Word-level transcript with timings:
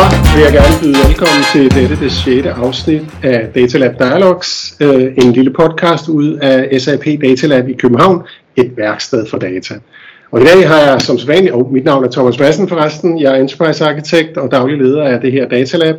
Så 0.00 0.06
vil 0.34 0.42
jeg 0.42 0.52
gerne 0.52 0.74
byde 0.82 0.96
velkommen 1.08 1.42
til 1.52 1.74
dette, 1.74 2.04
det 2.04 2.12
sjette 2.12 2.50
afsnit 2.50 3.02
af 3.22 3.48
Datalab 3.54 3.98
Dialogs, 3.98 4.76
øh, 4.80 5.12
en 5.22 5.32
lille 5.32 5.52
podcast 5.52 6.08
ud 6.08 6.32
af 6.32 6.80
SAP 6.80 7.04
Datalab 7.22 7.68
i 7.68 7.72
København, 7.72 8.22
et 8.56 8.76
værksted 8.76 9.26
for 9.26 9.38
data. 9.38 9.74
Og 10.30 10.40
i 10.40 10.44
dag 10.44 10.68
har 10.68 10.78
jeg 10.78 11.00
som 11.00 11.18
sædvanligt, 11.18 11.54
og 11.54 11.68
mit 11.72 11.84
navn 11.84 12.04
er 12.04 12.10
Thomas 12.10 12.38
Madsen 12.38 12.68
forresten, 12.68 13.20
jeg 13.20 13.32
er 13.32 13.40
Enterprise 13.40 13.84
Arkitekt 13.84 14.36
og 14.36 14.50
daglig 14.50 14.78
leder 14.78 15.04
af 15.04 15.20
det 15.20 15.32
her 15.32 15.48
Datalab. 15.48 15.96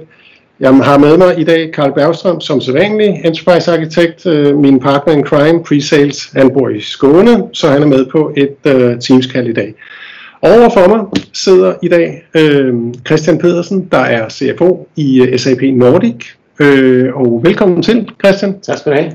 Jeg 0.60 0.76
har 0.76 0.98
med 0.98 1.18
mig 1.18 1.40
i 1.40 1.44
dag 1.44 1.72
Karl 1.74 1.94
Bergstrøm 1.94 2.42
som 2.42 2.62
sædvanlig 2.62 3.22
Enterprise 3.26 3.72
Arkitekt, 3.72 4.26
øh, 4.26 4.58
min 4.58 4.80
partner 4.80 5.14
in 5.14 5.26
crime, 5.26 5.64
Presales, 5.64 6.32
han 6.36 6.52
bor 6.54 6.70
i 6.70 6.82
Skåne, 6.82 7.44
så 7.54 7.70
han 7.70 7.82
er 7.82 7.88
med 7.88 8.06
på 8.06 8.34
et 8.38 8.56
øh, 8.66 8.92
uh, 8.92 9.00
Teams-kald 9.00 9.48
i 9.48 9.54
dag. 9.54 9.74
Overfor 10.44 10.88
mig 10.88 11.24
sidder 11.34 11.74
i 11.84 11.88
dag 11.88 12.24
øh, 12.36 12.74
Christian 13.06 13.38
Pedersen, 13.38 13.88
der 13.92 13.98
er 13.98 14.30
CFO 14.30 14.88
i 14.96 15.22
uh, 15.22 15.38
SAP 15.38 15.62
Nordic. 15.74 16.16
Øh, 16.60 17.16
og 17.16 17.42
velkommen 17.44 17.84
til, 17.84 18.10
Christian. 18.20 18.60
Tak 18.60 18.78
skal 18.78 18.92
du 18.92 18.98
have. 18.98 19.12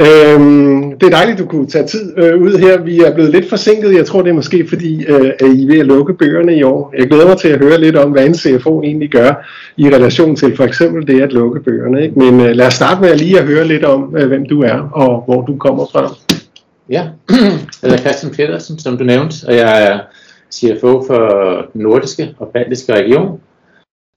Øhm, 0.00 0.98
det 1.00 1.06
er 1.06 1.10
dejligt, 1.10 1.38
du 1.38 1.46
kunne 1.46 1.66
tage 1.66 1.86
tid 1.86 2.18
øh, 2.18 2.42
ud 2.42 2.58
her. 2.58 2.82
Vi 2.82 2.98
er 2.98 3.14
blevet 3.14 3.32
lidt 3.32 3.48
forsinket. 3.48 3.94
Jeg 3.94 4.06
tror, 4.06 4.22
det 4.22 4.30
er 4.30 4.34
måske 4.34 4.66
fordi, 4.68 5.04
øh, 5.04 5.30
at 5.40 5.46
I 5.54 5.64
er 5.64 5.66
ved 5.66 5.78
at 5.80 5.86
lukke 5.86 6.14
bøgerne 6.14 6.56
i 6.56 6.62
år. 6.62 6.94
Jeg 6.98 7.08
glæder 7.08 7.26
mig 7.26 7.38
til 7.38 7.48
at 7.48 7.58
høre 7.58 7.80
lidt 7.80 7.96
om, 7.96 8.10
hvad 8.10 8.26
en 8.26 8.34
CFO 8.34 8.82
egentlig 8.82 9.10
gør 9.10 9.46
i 9.76 9.88
relation 9.88 10.36
til 10.36 10.56
for 10.56 10.64
eksempel 10.64 11.06
det 11.06 11.22
at 11.22 11.32
lukke 11.32 11.60
bøgerne. 11.60 12.02
Ikke? 12.02 12.18
Men 12.18 12.40
øh, 12.40 12.56
lad 12.56 12.66
os 12.66 12.74
starte 12.74 13.00
med 13.00 13.16
lige 13.16 13.38
at 13.38 13.46
høre 13.46 13.66
lidt 13.66 13.84
om, 13.84 14.16
øh, 14.16 14.28
hvem 14.28 14.46
du 14.46 14.62
er 14.62 14.88
og 14.92 15.22
hvor 15.26 15.42
du 15.42 15.56
kommer 15.56 15.86
fra. 15.92 16.35
Ja, 16.88 17.08
jeg 17.30 17.90
hedder 17.90 17.96
Christian 17.96 18.32
Pedersen, 18.32 18.78
som 18.78 18.98
du 18.98 19.04
nævnte, 19.04 19.34
og 19.46 19.54
jeg 19.54 19.86
er 19.86 20.00
CFO 20.52 21.04
for 21.06 21.20
den 21.72 21.82
nordiske 21.82 22.34
og 22.38 22.48
baltiske 22.48 22.94
region. 22.94 23.40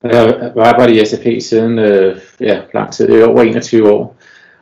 Jeg 0.03 0.19
har 0.19 0.51
arbejdet 0.65 1.01
i 1.01 1.05
SAP 1.05 1.25
siden 1.41 1.79
øh, 1.79 2.15
ja, 2.39 2.59
lang 2.73 2.93
tid, 2.93 3.07
det 3.07 3.21
er 3.21 3.25
over 3.25 3.41
21 3.41 3.91
år 3.91 4.15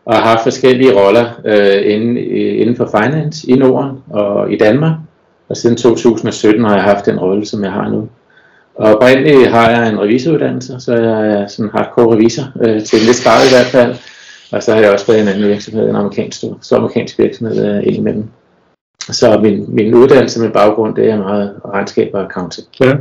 og 0.07 0.15
har 0.15 0.21
haft 0.21 0.43
forskellige 0.43 0.95
roller 0.99 1.25
øh, 1.45 1.93
inden, 1.93 2.17
inden 2.61 2.75
for 2.75 2.89
finance 2.97 3.49
i 3.49 3.55
Norden 3.55 3.97
og 4.09 4.53
i 4.53 4.57
Danmark. 4.57 4.93
Og 5.49 5.57
siden 5.57 5.77
2017 5.77 6.63
har 6.63 6.75
jeg 6.75 6.83
haft 6.83 7.05
den 7.05 7.19
rolle, 7.19 7.45
som 7.45 7.63
jeg 7.63 7.71
har 7.71 7.89
nu. 7.89 8.09
Og 8.75 8.95
oprindeligt 8.95 9.51
har 9.51 9.69
jeg 9.69 9.89
en 9.89 9.99
revisoruddannelse, 9.99 10.79
så 10.79 10.93
jeg 10.93 11.27
er 11.27 11.47
sådan 11.47 11.71
hardcore 11.73 12.15
revisor, 12.15 12.43
øh, 12.61 12.83
til 12.83 13.01
en 13.01 13.07
vis 13.07 13.23
grad 13.23 13.45
i 13.45 13.53
hvert 13.53 13.65
fald. 13.65 13.95
Og 14.51 14.63
så 14.63 14.73
har 14.73 14.81
jeg 14.81 14.91
også 14.91 15.07
været 15.07 15.17
i 15.17 15.21
en 15.21 15.27
anden 15.27 15.49
virksomhed, 15.49 15.89
en 15.89 15.95
amerikansk, 15.95 16.41
så 16.61 16.75
amerikansk 16.75 17.19
virksomhed 17.19 17.77
øh, 17.77 17.87
indimellem. 17.87 18.23
Så 18.99 19.39
min, 19.43 19.65
min 19.67 19.93
uddannelse 19.93 20.39
med 20.39 20.49
baggrund, 20.49 20.95
det 20.95 21.09
er 21.09 21.17
meget 21.17 21.55
regnskab 21.65 22.09
og 22.13 22.21
accounting. 22.21 22.67
Ja. 22.79 22.93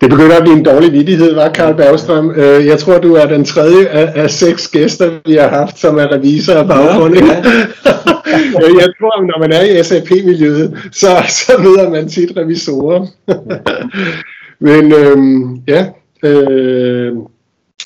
Det 0.00 0.10
begynder 0.10 0.36
at 0.36 0.42
blive 0.42 0.56
en 0.56 0.64
dårlig 0.64 0.92
vidighed, 0.92 1.34
var 1.34 1.48
Karl 1.48 1.74
Bergstrøm. 1.74 2.30
Øh, 2.30 2.66
jeg 2.66 2.78
tror, 2.78 2.98
du 2.98 3.14
er 3.14 3.26
den 3.26 3.44
tredje 3.44 3.86
af, 3.86 4.22
af 4.22 4.30
seks 4.30 4.68
gæster, 4.68 5.10
vi 5.26 5.34
har 5.34 5.48
haft, 5.48 5.78
som 5.78 5.98
er 5.98 6.12
revisor 6.12 6.54
af 6.54 6.68
baggrund. 6.68 7.14
Ja, 7.14 7.24
ja. 7.24 7.34
jeg 8.82 8.88
tror, 8.98 9.22
når 9.26 9.38
man 9.38 9.52
er 9.52 9.62
i 9.62 9.82
SAP-miljøet, 9.82 10.78
så, 10.92 11.06
så 11.28 11.52
møder 11.58 11.90
man 11.90 12.08
tit 12.08 12.32
revisorer. 12.36 13.06
Men 14.68 14.92
øhm, 14.92 15.56
ja, 15.68 15.86
øh, 16.24 17.12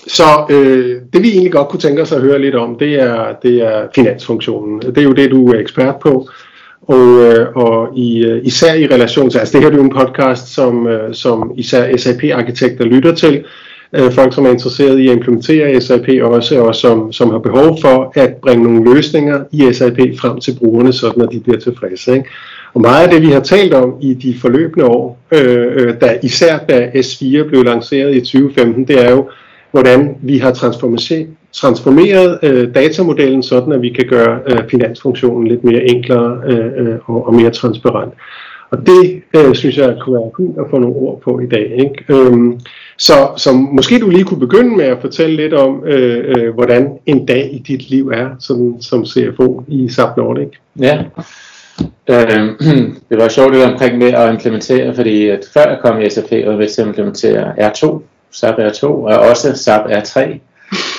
så 0.07 0.47
øh, 0.51 0.97
det 1.12 1.23
vi 1.23 1.29
egentlig 1.29 1.53
godt 1.53 1.69
kunne 1.69 1.81
tænke 1.81 2.03
os 2.03 2.12
at 2.12 2.21
høre 2.21 2.41
lidt 2.41 2.55
om, 2.55 2.77
det 2.79 3.03
er, 3.03 3.35
det 3.43 3.62
er 3.62 3.87
finansfunktionen. 3.95 4.81
Det 4.81 4.99
er 4.99 5.03
jo 5.03 5.12
det, 5.12 5.31
du 5.31 5.49
er 5.49 5.59
ekspert 5.59 5.97
på. 5.97 6.29
Og, 6.83 7.23
øh, 7.25 7.47
og 7.57 7.89
i, 7.97 8.25
øh, 8.25 8.41
især 8.45 8.75
i 8.75 8.87
relation 8.87 9.31
til, 9.31 9.39
altså 9.39 9.53
det 9.53 9.65
her 9.65 9.71
er 9.71 9.77
jo 9.77 9.83
en 9.83 9.97
podcast, 9.97 10.55
som, 10.55 10.87
øh, 10.87 11.15
som 11.15 11.53
især 11.57 11.97
SAP-arkitekter 11.97 12.84
lytter 12.84 13.15
til, 13.15 13.45
øh, 13.93 14.12
folk 14.12 14.34
som 14.34 14.47
er 14.47 14.51
interesseret 14.51 14.99
i 14.99 15.09
at 15.09 15.17
implementere 15.17 15.81
SAP 15.81 16.09
også, 16.23 16.61
og 16.61 16.75
som, 16.75 17.12
som 17.12 17.31
har 17.31 17.39
behov 17.39 17.79
for 17.81 18.12
at 18.15 18.34
bringe 18.34 18.65
nogle 18.65 18.94
løsninger 18.94 19.44
i 19.53 19.73
SAP 19.73 19.99
frem 20.21 20.41
til 20.41 20.56
brugerne, 20.59 20.93
sådan 20.93 21.23
at 21.23 21.28
de 21.33 21.41
bliver 21.41 21.59
tilfredse. 21.59 22.12
Ikke? 22.12 22.28
Og 22.75 22.81
meget 22.81 23.05
af 23.06 23.12
det, 23.12 23.23
vi 23.23 23.33
har 23.33 23.41
talt 23.41 23.75
om 23.75 23.94
i 24.00 24.15
de 24.15 24.34
forløbende 24.41 24.87
år, 24.87 25.19
øh, 25.33 25.67
øh 25.77 25.94
da, 26.00 26.19
især 26.23 26.59
da 26.59 26.91
S4 26.94 27.49
blev 27.49 27.65
lanceret 27.65 28.15
i 28.15 28.21
2015, 28.21 28.88
det 28.88 29.05
er 29.05 29.11
jo, 29.11 29.28
hvordan 29.76 30.16
vi 30.22 30.38
har 30.38 30.53
transformeret 31.53 32.38
øh, 32.42 32.75
datamodellen 32.75 33.42
sådan, 33.42 33.72
at 33.72 33.82
vi 33.82 33.88
kan 33.88 34.04
gøre 34.09 34.38
øh, 34.47 34.59
finansfunktionen 34.70 35.48
lidt 35.48 35.64
mere 35.64 35.82
enklere 35.82 36.41
øh, 36.47 36.66
øh, 36.76 36.98
og, 37.04 37.26
og 37.26 37.34
mere 37.34 37.50
transparent. 37.50 38.14
Og 38.70 38.78
det 38.87 39.22
øh, 39.37 39.54
synes 39.54 39.76
jeg 39.78 39.97
kunne 40.00 40.20
være 40.20 40.31
fint 40.37 40.59
at 40.59 40.64
få 40.70 40.78
nogle 40.78 40.97
ord 40.97 41.20
på 41.20 41.41
i 41.41 41.47
dag. 41.47 41.72
Ikke? 41.78 42.04
Øhm, 42.09 42.60
så, 42.98 43.28
så 43.37 43.53
måske 43.53 43.98
du 43.98 44.10
lige 44.10 44.25
kunne 44.25 44.41
begynde 44.41 44.76
med 44.76 44.84
at 44.84 44.98
fortælle 45.00 45.37
lidt 45.37 45.54
om, 45.54 45.84
øh, 45.84 46.25
øh, 46.37 46.54
hvordan 46.54 46.98
en 47.06 47.26
dag 47.26 47.50
i 47.53 47.58
dit 47.58 47.91
liv 47.91 48.08
er 48.08 48.28
som, 48.41 48.81
som 48.81 49.06
CFO 49.06 49.64
i 49.69 49.88
SAP 49.88 50.16
Nordic. 50.16 50.48
Ja, 50.81 51.04
øh, 52.10 52.48
det 53.08 53.19
var 53.19 53.28
sjovt 53.28 53.54
det 53.54 53.64
omkring 53.64 53.98
med 53.98 54.12
at 54.12 54.32
implementere, 54.32 54.94
fordi 54.94 55.28
at 55.28 55.41
før 55.54 55.69
jeg 55.69 55.78
kom 55.84 56.00
i 56.00 56.10
SAP, 56.10 56.31
var 56.31 56.37
jeg 56.37 56.58
med 56.58 56.69
til 56.69 56.82
at 56.82 56.88
implementere 56.88 57.70
R2, 57.70 58.03
SAP 58.31 58.59
R2 58.59 58.84
og 58.84 59.19
også 59.19 59.56
SAP 59.56 59.84
R3. 59.87 60.20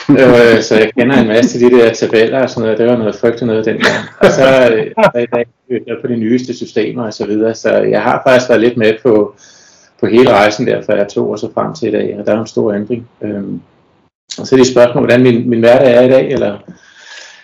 øh, 0.21 0.61
så 0.61 0.75
jeg 0.75 0.91
kender 0.97 1.17
en 1.17 1.27
masse 1.27 1.65
af 1.65 1.69
de 1.71 1.77
der 1.77 1.93
tabeller 1.93 2.43
og 2.43 2.49
sådan 2.49 2.63
noget. 2.63 2.77
Det 2.77 2.87
var 2.87 2.97
noget 2.97 3.15
frygteligt 3.15 3.47
noget 3.47 3.65
dengang. 3.65 4.05
Og 4.19 4.31
så 4.31 4.69
øh, 4.71 4.85
i 5.23 5.25
dag 5.33 5.47
jeg 5.87 5.97
på 6.01 6.07
de 6.07 6.15
nyeste 6.15 6.53
systemer 6.53 7.05
og 7.05 7.13
så 7.13 7.25
videre. 7.25 7.55
Så 7.55 7.77
jeg 7.77 8.01
har 8.01 8.21
faktisk 8.27 8.49
været 8.49 8.61
lidt 8.61 8.77
med 8.77 8.93
på, 9.03 9.35
på 9.99 10.05
hele 10.05 10.29
rejsen 10.29 10.67
der 10.67 10.81
fra 10.81 10.93
R2 10.93 11.17
og 11.17 11.39
så 11.39 11.49
frem 11.53 11.73
til 11.73 11.87
i 11.87 11.91
dag. 11.91 12.15
Og 12.19 12.25
der 12.25 12.33
er 12.33 12.39
en 12.39 12.47
stor 12.47 12.73
ændring. 12.73 13.09
Øhm, 13.21 13.61
og 14.39 14.47
så 14.47 14.55
er 14.55 14.57
det 14.57 14.67
spørgsmål, 14.67 15.03
hvordan 15.03 15.23
min, 15.23 15.49
min 15.49 15.59
hverdag 15.59 15.95
er 15.95 16.01
i 16.01 16.09
dag, 16.09 16.31
eller 16.31 16.57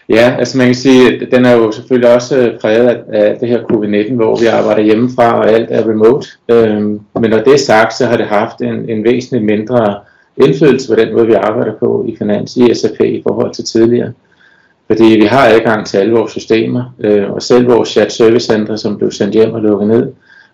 Ja, 0.09 0.35
altså 0.39 0.57
man 0.57 0.67
kan 0.67 0.75
sige, 0.75 1.13
at 1.13 1.31
den 1.31 1.45
er 1.45 1.51
jo 1.51 1.71
selvfølgelig 1.71 2.15
også 2.15 2.37
øh, 2.37 2.59
præget 2.59 2.87
af, 2.87 3.03
af 3.13 3.37
det 3.39 3.49
her 3.49 3.59
covid-19, 3.59 4.13
hvor 4.13 4.39
vi 4.39 4.45
arbejder 4.45 4.81
hjemmefra, 4.81 5.39
og 5.39 5.51
alt 5.51 5.67
er 5.71 5.89
remote. 5.89 6.27
Øhm, 6.51 6.99
men 7.21 7.29
når 7.29 7.37
det 7.37 7.53
er 7.53 7.57
sagt, 7.57 7.93
så 7.93 8.05
har 8.05 8.17
det 8.17 8.25
haft 8.25 8.61
en, 8.61 8.89
en 8.89 9.03
væsentligt 9.03 9.45
mindre 9.45 9.95
indflydelse 10.37 10.93
på 10.93 11.01
den 11.01 11.13
måde, 11.13 11.27
vi 11.27 11.33
arbejder 11.33 11.73
på 11.79 12.05
i 12.07 12.15
finans 12.17 12.57
i 12.57 12.73
SAP 12.73 13.01
i 13.01 13.23
forhold 13.27 13.53
til 13.53 13.63
tidligere. 13.63 14.11
Fordi 14.87 15.03
vi 15.03 15.25
har 15.25 15.47
adgang 15.47 15.85
til 15.85 15.97
alle 15.97 16.13
vores 16.13 16.31
systemer, 16.31 16.93
øh, 16.99 17.31
og 17.31 17.41
selv 17.41 17.67
vores 17.67 17.89
chat 17.89 18.11
service 18.11 18.45
center, 18.45 18.75
som 18.75 18.97
blev 18.97 19.11
sendt 19.11 19.33
hjem 19.33 19.53
og 19.53 19.61
lukket 19.61 19.87
ned, 19.87 20.11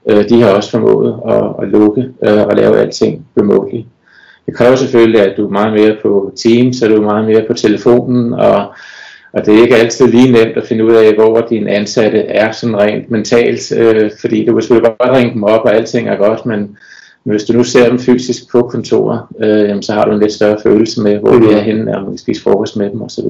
øh, 0.10 0.30
de 0.30 0.42
har 0.42 0.50
også 0.50 0.72
formået 0.72 1.20
at, 1.28 1.44
at 1.62 1.68
lukke 1.70 2.02
øh, 2.24 2.48
og 2.48 2.56
lave 2.56 2.78
alting 2.78 3.26
remotely. 3.40 3.82
Det 4.46 4.58
kræver 4.58 4.76
selvfølgelig, 4.76 5.22
at 5.22 5.38
du 5.38 5.46
er 5.46 5.52
meget 5.52 5.74
mere 5.74 5.96
på 6.02 6.32
Teams, 6.36 6.78
så 6.78 6.88
du 6.88 6.96
er 6.96 7.02
meget 7.02 7.26
mere 7.26 7.44
på 7.48 7.54
telefonen, 7.54 8.34
og 8.34 8.74
og 9.34 9.46
det 9.46 9.56
er 9.56 9.62
ikke 9.62 9.76
altid 9.76 10.08
lige 10.08 10.32
nemt 10.32 10.58
at 10.58 10.68
finde 10.68 10.86
ud 10.86 10.94
af, 10.94 11.14
hvor 11.14 11.48
din 11.50 11.68
ansatte 11.68 12.20
er 12.20 12.52
sådan 12.52 12.78
rent 12.78 13.12
mentalt, 13.12 13.72
øh, 13.72 14.12
fordi 14.20 14.46
du 14.46 14.54
kan 14.54 14.62
selvfølgelig 14.62 14.96
godt 15.00 15.18
ringe 15.18 15.34
dem 15.34 15.44
op, 15.44 15.62
og 15.66 15.76
alting 15.76 16.10
er 16.10 16.16
godt, 16.16 16.46
men 16.46 16.78
hvis 17.24 17.44
du 17.44 17.54
nu 17.54 17.64
ser 17.64 17.90
dem 17.90 18.00
fysisk 18.00 18.52
på 18.52 18.62
kontoret, 18.62 19.22
øh, 19.44 19.82
så 19.82 19.94
har 19.94 20.06
du 20.06 20.12
en 20.12 20.20
lidt 20.20 20.34
større 20.34 20.58
følelse 20.64 21.02
med, 21.02 21.18
hvor 21.18 21.32
de 21.32 21.52
er 21.52 21.62
henne, 21.62 21.98
og 21.98 22.14
vi 22.14 22.18
spiser 22.18 22.44
frokost 22.44 22.78
med 22.78 22.90
dem 22.90 23.02
osv. 23.02 23.26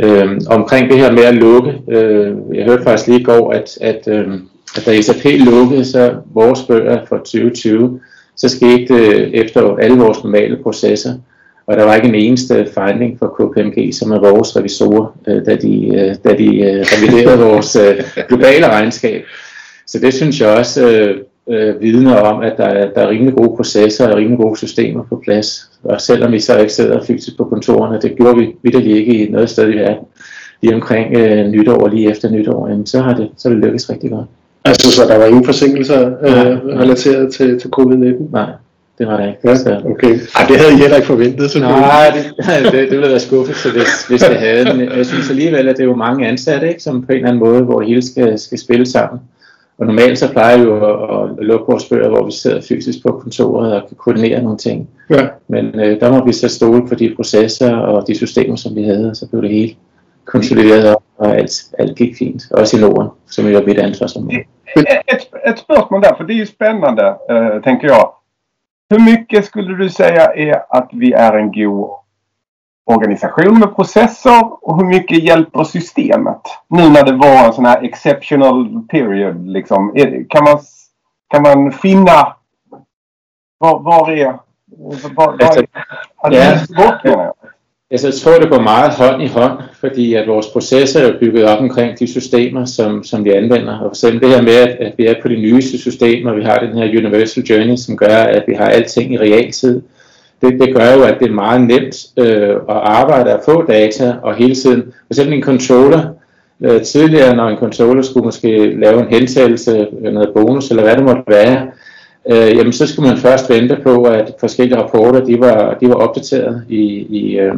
Øh, 0.00 0.40
omkring 0.46 0.90
det 0.90 0.98
her 0.98 1.12
med 1.12 1.24
at 1.24 1.34
lukke, 1.34 1.82
øh, 1.90 2.36
jeg 2.54 2.64
hørte 2.64 2.82
faktisk 2.82 3.08
lige 3.08 3.20
i 3.20 3.24
går, 3.24 3.52
at, 3.52 3.78
at, 3.80 4.08
øh, 4.08 4.28
at 4.76 4.86
da 4.86 5.00
SAP 5.00 5.24
lukkede 5.24 5.84
så 5.84 6.14
vores 6.34 6.62
bøger 6.62 7.06
for 7.08 7.16
2020, 7.16 8.00
så 8.36 8.48
skete 8.48 8.94
det 8.94 9.40
efter 9.40 9.76
alle 9.76 9.98
vores 9.98 10.24
normale 10.24 10.56
processer, 10.62 11.14
og 11.70 11.76
der 11.76 11.84
var 11.84 11.94
ikke 11.94 12.08
en 12.08 12.14
eneste 12.14 12.68
fejling 12.74 13.18
for 13.18 13.26
KPMG, 13.26 13.94
som 13.94 14.10
er 14.10 14.20
vores 14.20 14.56
revisorer, 14.56 15.16
øh, 15.28 15.46
da 15.46 15.56
de, 15.56 15.86
øh, 15.86 16.14
da 16.24 16.36
de 16.38 16.60
øh, 16.60 16.84
reviderede 16.92 17.44
vores 17.50 17.76
globale 18.28 18.68
regnskab. 18.68 19.24
Så 19.86 19.98
det 19.98 20.14
synes 20.14 20.40
jeg 20.40 20.48
også 20.48 20.86
øh, 21.50 21.80
vidner 21.80 22.16
om, 22.16 22.42
at 22.42 22.52
der 22.56 22.64
er, 22.64 22.92
der 22.94 23.00
er 23.00 23.08
rimelig 23.08 23.34
gode 23.34 23.56
processer 23.56 24.08
og 24.08 24.16
rimelig 24.16 24.38
gode 24.38 24.56
systemer 24.56 25.04
på 25.08 25.22
plads. 25.24 25.70
Og 25.84 26.00
selvom 26.00 26.32
vi 26.32 26.40
så 26.40 26.58
ikke 26.58 26.72
sidder 26.72 27.04
fysisk 27.04 27.36
på 27.36 27.44
kontorerne, 27.44 28.00
det 28.00 28.16
gjorde 28.16 28.38
vi 28.38 28.54
vidderligt 28.62 28.96
ikke 28.96 29.14
i 29.14 29.30
noget 29.30 29.50
sted 29.50 29.74
i 29.74 29.76
verden, 29.76 30.04
lige 30.62 30.74
omkring 30.74 31.16
øh, 31.16 31.46
nytår 31.46 31.88
lige 31.88 32.10
efter 32.10 32.30
nytår, 32.30 32.68
jamen, 32.68 32.86
så 32.86 33.00
har 33.00 33.14
det, 33.14 33.30
så 33.36 33.48
har 33.48 33.54
det 33.54 33.64
lykkes 33.64 33.90
rigtig 33.90 34.10
godt. 34.10 34.26
Altså, 34.64 34.92
så 34.92 35.02
der 35.08 35.18
var 35.18 35.24
ingen 35.24 35.44
forsinkelser 35.44 36.06
øh, 36.06 36.78
relateret 36.80 37.32
til, 37.32 37.60
til 37.60 37.68
covid-19? 37.76 38.32
Nej 38.32 38.50
det 39.00 39.08
var 39.08 39.16
det 39.16 39.28
ikke. 39.28 39.40
Ja, 39.44 39.54
så. 39.56 39.82
okay. 39.84 40.14
Ej, 40.36 40.44
det 40.48 40.56
havde 40.56 40.72
I 40.72 40.76
heller 40.76 40.96
ikke 40.96 41.06
forventet, 41.06 41.50
selvfølgelig. 41.50 41.80
Nej, 41.80 42.10
det, 42.14 42.72
det, 42.72 42.74
det 42.90 42.98
ville 42.98 43.08
være 43.08 43.20
skuffet, 43.20 43.72
hvis, 43.72 44.06
hvis 44.08 44.22
det 44.22 44.36
havde. 44.36 44.76
Men 44.76 44.96
jeg 44.96 45.06
synes 45.06 45.30
alligevel, 45.30 45.68
at 45.68 45.76
det 45.76 45.82
er 45.82 45.86
jo 45.86 45.94
mange 45.94 46.28
ansatte, 46.28 46.68
ikke, 46.68 46.82
som 46.82 47.02
på 47.02 47.12
en 47.12 47.16
eller 47.16 47.28
anden 47.28 47.40
måde, 47.40 47.62
hvor 47.62 47.80
hele 47.80 48.02
skal, 48.02 48.38
skal 48.38 48.58
spille 48.58 48.86
sammen. 48.86 49.20
Og 49.78 49.86
normalt 49.86 50.18
så 50.18 50.32
plejer 50.32 50.56
vi 50.56 50.62
jo 50.62 50.74
at, 50.76 51.30
at 51.40 51.46
lukke 51.46 51.66
vores 51.68 51.84
bøger, 51.84 52.08
hvor 52.08 52.24
vi 52.24 52.32
sidder 52.32 52.60
fysisk 52.68 53.02
på 53.02 53.20
kontoret 53.22 53.74
og 53.74 53.88
kan 53.88 53.96
koordinere 53.96 54.42
nogle 54.42 54.58
ting. 54.58 54.88
Ja. 55.10 55.28
Men 55.48 55.80
øh, 55.80 56.00
der 56.00 56.12
må 56.12 56.26
vi 56.26 56.32
så 56.32 56.48
stole 56.48 56.88
på 56.88 56.94
de 56.94 57.12
processer 57.16 57.76
og 57.76 58.06
de 58.06 58.14
systemer, 58.14 58.56
som 58.56 58.76
vi 58.76 58.82
havde, 58.82 59.10
og 59.10 59.16
så 59.16 59.26
blev 59.28 59.42
det 59.42 59.50
hele 59.50 59.74
konsolideret 60.24 60.94
op, 60.94 61.02
og 61.18 61.36
alt, 61.36 61.52
alt 61.78 61.96
gik 61.96 62.16
fint. 62.18 62.42
Også 62.50 62.76
i 62.76 62.80
Norden, 62.80 63.08
som 63.30 63.46
jo 63.46 63.58
er 63.58 63.66
mit 63.66 63.78
ansvarsområde. 63.78 64.38
Et, 64.76 64.86
et, 65.12 65.28
et 65.46 65.58
spørgsmål 65.58 66.02
der, 66.02 66.12
for 66.16 66.24
det 66.24 66.36
er 66.36 66.46
spændende, 66.46 67.14
øh, 67.30 67.62
tænker 67.62 67.88
jeg. 67.88 68.04
Hur 68.90 68.98
mycket 68.98 69.44
skulle 69.44 69.76
du 69.76 69.90
säga 69.90 70.34
är 70.34 70.62
att 70.68 70.88
vi 70.92 71.12
är 71.12 71.32
en 71.32 71.52
god 71.52 71.90
organisation 72.86 73.58
med 73.58 73.76
processer 73.76 74.64
och 74.68 74.76
hur 74.76 74.84
mycket 74.84 75.22
hjälper 75.22 75.64
systemet? 75.64 76.40
Nu 76.68 76.88
när 76.88 77.04
det 77.04 77.12
var 77.12 77.46
en 77.46 77.52
sån 77.52 77.64
här 77.64 77.84
exceptional 77.84 78.82
period 78.88 79.48
liksom. 79.48 79.94
Kan 80.28 80.44
man, 80.44 80.58
kan 81.28 81.42
man 81.42 81.72
finna 81.72 82.36
var, 83.58 83.80
var 83.80 84.10
är... 84.10 84.38
Var, 84.72 85.14
var 85.14 85.36
ja, 86.20 86.28
det 86.28 86.68
godt, 86.68 87.04
mener 87.04 87.24
jeg? 87.24 87.32
Altså, 87.92 88.06
jeg 88.06 88.14
tror, 88.14 88.38
det 88.38 88.50
går 88.50 88.60
meget 88.60 88.92
hånd 88.92 89.22
i 89.22 89.26
hånd, 89.26 89.52
fordi 89.80 90.14
at 90.14 90.28
vores 90.28 90.46
processer 90.46 91.00
er 91.00 91.18
bygget 91.20 91.44
op 91.44 91.60
omkring 91.60 91.98
de 91.98 92.06
systemer, 92.06 92.64
som, 92.64 93.04
som 93.04 93.24
vi 93.24 93.30
anvender. 93.30 93.78
Og 93.78 93.92
for 94.00 94.10
det 94.10 94.28
her 94.28 94.42
med, 94.42 94.54
at, 94.54 94.68
at 94.68 94.92
vi 94.96 95.06
er 95.06 95.14
på 95.22 95.28
de 95.28 95.36
nyeste 95.36 95.78
systemer, 95.78 96.34
vi 96.34 96.42
har 96.42 96.58
den 96.58 96.78
her 96.78 96.98
Universal 96.98 97.42
Journey, 97.42 97.76
som 97.76 97.96
gør, 97.96 98.16
at 98.16 98.44
vi 98.48 98.54
har 98.54 98.64
alting 98.64 99.12
i 99.12 99.18
realtid. 99.18 99.82
Det, 100.42 100.60
det 100.60 100.74
gør 100.74 100.94
jo, 100.94 101.02
at 101.02 101.16
det 101.20 101.28
er 101.28 101.32
meget 101.32 101.60
nemt 101.60 101.96
øh, 102.16 102.50
at 102.50 102.80
arbejde 102.82 103.34
og 103.36 103.42
få 103.44 103.66
data, 103.66 104.14
og 104.22 104.34
hele 104.34 104.54
tiden, 104.54 104.82
for 104.82 105.10
eksempel 105.10 105.34
en 105.34 105.42
controller, 105.42 106.08
øh, 106.60 106.82
tidligere 106.82 107.36
når 107.36 107.48
en 107.48 107.58
controller 107.58 108.02
skulle 108.02 108.24
måske 108.24 108.80
lave 108.80 109.00
en 109.00 109.08
hentagelse, 109.08 109.86
noget 110.02 110.30
bonus 110.34 110.70
eller 110.70 110.82
hvad 110.82 110.96
det 110.96 111.04
måtte 111.04 111.22
være, 111.26 111.66
øh, 112.28 112.56
jamen 112.56 112.72
så 112.72 112.86
skulle 112.86 113.08
man 113.08 113.18
først 113.18 113.50
vente 113.50 113.76
på, 113.82 114.02
at 114.02 114.32
forskellige 114.40 114.78
rapporter 114.78 115.24
de 115.24 115.40
var, 115.40 115.74
de 115.74 115.88
var 115.88 115.94
opdateret 115.94 116.62
i, 116.68 116.82
i, 117.10 117.38
øh, 117.38 117.54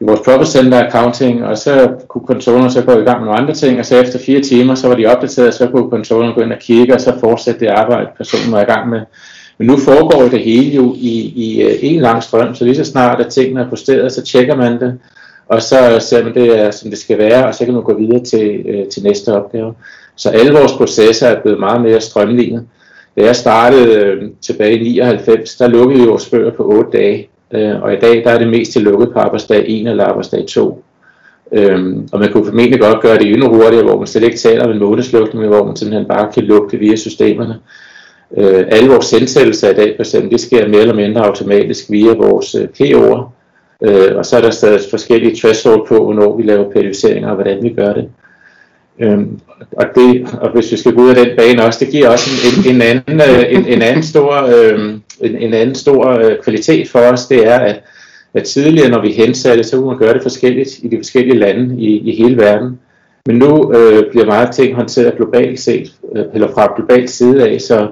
i 0.00 0.04
vores 0.04 0.20
Profit 0.24 0.48
Center 0.48 0.86
Accounting, 0.86 1.44
og 1.44 1.58
så 1.58 1.88
kunne 2.08 2.26
controlleren 2.26 2.70
så 2.70 2.82
gå 2.82 2.92
i 2.92 3.04
gang 3.04 3.18
med 3.18 3.26
nogle 3.26 3.40
andre 3.40 3.54
ting, 3.54 3.78
og 3.78 3.86
så 3.86 4.00
efter 4.00 4.18
fire 4.18 4.40
timer, 4.40 4.74
så 4.74 4.88
var 4.88 4.94
de 4.94 5.06
opdateret, 5.06 5.48
og 5.48 5.54
så 5.54 5.66
kunne 5.66 5.90
controlleren 5.90 6.34
gå 6.34 6.40
ind 6.40 6.52
og 6.52 6.58
kigge, 6.58 6.94
og 6.94 7.00
så 7.00 7.12
fortsætte 7.20 7.60
det 7.60 7.66
arbejde, 7.66 8.08
personen 8.16 8.52
var 8.52 8.60
i 8.60 8.64
gang 8.64 8.88
med. 8.88 9.00
Men 9.58 9.66
nu 9.66 9.76
foregår 9.76 10.28
det 10.28 10.40
hele 10.40 10.76
jo 10.76 10.94
i, 10.98 11.32
i 11.36 11.62
øh, 11.62 11.78
en 11.82 12.00
lang 12.00 12.22
strøm, 12.22 12.54
så 12.54 12.64
lige 12.64 12.76
så 12.76 12.84
snart 12.84 13.20
at 13.20 13.32
tingene 13.32 13.60
er 13.60 13.68
posteret, 13.68 14.12
så 14.12 14.22
tjekker 14.22 14.56
man 14.56 14.80
det, 14.80 14.98
og 15.48 15.62
så 15.62 15.98
ser 16.00 16.24
man 16.24 16.34
det 16.34 16.58
er, 16.58 16.70
som 16.70 16.90
det 16.90 16.98
skal 16.98 17.18
være, 17.18 17.46
og 17.46 17.54
så 17.54 17.64
kan 17.64 17.74
man 17.74 17.82
gå 17.82 17.98
videre 17.98 18.24
til, 18.24 18.64
øh, 18.66 18.86
til 18.86 19.02
næste 19.02 19.34
opgave. 19.34 19.74
Så 20.16 20.30
alle 20.30 20.52
vores 20.52 20.72
processer 20.72 21.26
er 21.26 21.42
blevet 21.42 21.60
meget 21.60 21.82
mere 21.82 22.00
strømlignet. 22.00 22.66
Da 23.18 23.24
jeg 23.24 23.36
startede 23.36 23.94
øh, 23.94 24.22
tilbage 24.40 24.78
i 24.78 24.82
99, 24.82 25.56
der 25.56 25.68
lukkede 25.68 26.00
vi 26.00 26.06
vores 26.06 26.30
bøger 26.30 26.50
på 26.50 26.64
8 26.64 26.98
dage, 26.98 27.28
øh, 27.54 27.82
og 27.82 27.92
i 27.92 27.96
dag 27.96 28.24
der 28.24 28.30
er 28.30 28.38
det 28.38 28.48
mest 28.48 28.72
til 28.72 28.82
lukket 28.82 29.12
på 29.12 29.18
arbejdsdag 29.18 29.64
1 29.68 29.88
eller 29.88 30.04
arbejdsdag 30.04 30.46
2. 30.46 30.84
Øhm, 31.52 32.08
og 32.12 32.20
man 32.20 32.32
kunne 32.32 32.44
formentlig 32.44 32.80
godt 32.80 33.00
gøre 33.00 33.18
det 33.18 33.32
endnu 33.32 33.48
hurtigere, 33.48 33.84
hvor 33.84 33.98
man 33.98 34.06
slet 34.06 34.22
ikke 34.22 34.38
taler 34.38 34.64
om 34.64 34.70
en 34.70 34.78
månedslukning, 34.78 35.40
men 35.40 35.48
hvor 35.48 35.64
man 35.64 35.76
simpelthen 35.76 36.08
bare 36.08 36.32
kan 36.32 36.44
lukke 36.44 36.70
det 36.70 36.80
via 36.80 36.96
systemerne. 36.96 37.58
Øh, 38.36 38.64
alle 38.68 38.90
vores 38.90 39.12
indsættelser 39.12 39.70
i 39.70 39.74
dag, 39.74 39.92
for 39.96 40.02
eksempel, 40.02 40.30
det 40.30 40.40
sker 40.40 40.68
mere 40.68 40.80
eller 40.80 40.94
mindre 40.94 41.26
automatisk 41.26 41.90
via 41.90 42.12
vores 42.12 42.54
øh, 42.54 42.68
PO'er, 42.80 43.32
øh, 43.82 44.16
og 44.16 44.26
så 44.26 44.36
er 44.36 44.40
der 44.40 44.50
stadig 44.50 44.80
forskellige 44.90 45.36
threshold 45.36 45.86
på, 45.88 46.04
hvornår 46.04 46.36
vi 46.36 46.42
laver 46.42 46.70
periodiseringer 46.70 47.28
og 47.28 47.34
hvordan 47.34 47.62
vi 47.62 47.68
gør 47.68 47.92
det. 47.92 48.08
Øhm, 49.00 49.40
og, 49.72 49.84
det, 49.94 50.28
og 50.40 50.52
hvis 50.52 50.72
vi 50.72 50.76
skal 50.76 50.94
gå 50.94 51.02
ud 51.02 51.08
af 51.08 51.14
den 51.14 51.36
bane 51.36 51.64
også, 51.64 51.84
det 51.84 51.92
giver 51.92 52.08
også 52.08 52.30
en, 52.30 52.70
en, 52.70 52.76
en, 52.76 52.82
anden, 52.82 53.20
øh, 53.20 53.44
en, 53.48 53.66
en 53.66 53.82
anden 53.82 54.02
stor, 54.02 54.32
øh, 54.32 54.94
en, 55.20 55.36
en 55.36 55.54
anden 55.54 55.74
stor 55.74 56.08
øh, 56.08 56.38
kvalitet 56.42 56.88
for 56.88 56.98
os, 56.98 57.26
det 57.26 57.46
er, 57.46 57.58
at, 57.58 57.82
at 58.34 58.44
tidligere, 58.44 58.90
når 58.90 59.02
vi 59.02 59.12
hensatte, 59.12 59.64
så 59.64 59.76
kunne 59.76 59.88
man 59.88 59.98
gøre 59.98 60.14
det 60.14 60.22
forskelligt 60.22 60.78
i 60.82 60.88
de 60.88 60.96
forskellige 60.96 61.38
lande 61.38 61.80
i, 61.82 62.10
i 62.10 62.22
hele 62.22 62.36
verden. 62.36 62.78
Men 63.26 63.36
nu 63.36 63.72
øh, 63.74 64.10
bliver 64.10 64.26
meget 64.26 64.50
ting 64.50 64.74
håndteret 64.74 65.16
globalt 65.16 65.60
set, 65.60 65.92
øh, 66.16 66.24
eller 66.34 66.48
fra 66.54 66.72
global 66.76 67.08
side 67.08 67.48
af, 67.48 67.60
så 67.60 67.88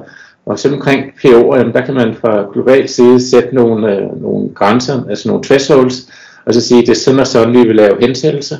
og 0.46 0.58
så 0.58 0.72
omkring 0.72 1.04
PO'er, 1.04 1.72
der 1.72 1.84
kan 1.84 1.94
man 1.94 2.14
fra 2.14 2.46
global 2.52 2.88
side 2.88 3.20
sætte 3.30 3.54
nogle, 3.54 3.96
øh, 3.96 4.22
nogle 4.22 4.48
grænser, 4.54 5.04
altså 5.08 5.28
nogle 5.28 5.44
thresholds, 5.44 6.10
og 6.44 6.54
så 6.54 6.60
sige, 6.60 6.80
det 6.80 6.88
er 6.88 6.94
sådan 6.94 7.20
og 7.20 7.26
sådan, 7.26 7.54
vi 7.54 7.62
vil 7.62 7.76
lave 7.76 8.00
hensættelser 8.00 8.56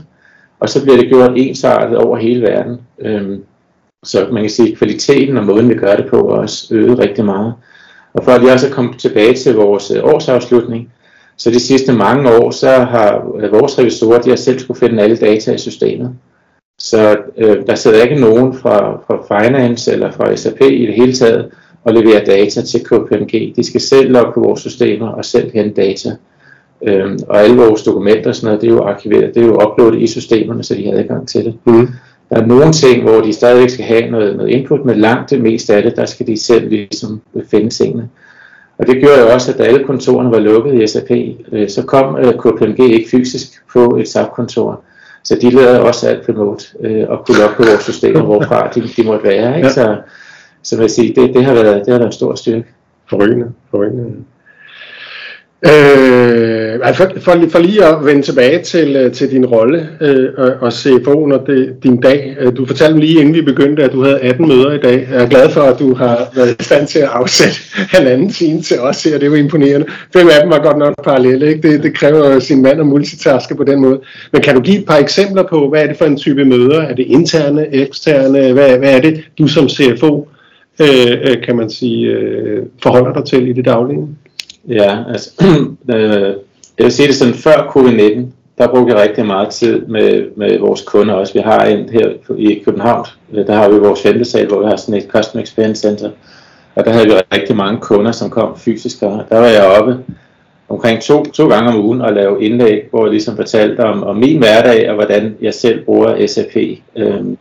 og 0.61 0.69
så 0.69 0.83
bliver 0.83 0.97
det 0.97 1.09
gjort 1.09 1.33
ensartet 1.37 1.99
over 1.99 2.17
hele 2.17 2.43
verden. 2.43 2.81
Øhm, 2.99 3.45
så 4.05 4.29
man 4.33 4.43
kan 4.43 4.51
sige, 4.51 4.73
at 4.73 4.79
kvaliteten 4.79 5.37
og 5.37 5.47
måden, 5.47 5.69
vi 5.69 5.75
gør 5.75 5.97
det 5.97 6.07
på, 6.11 6.17
er 6.17 6.37
også 6.37 6.75
øget 6.75 6.99
rigtig 6.99 7.25
meget. 7.25 7.55
Og 8.15 8.25
for 8.25 8.33
at 8.33 8.43
vi 8.43 8.47
også 8.47 8.69
er 8.69 8.73
kommet 8.73 8.99
tilbage 8.99 9.35
til 9.35 9.55
vores 9.55 9.91
øh, 9.91 10.05
årsafslutning, 10.05 10.93
så 11.37 11.51
de 11.51 11.61
sidste 11.61 11.93
mange 11.93 12.31
år, 12.31 12.51
så 12.51 12.69
har 12.69 13.33
øh, 13.39 13.53
vores 13.53 13.79
revisorer, 13.79 14.21
de 14.21 14.29
har 14.29 14.37
selv 14.37 14.59
skulle 14.59 14.81
finde 14.81 15.03
alle 15.03 15.17
data 15.17 15.53
i 15.53 15.59
systemet. 15.59 16.15
Så 16.79 17.17
øh, 17.37 17.67
der 17.67 17.75
sidder 17.75 18.03
ikke 18.03 18.21
nogen 18.21 18.55
fra, 18.55 19.01
fra 19.07 19.41
Finance 19.41 19.93
eller 19.93 20.11
fra 20.11 20.37
SAP 20.37 20.61
i 20.61 20.87
det 20.87 20.95
hele 20.95 21.13
taget 21.13 21.51
og 21.85 21.95
leverer 21.95 22.25
data 22.25 22.63
til 22.63 22.85
KPMG. 22.85 23.57
De 23.57 23.65
skal 23.65 23.81
selv 23.81 24.11
logge 24.11 24.33
på 24.33 24.41
vores 24.41 24.61
systemer 24.61 25.09
og 25.09 25.25
selv 25.25 25.53
hente 25.53 25.83
data. 25.83 26.11
Øhm, 26.83 27.19
og 27.29 27.43
alle 27.43 27.57
vores 27.57 27.83
dokumenter 27.83 28.29
og 28.29 28.35
sådan 28.35 28.47
noget, 28.47 28.61
det 28.61 28.69
er 28.69 28.73
jo 28.73 28.83
arkiveret, 28.83 29.35
det 29.35 29.43
er 29.43 29.47
jo 29.47 29.71
uploadet 29.71 30.03
i 30.03 30.07
systemerne, 30.07 30.65
så 30.65 30.75
de 30.75 30.87
har 30.87 30.93
adgang 30.93 31.29
til 31.29 31.45
det. 31.45 31.55
Mm. 31.65 31.89
Der 32.31 32.37
er 32.37 32.47
nogle 32.47 32.73
ting, 32.73 33.03
hvor 33.03 33.21
de 33.21 33.33
stadigvæk 33.33 33.71
skal 33.71 33.85
have 33.85 34.11
noget, 34.11 34.37
noget 34.37 34.51
input, 34.51 34.85
men 34.85 34.97
langt 34.97 35.31
det 35.31 35.41
meste 35.41 35.75
af 35.75 35.83
det, 35.83 35.97
der 35.97 36.07
skal 36.07 36.27
de 36.27 36.37
selv 36.37 36.69
ligesom 36.69 37.21
finde 37.51 37.71
tingene. 37.71 38.09
Og 38.79 38.87
det 38.87 39.01
gjorde 39.01 39.21
jo 39.21 39.33
også, 39.33 39.53
at 39.53 39.59
da 39.59 39.63
alle 39.63 39.85
kontorerne 39.85 40.31
var 40.31 40.39
lukket 40.39 40.83
i 40.83 40.87
SAP, 40.87 41.11
øh, 41.53 41.69
så 41.69 41.83
kom 41.83 42.17
øh, 42.17 42.35
KPMG 42.35 42.81
ikke 42.81 43.11
fysisk 43.11 43.63
på 43.73 43.97
et 44.01 44.09
SAP-kontor. 44.09 44.81
Så 45.25 45.39
de 45.43 45.51
lavede 45.51 45.83
også 45.83 46.09
alt 46.09 46.29
remote 46.29 46.65
øh, 46.81 47.05
og 47.09 47.27
kunne 47.27 47.39
logge 47.39 47.55
på 47.57 47.63
vores 47.63 47.83
systemer, 47.83 48.23
hvorfra 48.23 48.69
de, 48.75 48.83
de 48.97 49.03
måtte 49.07 49.25
være. 49.25 49.57
Ikke? 49.57 49.69
Ja. 49.69 49.73
Så, 49.75 49.97
så 50.63 50.77
vil 50.77 50.83
jeg 50.83 50.91
sige, 50.91 51.15
det, 51.15 51.35
det, 51.35 51.45
har 51.45 51.55
været, 51.55 51.87
det 51.87 51.93
har 51.93 51.99
været 51.99 52.07
en 52.07 52.13
stor 52.13 52.35
styrke. 52.35 52.67
Forrygende, 53.11 53.53
forrygende. 53.71 54.05
Øh, 55.65 56.79
altså 56.83 57.03
for, 57.03 57.21
for, 57.21 57.49
for 57.51 57.59
lige 57.59 57.85
at 57.85 58.05
vende 58.05 58.23
tilbage 58.23 58.63
til, 58.63 58.97
øh, 58.97 59.13
til 59.13 59.31
din 59.31 59.47
rolle 59.47 59.89
øh, 60.01 60.29
og, 60.37 60.53
og 60.61 60.69
CFO'en 60.69 61.35
og 61.35 61.47
det, 61.47 61.75
din 61.83 62.01
dag. 62.01 62.37
Øh, 62.41 62.57
du 62.57 62.67
fortalte 62.67 63.01
lige 63.01 63.21
inden 63.21 63.35
vi 63.35 63.43
begyndte, 63.43 63.83
at 63.85 63.93
du 63.93 64.03
havde 64.03 64.21
18 64.21 64.49
møder 64.49 64.73
i 64.73 64.79
dag. 64.79 65.09
Jeg 65.11 65.23
er 65.23 65.29
glad 65.29 65.51
for, 65.51 65.61
at 65.61 65.79
du 65.79 65.95
har 65.95 66.29
været 66.35 66.61
i 66.61 66.65
stand 66.65 66.87
til 66.87 66.99
at 66.99 67.09
afsætte 67.09 67.57
halvanden 67.97 68.31
time 68.31 68.63
til 68.63 68.81
os 68.81 69.05
her. 69.05 69.19
Det 69.19 69.31
var 69.31 69.37
imponerende. 69.37 69.87
Fem 70.13 70.29
af 70.29 70.41
dem 70.43 70.51
var 70.51 70.63
godt 70.63 70.79
nok 70.79 71.05
parallelle. 71.05 71.49
Ikke? 71.49 71.69
Det, 71.69 71.83
det 71.83 71.95
kræver 71.95 72.39
sin 72.39 72.63
mand 72.63 72.81
at 72.81 72.87
multitaske 72.87 73.55
på 73.55 73.65
den 73.65 73.81
måde. 73.81 74.01
Men 74.33 74.43
kan 74.43 74.55
du 74.55 74.61
give 74.61 74.79
et 74.79 74.87
par 74.87 74.97
eksempler 74.97 75.43
på, 75.43 75.69
hvad 75.69 75.83
er 75.83 75.87
det 75.87 75.97
for 75.97 76.05
en 76.05 76.17
type 76.17 76.45
møder? 76.45 76.83
Er 76.83 76.95
det 76.95 77.07
interne, 77.07 77.75
eksterne? 77.75 78.53
Hvad, 78.53 78.79
hvad 78.79 78.97
er 78.97 79.01
det, 79.01 79.25
du 79.39 79.47
som 79.49 79.69
CFO 79.69 80.29
øh, 80.81 81.17
øh, 81.25 81.43
kan 81.45 81.57
man 81.57 81.71
sige, 81.71 82.07
øh, 82.07 82.63
forholder 82.83 83.13
dig 83.13 83.25
til 83.25 83.49
i 83.49 83.53
det 83.53 83.65
daglige? 83.65 84.09
Ja, 84.69 85.05
altså, 85.09 85.31
øh, 85.95 86.35
jeg 86.79 86.85
vil 86.85 86.93
sige 86.93 87.09
det 87.09 87.17
sådan, 87.17 87.35
før 87.35 87.73
covid-19, 87.77 88.21
der 88.59 88.69
brugte 88.69 88.95
jeg 88.95 89.03
rigtig 89.03 89.27
meget 89.27 89.49
tid 89.49 89.87
med, 89.87 90.27
med 90.37 90.59
vores 90.59 90.83
kunder 90.83 91.15
også. 91.15 91.33
Vi 91.33 91.39
har 91.39 91.65
en 91.65 91.89
her 91.89 92.09
i 92.37 92.63
København, 92.65 93.07
øh, 93.33 93.47
der 93.47 93.55
har 93.55 93.69
vi 93.69 93.79
vores 93.79 94.05
ventesal, 94.05 94.49
hvor 94.49 94.59
vi 94.59 94.67
har 94.67 94.77
sådan 94.77 94.95
et 94.95 95.09
Customer 95.11 95.43
Experience 95.43 95.81
Center, 95.81 96.11
og 96.75 96.85
der 96.85 96.93
havde 96.93 97.07
vi 97.07 97.13
rigtig 97.13 97.57
mange 97.57 97.81
kunder, 97.81 98.13
som 98.13 98.31
kom 98.31 98.59
fysisk, 98.59 99.03
og 99.03 99.25
der 99.31 99.39
var 99.39 99.47
jeg 99.47 99.81
oppe 99.81 99.99
omkring 100.69 101.03
to, 101.03 101.25
to 101.25 101.49
gange 101.49 101.69
om 101.69 101.85
ugen 101.85 102.01
og 102.01 102.13
lave 102.13 102.45
indlæg, 102.45 102.89
hvor 102.91 103.05
jeg 103.05 103.11
ligesom 103.11 103.37
fortalte 103.37 103.81
om, 103.81 104.03
om 104.03 104.17
min 104.17 104.39
hverdag, 104.39 104.89
og 104.89 104.95
hvordan 104.95 105.37
jeg 105.41 105.55
selv 105.55 105.85
bruger 105.85 106.27
SAP, 106.27 106.57
øhm, 106.97 107.39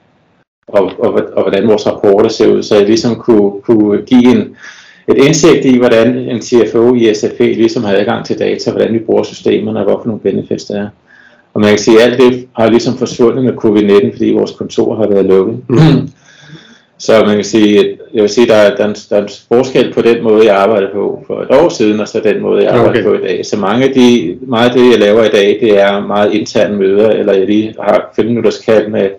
og, 0.68 0.92
og, 1.00 1.14
og 1.14 1.42
hvordan 1.42 1.68
vores 1.68 1.88
rapporter 1.88 2.30
ser 2.30 2.48
ud, 2.48 2.64
så 2.64 2.76
jeg 2.76 2.86
ligesom 2.86 3.16
kunne, 3.16 3.62
kunne 3.62 4.02
give 4.02 4.32
en, 4.32 4.56
et 5.08 5.18
indsigt 5.18 5.66
i, 5.66 5.78
hvordan 5.78 6.18
en 6.18 6.42
CFO 6.42 6.96
i 6.96 7.14
SAP 7.14 7.40
ligesom 7.40 7.84
har 7.84 7.94
adgang 7.94 8.26
til 8.26 8.40
data, 8.40 8.72
hvordan 8.72 8.94
vi 8.94 9.00
bruger 9.00 9.24
systemerne, 9.24 9.80
og 9.80 9.86
hvorfor 9.86 10.06
nogle 10.06 10.22
benefits 10.22 10.66
der 10.66 10.82
er. 10.82 10.88
Og 11.54 11.62
man 11.62 11.70
kan 11.70 11.80
sige, 11.80 12.02
at 12.02 12.12
alt 12.12 12.22
det 12.22 12.48
har 12.58 12.70
ligesom 12.70 12.98
forsvundet 12.98 13.44
med 13.44 13.54
covid-19, 13.54 14.18
fordi 14.18 14.32
vores 14.32 14.52
kontor 14.52 14.96
har 14.96 15.08
været 15.08 15.26
lukket. 15.26 15.60
Mm. 15.70 16.10
Så 16.98 17.24
man 17.26 17.36
kan 17.36 17.44
sige, 17.44 17.98
jeg 18.14 18.22
vil 18.22 18.30
sige, 18.30 18.48
der 18.48 18.56
er, 18.56 18.76
der, 18.76 18.84
er 18.84 18.88
en, 18.88 18.96
der 19.10 19.16
er 19.16 19.22
en 19.22 19.30
forskel 19.48 19.94
på 19.94 20.02
den 20.02 20.24
måde, 20.24 20.46
jeg 20.46 20.56
arbejder 20.56 20.88
på 20.94 21.24
for 21.28 21.42
et 21.42 21.52
år 21.52 21.70
siden, 21.70 22.00
og 22.00 22.08
så 22.08 22.22
den 22.24 22.42
måde, 22.42 22.64
jeg 22.64 22.72
arbejder 22.72 22.90
okay. 22.90 23.04
på 23.04 23.14
i 23.14 23.28
dag. 23.28 23.46
Så 23.46 23.58
mange 23.58 23.86
af 23.88 23.94
de, 23.94 24.38
meget 24.48 24.70
af 24.70 24.76
det, 24.76 24.92
jeg 24.92 25.00
laver 25.00 25.24
i 25.24 25.30
dag, 25.30 25.58
det 25.62 25.82
er 25.82 26.08
meget 26.08 26.34
interne 26.34 26.78
møder, 26.78 27.10
eller 27.10 27.34
jeg 27.34 27.46
lige 27.48 27.76
har 27.80 28.14
5 28.16 28.26
minutters 28.26 28.58
kald 28.58 28.88
med 28.88 29.10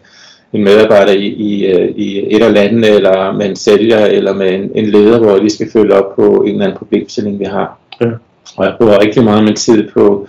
en 0.53 0.65
medarbejder 0.65 1.13
i, 1.13 1.27
i, 1.27 1.67
øh, 1.67 1.89
i 1.97 2.37
et 2.37 2.43
af 2.43 2.53
landene, 2.53 2.87
eller 2.87 3.33
med 3.33 3.47
en 3.47 3.57
sælger, 3.57 4.07
eller 4.07 4.35
med 4.35 4.55
en, 4.55 4.71
en 4.75 4.87
leder, 4.87 5.19
hvor 5.19 5.39
de 5.39 5.51
skal 5.51 5.71
følge 5.73 5.95
op 5.95 6.17
på 6.17 6.43
en 6.43 6.53
eller 6.53 6.65
anden 6.65 6.79
problemstilling, 6.79 7.39
vi 7.39 7.45
har. 7.45 7.79
Ja. 8.01 8.11
Og 8.57 8.65
jeg 8.65 8.75
bruger 8.79 9.01
rigtig 9.01 9.25
meget 9.25 9.45
min 9.45 9.57
tid 9.57 9.91
på, 9.91 10.29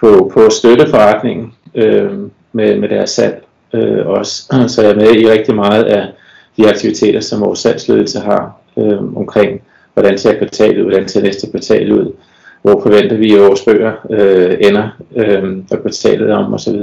på, 0.00 0.30
på 0.34 0.40
at 0.40 0.52
støtte 0.52 0.90
forretningen 0.90 1.52
øh, 1.74 2.12
med, 2.52 2.78
med 2.78 2.88
deres 2.88 3.10
salg 3.10 3.44
øh, 3.74 4.06
også. 4.06 4.42
Så 4.72 4.82
jeg 4.82 4.90
er 4.90 4.96
med 4.96 5.14
i 5.14 5.30
rigtig 5.30 5.54
meget 5.54 5.84
af 5.84 6.08
de 6.56 6.68
aktiviteter, 6.68 7.20
som 7.20 7.40
vores 7.40 7.58
salgsledelse 7.58 8.20
har 8.20 8.60
øh, 8.78 9.16
omkring, 9.16 9.62
hvordan 9.94 10.18
ser 10.18 10.38
kvartalet 10.38 10.78
ud, 10.78 10.90
hvordan 10.90 11.08
ser 11.08 11.22
næste 11.22 11.50
kvartal 11.50 11.92
ud, 11.92 12.12
hvor 12.62 12.80
forventer 12.82 13.16
vi, 13.16 13.34
at 13.34 13.40
vores 13.40 13.64
bøger 13.64 13.92
øh, 14.10 14.56
ender, 14.60 14.88
øh, 15.16 15.56
og 15.70 15.80
kvartalet 15.80 16.30
om 16.30 16.54
osv. 16.54 16.76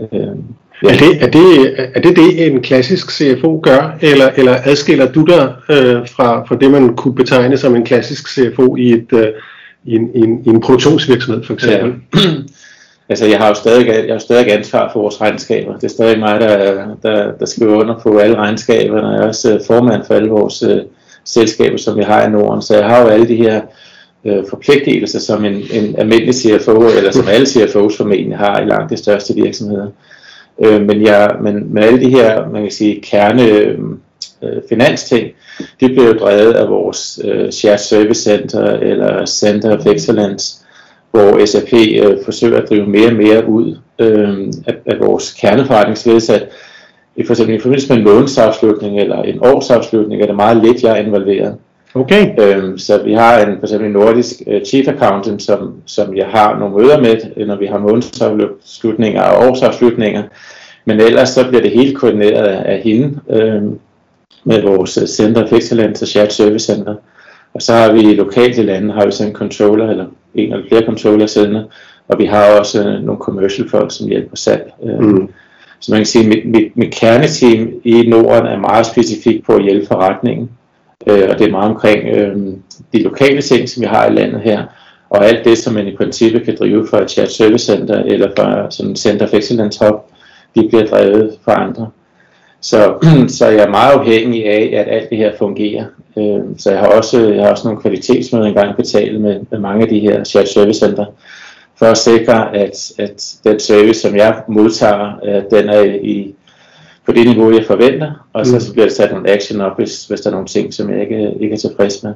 Øh, 0.00 0.36
Ja. 0.82 0.88
Er, 0.88 0.96
det, 0.96 1.22
er, 1.22 1.26
det, 1.26 1.74
er 1.94 2.00
det 2.00 2.16
det, 2.16 2.46
en 2.46 2.62
klassisk 2.62 3.10
CFO 3.10 3.60
gør, 3.62 3.96
eller, 4.00 4.30
eller 4.36 4.56
adskiller 4.64 5.12
du 5.12 5.24
dig 5.24 5.52
øh, 5.70 6.08
fra, 6.08 6.44
fra 6.44 6.56
det, 6.60 6.70
man 6.70 6.96
kunne 6.96 7.14
betegne 7.14 7.56
som 7.56 7.76
en 7.76 7.84
klassisk 7.84 8.28
CFO 8.28 8.76
i, 8.76 8.92
et, 8.92 9.12
øh, 9.12 9.28
i, 9.84 9.94
en, 9.94 10.10
i, 10.14 10.18
en, 10.18 10.42
i 10.46 10.48
en 10.48 10.60
produktionsvirksomhed 10.60 11.44
for 11.44 11.54
eksempel? 11.54 11.94
Ja. 12.14 12.20
altså 13.08 13.26
jeg 13.26 13.38
har 13.38 13.48
jo 13.48 13.54
stadig, 13.54 13.86
jeg 13.86 14.14
har 14.14 14.18
stadig 14.18 14.52
ansvar 14.52 14.90
for 14.92 15.00
vores 15.00 15.20
regnskaber. 15.20 15.74
Det 15.74 15.84
er 15.84 15.88
stadig 15.88 16.18
mig, 16.18 16.40
der, 16.40 16.86
der, 17.02 17.32
der 17.32 17.46
skriver 17.46 17.80
under 17.80 17.98
på 17.98 18.18
alle 18.18 18.36
regnskaberne. 18.36 19.08
Jeg 19.08 19.22
er 19.22 19.28
også 19.28 19.54
øh, 19.54 19.60
formand 19.66 20.02
for 20.06 20.14
alle 20.14 20.28
vores 20.28 20.62
uh, 20.62 20.78
selskaber, 21.24 21.76
som 21.76 21.98
vi 21.98 22.02
har 22.02 22.26
i 22.26 22.30
Norden. 22.30 22.62
Så 22.62 22.76
jeg 22.76 22.86
har 22.86 23.02
jo 23.02 23.08
alle 23.08 23.28
de 23.28 23.36
her 23.36 23.60
uh, 24.24 24.44
forpligtelser, 24.50 25.18
som 25.18 25.44
en, 25.44 25.62
en 25.72 25.96
almindelig 25.98 26.34
CFO, 26.34 26.86
eller 26.96 27.10
som 27.12 27.28
alle 27.34 27.46
CFO's 27.46 27.96
formentlig 27.96 28.36
har 28.36 28.60
i 28.60 28.64
langt 28.64 28.90
de 28.90 28.96
største 28.96 29.34
virksomheder. 29.34 29.86
Øh, 30.64 30.86
men, 30.86 31.02
jeg, 31.02 31.36
men, 31.42 31.74
men 31.74 31.82
alle 31.82 32.00
de 32.00 32.10
her, 32.10 32.50
man 32.50 32.62
kan 32.62 32.70
sige, 32.70 33.00
kerne 33.00 33.42
øh, 33.42 33.78
finansting, 34.68 35.28
de 35.80 35.88
bliver 35.88 36.06
jo 36.06 36.12
drevet 36.12 36.52
af 36.52 36.68
vores 36.68 37.20
øh, 37.24 37.52
Shared 37.52 37.78
Service 37.78 38.22
Center, 38.22 38.64
eller 38.64 39.26
Center 39.26 39.78
of 39.78 39.86
Excellence, 39.86 40.64
hvor 41.10 41.44
SAP 41.46 41.72
øh, 41.72 42.24
forsøger 42.24 42.62
at 42.62 42.68
drive 42.68 42.86
mere 42.86 43.08
og 43.08 43.14
mere 43.14 43.48
ud 43.48 43.76
øh, 43.98 44.52
af, 44.66 44.74
af 44.86 45.00
vores 45.00 45.32
kerneforretningsledelse. 45.32 46.42
I 47.16 47.24
for 47.24 47.32
eksempel 47.32 47.56
i 47.56 47.60
forbindelse 47.60 47.88
med 47.88 47.96
en 47.96 48.04
månedsafslutning 48.04 49.00
eller 49.00 49.22
en 49.22 49.38
årsafslutning 49.40 50.22
er 50.22 50.26
det 50.26 50.36
meget 50.36 50.56
lidt, 50.56 50.82
jeg 50.82 50.92
er 50.92 51.02
involveret. 51.04 51.56
Okay. 51.94 52.34
Øhm, 52.40 52.78
så 52.78 53.02
vi 53.02 53.12
har 53.12 53.40
en, 53.40 53.56
for 53.58 53.62
eksempel 53.62 53.86
en 53.86 53.92
nordisk 53.92 54.42
uh, 54.46 54.62
chief 54.66 54.88
accountant, 54.88 55.42
som, 55.42 55.74
som 55.86 56.16
jeg 56.16 56.26
har 56.26 56.58
nogle 56.58 56.76
møder 56.76 57.00
med, 57.00 57.46
når 57.46 57.56
vi 57.56 57.66
har 57.66 57.78
månedsafslutninger 57.78 59.22
og 59.22 59.48
årsafslutninger. 59.48 60.22
Men 60.84 61.00
ellers 61.00 61.28
så 61.28 61.48
bliver 61.48 61.62
det 61.62 61.70
helt 61.70 61.98
koordineret 61.98 62.44
af, 62.44 62.72
af 62.72 62.80
hende 62.80 63.20
øhm, 63.30 63.78
med 64.44 64.62
vores 64.62 64.98
øh, 64.98 65.06
Center 65.06 65.44
of 65.44 65.52
Excellence 65.52 66.04
og 66.04 66.08
Shared 66.08 66.30
Service 66.30 66.72
Center. 66.72 66.94
Og 67.54 67.62
så 67.62 67.72
har 67.72 67.92
vi 67.92 68.14
lokalt 68.14 68.58
i 68.58 68.62
landet, 68.62 68.94
har 68.94 69.06
vi 69.06 69.12
sådan 69.12 69.30
en 69.30 69.36
controller, 69.36 69.90
eller 69.90 70.06
en 70.34 70.52
eller 70.52 70.68
flere 70.68 70.86
controller 70.86 71.26
siddende, 71.26 71.66
og 72.08 72.18
vi 72.18 72.24
har 72.24 72.58
også 72.58 72.88
øh, 72.88 73.02
nogle 73.02 73.20
commercial 73.20 73.68
folk, 73.68 73.92
som 73.92 74.08
hjælper 74.08 74.36
salg. 74.36 74.72
Øh, 74.84 74.98
mm. 74.98 75.28
Så 75.80 75.92
man 75.92 75.98
kan 75.98 76.06
sige, 76.06 76.22
at 76.22 76.28
mit, 76.28 76.46
mit, 76.46 76.76
mit 76.76 76.94
kerneteam 76.94 77.72
i 77.84 78.02
Norden 78.08 78.46
er 78.46 78.58
meget 78.58 78.86
specifikt 78.86 79.46
på 79.46 79.52
at 79.52 79.62
hjælpe 79.62 79.86
forretningen, 79.86 80.50
øh, 81.06 81.28
og 81.30 81.38
det 81.38 81.46
er 81.46 81.50
meget 81.50 81.70
omkring 81.70 82.08
øh, 82.08 82.36
de 82.92 83.02
lokale 83.02 83.42
ting, 83.42 83.68
som 83.68 83.80
vi 83.80 83.86
har 83.86 84.06
i 84.06 84.14
landet 84.14 84.40
her, 84.40 84.64
og 85.10 85.26
alt 85.26 85.44
det, 85.44 85.58
som 85.58 85.74
man 85.74 85.86
i 85.86 85.96
princippet 85.96 86.44
kan 86.44 86.56
drive 86.58 86.86
fra 86.90 87.02
et 87.02 87.10
chat 87.10 87.30
service 87.30 87.64
center 87.64 88.02
eller 88.02 88.28
fra 88.36 88.70
sådan 88.70 88.92
et 88.92 88.98
center 88.98 89.26
for 89.26 89.36
excellence 89.36 89.84
hub, 89.84 89.94
de 90.54 90.68
bliver 90.68 90.86
drevet 90.86 91.38
fra 91.44 91.64
andre. 91.64 91.90
Så, 92.60 92.94
så 93.38 93.46
jeg 93.46 93.64
er 93.64 93.70
meget 93.70 93.92
afhængig 93.92 94.46
af, 94.46 94.70
at 94.80 94.94
alt 94.94 95.10
det 95.10 95.18
her 95.18 95.32
fungerer. 95.38 95.84
Øh, 96.18 96.40
så 96.58 96.70
jeg 96.70 96.80
har 96.80 96.86
også, 96.86 97.32
jeg 97.32 97.42
har 97.42 97.50
også 97.50 97.68
nogle 97.68 97.80
kvalitetsmøder 97.80 98.46
engang 98.46 98.76
betalt 98.76 99.20
med, 99.20 99.40
med 99.50 99.58
mange 99.58 99.82
af 99.82 99.88
de 99.88 100.00
her 100.00 100.24
shared 100.24 100.46
service 100.46 100.78
center, 100.78 101.04
for 101.78 101.86
at 101.86 101.98
sikre, 101.98 102.56
at, 102.56 102.92
at 102.98 103.34
den 103.44 103.60
service, 103.60 104.00
som 104.00 104.16
jeg 104.16 104.42
modtager, 104.48 105.12
øh, 105.24 105.42
den 105.50 105.68
er 105.68 105.82
i, 105.82 106.34
på 107.06 107.12
det 107.12 107.26
niveau, 107.26 107.52
jeg 107.52 107.64
forventer, 107.66 108.26
og 108.32 108.46
så, 108.46 108.54
mm. 108.54 108.60
så 108.60 108.72
bliver 108.72 108.86
der 108.86 108.94
sat 108.94 109.12
nogle 109.12 109.30
action 109.30 109.60
op, 109.60 109.76
hvis, 109.78 110.06
hvis 110.06 110.20
der 110.20 110.30
er 110.30 110.34
nogle 110.34 110.46
ting, 110.46 110.74
som 110.74 110.90
jeg 110.90 111.00
ikke, 111.00 111.34
ikke 111.40 111.54
er 111.54 111.58
tilfreds 111.58 112.02
med. 112.02 112.14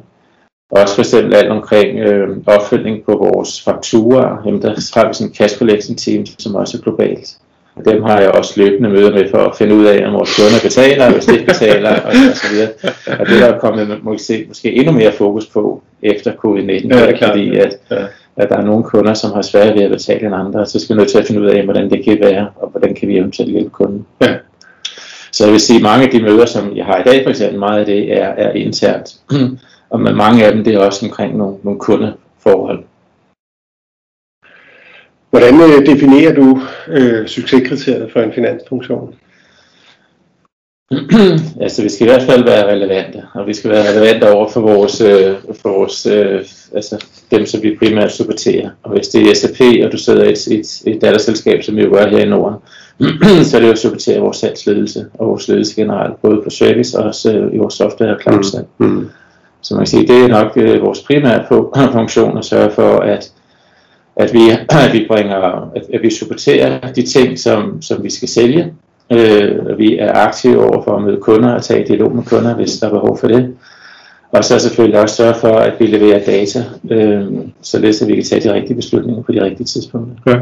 Og 0.70 0.82
også 0.82 0.94
for 0.94 1.02
eksempel 1.02 1.34
alt 1.34 1.50
omkring 1.50 1.98
øh, 1.98 2.28
opfølgning 2.46 3.04
på 3.04 3.12
vores 3.12 3.62
fakturer. 3.62 4.42
Jamen, 4.46 4.62
der 4.62 4.68
har 4.68 5.08
vi 5.08 5.14
sådan 5.14 5.30
en 5.30 5.34
cash 5.34 5.58
collection 5.58 5.96
team, 5.96 6.26
som 6.26 6.54
også 6.54 6.78
er 6.78 6.82
globalt. 6.82 7.36
Dem 7.84 8.02
har 8.02 8.20
jeg 8.20 8.30
også 8.30 8.60
løbende 8.60 8.90
møder 8.90 9.12
med 9.12 9.30
for 9.30 9.38
at 9.38 9.56
finde 9.56 9.74
ud 9.74 9.84
af, 9.84 10.06
om 10.06 10.12
vores 10.12 10.36
kunder 10.36 10.60
betaler, 10.62 11.12
hvis 11.12 11.24
de 11.24 11.32
ikke 11.32 11.46
betaler, 11.46 11.90
og, 11.90 12.12
og 12.30 12.36
så 12.36 12.46
videre. 12.52 12.68
Og 13.20 13.26
det 13.26 13.40
der 13.40 13.46
er 13.46 13.58
kommet 13.58 13.98
måske, 14.02 14.44
måske 14.48 14.72
endnu 14.72 14.92
mere 14.92 15.12
fokus 15.12 15.46
på 15.46 15.82
efter 16.02 16.32
covid-19, 16.32 16.88
ja, 16.88 17.12
klart, 17.12 17.32
fordi 17.32 17.56
at, 17.56 17.78
ja. 17.90 18.04
at 18.36 18.48
der 18.48 18.56
er 18.56 18.64
nogle 18.64 18.84
kunder, 18.84 19.14
som 19.14 19.32
har 19.32 19.42
svært 19.42 19.74
ved 19.74 19.82
at 19.82 19.90
betale 19.90 20.26
end 20.26 20.34
andre, 20.34 20.60
og 20.60 20.68
så 20.68 20.80
skal 20.80 20.96
vi 20.96 21.00
nødt 21.00 21.10
til 21.10 21.18
at 21.18 21.26
finde 21.26 21.40
ud 21.40 21.46
af, 21.46 21.64
hvordan 21.64 21.90
det 21.90 22.04
kan 22.04 22.18
være, 22.20 22.48
og 22.56 22.68
hvordan 22.68 22.94
kan 22.94 23.08
vi 23.08 23.18
eventuelt 23.18 23.52
hjælpe 23.52 23.70
kunden. 23.70 24.06
Ja. 24.20 24.34
Så 25.36 25.44
jeg 25.44 25.52
vil 25.52 25.60
sige, 25.60 25.76
at 25.76 25.82
mange 25.82 26.04
af 26.06 26.10
de 26.10 26.22
møder, 26.22 26.46
som 26.46 26.76
jeg 26.76 26.84
har 26.84 26.98
i 26.98 27.02
dag 27.02 27.24
for 27.24 27.30
eksempel, 27.30 27.58
meget 27.58 27.80
af 27.80 27.86
det 27.86 28.12
er, 28.12 28.26
er 28.26 28.52
internt. 28.52 29.08
og 29.92 30.00
med 30.00 30.12
mange 30.12 30.44
af 30.44 30.52
dem, 30.52 30.64
det 30.64 30.74
er 30.74 30.78
også 30.78 31.06
omkring 31.06 31.36
nogle, 31.36 31.56
nogle 31.62 31.80
kundeforhold. 31.80 32.84
Hvordan 35.30 35.54
øh, 35.54 35.86
definerer 35.86 36.34
du 36.34 36.60
øh, 36.88 37.26
succeskriteriet 37.26 38.12
for 38.12 38.20
en 38.20 38.32
finansfunktion? 38.32 39.14
altså 41.64 41.82
vi 41.82 41.88
skal 41.88 42.06
i 42.06 42.10
hvert 42.10 42.28
fald 42.30 42.44
være 42.44 42.72
relevante, 42.72 43.22
og 43.34 43.46
vi 43.46 43.54
skal 43.54 43.70
være 43.70 43.90
relevante 43.90 44.32
over 44.32 44.48
for 44.48 44.60
vores, 44.60 45.00
øh, 45.00 45.34
for 45.60 45.68
vores 45.78 46.06
øh, 46.06 46.44
altså 46.74 47.04
dem, 47.30 47.46
som 47.46 47.62
vi 47.62 47.76
primært 47.78 48.12
supporterer. 48.12 48.70
Og 48.82 48.92
hvis 48.92 49.08
det 49.08 49.30
er 49.30 49.34
SAP, 49.34 49.60
og 49.84 49.92
du 49.92 49.98
sidder 49.98 50.24
i 50.24 50.32
et, 50.32 50.46
et, 50.46 50.82
et 50.86 51.02
datterselskab, 51.02 51.62
som 51.62 51.76
vi 51.76 51.82
jo 51.82 51.90
gør 51.90 52.08
her 52.08 52.18
i 52.18 52.28
Norden, 52.28 52.58
så 53.44 53.56
er 53.56 53.60
det 53.60 53.66
jo 53.66 53.72
at 53.72 53.78
supportere 53.78 54.20
vores 54.20 54.36
salgsledelse 54.36 55.06
og 55.14 55.28
vores 55.28 55.48
ledelse 55.48 55.76
generelt, 55.76 56.22
både 56.22 56.40
på 56.44 56.50
service 56.50 56.98
og 56.98 57.04
også 57.04 57.32
øh, 57.32 57.54
i 57.54 57.58
vores 57.58 57.74
software 57.74 58.14
og 58.16 58.20
cloud 58.22 58.64
mm. 58.78 58.86
mm. 58.86 59.08
Så 59.62 59.74
man 59.74 59.80
kan 59.80 59.86
sige, 59.86 60.06
det 60.06 60.24
er 60.24 60.28
nok 60.28 60.52
øh, 60.56 60.82
vores 60.82 61.00
primære 61.00 61.44
funktion 61.98 62.38
at 62.38 62.44
sørge 62.44 62.70
for, 62.70 62.98
at 62.98 63.32
at 64.16 64.32
vi, 64.32 64.40
at 64.86 64.92
vi 64.92 65.04
bringer, 65.08 65.36
at, 65.76 65.82
at 65.94 66.02
vi 66.02 66.10
supporterer 66.10 66.92
de 66.92 67.02
ting, 67.02 67.38
som, 67.38 67.82
som 67.82 68.04
vi 68.04 68.10
skal 68.10 68.28
sælge. 68.28 68.72
Øh, 69.12 69.78
vi 69.78 69.98
er 69.98 70.12
aktive 70.12 70.64
over 70.64 70.82
for 70.82 70.96
at 70.96 71.02
møde 71.02 71.20
kunder 71.20 71.54
og 71.54 71.62
tage 71.62 71.86
dialog 71.86 72.16
med 72.16 72.24
kunder, 72.24 72.54
hvis 72.54 72.78
der 72.78 72.86
er 72.86 72.90
behov 72.90 73.18
for 73.18 73.28
det. 73.28 73.56
Og 74.32 74.44
så 74.44 74.58
selvfølgelig 74.58 75.00
også 75.00 75.16
sørge 75.16 75.34
for, 75.34 75.52
at 75.52 75.72
vi 75.78 75.86
leverer 75.86 76.24
data, 76.24 76.64
øh, 76.90 77.26
således 77.62 78.02
at 78.02 78.08
vi 78.08 78.14
kan 78.14 78.24
tage 78.24 78.48
de 78.48 78.52
rigtige 78.52 78.76
beslutninger 78.76 79.22
på 79.22 79.32
de 79.32 79.44
rigtige 79.44 79.66
tidspunkter. 79.66 80.14
Ja. 80.26 80.38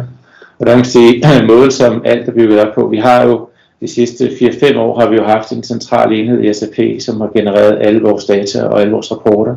Og 0.58 0.66
der 0.66 0.72
kan 0.72 0.78
man 0.78 0.84
sige, 0.84 1.22
mål 1.52 1.72
som 1.72 2.02
alt 2.04 2.28
er 2.28 2.32
bygget 2.32 2.60
op 2.60 2.74
på, 2.74 2.88
vi 2.88 2.96
har 2.96 3.26
jo 3.26 3.48
de 3.80 3.88
sidste 3.88 4.26
4-5 4.26 4.78
år 4.78 5.00
har 5.00 5.10
vi 5.10 5.16
jo 5.16 5.24
haft 5.24 5.52
en 5.52 5.62
central 5.62 6.12
enhed 6.12 6.44
i 6.44 6.52
SAP, 6.52 7.00
som 7.00 7.20
har 7.20 7.30
genereret 7.36 7.78
alle 7.80 8.00
vores 8.00 8.24
data 8.24 8.64
og 8.64 8.80
alle 8.80 8.92
vores 8.92 9.12
rapporter 9.12 9.54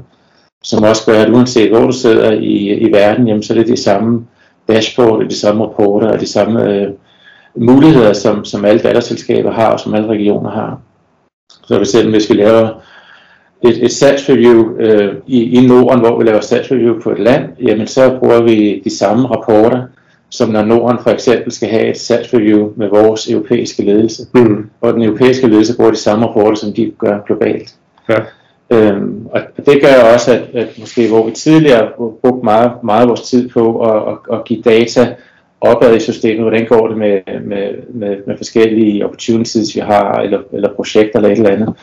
som 0.64 0.84
også 0.84 1.06
gør, 1.06 1.22
at 1.22 1.30
uanset 1.30 1.70
hvor 1.70 1.86
du 1.86 1.92
sidder 1.92 2.32
i, 2.32 2.74
i 2.74 2.92
verden, 2.92 3.28
jamen, 3.28 3.44
så 3.44 3.54
er 3.54 3.58
det 3.58 3.68
de 3.68 3.78
samme 3.78 4.26
dashboard, 4.68 5.30
de 5.30 5.40
samme 5.40 5.64
rapporter 5.64 6.08
og 6.08 6.20
de 6.20 6.28
samme 6.28 6.74
øh, 6.74 6.88
muligheder, 7.56 8.14
som, 8.14 8.46
som 8.46 8.66
alle 8.66 8.82
datterselskaber 8.82 9.52
har, 9.52 9.72
og 9.72 9.80
som 9.80 9.94
alle 9.94 10.08
regioner 10.08 10.50
har. 10.50 10.80
Så 11.64 11.78
hvis, 11.78 11.92
hvis 11.92 12.30
vi 12.30 12.36
laver 12.36 12.70
et, 13.64 13.84
et 13.84 13.92
salgsreview 13.92 14.78
øh, 14.80 15.16
i, 15.28 15.58
i 15.58 15.68
Norden, 15.68 16.00
hvor 16.00 16.18
vi 16.18 16.24
laver 16.24 16.42
salgsreview 16.42 17.02
på 17.02 17.12
et 17.12 17.20
land, 17.20 17.50
jamen 17.62 17.88
så 17.88 18.18
bruger 18.20 18.42
vi 18.42 18.82
de 18.84 18.98
samme 18.98 19.28
rapporter, 19.28 19.82
som 20.30 20.50
når 20.50 20.66
Norden 20.66 21.00
for 21.04 21.10
eksempel 21.10 21.52
skal 21.52 21.70
have 21.70 21.90
et 21.90 21.98
salgsreview 21.98 22.72
med 22.76 22.88
vores 22.88 23.30
europæiske 23.30 23.84
ledelse. 23.84 24.24
Mm. 24.34 24.70
Og 24.82 24.94
den 24.94 25.02
europæiske 25.02 25.48
ledelse 25.48 25.76
bruger 25.76 25.92
de 25.92 25.98
samme 25.98 26.26
rapporter, 26.26 26.58
som 26.58 26.74
de 26.74 26.92
gør 27.00 27.20
globalt. 27.28 27.76
Ja. 28.10 28.18
Øhm, 28.70 29.28
og 29.32 29.42
det 29.66 29.82
gør 29.82 30.14
også, 30.14 30.34
at, 30.34 30.42
at 30.54 30.80
måske 30.80 31.08
hvor 31.08 31.26
vi 31.26 31.32
tidligere 31.32 31.90
brugte 32.22 32.44
meget, 32.46 32.72
meget 32.84 33.10
vores 33.10 33.22
tid 33.22 33.50
på 33.50 33.82
at, 33.82 34.14
at, 34.14 34.38
at 34.38 34.46
give 34.46 34.62
data 34.62 35.16
opad 35.62 35.96
i 35.96 36.00
systemet, 36.00 36.42
hvordan 36.42 36.66
går 36.66 36.88
det 36.88 36.98
med, 36.98 37.20
med, 37.46 37.72
med, 37.94 38.18
med 38.28 38.38
forskellige 38.38 39.06
opportunities, 39.06 39.76
vi 39.76 39.80
har, 39.80 40.14
eller, 40.14 40.40
eller 40.54 40.74
projekter 40.74 41.20
eller 41.20 41.30
et 41.30 41.38
eller 41.38 41.52
andet. 41.52 41.74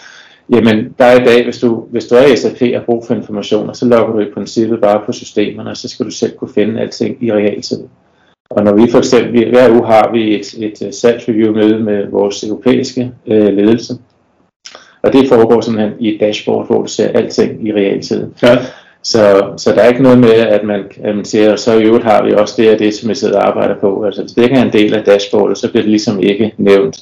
Jamen, 0.50 0.94
der 0.98 1.04
er 1.04 1.20
i 1.20 1.24
dag, 1.24 1.44
hvis 1.44 1.58
du, 1.58 1.84
hvis 1.90 2.06
du 2.06 2.14
er 2.14 2.26
i 2.26 2.36
SAP 2.36 2.62
og 2.76 2.82
brug 2.86 3.04
for 3.06 3.14
informationer, 3.14 3.72
så 3.72 3.86
logger 3.86 4.12
du 4.12 4.20
i 4.20 4.32
princippet 4.34 4.80
bare 4.80 5.02
på 5.06 5.12
systemerne, 5.12 5.70
og 5.70 5.76
så 5.76 5.88
skal 5.88 6.06
du 6.06 6.10
selv 6.10 6.36
kunne 6.36 6.54
finde 6.54 6.80
alting 6.80 7.24
i 7.24 7.32
realtid. 7.32 7.78
Og 8.50 8.64
når 8.64 8.74
vi 8.74 8.90
for 8.90 8.98
eksempel, 8.98 9.50
hver 9.50 9.70
uge 9.70 9.86
har 9.86 10.12
vi 10.12 10.34
et, 10.34 10.54
et 10.54 10.94
salgsreview 10.94 11.54
møde 11.54 11.78
med 11.78 12.06
vores 12.10 12.44
europæiske 12.44 13.12
øh, 13.26 13.56
ledelse, 13.56 13.94
og 15.02 15.12
det 15.12 15.28
foregår 15.28 15.60
simpelthen 15.60 15.92
i 16.00 16.14
et 16.14 16.20
dashboard, 16.20 16.66
hvor 16.66 16.82
du 16.82 16.88
ser 16.88 17.08
alting 17.08 17.68
i 17.68 17.72
realtid. 17.72 18.26
Ja. 18.42 18.58
Så, 19.02 19.52
så 19.56 19.70
der 19.70 19.82
er 19.82 19.88
ikke 19.88 20.02
noget 20.02 20.18
med, 20.18 20.32
at 20.32 20.64
man, 20.64 20.84
at 21.02 21.16
man 21.16 21.24
siger, 21.24 21.52
og 21.52 21.58
så 21.58 21.78
i 21.78 21.84
øvrigt 21.84 22.04
har 22.04 22.24
vi 22.24 22.32
også 22.32 22.54
det 22.56 22.72
og 22.72 22.78
det, 22.78 22.94
som 22.94 23.08
vi 23.08 23.14
sidder 23.14 23.38
og 23.38 23.46
arbejder 23.46 23.74
på. 23.80 24.04
Altså 24.04 24.22
hvis 24.22 24.32
det 24.32 24.42
ikke 24.42 24.56
er 24.56 24.62
en 24.62 24.72
del 24.72 24.94
af 24.94 25.04
dashboardet, 25.04 25.58
så 25.58 25.70
bliver 25.70 25.82
det 25.82 25.90
ligesom 25.90 26.20
ikke 26.20 26.54
nævnt. 26.58 26.96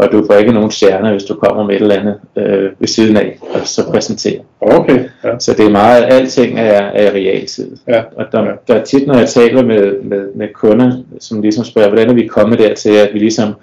Og 0.00 0.12
du 0.12 0.26
får 0.26 0.34
ikke 0.34 0.52
nogen 0.52 0.70
stjerner, 0.70 1.10
hvis 1.10 1.24
du 1.24 1.34
kommer 1.34 1.64
med 1.64 1.74
et 1.74 1.82
eller 1.82 2.00
andet 2.00 2.16
øh, 2.36 2.70
ved 2.78 2.88
siden 2.88 3.16
af, 3.16 3.38
og 3.54 3.60
så 3.66 3.90
præsenterer. 3.90 4.40
Okay. 4.60 5.04
Ja. 5.24 5.38
Så 5.38 5.52
det 5.52 5.66
er 5.66 5.70
meget, 5.70 6.04
alting 6.04 6.58
er, 6.58 6.82
er 6.82 7.12
realtid. 7.12 7.76
Ja. 7.88 8.02
Og 8.16 8.24
der, 8.32 8.52
der 8.68 8.74
er 8.74 8.84
tit, 8.84 9.06
når 9.06 9.18
jeg 9.18 9.28
taler 9.28 9.62
med, 9.62 10.02
med, 10.02 10.28
med 10.34 10.48
kunder, 10.54 10.92
som 11.20 11.42
ligesom 11.42 11.64
spørger, 11.64 11.88
hvordan 11.88 12.10
er 12.10 12.14
vi 12.14 12.26
kommet 12.26 12.58
dertil, 12.58 12.90
at 12.90 13.10
vi 13.14 13.18
ligesom 13.18 13.54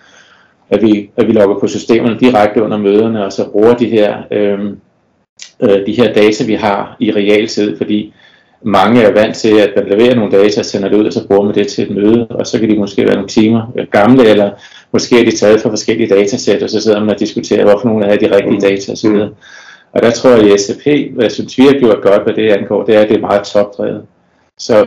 at 0.69 0.81
vi, 0.81 1.09
at 1.17 1.27
vi 1.27 1.31
logger 1.31 1.59
på 1.59 1.67
systemerne 1.67 2.19
direkte 2.19 2.63
under 2.63 2.77
møderne, 2.77 3.25
og 3.25 3.33
så 3.33 3.49
bruger 3.51 3.73
de 3.73 3.89
her, 3.89 4.17
øh, 4.31 4.59
øh, 5.61 5.85
de 5.85 5.93
her 5.97 6.13
data, 6.13 6.45
vi 6.45 6.53
har 6.53 6.95
i 6.99 7.11
realtid, 7.11 7.77
fordi 7.77 8.13
mange 8.61 9.01
er 9.01 9.13
vant 9.13 9.35
til, 9.35 9.59
at 9.59 9.73
man 9.75 9.85
leverer 9.85 10.15
nogle 10.15 10.31
data 10.31 10.63
sender 10.63 10.89
det 10.89 10.97
ud, 10.97 11.05
og 11.05 11.13
så 11.13 11.27
bruger 11.27 11.43
man 11.43 11.55
det 11.55 11.67
til 11.67 11.83
et 11.83 11.95
møde, 11.95 12.27
og 12.27 12.47
så 12.47 12.59
kan 12.59 12.69
de 12.69 12.79
måske 12.79 13.05
være 13.05 13.15
nogle 13.15 13.27
timer 13.27 13.85
gamle, 13.91 14.29
eller 14.29 14.51
måske 14.91 15.19
er 15.19 15.25
de 15.25 15.37
taget 15.37 15.61
fra 15.61 15.69
forskellige 15.69 16.15
datasæt, 16.15 16.63
og 16.63 16.69
så 16.69 16.81
sidder 16.81 16.99
man 16.99 17.09
og 17.09 17.19
diskuterer, 17.19 17.63
hvorfor 17.63 17.87
nogle 17.87 18.05
af 18.05 18.19
de 18.19 18.35
rigtige 18.35 18.61
data 18.61 18.91
osv. 18.91 19.15
Og 19.91 20.01
der 20.01 20.11
tror 20.11 20.29
jeg, 20.29 20.39
at 20.39 20.45
i 20.45 20.57
SAP, 20.57 21.13
hvad 21.13 21.23
jeg 21.23 21.31
synes, 21.31 21.57
vi 21.57 21.63
har 21.63 21.79
gjort 21.79 22.01
godt, 22.01 22.23
hvad 22.23 22.33
det 22.33 22.49
angår, 22.49 22.83
det 22.83 22.95
er, 22.95 22.99
at 22.99 23.09
det 23.09 23.17
er 23.17 23.21
meget 23.21 23.43
topdrevet. 23.43 24.01
Så, 24.57 24.85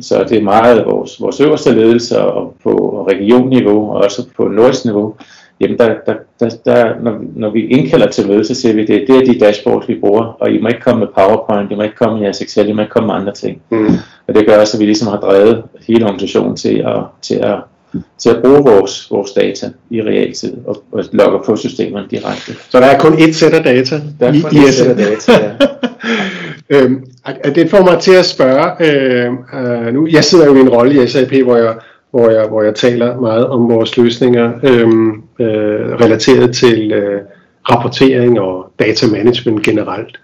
så 0.00 0.24
det 0.28 0.38
er 0.38 0.42
meget 0.42 0.86
vores, 0.86 1.20
vores 1.20 1.40
øverste 1.40 1.74
ledelse 1.74 2.18
og 2.18 2.54
på 2.62 3.06
regionniveau 3.10 3.90
og 3.90 3.96
også 4.04 4.26
på 4.36 4.48
nordisk 4.48 4.84
niveau. 4.84 5.14
Jamen 5.60 5.78
der, 5.78 5.94
der, 6.06 6.14
der, 6.40 6.48
der, 6.64 6.94
når, 7.02 7.20
når 7.36 7.50
vi 7.50 7.66
indkalder 7.66 8.06
til 8.06 8.28
møde, 8.28 8.44
så 8.44 8.54
siger 8.54 8.74
vi, 8.74 8.84
det, 8.84 9.04
det 9.08 9.16
er 9.16 9.32
de 9.32 9.38
dashboards, 9.38 9.88
vi 9.88 10.00
bruger, 10.00 10.24
og 10.24 10.50
I 10.50 10.60
må 10.60 10.68
ikke 10.68 10.80
komme 10.80 11.00
med 11.00 11.08
PowerPoint, 11.14 11.72
I 11.72 11.74
må 11.74 11.82
ikke 11.82 11.96
komme 11.96 12.14
med 12.14 12.22
jeres 12.22 12.40
Excel, 12.40 12.68
I 12.68 12.72
må 12.72 12.82
ikke 12.82 12.92
komme 12.92 13.06
med 13.06 13.14
andre 13.14 13.32
ting. 13.32 13.62
Mm. 13.70 13.86
Og 14.28 14.34
det 14.34 14.46
gør 14.46 14.60
også, 14.60 14.76
at 14.76 14.80
vi 14.80 14.84
ligesom 14.84 15.08
har 15.08 15.20
drevet 15.20 15.62
hele 15.86 16.04
organisationen 16.04 16.56
til 16.56 16.78
at, 16.86 17.00
til 17.22 17.34
at, 17.34 17.56
til 18.18 18.30
at 18.30 18.42
bruge 18.42 18.64
vores, 18.64 19.10
vores 19.10 19.30
data 19.32 19.70
i 19.90 20.02
realtid 20.02 20.56
og, 20.66 20.82
og 20.92 21.04
logge 21.12 21.38
på 21.46 21.56
systemerne 21.56 22.06
direkte. 22.10 22.52
Så 22.68 22.80
der 22.80 22.86
er 22.86 22.98
kun 22.98 23.18
et 23.18 23.36
sæt 23.36 23.52
af 23.52 23.62
data? 23.64 24.00
Der 24.20 24.26
er 24.26 24.32
kun 24.32 24.58
et 24.58 24.74
sæt 24.74 24.86
af 24.86 24.96
data, 24.96 25.32
ja. 25.32 25.52
øhm, 26.78 27.06
det 27.54 27.70
får 27.70 27.82
mig 27.84 28.00
til 28.00 28.12
at 28.12 28.24
spørge, 28.24 28.66
øh, 28.80 29.30
øh, 29.54 29.94
nu, 29.94 30.06
jeg 30.10 30.24
sidder 30.24 30.46
jo 30.46 30.54
i 30.54 30.60
en 30.60 30.68
rolle 30.68 31.04
i 31.04 31.06
SAP, 31.06 31.32
hvor 31.32 31.56
jeg, 31.56 31.74
hvor 32.10 32.30
jeg, 32.30 32.46
hvor 32.48 32.62
jeg 32.62 32.74
taler 32.74 33.20
meget 33.20 33.46
om 33.46 33.68
vores 33.68 33.96
løsninger 33.96 34.52
øh, 34.62 34.88
øh, 35.46 36.00
relateret 36.00 36.54
til 36.54 36.92
øh, 36.92 37.20
rapportering 37.70 38.40
og 38.40 38.72
data 38.78 39.06
management 39.06 39.62
generelt. 39.62 40.20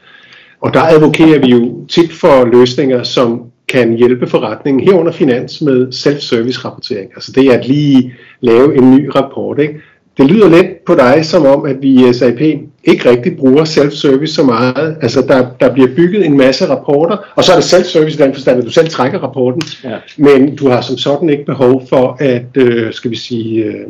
Og 0.61 0.75
der 0.75 0.83
advokerer 0.83 1.39
vi 1.39 1.47
jo 1.47 1.87
tit 1.87 2.13
for 2.13 2.45
løsninger, 2.45 3.03
som 3.03 3.48
kan 3.69 3.95
hjælpe 3.95 4.27
forretningen 4.27 4.85
herunder 4.85 5.13
finans 5.13 5.61
med 5.61 5.93
self-service 5.93 6.65
rapportering. 6.65 7.11
Altså 7.15 7.33
det 7.33 7.47
er 7.47 7.59
at 7.59 7.67
lige 7.69 8.15
lave 8.41 8.77
en 8.77 8.97
ny 8.97 9.11
rapport. 9.15 9.59
Ikke? 9.59 9.81
Det 10.19 10.27
lyder 10.27 10.49
lidt 10.49 10.85
på 10.85 10.95
dig 10.95 11.25
som 11.25 11.47
om, 11.47 11.67
at 11.67 11.83
vi 11.83 12.09
i 12.09 12.13
SAP 12.13 12.41
ikke 12.85 13.11
rigtig 13.11 13.37
bruger 13.37 13.65
self-service 13.65 14.35
så 14.35 14.43
meget. 14.43 14.97
Altså 15.03 15.23
der, 15.23 15.47
der 15.61 15.73
bliver 15.73 15.89
bygget 15.97 16.27
en 16.27 16.37
masse 16.37 16.69
rapporter, 16.69 17.17
og 17.35 17.45
så 17.45 17.53
er 17.53 17.57
det 17.57 17.65
self-service 17.65 18.23
i 18.23 18.27
den 18.27 18.35
forstand, 18.35 18.59
at 18.59 18.65
du 18.65 18.71
selv 18.71 18.89
trækker 18.89 19.19
rapporten, 19.19 19.63
ja. 19.85 19.97
men 20.17 20.57
du 20.57 20.69
har 20.69 20.81
som 20.81 20.97
sådan 20.97 21.31
ikke 21.31 21.45
behov 21.45 21.87
for 21.89 22.17
at, 22.21 22.57
øh, 22.57 22.93
skal 22.93 23.11
vi 23.11 23.17
sige, 23.17 23.65
øh, 23.65 23.87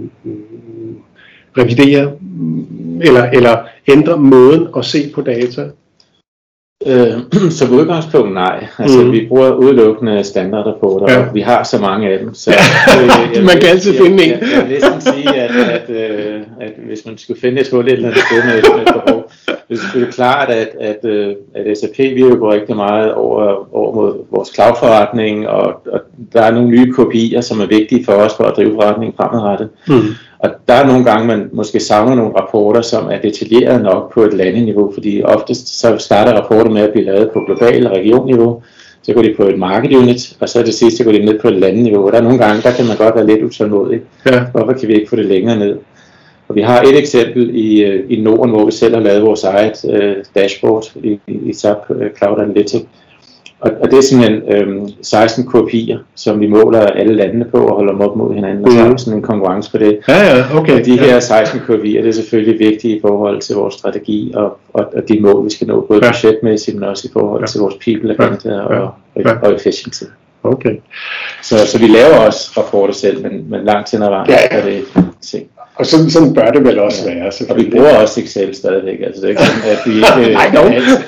revidere 1.59 2.13
eller, 3.03 3.25
eller 3.31 3.57
ændre 3.89 4.17
måden 4.17 4.67
at 4.77 4.85
se 4.85 5.11
på 5.15 5.21
data. 5.23 5.67
Øh, 6.87 7.13
som 7.59 7.75
udgangspunkt 7.75 8.35
nej. 8.35 8.67
Altså, 8.79 8.99
mm. 8.99 9.13
Vi 9.13 9.27
bruger 9.29 9.51
udelukkende 9.53 10.25
standardrapporter, 10.25 11.13
ja. 11.13 11.27
og 11.29 11.35
vi 11.35 11.41
har 11.41 11.63
så 11.63 11.79
mange 11.79 12.09
af 12.09 12.19
dem. 12.19 12.35
Så, 12.35 12.51
øh, 12.51 12.57
jeg, 13.35 13.45
man 13.45 13.61
kan 13.61 13.69
altid 13.69 13.95
finde 13.95 14.25
en. 14.25 14.31
Jeg, 14.31 14.39
jeg, 14.43 14.53
jeg 14.53 14.63
vil 14.63 14.71
næsten 14.71 15.01
sige, 15.01 15.35
at, 15.35 15.51
at, 15.51 15.91
øh, 15.91 16.41
at 16.61 16.73
hvis 16.87 17.07
man 17.07 17.19
skulle 17.19 17.41
finde 17.41 17.61
et 17.61 17.69
hul 17.71 17.87
et 17.87 17.93
eller 17.93 18.09
andet 18.09 18.23
sted 18.23 18.45
med, 18.45 18.77
med 18.77 18.87
et 18.87 19.03
behov, 19.05 19.31
det 19.47 19.75
er 19.77 19.81
selvfølgelig 19.81 20.15
klart, 20.15 20.51
at, 20.51 20.69
at, 20.81 21.05
øh, 21.05 21.35
at 21.55 21.79
SAP 21.79 21.99
vi 21.99 22.21
jo 22.21 22.37
går 22.39 22.53
rigtig 22.53 22.77
meget 22.77 23.15
over, 23.15 23.75
over 23.77 23.95
mod 23.95 24.25
vores 24.31 24.49
cloud-forretning, 24.55 25.49
og, 25.49 25.87
og 25.87 26.01
der 26.33 26.43
er 26.43 26.51
nogle 26.51 26.69
nye 26.69 26.93
kopier, 26.93 27.41
som 27.41 27.61
er 27.61 27.67
vigtige 27.67 28.05
for 28.05 28.13
os 28.13 28.35
for 28.37 28.45
at 28.45 28.57
drive 28.57 28.75
forretningen 28.75 29.17
fremadrettet. 29.17 29.69
Mm. 29.89 30.01
Og 30.39 30.51
der 30.69 30.75
er 30.75 30.87
nogle 30.87 31.05
gange, 31.05 31.27
man 31.27 31.49
måske 31.53 31.81
savner 31.81 32.15
nogle 32.15 32.37
rapporter, 32.37 32.81
som 32.83 33.07
er 33.11 33.19
detaljeret 33.19 33.83
nok 33.83 34.13
på 34.13 34.23
et 34.23 34.35
landeniveau, 34.35 34.93
fordi 34.95 35.23
oftest 35.23 35.81
så 35.81 35.97
starter 35.99 36.33
rapporter 36.33 36.71
med 36.71 36.83
at 36.83 36.93
blive 36.93 37.05
lavet 37.05 37.31
på 37.31 37.41
global 37.41 37.87
og 37.87 37.93
regionniveau, 37.97 38.63
så 39.03 39.13
går 39.13 39.23
de 39.23 39.35
på 39.37 39.43
et 39.43 39.59
market 39.59 39.93
unit, 39.93 40.37
og 40.41 40.49
så 40.49 40.63
det 40.63 40.75
sidste, 40.75 41.05
går 41.05 41.13
de 41.13 41.25
ned 41.25 41.41
på 41.41 41.49
et 41.49 41.57
landeniveau. 41.57 42.07
Og 42.07 42.13
der 42.13 42.19
er 42.19 42.23
nogle 42.23 42.39
gange, 42.39 42.63
der 42.63 42.73
kan 42.73 42.87
man 42.87 42.97
godt 42.97 43.15
være 43.15 43.27
lidt 43.27 43.43
utålmodig. 43.43 44.01
Ja. 44.27 44.45
Hvorfor 44.53 44.73
kan 44.73 44.89
vi 44.89 44.95
ikke 44.95 45.09
få 45.09 45.17
det 45.17 45.27
længere 45.27 45.59
ned? 45.59 45.79
Og 46.49 46.55
vi 46.55 46.61
har 46.61 46.83
et 46.83 46.99
eksempel 46.99 47.57
i, 47.57 47.83
øh, 47.83 48.05
i 48.09 48.21
Norden, 48.21 48.51
hvor 48.51 48.65
vi 48.65 48.73
selv 48.73 48.95
har 48.95 49.03
lavet 49.03 49.23
vores 49.23 49.45
eget 49.45 49.85
uh, 49.85 50.25
dashboard 50.35 50.85
i, 50.97 51.21
i 51.27 51.53
SAP 51.53 51.91
øh, 51.91 52.11
Cloud 52.19 52.41
Analytics, 52.41 52.85
og, 53.61 53.71
og 53.81 53.91
det 53.91 53.99
er 53.99 54.03
simpelthen 54.03 54.43
øhm, 54.53 54.89
16 55.03 55.47
kopier, 55.47 55.99
som 56.15 56.41
vi 56.41 56.47
måler 56.47 56.81
alle 56.81 57.15
landene 57.15 57.45
på 57.45 57.59
og 57.67 57.75
holder 57.75 57.93
dem 57.93 58.01
op 58.01 58.17
mod 58.17 58.35
hinanden, 58.35 58.65
og 58.65 58.73
så 58.73 58.79
har 58.79 58.93
vi 58.93 58.99
sådan 58.99 59.13
en 59.13 59.23
konkurrence 59.23 59.71
på 59.71 59.79
det. 59.79 59.99
Ja, 60.09 60.37
ja, 60.37 60.45
okay. 60.57 60.81
Og 60.81 60.87
de 60.87 60.99
her 60.99 61.21
16 61.21 61.61
kopier, 61.67 62.03
det 62.03 62.09
er 62.09 62.13
selvfølgelig 62.13 62.59
vigtige 62.59 62.97
i 62.97 63.01
forhold 63.01 63.41
til 63.41 63.57
vores 63.57 63.75
strategi 63.75 64.33
og, 64.35 64.59
og, 64.73 64.93
og 64.97 65.09
de 65.09 65.21
mål, 65.21 65.45
vi 65.45 65.51
skal 65.51 65.67
nå, 65.67 65.81
både 65.81 66.05
ja. 66.05 66.11
budgetmæssigt, 66.11 66.77
men 66.77 66.89
også 66.89 67.09
i 67.09 67.13
forhold 67.13 67.41
ja. 67.41 67.47
til 67.47 67.61
vores 67.61 67.75
people 67.85 68.13
agenda 68.19 68.55
ja. 68.55 68.61
og, 68.61 68.95
og, 69.15 69.37
og 69.43 69.55
efficiency. 69.55 70.05
Okay. 70.43 70.77
Så, 71.43 71.67
så 71.67 71.79
vi 71.79 71.87
laver 71.87 72.17
også 72.17 72.51
rapporter 72.57 72.95
selv, 72.95 73.23
men, 73.23 73.51
men 73.51 73.65
langt 73.65 73.91
hen 73.91 74.03
ad 74.03 74.09
vejen 74.09 74.31
ja, 74.31 74.39
ja. 74.51 74.59
er 74.59 74.65
det 74.65 74.85
ting. 75.21 75.47
Og 75.75 75.87
sådan, 75.87 76.11
sådan 76.11 76.35
bør 76.35 76.51
det 76.51 76.65
vel 76.65 76.79
også 76.79 77.11
ja. 77.11 77.15
være. 77.15 77.33
Og 77.51 77.57
vi 77.57 77.71
bruger 77.71 77.97
også 77.97 78.21
Excel 78.21 78.55
stadigvæk. 78.55 79.01
Altså, 79.03 79.21
det 79.21 79.27
er 79.27 79.31
ikke 79.31 79.43
sådan, 79.43 79.71
at 79.73 79.79
vi 79.87 79.93
ikke, 79.95 80.33
Nej, 80.41 80.51
no. 80.55 80.63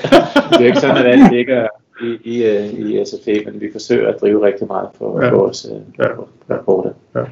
det 0.57 0.61
er 0.61 0.65
ikke 0.65 0.79
sådan, 0.79 0.97
at 0.97 1.05
alt 1.05 1.33
ligger 1.33 1.67
i, 2.03 2.19
i, 2.23 2.43
øh, 2.43 2.73
i 2.73 3.05
SFA, 3.05 3.33
men 3.45 3.61
vi 3.61 3.69
forsøger 3.71 4.07
at 4.07 4.21
drive 4.21 4.45
rigtig 4.45 4.67
meget 4.67 4.89
på 4.99 5.19
ja. 5.21 5.29
vores 5.29 5.65
uh, 5.71 5.81
ja. 5.99 6.07
rapporter. 6.49 6.91
Ja. 7.15 7.23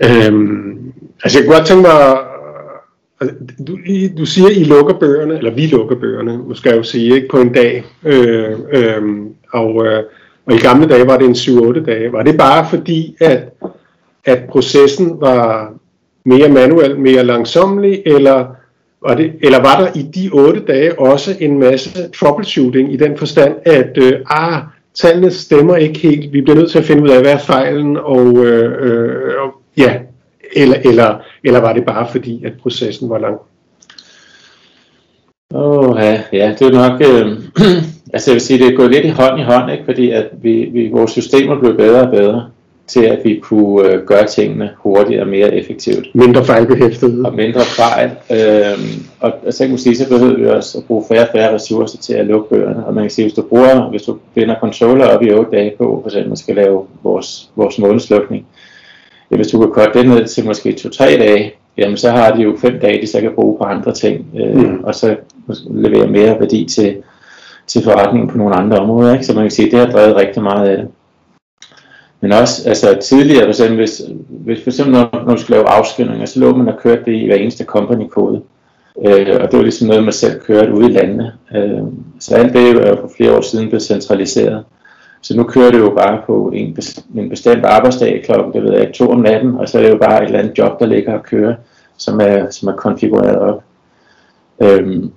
Øhm, 0.00 0.92
altså 1.24 1.38
jeg 1.38 1.46
kunne 1.46 1.56
godt 1.56 1.66
tænke 1.66 1.82
mig, 1.82 2.18
altså, 3.20 3.36
du, 3.66 3.78
du 4.18 4.26
siger, 4.26 4.48
I 4.48 4.64
lukker 4.64 4.94
bøgerne, 4.98 5.36
eller 5.36 5.50
vi 5.50 5.66
lukker 5.66 5.96
bøgerne, 5.96 6.38
måske 6.38 6.68
jeg 6.68 6.78
jo 6.78 6.82
sige, 6.82 7.14
ikke, 7.14 7.28
på 7.28 7.40
en 7.40 7.52
dag. 7.52 7.84
Øh, 8.04 8.58
øh, 8.72 9.02
og, 9.52 9.86
øh, 9.86 10.02
og 10.46 10.54
i 10.54 10.58
gamle 10.58 10.88
dage 10.88 11.06
var 11.06 11.18
det 11.18 11.26
en 11.26 11.32
7-8 11.32 11.84
dage. 11.84 12.12
Var 12.12 12.22
det 12.22 12.38
bare 12.38 12.66
fordi, 12.70 13.16
at, 13.20 13.42
at 14.24 14.44
processen 14.48 15.20
var 15.20 15.72
mere 16.24 16.48
manuel, 16.48 16.98
mere 16.98 17.24
langsomlig, 17.24 18.02
eller 18.06 18.46
var 19.06 19.14
det, 19.14 19.32
eller 19.42 19.58
var 19.58 19.80
der 19.80 19.88
i 19.94 20.02
de 20.02 20.30
otte 20.32 20.60
dage 20.60 20.98
også 20.98 21.36
en 21.40 21.58
masse 21.58 22.08
troubleshooting 22.08 22.92
i 22.92 22.96
den 22.96 23.16
forstand, 23.16 23.54
at 23.64 23.98
øh, 23.98 24.12
ah, 24.26 24.62
tallene 24.94 25.30
stemmer 25.30 25.76
ikke 25.76 25.98
helt, 25.98 26.32
vi 26.32 26.40
bliver 26.40 26.56
nødt 26.56 26.70
til 26.70 26.78
at 26.78 26.84
finde 26.84 27.02
ud 27.02 27.08
af, 27.08 27.20
hvad 27.20 27.32
er 27.32 27.38
fejlen, 27.38 27.96
og, 27.96 28.46
øh, 28.46 28.72
øh, 28.80 29.32
ja, 29.76 29.98
eller, 30.56 30.76
eller, 30.84 31.18
eller 31.44 31.60
var 31.60 31.72
det 31.72 31.84
bare 31.84 32.08
fordi, 32.10 32.44
at 32.44 32.52
processen 32.62 33.10
var 33.10 33.18
lang? 33.18 33.36
Åh, 35.54 35.88
oh, 35.88 35.96
ja, 35.98 36.22
ja, 36.32 36.54
det 36.58 36.66
er 36.66 36.88
nok, 36.88 37.00
øh, 37.00 37.38
altså 38.14 38.30
jeg 38.30 38.34
vil 38.34 38.40
sige, 38.40 38.58
det 38.58 38.72
er 38.72 38.76
gået 38.76 38.90
lidt 38.90 39.04
i 39.04 39.08
hånd 39.08 39.40
i 39.40 39.42
hånd, 39.42 39.72
ikke? 39.72 39.84
fordi 39.84 40.10
at 40.10 40.26
vi, 40.42 40.64
vi, 40.72 40.88
vores 40.88 41.10
systemer 41.10 41.60
blev 41.60 41.76
bedre 41.76 42.02
og 42.02 42.10
bedre 42.10 42.50
til 42.88 43.04
at 43.04 43.18
vi 43.24 43.40
kunne 43.42 43.88
øh, 43.88 44.06
gøre 44.06 44.26
tingene 44.26 44.70
hurtigere 44.76 45.22
og 45.22 45.28
mere 45.28 45.54
effektivt. 45.54 46.14
Mindre 46.14 46.44
fejlbehæftet. 46.44 47.26
Og 47.26 47.34
mindre 47.34 47.60
fejl. 47.60 48.10
Øh, 48.30 48.78
og, 49.20 49.32
og 49.46 49.52
så 49.52 49.64
kan 49.64 49.68
man 49.68 49.78
sige, 49.78 49.96
så 49.96 50.08
behøver 50.08 50.36
vi 50.36 50.46
også 50.46 50.78
at 50.78 50.84
bruge 50.84 51.04
færre 51.08 51.22
og 51.22 51.28
færre 51.32 51.54
ressourcer 51.54 51.98
til 51.98 52.14
at 52.14 52.26
lukke 52.26 52.48
bøgerne. 52.48 52.86
Og 52.86 52.94
man 52.94 53.04
kan 53.04 53.10
sige, 53.10 53.24
hvis 53.24 53.34
du 53.34 53.42
bruger, 53.42 53.90
hvis 53.90 54.02
du 54.02 54.18
binder 54.34 54.56
controller 54.60 55.06
op 55.06 55.22
i 55.22 55.32
8 55.32 55.50
dage 55.50 55.72
på, 55.78 55.98
for 56.02 56.08
eksempel 56.08 56.28
man 56.28 56.36
skal 56.36 56.54
lave 56.54 56.86
vores, 57.02 57.50
vores 57.56 57.78
månedslukning, 57.78 58.46
ja, 59.30 59.36
hvis 59.36 59.48
du 59.48 59.58
kan 59.58 59.70
korte 59.70 59.98
det 59.98 60.08
ned 60.08 60.26
til 60.26 60.46
måske 60.46 60.76
2-3 60.80 61.04
dage, 61.04 61.52
jamen 61.78 61.96
så 61.96 62.10
har 62.10 62.36
de 62.36 62.42
jo 62.42 62.56
5 62.60 62.78
dage, 62.80 63.02
de 63.02 63.06
så 63.06 63.20
kan 63.20 63.32
bruge 63.34 63.58
på 63.58 63.64
andre 63.64 63.94
ting, 63.94 64.26
øh, 64.36 64.56
mm. 64.56 64.84
og 64.84 64.94
så 64.94 65.16
levere 65.70 66.06
mere 66.06 66.40
værdi 66.40 66.64
til, 66.64 66.96
til 67.66 67.82
forretningen 67.84 68.28
på 68.30 68.38
nogle 68.38 68.54
andre 68.54 68.78
områder. 68.78 69.12
Ikke? 69.12 69.26
Så 69.26 69.34
man 69.34 69.44
kan 69.44 69.50
sige, 69.50 69.66
at 69.66 69.72
det 69.72 69.80
har 69.80 69.86
drevet 69.86 70.16
rigtig 70.16 70.42
meget 70.42 70.68
af 70.68 70.76
det. 70.76 70.88
Men 72.20 72.32
også 72.32 72.68
altså, 72.68 72.98
tidligere, 73.02 73.44
for 73.44 73.48
eksempel, 73.48 73.76
hvis, 73.76 74.02
hvis 74.28 74.62
for 74.62 74.70
eksempel 74.70 74.92
når, 74.92 75.22
når 75.26 75.34
du 75.34 75.40
skulle 75.40 75.56
lave 75.56 75.68
afskrivninger, 75.68 76.26
så 76.26 76.40
lå 76.40 76.56
man 76.56 76.68
og 76.68 76.78
kørte 76.82 77.04
det 77.04 77.12
i 77.12 77.26
hver 77.26 77.36
eneste 77.36 77.64
company-kode. 77.64 78.42
Øh, 79.06 79.36
og 79.40 79.50
det 79.50 79.56
var 79.56 79.62
ligesom 79.62 79.88
noget, 79.88 80.04
man 80.04 80.12
selv 80.12 80.40
kørte 80.40 80.72
ude 80.72 80.90
i 80.90 80.92
landene. 80.92 81.32
Øh, 81.54 81.82
så 82.20 82.34
alt 82.34 82.52
det 82.52 82.70
er 82.70 82.96
for 82.96 83.10
flere 83.16 83.36
år 83.36 83.40
siden 83.40 83.68
blevet 83.68 83.82
centraliseret. 83.82 84.64
Så 85.22 85.36
nu 85.36 85.42
kører 85.42 85.70
det 85.70 85.78
jo 85.78 85.94
bare 85.96 86.22
på 86.26 86.52
en, 86.54 86.76
en 87.14 87.28
bestemt 87.28 87.64
arbejdsdag 87.64 88.22
klokken, 88.24 88.52
det 88.52 88.62
ved 88.62 88.78
jeg, 88.78 88.92
to 88.94 89.10
om 89.10 89.20
natten, 89.20 89.56
og 89.56 89.68
så 89.68 89.78
er 89.78 89.82
det 89.82 89.90
jo 89.90 89.98
bare 89.98 90.22
et 90.22 90.26
eller 90.26 90.38
andet 90.38 90.58
job, 90.58 90.80
der 90.80 90.86
ligger 90.86 91.18
og 91.18 91.22
kører, 91.22 91.54
som 91.96 92.20
er, 92.20 92.50
som 92.50 92.68
er 92.68 92.72
konfigureret 92.72 93.38
op. 93.38 93.62
Øhm, 94.62 95.10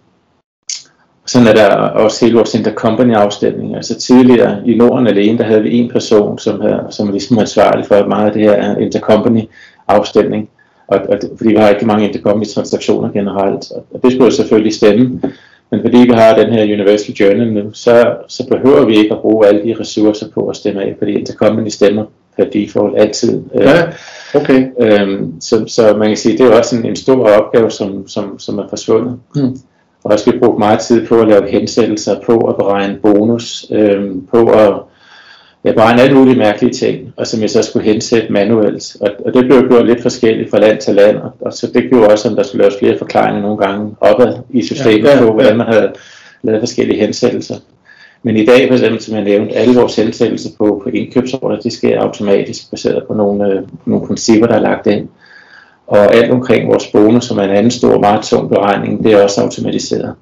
sådan 1.26 1.48
er 1.48 1.54
der 1.54 1.76
også 1.76 2.26
hele 2.26 2.38
vores 2.38 2.56
intercompany 2.56 3.14
afstemning. 3.14 3.76
Altså 3.76 4.00
tidligere 4.00 4.62
i 4.66 4.76
Norden 4.76 5.08
alene, 5.08 5.38
der 5.38 5.44
havde 5.44 5.62
vi 5.62 5.78
en 5.78 5.90
person, 5.90 6.40
som, 6.40 6.62
havde, 6.62 6.88
som 6.90 7.08
er 7.08 7.12
ligesom 7.12 7.40
ansvarlig 7.40 7.86
for 7.86 8.08
meget 8.08 8.26
af 8.26 8.34
det 8.34 8.42
her 8.42 8.78
intercompany 8.78 9.42
afstemning. 9.88 10.50
Og, 10.88 11.00
og, 11.10 11.20
fordi 11.38 11.50
vi 11.50 11.56
har 11.56 11.70
ikke 11.70 11.86
mange 11.86 12.08
intercompany 12.08 12.46
transaktioner 12.46 13.12
generelt. 13.12 13.72
Og, 13.92 14.04
det 14.04 14.12
skulle 14.14 14.32
selvfølgelig 14.32 14.74
stemme. 14.74 15.22
Men 15.72 15.82
fordi 15.82 15.98
vi 15.98 16.14
har 16.14 16.36
den 16.36 16.54
her 16.54 16.64
Universal 16.64 17.16
Journal 17.16 17.54
nu, 17.54 17.74
så, 17.74 18.16
så 18.28 18.48
behøver 18.48 18.86
vi 18.86 18.98
ikke 18.98 19.14
at 19.14 19.22
bruge 19.22 19.48
alle 19.48 19.64
de 19.64 19.76
ressourcer 19.80 20.26
på 20.34 20.48
at 20.48 20.56
stemme 20.56 20.82
af, 20.82 20.96
fordi 20.98 21.12
intercompany 21.12 21.70
stemmer 21.70 22.06
per 22.38 22.44
default 22.44 23.00
altid. 23.00 23.42
Ja, 23.56 23.84
okay. 24.36 24.68
Øhm, 24.80 25.42
så, 25.42 25.64
så 25.68 25.98
man 25.98 26.08
kan 26.08 26.18
sige, 26.18 26.38
det 26.38 26.46
er 26.46 26.58
også 26.58 26.76
en, 26.76 26.86
en 26.86 26.96
stor 26.96 27.30
opgave, 27.30 27.72
som, 27.72 28.08
som, 28.08 28.40
som 28.40 28.60
er 28.60 28.68
forsvundet. 28.70 29.20
Mm. 29.36 29.58
Og 30.04 30.12
også 30.12 30.32
vi 30.32 30.40
brugt 30.40 30.60
meget 30.60 30.80
tid 30.80 31.08
på 31.08 31.22
at 31.22 31.28
lave 31.28 31.50
hensættelser, 31.50 32.20
på 32.26 32.38
at 32.38 32.56
beregne 32.56 33.00
bonus, 33.02 33.66
øh, 33.72 34.12
på 34.32 34.50
at 34.52 34.74
ja, 35.66 35.72
beregne 35.72 36.02
alle 36.02 36.18
mulige 36.18 36.38
mærkelige 36.38 36.74
ting, 36.74 37.14
og 37.18 37.28
som 37.28 37.42
jeg 37.42 37.50
så 37.50 37.64
skulle 37.64 37.86
hensætte 37.86 38.34
manuelt. 38.34 38.98
Og, 39.02 39.10
og 39.26 39.34
det 39.34 39.46
blev 39.46 39.68
gjort 39.68 39.86
lidt 39.86 40.02
forskelligt 40.02 40.50
fra 40.50 40.60
land 40.60 40.82
til 40.82 40.96
land, 40.96 41.18
og, 41.18 41.34
og 41.42 41.54
så 41.54 41.68
det 41.74 41.90
gjorde 41.90 42.08
også, 42.08 42.30
at 42.30 42.38
der 42.38 42.44
skulle 42.44 42.62
laves 42.62 42.76
flere 42.80 42.98
forklaringer 42.98 43.42
nogle 43.42 43.58
gange 43.58 43.96
opad 44.02 44.34
i 44.50 44.64
systemet 44.64 45.04
ja, 45.04 45.18
ja, 45.18 45.26
på, 45.26 45.34
hvordan 45.34 45.58
man 45.58 45.68
havde 45.68 45.94
lavet 46.44 46.62
forskellige 46.62 47.00
hensættelser. 47.00 47.56
Men 48.24 48.38
i 48.38 48.46
dag, 48.46 48.68
for 48.68 48.74
eksempel, 48.74 49.02
som 49.02 49.16
jeg 49.16 49.24
nævnte, 49.24 49.56
alle 49.56 49.80
vores 49.80 49.96
hensættelser 49.96 50.50
på, 50.58 50.82
på 50.84 50.90
indkøbsorder, 50.90 51.60
det 51.60 51.74
sker 51.74 52.02
automatisk 52.02 52.72
baseret 52.72 53.04
på 53.08 53.14
nogle, 53.14 53.54
øh, 53.54 53.62
nogle 53.86 54.08
principper, 54.08 54.48
der 54.48 54.56
er 54.56 54.60
lagt 54.60 54.88
ind. 54.88 55.08
Og 55.92 56.16
alt 56.16 56.32
omkring 56.32 56.68
vores 56.68 56.88
bonus, 56.88 57.26
som 57.26 57.38
er 57.38 57.44
en 57.44 57.50
anden 57.50 57.72
stor, 57.72 58.00
meget 58.00 58.24
tung 58.24 58.50
beregning, 58.50 59.04
det 59.04 59.14
er 59.14 59.24
også 59.24 59.42
automatiseret. 59.42 60.16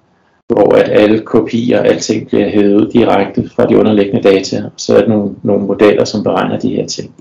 Hvor 0.48 0.76
at 0.76 0.90
alle 0.90 1.20
kopier, 1.20 1.80
alting 1.82 2.28
bliver 2.28 2.50
hævet 2.50 2.94
direkte 2.94 3.50
fra 3.56 3.66
de 3.66 3.78
underliggende 3.78 4.30
data. 4.30 4.64
Så 4.78 4.96
er 4.96 5.02
der 5.02 5.08
nogle, 5.08 5.36
nogle 5.44 5.66
modeller, 5.66 6.06
som 6.06 6.24
beregner 6.24 6.60
de 6.60 6.76
her 6.76 6.88
ting. 6.88 7.12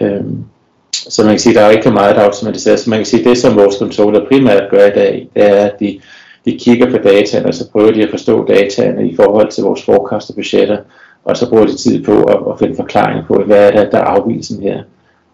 Øhm, 0.00 0.44
så 0.92 1.22
man 1.22 1.32
kan 1.32 1.38
sige, 1.38 1.52
at 1.52 1.56
der 1.56 1.66
er 1.66 1.70
ikke 1.70 1.90
meget, 1.90 2.16
der 2.16 2.22
er 2.22 2.26
automatiseret. 2.26 2.80
Så 2.80 2.90
man 2.90 2.98
kan 2.98 3.06
sige, 3.06 3.20
at 3.20 3.26
det, 3.26 3.38
som 3.38 3.56
vores 3.56 3.74
controller 3.74 4.28
primært 4.28 4.70
gør 4.70 4.86
i 4.86 4.90
dag, 4.90 5.28
det 5.34 5.50
er, 5.50 5.64
at 5.64 5.80
de, 5.80 6.00
de 6.44 6.58
kigger 6.58 6.90
på 6.90 6.96
dataen, 6.96 7.46
og 7.46 7.54
så 7.54 7.70
prøver 7.70 7.92
de 7.92 8.02
at 8.02 8.10
forstå 8.10 8.46
dataene 8.46 9.08
i 9.08 9.16
forhold 9.16 9.50
til 9.50 9.64
vores 9.64 9.82
forecast 9.82 10.30
og 10.30 10.36
budgetter, 10.36 10.78
og 11.24 11.36
så 11.36 11.48
bruger 11.48 11.66
de 11.66 11.76
tid 11.76 12.04
på 12.04 12.22
at, 12.22 12.38
at 12.52 12.58
finde 12.58 12.76
forklaring 12.76 13.26
på, 13.26 13.42
hvad 13.46 13.72
er 13.72 13.82
det, 13.82 13.92
der 13.92 13.98
er 13.98 14.04
afvielsen 14.04 14.62
her. 14.62 14.82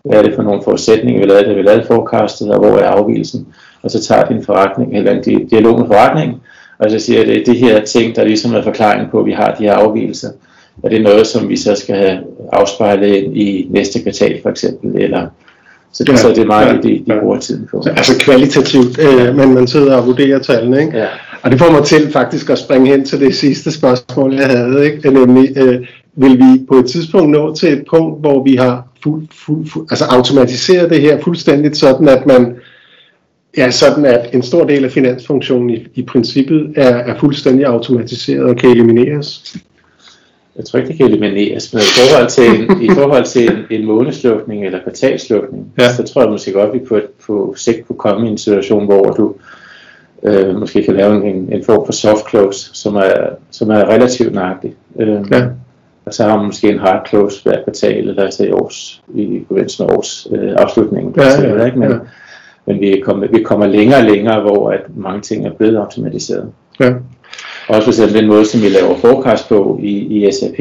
Hvad 0.04 0.18
er 0.18 0.22
det 0.22 0.34
for 0.34 0.42
nogle 0.42 0.62
forudsætninger, 0.64 1.20
vi 1.20 1.26
lavede, 1.26 1.48
da 1.48 1.52
vi 1.52 1.62
lavede 1.62 1.86
forecastet, 1.86 2.50
og 2.50 2.58
hvor 2.58 2.78
er 2.78 2.88
afvielsen? 2.88 3.46
Og 3.82 3.90
så 3.90 4.02
tager 4.02 4.24
de 4.24 4.34
en 4.34 4.44
forretning, 4.44 4.96
eller 4.96 5.12
en 5.12 5.48
dialog 5.48 5.78
med 5.78 5.86
forretningen, 5.86 6.36
og 6.78 6.90
så 6.90 6.98
siger, 6.98 7.24
det 7.24 7.40
er 7.40 7.52
de 7.52 7.58
her 7.58 7.84
ting, 7.84 8.16
der 8.16 8.24
ligesom 8.24 8.54
er 8.54 8.62
forklaring 8.62 9.10
på, 9.10 9.20
at 9.20 9.26
vi 9.26 9.32
har 9.32 9.54
de 9.54 9.64
her 9.64 9.74
afvielser. 9.74 10.28
Er 10.84 10.88
det 10.88 11.02
noget, 11.02 11.26
som 11.26 11.48
vi 11.48 11.56
så 11.56 11.74
skal 11.74 11.96
have 11.96 12.18
afspejlet 12.52 13.14
i 13.24 13.66
næste 13.70 14.02
kvartal 14.02 14.42
for 14.42 14.50
eksempel, 14.50 15.02
eller 15.02 15.26
så, 15.92 16.04
ja, 16.08 16.16
så 16.16 16.28
det 16.28 16.38
er 16.38 16.46
meget 16.46 16.66
ja, 16.66 16.72
det, 16.72 16.82
de, 16.82 17.12
de 17.12 17.20
bruger 17.20 17.38
tiden 17.38 17.68
på. 17.70 17.84
Altså 17.86 18.12
kvalitativt, 18.18 18.98
øh, 18.98 19.36
men 19.36 19.54
man 19.54 19.66
sidder 19.66 19.96
og 19.96 20.06
vurderer 20.06 20.38
tallene, 20.38 20.80
ikke? 20.80 20.98
Ja. 20.98 21.06
Og 21.42 21.50
det 21.50 21.58
får 21.58 21.72
mig 21.72 21.84
til 21.84 22.12
faktisk 22.12 22.50
at 22.50 22.58
springe 22.58 22.86
hen 22.86 23.04
til 23.04 23.20
det 23.20 23.34
sidste 23.34 23.72
spørgsmål, 23.72 24.34
jeg 24.34 24.46
havde, 24.46 24.84
ikke? 24.84 25.10
Nemlig, 25.10 25.58
øh, 25.58 25.86
vil 26.16 26.38
vi 26.38 26.64
på 26.68 26.74
et 26.74 26.86
tidspunkt 26.86 27.30
nå 27.30 27.54
til 27.54 27.72
et 27.72 27.84
punkt, 27.90 28.20
hvor 28.20 28.44
vi 28.44 28.56
har 28.56 28.86
fuld, 29.04 29.26
fuld, 29.46 29.66
fuld, 29.66 29.86
altså 29.90 30.04
automatiseret 30.04 30.90
det 30.90 31.00
her 31.00 31.20
fuldstændigt, 31.20 31.76
sådan 31.76 32.08
at 32.08 32.26
man 32.26 32.56
Ja, 33.56 33.70
sådan 33.70 34.04
at 34.04 34.34
en 34.34 34.42
stor 34.42 34.64
del 34.64 34.84
af 34.84 34.90
finansfunktionen 34.90 35.70
i, 35.70 35.86
i 35.94 36.02
princippet 36.02 36.72
er, 36.76 36.96
er 36.96 37.18
fuldstændig 37.18 37.66
automatiseret 37.66 38.44
og 38.44 38.56
kan 38.56 38.70
elimineres. 38.70 39.56
Jeg 40.56 40.64
tror 40.64 40.78
ikke, 40.78 40.88
det 40.88 40.96
kan 40.96 41.06
elimineres, 41.06 41.72
men 41.72 41.80
i 41.80 42.10
forhold 42.10 42.28
til 42.28 42.44
en, 42.44 42.82
i 42.82 42.88
forhold 42.94 43.24
til 43.24 43.50
en, 43.50 43.58
en 43.70 43.86
månedslukning 43.86 44.66
eller 44.66 44.82
kvartalslukning, 44.82 45.72
ja. 45.78 45.92
så 45.92 46.02
tror 46.02 46.22
jeg 46.22 46.30
måske 46.30 46.52
godt, 46.52 46.68
at 46.68 46.74
vi 46.74 46.86
på, 46.88 47.00
på 47.26 47.54
sigt 47.56 47.86
kunne 47.86 47.98
komme 47.98 48.26
i 48.26 48.30
en 48.30 48.38
situation, 48.38 48.84
hvor 48.84 49.02
du 49.02 49.34
øh, 50.22 50.60
måske 50.60 50.82
kan 50.82 50.94
lave 50.94 51.26
en, 51.26 51.52
en 51.52 51.64
form 51.64 51.86
for 51.86 51.92
soft 51.92 52.30
close, 52.30 52.70
som 52.72 52.96
er, 52.96 53.28
som 53.50 53.70
er 53.70 53.88
relativt 53.88 54.34
nøjagtig. 54.34 54.74
Øh, 55.00 55.20
ja. 55.30 55.46
Og 56.06 56.14
så 56.14 56.24
har 56.24 56.36
man 56.36 56.46
måske 56.46 56.68
en 56.68 56.78
hard 56.78 57.06
close 57.08 57.42
hver 57.42 57.62
kvartal, 57.64 58.08
eller 58.08 58.22
altså 58.22 58.44
i 58.44 58.50
års, 58.50 59.02
i 59.14 59.44
forbindelse 59.48 59.82
med 59.82 59.96
års 59.96 60.28
øh, 60.32 60.52
afslutningen. 60.56 61.14
Ja, 61.16 61.42
ja, 61.42 61.54
ja. 61.54 61.64
Ikke? 61.64 61.78
Men, 61.78 61.90
ja. 61.90 61.96
men 62.66 62.80
vi, 62.80 63.00
kommer, 63.04 63.26
vi 63.26 63.42
kommer 63.42 63.66
længere 63.66 63.98
og 63.98 64.04
længere, 64.04 64.40
hvor 64.40 64.70
at 64.70 64.80
mange 64.96 65.20
ting 65.20 65.46
er 65.46 65.52
blevet 65.52 65.76
automatiseret. 65.76 66.52
Ja. 66.80 66.92
Også 67.68 68.02
for 68.02 68.18
den 68.18 68.26
måde, 68.26 68.44
som 68.44 68.62
vi 68.62 68.68
laver 68.68 68.96
forecast 68.96 69.48
på 69.48 69.78
i, 69.82 69.92
i 70.26 70.32
SAP, 70.32 70.60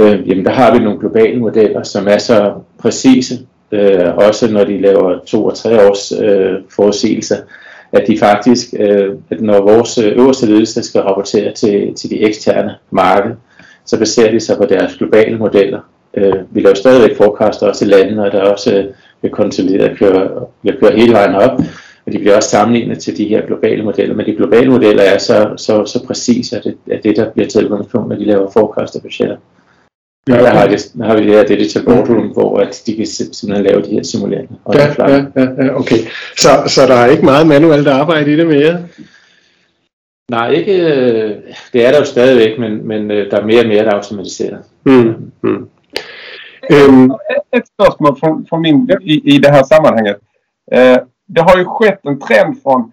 øh, 0.00 0.28
jamen 0.28 0.44
der 0.44 0.50
har 0.50 0.72
vi 0.72 0.84
nogle 0.84 0.98
globale 0.98 1.40
modeller, 1.40 1.82
som 1.82 2.08
er 2.08 2.18
så 2.18 2.52
præcise, 2.78 3.38
øh, 3.72 4.16
også 4.16 4.52
når 4.52 4.64
de 4.64 4.80
laver 4.80 5.18
to 5.26 5.44
og 5.44 5.56
tre 5.56 5.88
års 5.88 6.12
øh, 6.12 6.52
forudsigelser, 6.70 7.36
at 7.92 8.04
de 8.06 8.18
faktisk, 8.18 8.74
øh, 8.78 9.14
at 9.30 9.40
når 9.40 9.60
vores 9.60 9.98
øverste 9.98 10.46
ledelse 10.46 10.82
skal 10.82 11.00
rapportere 11.00 11.52
til, 11.52 11.94
til 11.94 12.10
de 12.10 12.20
eksterne 12.20 12.74
marked, 12.90 13.32
så 13.90 13.98
baserer 13.98 14.30
de 14.30 14.40
sig 14.40 14.56
på 14.56 14.64
deres 14.64 14.94
globale 14.94 15.38
modeller. 15.38 15.80
Øh, 16.14 16.34
vi 16.50 16.60
laver 16.60 16.74
stadigvæk 16.74 17.16
forecast 17.16 17.62
også 17.62 17.84
i 17.84 17.88
landene, 17.88 18.24
og 18.24 18.32
der 18.32 18.38
er 18.38 18.50
også 18.50 18.86
øh, 19.22 19.30
konsolideret 19.30 19.88
at 19.88 19.98
køre, 19.98 20.30
at 20.66 20.76
køre 20.80 20.96
hele 20.96 21.12
vejen 21.12 21.34
op, 21.34 21.60
og 22.06 22.12
de 22.12 22.18
bliver 22.18 22.36
også 22.36 22.48
sammenlignet 22.48 22.98
til 22.98 23.16
de 23.16 23.28
her 23.28 23.46
globale 23.46 23.84
modeller, 23.84 24.14
men 24.14 24.26
de 24.26 24.34
globale 24.34 24.70
modeller 24.70 25.02
er 25.02 25.18
så, 25.18 25.50
så, 25.56 25.84
så 25.84 26.06
præcise, 26.06 26.56
at 26.56 26.64
det, 26.64 26.76
at 26.90 27.02
det 27.04 27.16
der 27.16 27.30
bliver 27.30 27.48
taget 27.48 27.64
udgangspunkt, 27.64 28.08
når 28.08 28.16
de 28.16 28.24
laver 28.24 28.50
forecast 28.50 28.96
og 28.96 29.02
budgetter. 29.02 29.36
Ja, 30.28 30.34
okay. 30.34 30.44
der, 30.44 30.50
har 30.50 30.66
det, 30.68 30.92
der 30.98 31.04
har 31.04 31.16
vi 31.16 31.26
det 31.26 31.30
her 31.30 31.44
digital 31.44 31.84
boardroom, 31.84 32.26
hvor 32.26 32.58
at 32.58 32.82
de 32.86 32.96
kan 32.96 33.06
simpelthen 33.06 33.66
lave 33.66 33.82
de 33.82 33.90
her 33.90 34.02
simuleringer. 34.02 34.56
Ja, 34.74 34.86
ja, 34.98 35.16
ja, 35.36 35.64
ja, 35.64 35.78
okay. 35.80 35.96
Så, 36.36 36.48
så 36.66 36.86
der 36.86 36.94
er 36.94 37.06
ikke 37.06 37.24
meget 37.24 37.46
manuelt 37.46 37.88
arbejde 37.88 38.32
i 38.32 38.36
det 38.36 38.46
mere? 38.46 38.78
Nej, 40.30 40.48
ikke, 40.48 40.72
øh, 40.72 41.36
det 41.72 41.86
er 41.86 41.90
der 41.90 41.98
jo 41.98 42.04
stadigvæk, 42.04 42.58
men, 42.58 42.88
men 42.88 43.10
øh, 43.10 43.30
der 43.30 43.36
er 43.36 43.46
mere 43.46 43.60
og 43.60 43.68
mere, 43.68 43.84
der 43.84 43.90
er 43.90 43.94
automatiseret. 43.94 44.58
Mm. 44.84 45.32
Mm. 45.42 45.68
Um, 46.88 47.12
ett 47.52 47.68
spørgsmål 47.74 48.18
från, 48.20 48.46
från 48.48 48.62
min, 48.62 48.90
i, 49.00 49.34
i 49.34 49.38
det 49.38 49.48
här 49.50 49.62
sammanhanget. 49.62 50.16
Eh, 50.72 50.98
det 51.26 51.40
har 51.40 51.58
ju 51.58 51.64
skett 51.64 52.06
en 52.06 52.20
trend 52.20 52.62
från, 52.62 52.92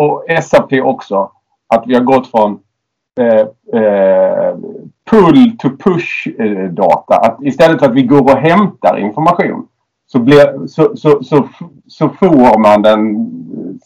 och 0.00 0.24
SAP 0.42 0.72
också, 0.72 1.30
att 1.68 1.84
vi 1.86 1.94
har 1.94 2.02
gått 2.02 2.30
från 2.30 2.58
eh, 3.20 3.46
eh, 3.82 4.56
pull 5.10 5.56
to 5.58 5.68
push 5.84 6.28
eh, 6.38 6.70
data. 6.70 7.16
Att 7.16 7.38
istället 7.42 7.78
för 7.78 7.86
att 7.86 7.94
vi 7.94 8.02
går 8.02 8.22
och 8.22 8.38
hämtar 8.38 8.98
information 8.98 9.66
så, 10.06 10.18
blir, 10.18 10.66
så, 10.66 10.96
så, 10.96 11.24
så, 11.24 11.48
så 11.86 12.08
får 12.08 12.58
man 12.58 12.82
den. 12.82 13.30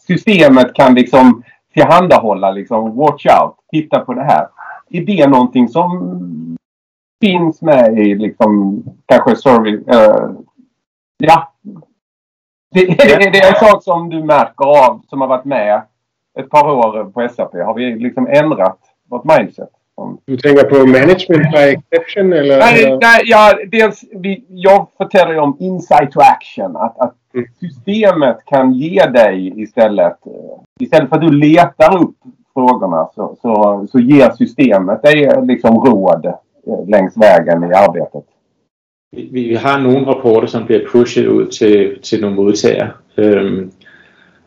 Systemet 0.07 0.73
kan 0.73 0.95
liksom 0.95 1.43
tillhandahålla 1.73 2.51
liksom 2.51 2.95
watch 2.95 3.25
out, 3.25 3.55
titta 3.71 3.99
på 3.99 4.13
det 4.13 4.23
här. 4.23 4.47
Är 4.89 5.01
det 5.01 5.27
någonting 5.27 5.67
som 5.67 6.57
finns 7.21 7.61
med 7.61 7.99
i 7.99 8.15
liksom 8.15 8.83
kanske 9.05 9.35
service, 9.35 9.87
äh, 9.87 10.29
ja. 11.17 11.53
Det, 12.71 12.81
är 13.13 13.31
det 13.31 13.47
en 13.47 13.55
sak 13.55 13.83
som 13.83 14.09
du 14.09 14.23
märker 14.23 14.65
av 14.65 15.01
som 15.09 15.21
har 15.21 15.27
varit 15.27 15.45
med 15.45 15.81
ett 16.39 16.49
par 16.49 16.71
år 16.71 17.11
på 17.11 17.29
SAP? 17.29 17.53
Har 17.53 17.73
vi 17.73 17.95
liksom 17.95 18.27
ändrat 18.27 18.79
vårt 19.09 19.23
mindset? 19.23 19.69
Du 20.25 20.37
tänker 20.37 20.63
på 20.63 20.75
management 20.75 21.51
by 21.51 21.57
exception? 21.57 22.33
Eller, 22.33 22.59
nej, 22.59 22.97
nej 23.01 23.21
ja, 23.25 23.53
dels, 23.67 24.03
vi, 24.11 24.45
jag 24.49 24.87
förtäller 24.97 25.39
om 25.39 25.57
insight 25.59 26.11
to 26.11 26.19
action. 26.19 26.75
Att, 26.75 26.99
att 26.99 27.15
systemet 27.59 28.37
kan 28.45 28.73
ge 28.73 29.05
dig 29.05 29.53
istället, 29.61 30.17
istället 30.79 31.09
för 31.09 31.15
att 31.15 31.21
du 31.21 31.31
letar 31.31 32.03
upp 32.03 32.15
frågorna 32.53 33.07
så, 33.15 33.35
så, 33.41 33.87
så 33.91 33.99
ger 33.99 34.29
systemet 34.29 35.03
dig 35.03 35.45
liksom 35.47 35.77
råd 35.77 36.25
eh, 36.25 36.87
längs 36.87 37.17
vägen 37.17 37.63
i 37.63 37.73
arbetet. 37.73 38.23
Vi, 39.11 39.29
vi 39.31 39.55
har 39.55 39.79
nogle 39.79 40.05
rapporter, 40.05 40.47
som 40.47 40.65
bliver 40.65 40.87
pushet 40.91 41.27
ud 41.27 41.47
til, 41.47 41.99
til 42.01 42.21
nogle 42.21 42.35
modtagere. 42.35 42.91
Øhm, 43.17 43.71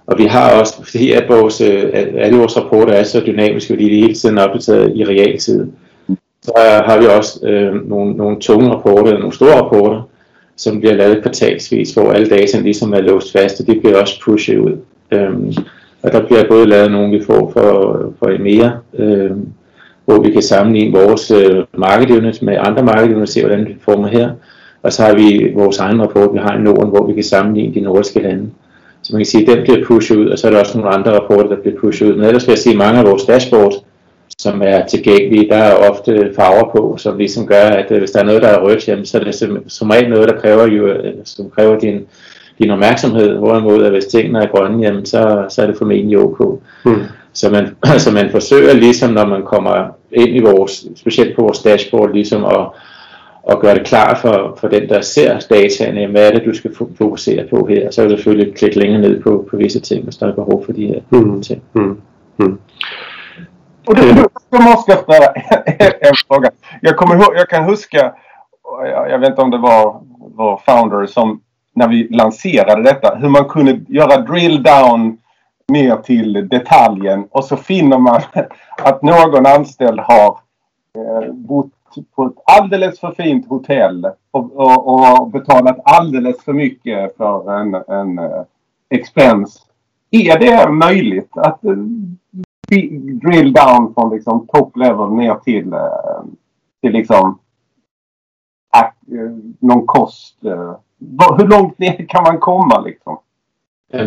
Og 0.07 0.19
vi 0.19 0.25
har 0.25 0.61
også, 0.61 0.85
fordi 0.85 1.13
at 1.13 1.29
vores, 1.29 1.61
øh, 1.61 1.91
alle 1.95 2.39
vores 2.39 2.57
rapporter 2.57 2.93
er 2.93 3.03
så 3.03 3.23
dynamiske, 3.27 3.73
fordi 3.73 3.85
de 3.85 4.01
hele 4.01 4.15
tiden 4.15 4.39
er 4.39 4.43
opdateret 4.43 4.97
i 4.97 5.05
realtid, 5.05 5.73
så 6.43 6.53
har 6.87 6.99
vi 7.01 7.07
også 7.07 7.47
øh, 7.49 7.89
nogle, 7.89 8.13
nogle 8.13 8.41
tunge 8.41 8.71
rapporter, 8.71 9.19
nogle 9.19 9.33
store 9.33 9.61
rapporter, 9.63 10.09
som 10.57 10.81
bliver 10.81 10.95
lavet 10.95 11.23
kvartalsvis, 11.23 11.95
hvor 11.95 12.13
alle 12.13 12.29
data 12.29 12.61
ligesom 12.61 12.93
er 12.93 13.01
låst 13.01 13.33
fast, 13.33 13.61
og 13.61 13.67
det 13.67 13.81
bliver 13.81 14.01
også 14.01 14.21
pushet 14.25 14.59
ud. 14.59 14.73
Øhm, 15.11 15.55
og 16.03 16.13
der 16.13 16.27
bliver 16.27 16.49
både 16.49 16.67
lavet 16.67 16.91
nogle, 16.91 17.19
vi 17.19 17.25
får 17.25 17.51
for, 17.53 18.13
for 18.19 18.29
EMEA, 18.29 18.71
øhm, 18.99 19.49
hvor 20.05 20.23
vi 20.23 20.31
kan 20.31 20.43
sammenligne 20.43 20.99
vores 20.99 21.31
øh, 21.31 21.65
markedunit 21.79 22.43
med 22.43 22.57
andre 22.61 22.83
market 22.83 23.15
units, 23.15 23.33
se, 23.33 23.41
hvordan 23.41 23.65
det 23.65 23.77
former 23.81 24.09
her. 24.09 24.31
Og 24.83 24.93
så 24.93 25.03
har 25.03 25.15
vi 25.15 25.53
vores 25.55 25.79
egen 25.79 26.03
rapport, 26.03 26.33
vi 26.33 26.39
har 26.39 26.59
i 26.59 26.63
Norden, 26.63 26.89
hvor 26.89 27.07
vi 27.07 27.15
kan 27.15 27.25
sammenligne 27.25 27.75
de 27.75 27.81
nordiske 27.81 28.21
lande. 28.21 28.51
Så 29.03 29.13
man 29.13 29.21
kan 29.21 29.27
sige, 29.27 29.51
at 29.51 29.57
den 29.57 29.65
bliver 29.65 29.87
pushet 29.87 30.17
ud, 30.17 30.29
og 30.29 30.39
så 30.39 30.47
er 30.47 30.51
der 30.51 30.61
også 30.61 30.79
nogle 30.79 30.95
andre 30.95 31.21
rapporter, 31.21 31.49
der 31.49 31.57
bliver 31.57 31.81
pushet 31.81 32.07
ud. 32.07 32.15
Men 32.15 32.25
ellers 32.25 32.47
vil 32.47 32.53
jeg 32.53 32.59
sige, 32.59 32.73
at 32.73 32.79
mange 32.79 32.99
af 33.01 33.07
vores 33.07 33.25
dashboards, 33.25 33.75
som 34.39 34.63
er 34.65 34.87
tilgængelige, 34.87 35.49
der 35.49 35.57
er 35.57 35.91
ofte 35.91 36.33
farver 36.37 36.71
på, 36.73 36.97
som 36.99 37.19
ligesom 37.19 37.47
gør, 37.47 37.67
at 37.69 37.91
øh, 37.91 37.99
hvis 37.99 38.11
der 38.11 38.21
er 38.21 38.25
noget, 38.25 38.43
der 38.43 38.49
er 38.49 38.63
rødt, 38.63 38.89
jamen, 38.89 39.07
så 39.07 39.19
er 39.19 39.25
det 39.25 39.35
som, 39.69 39.91
regel 39.91 40.11
noget, 40.11 40.29
der 40.29 40.41
kræver, 40.41 40.67
jo, 40.67 40.87
øh, 40.87 41.15
som 41.25 41.51
kræver 41.51 41.79
din, 41.79 42.01
din 42.59 42.71
opmærksomhed, 42.71 43.37
hvorimod 43.37 43.85
at 43.85 43.93
hvis 43.93 44.05
tingene 44.05 44.43
er 44.43 44.47
grønne, 44.47 44.83
jamen, 44.83 45.07
så, 45.07 45.45
så 45.49 45.63
er 45.63 45.67
det 45.67 45.79
formentlig 45.79 46.19
ok. 46.19 46.61
Hmm. 46.85 47.03
Så, 47.33 47.51
man, 47.51 47.77
så 48.05 48.11
man 48.13 48.31
forsøger 48.31 48.75
ligesom, 48.75 49.13
når 49.13 49.27
man 49.27 49.43
kommer 49.43 49.89
ind 50.13 50.37
i 50.37 50.41
vores, 50.41 50.87
specielt 50.97 51.37
på 51.37 51.43
vores 51.43 51.59
dashboard, 51.59 52.13
ligesom 52.13 52.45
at 52.45 52.67
og 53.47 53.61
gøre 53.61 53.75
det 53.75 53.87
klar 53.87 54.19
for, 54.23 54.57
for 54.61 54.69
den, 54.69 54.89
der 54.89 55.01
ser 55.01 55.39
dataene, 55.51 56.07
hvad 56.07 56.29
er 56.29 56.39
det, 56.39 56.47
du 56.47 56.55
skal 56.55 56.75
fokusere 56.99 57.47
på 57.51 57.67
her. 57.67 57.91
Så 57.91 58.03
er 58.03 58.09
det 58.09 58.19
selvfølgelig 58.19 58.55
klikke 58.55 58.79
længere 58.79 59.01
ned 59.01 59.21
på, 59.21 59.49
på 59.51 59.57
visse 59.57 59.81
ting, 59.81 60.05
hvis 60.05 60.17
der 60.17 60.27
er 60.27 60.35
behov 60.35 60.65
for 60.65 60.73
de 60.73 60.87
her 60.87 61.01
mm. 61.11 61.43
ting. 61.43 61.63
Mm. 61.75 61.99
Mm. 62.37 62.59
Och 63.87 63.95
då, 63.95 64.29
då 64.51 64.63
måste 64.63 64.93
jag 64.93 65.01
ställa 65.01 65.27
en 66.01 66.15
fråga. 66.29 66.51
Jag, 66.81 66.97
kommer 66.97 67.15
ihåg, 67.15 67.37
jag 67.37 67.49
kan 67.49 67.65
huska, 67.65 68.15
jag, 68.83 69.11
jag 69.11 69.19
vet 69.19 69.29
inte 69.29 69.43
om 69.43 69.51
det 69.51 69.59
var, 69.59 70.01
var 70.19 70.63
Founder 70.67 71.07
som 71.07 71.41
när 71.75 71.89
vi 71.89 72.09
lanserade 72.09 72.83
detta, 72.83 73.15
hur 73.15 73.29
man 73.29 73.45
kunde 73.45 73.81
göra 73.89 74.21
drill 74.21 74.63
down 74.63 75.19
ner 75.69 75.97
till 75.97 76.49
detaljen 76.49 77.29
och 77.31 77.45
så 77.45 77.57
finner 77.57 77.99
man 77.99 78.21
att 78.83 79.03
någon 79.03 79.47
anställd 79.47 80.01
har 80.01 80.39
eh, 80.95 81.33
bott 81.33 81.73
på 82.17 82.27
ett 82.27 82.33
alldeles 82.45 83.01
för 83.01 83.11
fint 83.11 83.49
hotell 83.49 84.07
och, 84.31 84.57
och, 84.57 85.21
och 85.21 85.31
betalat 85.31 85.79
alldeles 85.85 86.45
för 86.45 86.53
mycket 86.53 87.17
för 87.17 87.61
en, 87.61 87.75
en 87.75 88.19
uh, 88.19 88.43
expense. 88.91 89.59
Är 90.11 90.39
det 90.39 90.71
möjligt 90.73 91.31
att 91.37 91.65
eh, 91.65 91.73
drill 93.23 93.53
down 93.53 93.95
från 93.95 94.15
liksom 94.15 94.47
top 94.47 94.77
level 94.77 95.11
ner 95.11 95.35
till, 95.45 95.73
eh, 95.73 96.25
till 96.83 96.93
liksom 96.93 97.39
eh, 98.77 99.31
någon 99.61 99.87
kost? 99.87 100.45
Eh. 100.45 100.75
hur 101.39 101.49
långt 101.49 101.79
ner 101.79 102.07
kan 102.09 102.23
man 102.23 102.39
komma 102.39 102.81
liksom? 102.81 103.19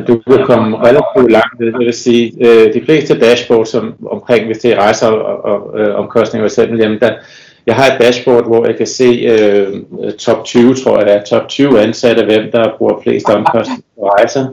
Du 0.07 0.19
kan 0.19 0.45
komme 0.45 0.77
relativt 0.77 1.31
langt 1.31 1.59
ned, 1.59 1.73
det 1.73 1.79
vil 1.79 1.93
sige, 1.93 2.31
de 2.73 2.81
fleste 2.85 3.19
dashboard, 3.19 3.65
som 3.65 3.93
omkring 4.05 4.45
hvis 4.45 4.59
det 4.59 4.71
er 4.71 4.81
rejser 4.81 5.11
og, 5.11 5.43
og 5.43 5.61
og 5.61 5.95
omkostninger 5.95 6.43
for 6.43 6.51
eksempel, 6.51 6.79
jamen 6.79 6.99
der, 6.99 7.13
jeg 7.69 7.75
har 7.75 7.85
et 7.85 8.01
dashboard, 8.01 8.47
hvor 8.47 8.65
jeg 8.65 8.77
kan 8.77 8.87
se 8.87 9.03
øh, 9.03 10.13
top 10.13 10.45
20, 10.45 10.75
tror 10.75 10.97
jeg 10.97 11.07
det 11.07 11.15
er, 11.15 11.23
top 11.23 11.47
20 11.49 11.81
ansatte, 11.81 12.25
hvem 12.25 12.51
der 12.51 12.77
bruger 12.77 13.01
flest 13.03 13.29
omkostninger 13.29 13.83
på 13.95 14.07
rejser. 14.07 14.47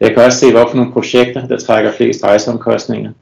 Jeg 0.00 0.14
kan 0.14 0.24
også 0.24 0.38
se, 0.38 0.52
hvorfor 0.52 0.76
nogle 0.76 0.92
projekter, 0.92 1.46
der 1.46 1.58
trækker 1.58 1.92
flest 1.92 2.24
rejseomkostninger. 2.24 3.12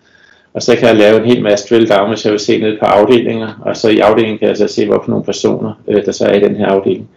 Og 0.58 0.62
så 0.62 0.76
kan 0.76 0.88
jeg 0.88 0.96
lave 0.96 1.20
en 1.20 1.24
hel 1.24 1.42
masse 1.42 1.66
drill 1.68 1.88
down, 1.88 2.08
hvis 2.08 2.24
jeg 2.24 2.32
vil 2.32 2.40
se 2.40 2.58
ned 2.58 2.78
på 2.78 2.84
afdelinger, 2.84 3.62
og 3.62 3.76
så 3.76 3.88
i 3.88 3.98
afdelingen 3.98 4.38
kan 4.38 4.48
jeg 4.48 4.56
så 4.56 4.68
se, 4.68 4.86
hvorfor 4.86 5.10
nogle 5.10 5.24
personer, 5.24 5.72
øh, 5.88 6.04
der 6.06 6.12
så 6.12 6.24
er 6.26 6.34
i 6.34 6.40
den 6.40 6.56
her 6.56 6.66
afdeling. 6.66 7.08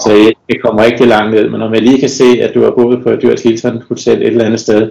Så 0.00 0.12
jeg, 0.12 0.32
jeg 0.48 0.56
kommer 0.64 0.84
rigtig 0.84 1.06
langt 1.06 1.34
ned, 1.34 1.48
men 1.48 1.62
om 1.62 1.74
jeg 1.74 1.82
lige 1.82 2.00
kan 2.00 2.08
se, 2.08 2.24
at 2.42 2.54
du 2.54 2.62
har 2.64 2.70
boet 2.70 3.02
på 3.02 3.10
et 3.10 3.22
dyrt 3.22 3.40
Hilton 3.40 3.82
Hotel 3.88 4.22
et 4.22 4.26
eller 4.26 4.44
andet 4.44 4.60
sted, 4.60 4.90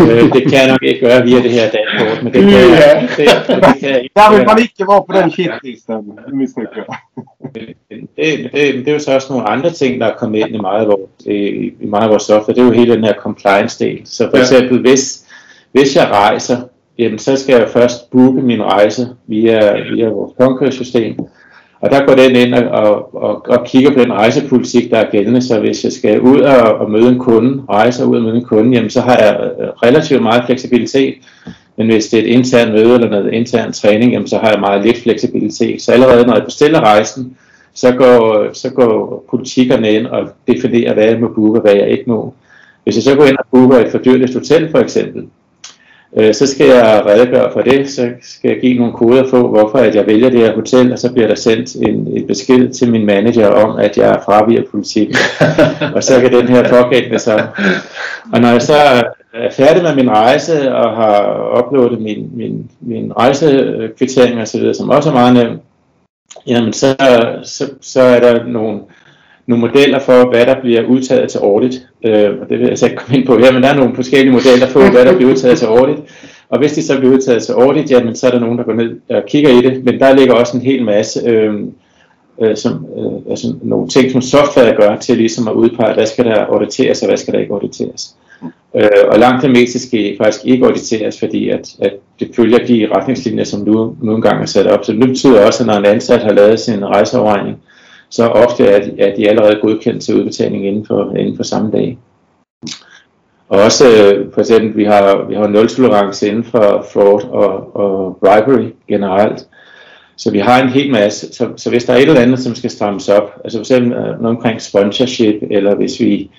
øh, 0.00 0.32
det 0.32 0.42
kan 0.42 0.52
jeg 0.52 0.68
nok 0.68 0.82
ikke 0.82 1.00
gøre 1.06 1.22
via 1.22 1.36
det 1.36 1.50
her 1.50 1.70
dashboard, 1.70 2.22
men 2.22 2.32
det 2.32 2.42
kan 2.42 2.52
jeg, 2.52 3.08
det, 3.16 3.26
det 3.48 3.80
kan 3.80 3.90
jeg 3.90 4.02
ikke 4.02 4.12
Der 4.16 4.36
vil 4.36 4.46
man 4.46 4.58
ikke 4.58 4.74
være 4.78 5.04
på 5.08 5.12
den 5.20 5.30
shitlisten, 5.30 5.94
misstykker. 6.32 6.82
det, 7.54 7.66
det, 7.90 8.50
det, 8.52 8.74
det 8.74 8.88
er 8.88 8.92
jo 8.92 8.98
så 8.98 9.14
også 9.14 9.32
nogle 9.32 9.48
andre 9.48 9.70
ting, 9.70 10.00
der 10.00 10.06
er 10.06 10.16
kommet 10.16 10.38
ind 10.38 10.54
i 10.54 10.58
meget 10.58 10.80
af 10.80 10.86
vores, 10.86 11.26
i, 11.26 11.36
i 11.80 11.86
meget 11.86 12.04
af 12.04 12.10
vores 12.10 12.22
software. 12.22 12.54
Det 12.54 12.60
er 12.62 12.66
jo 12.66 12.72
hele 12.72 12.94
den 12.94 13.04
her 13.04 13.14
compliance-del. 13.14 14.00
Så 14.04 14.30
for 14.30 14.38
eksempel, 14.38 14.80
hvis, 14.80 15.24
hvis 15.72 15.96
jeg 15.96 16.08
rejser, 16.08 16.56
jamen, 17.00 17.18
så 17.18 17.36
skal 17.36 17.54
jeg 17.54 17.68
først 17.68 18.10
booke 18.10 18.42
min 18.42 18.62
rejse 18.62 19.08
via, 19.26 19.92
via 19.94 20.08
vores 20.08 20.32
Concur-system. 20.38 21.18
Og 21.80 21.90
der 21.90 22.06
går 22.06 22.14
den 22.14 22.36
ind 22.36 22.54
og, 22.54 22.68
og, 22.68 23.14
og, 23.14 23.48
og 23.48 23.66
kigger 23.66 23.90
på 23.90 24.00
den 24.00 24.12
rejsepolitik, 24.12 24.90
der 24.90 24.96
er 24.96 25.10
gældende. 25.10 25.42
Så 25.42 25.60
hvis 25.60 25.84
jeg 25.84 25.92
skal 25.92 26.20
ud 26.20 26.40
og, 26.40 26.74
og 26.78 26.90
møde 26.90 27.08
en 27.08 27.18
kunde, 27.18 27.62
rejse 27.68 28.06
ud 28.06 28.16
og 28.16 28.22
møde 28.22 28.36
en 28.36 28.44
kunde, 28.44 28.76
jamen 28.76 28.90
så 28.90 29.00
har 29.00 29.16
jeg 29.16 29.50
øh, 29.60 29.68
relativt 29.68 30.22
meget 30.22 30.42
fleksibilitet. 30.46 31.14
Men 31.76 31.86
hvis 31.86 32.08
det 32.08 32.18
er 32.18 32.22
et 32.22 32.28
internt 32.28 32.72
møde 32.72 32.94
eller 32.94 33.10
noget 33.10 33.32
intern 33.32 33.72
træning, 33.72 34.12
jamen 34.12 34.28
så 34.28 34.38
har 34.38 34.50
jeg 34.50 34.60
meget 34.60 34.84
lidt 34.84 35.02
fleksibilitet. 35.02 35.82
Så 35.82 35.92
allerede 35.92 36.26
når 36.26 36.34
jeg 36.34 36.44
bestiller 36.44 36.80
rejsen, 36.80 37.36
så 37.74 37.92
går, 37.92 38.52
så 38.52 38.70
går 38.70 39.24
politikerne 39.30 39.92
ind 39.92 40.06
og 40.06 40.28
definerer, 40.48 40.94
hvad 40.94 41.04
jeg 41.04 41.20
må 41.20 41.28
booke 41.28 41.58
og 41.58 41.62
hvad 41.62 41.74
jeg 41.74 41.88
ikke 41.88 42.04
må. 42.06 42.34
Hvis 42.84 42.96
jeg 42.96 43.02
så 43.02 43.14
går 43.16 43.24
ind 43.24 43.36
og 43.36 43.44
booker 43.50 43.78
et 43.78 43.90
fordyrligt 43.90 44.34
hotel 44.34 44.70
for 44.70 44.78
eksempel, 44.78 45.24
øh, 46.16 46.34
så 46.34 46.46
skal 46.46 46.66
jeg 46.66 47.02
redegøre 47.06 47.52
for 47.52 47.60
det, 47.60 47.90
så 47.90 48.10
skal 48.22 48.48
jeg 48.50 48.60
give 48.60 48.78
nogle 48.78 48.92
koder 48.92 49.30
på, 49.30 49.48
hvorfor 49.48 49.78
at 49.78 49.94
jeg 49.94 50.06
vælger 50.06 50.30
det 50.30 50.40
her 50.40 50.54
hotel, 50.54 50.92
og 50.92 50.98
så 50.98 51.12
bliver 51.12 51.28
der 51.28 51.34
sendt 51.34 51.74
en, 51.74 52.06
en 52.16 52.26
besked 52.26 52.68
til 52.68 52.90
min 52.90 53.06
manager 53.06 53.48
om, 53.48 53.76
at 53.76 53.96
jeg 53.96 54.10
er 54.10 54.22
fraviger 54.24 54.62
politik. 54.70 55.08
og 55.94 56.04
så 56.04 56.20
kan 56.20 56.32
den 56.32 56.48
her 56.48 56.68
pågældende 56.68 57.18
så. 57.18 57.46
Og 58.32 58.40
når 58.40 58.48
jeg 58.48 58.62
så 58.62 58.74
er 59.34 59.50
færdig 59.50 59.82
med 59.82 59.94
min 59.94 60.10
rejse 60.10 60.74
og 60.74 60.96
har 60.96 61.58
uploadet 61.58 62.00
min, 62.00 62.30
min, 62.32 62.70
min 62.80 63.12
rejsekvittering 63.16 64.40
osv., 64.40 64.74
som 64.74 64.90
også 64.90 65.08
er 65.08 65.14
meget 65.14 65.34
nemt, 65.34 65.62
jamen 66.46 66.72
så, 66.72 66.96
så, 67.42 67.70
så 67.80 68.02
er 68.02 68.20
der 68.20 68.44
nogle, 68.44 68.80
nogle 69.50 69.66
modeller 69.66 69.98
for, 69.98 70.30
hvad 70.30 70.46
der 70.46 70.60
bliver 70.60 70.82
udtaget 70.86 71.30
til 71.30 71.38
audit. 71.38 71.86
Øh, 72.04 72.30
og 72.40 72.48
det 72.48 72.58
vil 72.58 72.68
jeg 72.68 72.78
så 72.78 72.86
ikke 72.86 72.96
komme 72.96 73.18
ind 73.18 73.26
på 73.26 73.38
her, 73.38 73.52
men 73.52 73.62
der 73.62 73.68
er 73.68 73.76
nogle 73.76 73.94
forskellige 73.94 74.32
modeller 74.32 74.66
for, 74.66 74.90
hvad 74.90 75.04
der 75.04 75.16
bliver 75.16 75.30
udtaget 75.30 75.58
til 75.58 75.66
audit. 75.66 75.96
Og 76.48 76.58
hvis 76.58 76.72
de 76.72 76.82
så 76.82 76.98
bliver 76.98 77.14
udtaget 77.14 77.42
til 77.42 77.52
audit, 77.52 77.90
jamen 77.90 78.16
så 78.16 78.26
er 78.26 78.30
der 78.30 78.40
nogen, 78.40 78.58
der 78.58 78.64
går 78.64 78.72
ned 78.72 78.96
og 79.08 79.22
kigger 79.28 79.50
i 79.50 79.62
det. 79.62 79.84
Men 79.84 80.00
der 80.00 80.14
ligger 80.14 80.34
også 80.34 80.56
en 80.56 80.62
hel 80.62 80.84
masse 80.84 81.20
øh, 81.26 81.54
øh, 82.42 82.56
som, 82.56 82.86
øh, 82.96 83.30
altså 83.30 83.54
nogle 83.62 83.88
ting, 83.88 84.10
som 84.12 84.22
software 84.22 84.76
gør 84.76 84.96
til 84.96 85.16
ligesom 85.16 85.48
at 85.48 85.54
udpege, 85.54 85.94
hvad 85.94 86.06
skal 86.06 86.24
der 86.24 86.44
auditeres 86.44 87.02
og 87.02 87.08
hvad 87.08 87.16
skal 87.16 87.34
der 87.34 87.40
ikke 87.40 87.52
auditeres. 87.52 88.16
Øh, 88.76 89.04
og 89.12 89.18
langt 89.18 89.42
det 89.42 89.50
meste 89.50 89.78
skal 89.78 90.16
faktisk 90.18 90.44
ikke 90.46 90.66
auditeres, 90.66 91.18
fordi 91.18 91.48
at, 91.48 91.68
at 91.80 91.92
det 92.20 92.30
følger 92.36 92.66
de 92.66 92.88
retningslinjer, 92.96 93.44
som 93.44 93.60
nu 93.60 93.96
nu 94.02 94.14
engang 94.14 94.42
er 94.42 94.46
sat 94.46 94.66
op. 94.66 94.84
Så 94.84 94.92
det 94.92 95.08
betyder 95.08 95.46
også, 95.46 95.62
at 95.62 95.66
når 95.66 95.74
en 95.74 95.84
ansat 95.84 96.22
har 96.22 96.32
lavet 96.32 96.60
sin 96.60 96.84
rejseafregning, 96.84 97.56
så 98.10 98.26
ofte 98.26 98.66
er 98.66 98.80
de, 98.82 99.00
er 99.00 99.16
de 99.16 99.28
allerede 99.28 99.58
godkendt 99.62 100.02
til 100.02 100.16
udbetaling 100.16 100.66
inden 100.66 100.86
for, 100.86 101.14
inden 101.16 101.36
for 101.36 101.42
samme 101.42 101.70
dag. 101.70 101.98
Og 103.48 103.62
også 103.62 103.84
øh, 103.88 104.32
for 104.32 104.40
eksempel, 104.40 104.76
vi 104.76 104.84
har, 104.84 105.24
vi 105.28 105.34
har 105.34 105.46
nul 105.46 105.68
tolerance 105.68 106.28
inden 106.28 106.44
for 106.44 106.86
fraud 106.92 107.22
og, 107.22 107.76
og 107.76 108.16
bribery 108.20 108.66
generelt. 108.88 109.46
Så 110.16 110.30
vi 110.30 110.38
har 110.38 110.62
en 110.62 110.68
hel 110.68 110.90
masse, 110.92 111.34
så, 111.34 111.48
så 111.56 111.70
hvis 111.70 111.84
der 111.84 111.92
er 111.92 111.96
et 111.96 112.08
eller 112.08 112.20
andet, 112.20 112.38
som 112.38 112.54
skal 112.54 112.70
strammes 112.70 113.08
op, 113.08 113.40
altså 113.44 113.58
for 113.58 113.62
eksempel 113.62 113.92
øh, 113.92 114.04
noget 114.04 114.36
omkring 114.36 114.62
sponsorship, 114.62 115.34
eller 115.50 115.74
hvis 115.74 116.00
vi, 116.00 116.30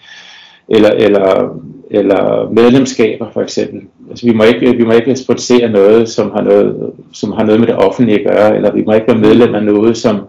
eller, 0.70 0.90
eller, 0.90 1.58
eller 1.92 2.50
medlemskaber 2.52 3.32
for 3.34 3.42
eksempel. 3.42 3.82
Altså 4.10 4.26
vi 4.26 4.34
må 4.34 4.44
ikke, 4.44 4.78
vi 4.78 4.84
må 4.84 4.92
ikke 4.92 5.16
sponsere 5.16 5.70
noget, 5.70 6.10
som 6.10 6.32
har 6.32 6.42
noget, 6.42 6.92
som 7.14 7.32
har 7.32 7.44
noget 7.44 7.60
med 7.60 7.68
det 7.68 7.76
offentlige 7.76 8.20
at 8.20 8.36
gøre, 8.36 8.56
eller 8.56 8.74
vi 8.74 8.84
må 8.84 8.94
ikke 8.94 9.08
være 9.08 9.18
medlem 9.18 9.56
af 9.56 9.64
noget, 9.64 9.98
som, 9.98 10.20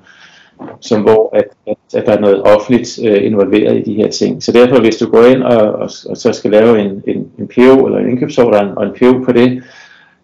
som 0.80 1.02
hvor 1.02 1.36
at, 1.36 1.44
at, 1.66 1.76
at 1.94 2.06
der 2.06 2.12
er 2.12 2.20
noget 2.20 2.42
offentligt 2.42 2.98
øh, 3.04 3.24
involveret 3.24 3.78
i 3.78 3.90
de 3.90 3.94
her 3.94 4.08
ting. 4.08 4.42
Så 4.42 4.52
derfor, 4.52 4.80
hvis 4.80 4.96
du 4.96 5.10
går 5.10 5.24
ind 5.24 5.42
og, 5.42 5.72
og, 5.72 5.90
og 6.08 6.16
så 6.16 6.32
skal 6.32 6.50
lave 6.50 6.80
en, 6.80 7.02
en, 7.06 7.26
en 7.38 7.48
PO 7.54 7.86
eller 7.86 7.98
en 7.98 8.10
indkøbsordre 8.10 8.72
og 8.76 8.86
en 8.86 8.92
PO 8.98 9.24
på 9.24 9.32
det, 9.32 9.62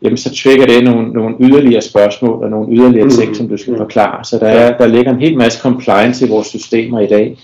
jamen 0.03 0.17
så 0.17 0.35
trigger 0.35 0.67
det 0.67 0.85
nogle, 0.85 1.09
nogle 1.09 1.37
yderligere 1.41 1.83
spørgsmål 1.83 2.45
og 2.45 2.51
nogle 2.51 2.77
yderligere 2.77 3.11
ting, 3.11 3.29
mm. 3.29 3.35
som 3.35 3.49
du 3.49 3.57
skal 3.57 3.77
forklare. 3.77 4.25
Så 4.25 4.39
der, 4.39 4.47
er, 4.47 4.79
der 4.79 4.87
ligger 4.87 5.13
en 5.13 5.21
hel 5.21 5.37
masse 5.37 5.61
compliance 5.61 6.27
i 6.27 6.29
vores 6.29 6.47
systemer 6.47 7.01
i 7.01 7.07
dag, 7.07 7.39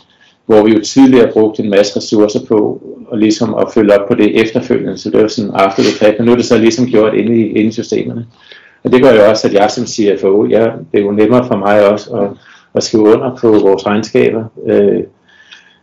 hvor 0.46 0.62
vi 0.62 0.72
jo 0.72 0.80
tidligere 0.80 1.32
brugte 1.32 1.62
en 1.62 1.70
masse 1.70 1.96
ressourcer 1.96 2.40
på 2.48 2.82
og 3.08 3.18
ligesom 3.18 3.54
at 3.54 3.66
følge 3.74 3.98
op 3.98 4.08
på 4.08 4.14
det 4.14 4.40
efterfølgende. 4.40 4.98
Så 4.98 5.10
det 5.10 5.22
var 5.22 5.28
sådan 5.28 5.50
after 5.54 5.82
the 5.82 5.92
fact, 5.92 6.18
og 6.18 6.24
nu 6.24 6.32
er 6.32 6.36
det 6.36 6.44
så 6.44 6.58
ligesom 6.58 6.86
gjort 6.86 7.14
inde 7.14 7.36
i, 7.36 7.46
inde 7.48 7.68
i 7.68 7.72
systemerne. 7.72 8.26
Og 8.84 8.92
det 8.92 9.02
gør 9.02 9.14
jo 9.14 9.30
også, 9.30 9.48
at 9.48 9.54
jeg 9.54 9.70
som 9.70 9.86
CFO, 9.86 10.46
ja, 10.46 10.64
det 10.92 11.00
er 11.00 11.04
jo 11.04 11.10
nemmere 11.10 11.46
for 11.46 11.56
mig 11.56 11.88
også 11.88 12.10
at 12.10 12.28
at 12.74 12.82
skrive 12.82 13.02
under 13.02 13.36
på 13.40 13.48
vores 13.48 13.86
regnskaber. 13.86 14.44
Øh, 14.66 15.02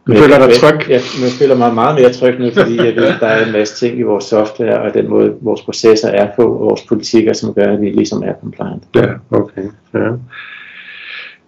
du 0.08 0.14
føler 0.14 0.48
dig 0.48 0.56
tryg? 0.56 0.90
Ja, 0.90 0.94
jeg 0.94 1.32
føler 1.40 1.56
mig 1.56 1.74
meget 1.74 2.02
mere 2.02 2.14
tryg 2.14 2.40
nu, 2.40 2.52
fordi 2.52 2.78
jeg 2.78 2.96
ved, 2.96 3.04
at 3.04 3.18
der 3.20 3.28
er 3.28 3.46
en 3.46 3.52
masse 3.52 3.86
ting 3.86 4.00
i 4.00 4.02
vores 4.02 4.24
software, 4.24 4.82
og 4.82 4.94
den 4.94 5.10
måde, 5.10 5.34
vores 5.42 5.62
processer 5.62 6.08
er 6.08 6.28
på, 6.36 6.44
og 6.44 6.60
vores 6.60 6.82
politikker, 6.82 7.34
som 7.34 7.54
gør, 7.54 7.74
at 7.74 7.82
vi 7.82 7.90
ligesom 7.90 8.24
er 8.24 8.34
compliant. 8.42 8.84
Ja, 8.96 9.08
okay. 9.32 9.62
Ja. 9.94 10.10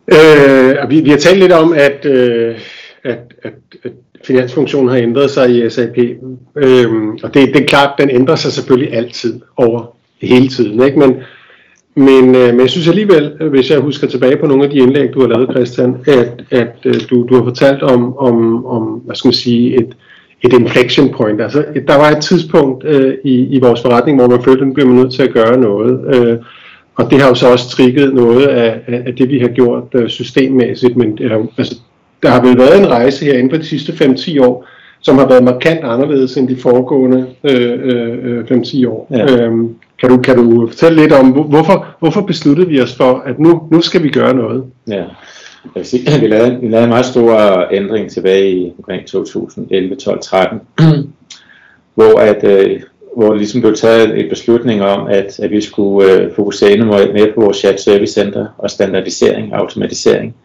Øh, 0.08 0.90
vi, 0.90 1.02
vi 1.02 1.10
har 1.10 1.18
talt 1.18 1.40
lidt 1.40 1.52
om, 1.52 1.74
at, 1.74 2.06
øh, 2.06 2.56
at, 3.04 3.20
at, 3.44 3.54
at 3.84 3.92
finansfunktionen 4.24 4.90
har 4.90 4.98
ændret 4.98 5.32
sig 5.32 5.66
i 5.66 5.70
SAP, 5.70 5.98
øh, 6.56 6.92
og 7.24 7.34
det, 7.34 7.54
det 7.54 7.62
er 7.62 7.68
klart, 7.68 8.00
den 8.00 8.10
ændrer 8.10 8.36
sig 8.36 8.52
selvfølgelig 8.52 8.94
altid 8.94 9.42
over 9.58 9.96
hele 10.22 10.48
tiden, 10.48 10.84
ikke? 10.84 11.00
men 11.00 11.16
men, 11.96 12.36
øh, 12.36 12.48
men 12.48 12.60
jeg 12.60 12.70
synes 12.70 12.88
alligevel, 12.88 13.32
hvis 13.50 13.72
jeg 13.72 13.80
husker 13.80 14.08
tilbage 14.08 14.38
på 14.38 14.48
nogle 14.48 14.64
af 14.64 14.70
de 14.70 14.78
indlæg, 14.78 15.14
du 15.14 15.22
har 15.22 15.28
lavet, 15.28 15.50
Christian, 15.52 15.96
at, 16.08 16.44
at 16.52 16.76
øh, 16.86 16.96
du, 17.10 17.26
du 17.30 17.36
har 17.36 17.44
fortalt 17.44 17.84
om, 17.84 18.18
om, 18.18 18.66
om 18.66 18.84
hvad 18.84 19.16
skal 19.16 19.28
man 19.28 19.34
sige, 19.34 19.76
et, 19.76 19.96
et 20.42 20.54
inflection 20.54 21.14
point. 21.14 21.42
Altså, 21.42 21.66
der 21.88 21.98
var 21.98 22.10
et 22.10 22.24
tidspunkt 22.24 22.84
øh, 22.86 23.14
i, 23.24 23.56
i 23.56 23.60
vores 23.60 23.82
forretning, 23.82 24.18
hvor 24.18 24.28
man 24.28 24.44
følte, 24.44 24.62
at 24.62 24.68
nu 24.68 24.74
bliver 24.74 24.88
man 24.88 24.96
nødt 24.96 25.14
til 25.14 25.24
at 25.24 25.34
gøre 25.34 25.58
noget. 25.58 26.16
Øh, 26.16 26.38
og 26.96 27.12
det 27.12 27.22
har 27.22 27.30
jo 27.30 27.36
så 27.36 27.52
også 27.52 27.70
trigget 27.70 28.14
noget 28.14 28.48
af, 28.48 28.80
af 28.88 29.16
det, 29.16 29.30
vi 29.30 29.40
har 29.40 29.48
gjort 29.48 29.84
øh, 29.94 30.10
systemmæssigt. 30.10 30.98
Men 30.98 31.18
øh, 31.22 31.32
altså, 31.58 31.76
der 32.24 32.30
har 32.30 32.42
vel 32.42 32.58
været 32.58 32.80
en 32.80 32.90
rejse 32.90 33.26
her 33.26 33.34
inden 33.34 33.50
for 33.50 33.58
de 33.58 33.66
sidste 33.66 33.92
5-10 33.92 34.42
år, 34.42 34.68
som 35.02 35.18
har 35.18 35.28
været 35.28 35.44
markant 35.44 35.84
anderledes 35.84 36.38
end 36.38 36.48
de 36.48 36.56
foregående 36.56 37.26
øh, 37.44 37.80
øh, 37.84 38.44
5-10 38.44 38.84
øh, 38.84 38.92
år. 38.92 39.08
Ja. 39.12 39.46
Øhm, 39.46 39.76
kan 40.04 40.12
du, 40.12 40.22
kan 40.22 40.36
du 40.36 40.68
fortælle 40.68 41.02
lidt 41.02 41.14
om, 41.14 41.30
hvorfor, 41.30 41.86
hvorfor 42.00 42.22
besluttede 42.22 42.68
vi 42.68 42.82
os 42.82 42.96
for, 42.96 43.24
at 43.26 43.40
nu, 43.40 43.68
nu 43.72 43.82
skal 43.82 44.04
vi 44.04 44.10
gøre 44.10 44.34
noget? 44.34 44.64
Ja, 44.88 44.94
jeg 44.96 45.06
vil 45.76 45.86
sige, 45.86 46.20
vi, 46.20 46.28
lavede, 46.28 46.60
vi 46.62 46.68
lavede 46.68 46.84
en 46.84 46.90
meget 46.90 47.06
stor 47.06 47.38
øh, 47.38 47.68
ændring 47.72 48.12
tilbage 48.12 48.52
i 48.52 48.74
omkring 48.78 49.08
2011, 49.08 49.96
12, 49.96 50.20
13, 50.22 50.60
hvor 51.96 52.20
at, 52.20 52.44
øh, 52.44 52.82
hvor 53.16 53.30
det 53.30 53.38
ligesom 53.38 53.62
blev 53.62 53.76
taget 53.76 54.20
en 54.20 54.30
beslutning 54.30 54.82
om, 54.82 55.08
at, 55.08 55.40
at 55.40 55.52
vi 55.52 55.62
skulle 55.62 56.12
øh, 56.12 56.36
fokusere 56.36 56.72
endnu 56.72 56.86
mere 56.88 57.32
på 57.36 57.42
vores 57.42 57.58
chat 57.58 57.82
service 57.82 58.14
center 58.14 58.46
og 58.58 58.70
standardisering 58.70 59.54
og 59.54 59.60
automatisering. 59.60 60.36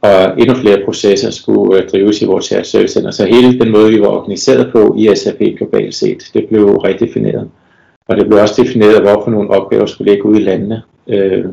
Og 0.00 0.40
endnu 0.40 0.54
flere 0.54 0.82
processer 0.84 1.30
skulle 1.30 1.82
øh, 1.82 1.88
drives 1.88 2.22
i 2.22 2.26
vores 2.26 2.44
chat 2.44 2.66
service 2.66 2.92
center. 2.92 3.10
Så 3.10 3.26
hele 3.26 3.58
den 3.58 3.70
måde, 3.70 3.90
vi 3.90 4.00
var 4.00 4.08
organiseret 4.08 4.72
på 4.72 4.94
i 4.98 5.10
SAP 5.14 5.38
globalt 5.58 5.94
set, 5.94 6.30
det 6.34 6.46
blev 6.48 6.76
redefineret. 6.76 7.48
Og 8.08 8.16
det 8.16 8.26
blev 8.26 8.40
også 8.40 8.62
defineret, 8.62 9.02
hvorfor 9.02 9.30
nogle 9.30 9.50
opgaver 9.50 9.86
skulle 9.86 10.10
ligge 10.12 10.26
ude 10.26 10.40
i 10.40 10.44
landene. 10.44 10.82
Øh, 11.08 11.44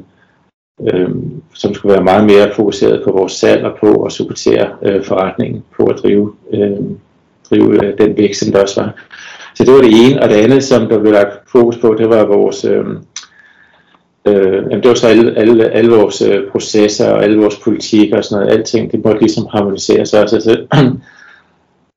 øh, 0.82 1.10
som 1.54 1.74
skulle 1.74 1.94
være 1.94 2.04
meget 2.04 2.26
mere 2.26 2.54
fokuseret 2.56 3.04
på 3.04 3.12
vores 3.12 3.32
salg 3.32 3.65
og 3.65 3.78
på 3.80 4.04
at 4.04 4.12
supportere 4.12 4.70
øh, 4.86 5.04
forretningen, 5.04 5.63
på 5.78 5.86
at 5.86 6.00
drive, 6.04 6.34
øh, 6.54 6.78
drive 7.50 7.86
øh, 7.86 7.98
den 7.98 8.18
vækst, 8.18 8.44
som 8.44 8.52
der 8.52 8.62
også 8.62 8.82
var. 8.82 8.96
Så 9.56 9.63
det 9.63 9.74
var 9.74 9.82
det 9.82 10.08
ene, 10.08 10.24
og 10.24 10.30
det 10.30 10.36
andet, 10.36 10.63
som 10.63 10.88
der 10.88 11.00
blev 11.00 11.12
lagt 11.12 11.50
fokus 11.52 11.78
på, 11.78 11.96
det 11.98 12.10
var 12.10 12.26
vores, 12.26 12.65
øh, 12.65 12.86
øh, 14.28 14.54
jamen 14.54 14.84
det 14.84 14.89
var 14.89 14.96
så 14.96 15.08
alle, 15.08 15.38
alle, 15.38 15.70
alle 15.70 15.96
vores 15.96 16.22
øh, 16.22 16.52
processer 16.52 17.12
og 17.12 17.24
alle 17.24 17.38
vores 17.38 17.60
politikker 17.63 18.18
og 18.18 18.24
sådan 18.24 18.46
noget, 18.46 18.58
alting, 18.58 18.91
det 18.91 19.04
måtte 19.06 19.22
ligesom 19.22 19.48
harmoniseres 19.52 20.13
også. 20.13 20.36
Altså, 20.36 20.65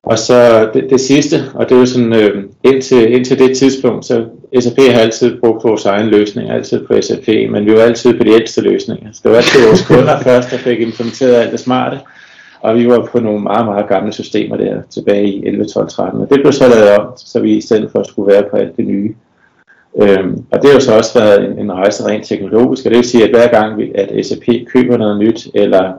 og 0.03 0.19
så 0.19 0.69
det, 0.73 0.89
det 0.89 1.01
sidste, 1.01 1.35
og 1.53 1.69
det 1.69 1.77
var 1.77 1.85
sådan, 1.85 2.13
øh, 2.13 2.43
indtil, 2.63 3.13
indtil 3.13 3.39
det 3.39 3.57
tidspunkt, 3.57 4.05
så 4.05 4.25
SAP 4.59 4.79
har 4.79 4.99
altid 4.99 5.39
brugt 5.39 5.63
vores 5.63 5.85
egen 5.85 6.07
løsning, 6.07 6.49
altid 6.49 6.87
på 6.87 7.01
SAP, 7.01 7.27
men 7.27 7.65
vi 7.65 7.73
var 7.73 7.81
altid 7.81 8.17
på 8.17 8.23
de 8.23 8.29
ældste 8.29 8.61
løsninger. 8.61 9.09
Så 9.13 9.19
det 9.23 9.31
var 9.31 9.37
altid 9.37 9.65
vores 9.65 9.85
kunder 9.87 10.19
først, 10.29 10.51
der 10.51 10.57
fik 10.57 10.79
implementeret 10.79 11.35
alt 11.35 11.51
det 11.51 11.59
smarte, 11.59 11.99
og 12.59 12.75
vi 12.75 12.87
var 12.87 13.09
på 13.11 13.19
nogle 13.19 13.39
meget, 13.43 13.65
meget 13.65 13.87
gamle 13.87 14.13
systemer 14.13 14.57
der 14.57 14.81
tilbage 14.89 15.27
i 15.27 15.45
11, 15.45 15.65
12, 15.65 15.89
13. 15.89 16.21
Og 16.21 16.29
det 16.29 16.39
blev 16.41 16.53
så 16.53 16.67
lavet 16.67 16.97
om, 16.97 17.07
så 17.17 17.39
vi 17.39 17.57
i 17.57 17.61
stedet 17.61 17.91
for 17.91 18.03
skulle 18.03 18.33
være 18.33 18.43
på 18.51 18.57
alt 18.57 18.77
det 18.77 18.85
nye. 18.85 19.15
Øhm, 20.01 20.43
og 20.51 20.61
det 20.61 20.69
har 20.69 20.73
jo 20.73 20.79
så 20.79 20.97
også 20.97 21.19
været 21.19 21.45
en, 21.45 21.59
en 21.59 21.73
rejse 21.73 22.05
rent 22.05 22.25
teknologisk, 22.25 22.85
og 22.85 22.91
det 22.91 22.97
vil 22.97 23.09
sige, 23.09 23.23
at 23.23 23.29
hver 23.29 23.47
gang 23.47 23.77
vi, 23.77 23.91
at 23.95 24.25
SAP 24.25 24.45
køber 24.73 24.97
noget 24.97 25.19
nyt, 25.19 25.47
eller, 25.53 25.93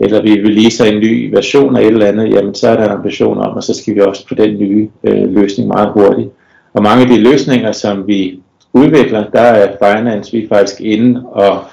eller 0.00 0.22
vi 0.22 0.30
releaser 0.30 0.84
en 0.84 1.00
ny 1.00 1.30
version 1.34 1.76
af 1.76 1.80
et 1.80 1.86
eller 1.86 2.06
andet, 2.06 2.34
jamen 2.34 2.54
så 2.54 2.68
er 2.68 2.76
der 2.76 2.84
en 2.84 2.90
ambition 2.90 3.38
om, 3.38 3.56
og 3.56 3.62
så 3.62 3.74
skal 3.74 3.94
vi 3.94 4.00
også 4.00 4.26
på 4.26 4.34
den 4.34 4.58
nye 4.58 4.88
øh, 5.04 5.34
løsning 5.34 5.68
meget 5.68 5.90
hurtigt. 5.92 6.28
Og 6.74 6.82
mange 6.82 7.02
af 7.02 7.08
de 7.08 7.18
løsninger, 7.18 7.72
som 7.72 8.06
vi 8.06 8.40
udvikler, 8.72 9.30
der 9.30 9.40
er 9.40 9.76
Finance, 9.78 10.32
vi 10.32 10.44
er 10.44 10.48
faktisk 10.48 10.80
inde 10.80 11.22
og 11.32 11.64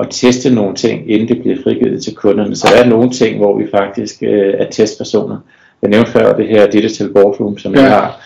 at 0.00 0.06
teste 0.10 0.54
nogle 0.54 0.74
ting, 0.74 1.10
inden 1.10 1.28
det 1.28 1.40
bliver 1.40 1.56
frigivet 1.62 2.02
til 2.02 2.14
kunderne. 2.14 2.56
Så 2.56 2.68
der 2.74 2.82
er 2.82 2.88
nogle 2.88 3.10
ting, 3.10 3.36
hvor 3.36 3.58
vi 3.58 3.66
faktisk 3.70 4.22
øh, 4.22 4.54
er 4.58 4.70
testpersoner. 4.70 5.36
Jeg 5.82 5.90
nævnte 5.90 6.10
før 6.10 6.36
det 6.36 6.48
her 6.48 6.70
Digital 6.70 7.08
Boardroom, 7.08 7.58
som 7.58 7.74
ja. 7.74 7.82
jeg 7.82 7.90
har. 7.90 8.20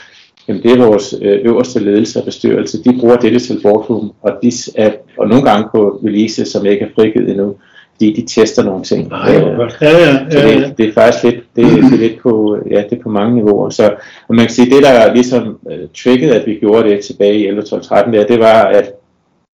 Jamen, 0.49 0.63
det 0.63 0.73
er 0.73 0.87
vores 0.87 1.15
øh, 1.23 1.39
øverste 1.45 1.79
ledelse 1.85 2.19
og 2.19 2.25
bestyrelse. 2.25 2.85
De 2.85 2.99
bruger 3.01 3.17
Digital 3.17 3.61
Boardroom, 3.63 4.13
og, 4.23 4.33
de 4.43 4.53
er, 4.75 4.91
og 5.19 5.29
nogle 5.29 5.45
gange 5.45 5.69
på 5.73 6.01
release, 6.05 6.45
som 6.45 6.67
ikke 6.67 6.85
er 6.85 6.89
frigivet 6.95 7.31
endnu, 7.31 7.57
fordi 8.01 8.21
de 8.21 8.41
tester 8.41 8.63
nogle 8.63 8.85
ting. 8.85 9.09
Nej, 9.09 9.37
øh, 9.37 9.43
ja, 9.81 9.91
ja, 9.91 9.99
ja, 9.99 10.31
så 10.31 10.39
det, 10.39 10.79
det 10.79 10.89
er 10.89 10.93
faktisk 10.93 11.25
lidt, 11.25 11.37
det, 11.57 11.65
det 11.67 11.93
er 11.93 11.97
lidt 11.97 12.23
på, 12.23 12.59
ja, 12.71 12.83
det 12.91 12.99
er 12.99 13.03
på 13.03 13.09
mange 13.09 13.35
niveauer. 13.35 13.71
Så 13.71 13.95
og 14.29 14.35
man 14.35 14.47
kan 14.47 14.55
sige, 14.55 14.75
det 14.75 14.83
der 14.83 15.15
ligesom 15.15 15.59
uh, 15.63 15.73
triggede, 16.05 16.35
at 16.35 16.47
vi 16.47 16.55
gjorde 16.55 16.89
det 16.89 17.05
tilbage 17.05 17.39
i 17.39 17.47
11, 17.47 17.63
12, 17.63 17.83
13, 17.83 18.15
der, 18.15 18.27
det 18.27 18.41
var, 18.41 18.63
at 18.63 18.93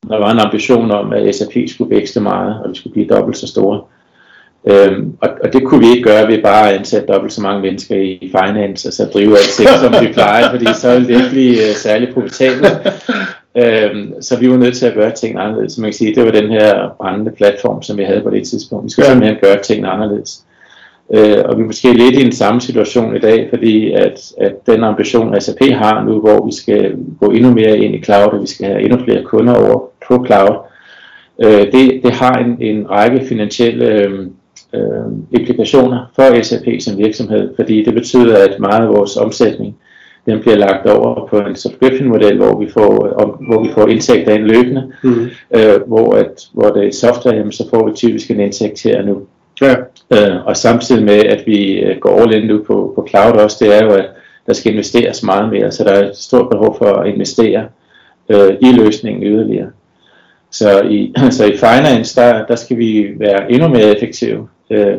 der 0.08 0.18
var 0.18 0.32
en 0.32 0.38
ambition 0.38 0.90
om, 0.90 1.12
at 1.12 1.34
SAP 1.34 1.52
skulle 1.66 1.96
vækste 1.96 2.20
meget, 2.20 2.62
og 2.64 2.70
vi 2.70 2.74
skulle 2.74 2.92
blive 2.92 3.08
dobbelt 3.08 3.36
så 3.36 3.46
store. 3.46 3.80
Øhm, 4.68 5.12
og, 5.20 5.28
og 5.44 5.52
det 5.52 5.64
kunne 5.64 5.80
vi 5.80 5.90
ikke 5.90 6.02
gøre 6.02 6.28
ved 6.28 6.42
bare 6.42 6.70
at 6.70 6.78
ansætte 6.78 7.12
dobbelt 7.12 7.32
så 7.32 7.42
mange 7.42 7.62
mennesker 7.62 7.96
i 7.96 8.32
finance, 8.40 8.88
og 8.88 8.92
så 8.92 9.04
drive 9.04 9.30
alt 9.30 9.80
som 9.80 10.06
vi 10.06 10.12
plejer, 10.12 10.50
fordi 10.50 10.66
så 10.74 10.92
ville 10.92 11.08
det 11.08 11.14
ikke 11.14 11.30
blive 11.30 11.52
uh, 11.52 11.76
særlig 11.76 12.14
profitabelt. 12.14 12.66
øhm, 13.56 14.22
så 14.22 14.38
vi 14.38 14.50
var 14.50 14.56
nødt 14.56 14.76
til 14.76 14.86
at 14.86 14.94
gøre 14.94 15.10
tingene 15.10 15.42
anderledes. 15.42 15.72
Så 15.72 15.80
man 15.80 15.90
kan 15.90 15.98
sige, 15.98 16.14
det 16.14 16.24
var 16.24 16.30
den 16.30 16.50
her 16.50 16.88
brændende 16.98 17.32
platform, 17.32 17.82
som 17.82 17.98
vi 17.98 18.04
havde 18.04 18.20
på 18.20 18.30
det 18.30 18.46
tidspunkt. 18.46 18.84
Vi 18.84 18.90
skulle 18.90 19.06
simpelthen 19.06 19.38
gøre 19.42 19.62
tingene 19.62 19.88
anderledes. 19.88 20.44
Øh, 21.14 21.42
og 21.44 21.56
vi 21.56 21.62
er 21.62 21.66
måske 21.66 21.92
lidt 21.92 22.16
i 22.16 22.24
den 22.24 22.32
samme 22.32 22.60
situation 22.60 23.16
i 23.16 23.18
dag, 23.18 23.46
fordi 23.50 23.92
at, 23.92 24.32
at 24.38 24.66
den 24.66 24.84
ambition, 24.84 25.40
SAP 25.40 25.70
har 25.72 26.04
nu, 26.04 26.20
hvor 26.20 26.46
vi 26.46 26.52
skal 26.52 26.96
gå 27.20 27.30
endnu 27.30 27.50
mere 27.50 27.78
ind 27.78 27.94
i 27.94 28.02
cloud, 28.02 28.32
og 28.32 28.42
vi 28.42 28.46
skal 28.46 28.66
have 28.66 28.82
endnu 28.82 28.98
flere 29.04 29.22
kunder 29.22 29.54
over 29.54 29.88
på 30.08 30.26
cloud, 30.26 30.56
øh, 31.44 31.72
det, 31.72 32.00
det 32.04 32.12
har 32.12 32.34
en, 32.34 32.56
en 32.60 32.90
række 32.90 33.26
finansielle 33.26 33.86
øh, 33.86 34.26
øh, 34.74 35.12
implikationer 35.32 36.12
for 36.14 36.42
SAP 36.42 36.66
som 36.80 36.98
virksomhed, 36.98 37.54
fordi 37.56 37.84
det 37.84 37.94
betyder, 37.94 38.44
at 38.44 38.60
meget 38.60 38.82
af 38.82 38.88
vores 38.88 39.16
omsætning, 39.16 39.76
den 40.26 40.40
bliver 40.40 40.56
lagt 40.56 40.86
over 40.86 41.26
på 41.26 41.38
en 41.38 41.56
subscription 41.56 42.08
model, 42.08 42.36
hvor 42.36 42.60
vi 42.60 42.70
får, 42.70 43.08
om, 43.22 43.30
hvor 43.30 43.62
vi 43.62 43.72
får 43.72 43.86
indtægter 43.86 44.34
ind 44.34 44.42
løbende, 44.42 44.92
mm. 45.02 45.28
øh, 45.54 45.80
hvor, 45.86 46.14
at, 46.14 46.46
hvor 46.52 46.68
det 46.68 46.86
er 46.86 46.92
software, 46.92 47.36
jamen, 47.36 47.52
så 47.52 47.68
får 47.70 47.88
vi 47.88 47.92
typisk 47.94 48.30
en 48.30 48.40
indtægt 48.40 48.82
her 48.82 49.02
nu. 49.02 49.22
Ja. 49.60 49.74
Øh, 50.10 50.46
og 50.46 50.56
samtidig 50.56 51.04
med, 51.04 51.18
at 51.24 51.42
vi 51.46 51.72
øh, 51.72 51.98
går 52.00 52.20
all 52.20 52.34
in 52.34 52.46
nu 52.46 52.62
på, 52.66 52.92
på 52.94 53.06
cloud 53.10 53.32
også, 53.32 53.56
det 53.64 53.76
er 53.76 53.84
jo, 53.84 53.90
at 53.90 54.06
der 54.46 54.52
skal 54.52 54.72
investeres 54.72 55.22
meget 55.22 55.52
mere, 55.52 55.72
så 55.72 55.84
der 55.84 55.90
er 55.90 56.10
et 56.10 56.16
stort 56.16 56.50
behov 56.50 56.78
for 56.78 56.86
at 56.86 57.08
investere 57.08 57.68
øh, 58.28 58.54
i 58.60 58.72
løsningen 58.72 59.22
yderligere. 59.22 59.70
Så 60.50 60.82
i, 60.82 61.14
så 61.30 61.44
i 61.44 61.56
finance, 61.56 62.20
der, 62.20 62.46
der 62.46 62.56
skal 62.56 62.78
vi 62.78 63.06
være 63.16 63.52
endnu 63.52 63.68
mere 63.68 63.96
effektive, 63.96 64.48
øh, 64.70 64.96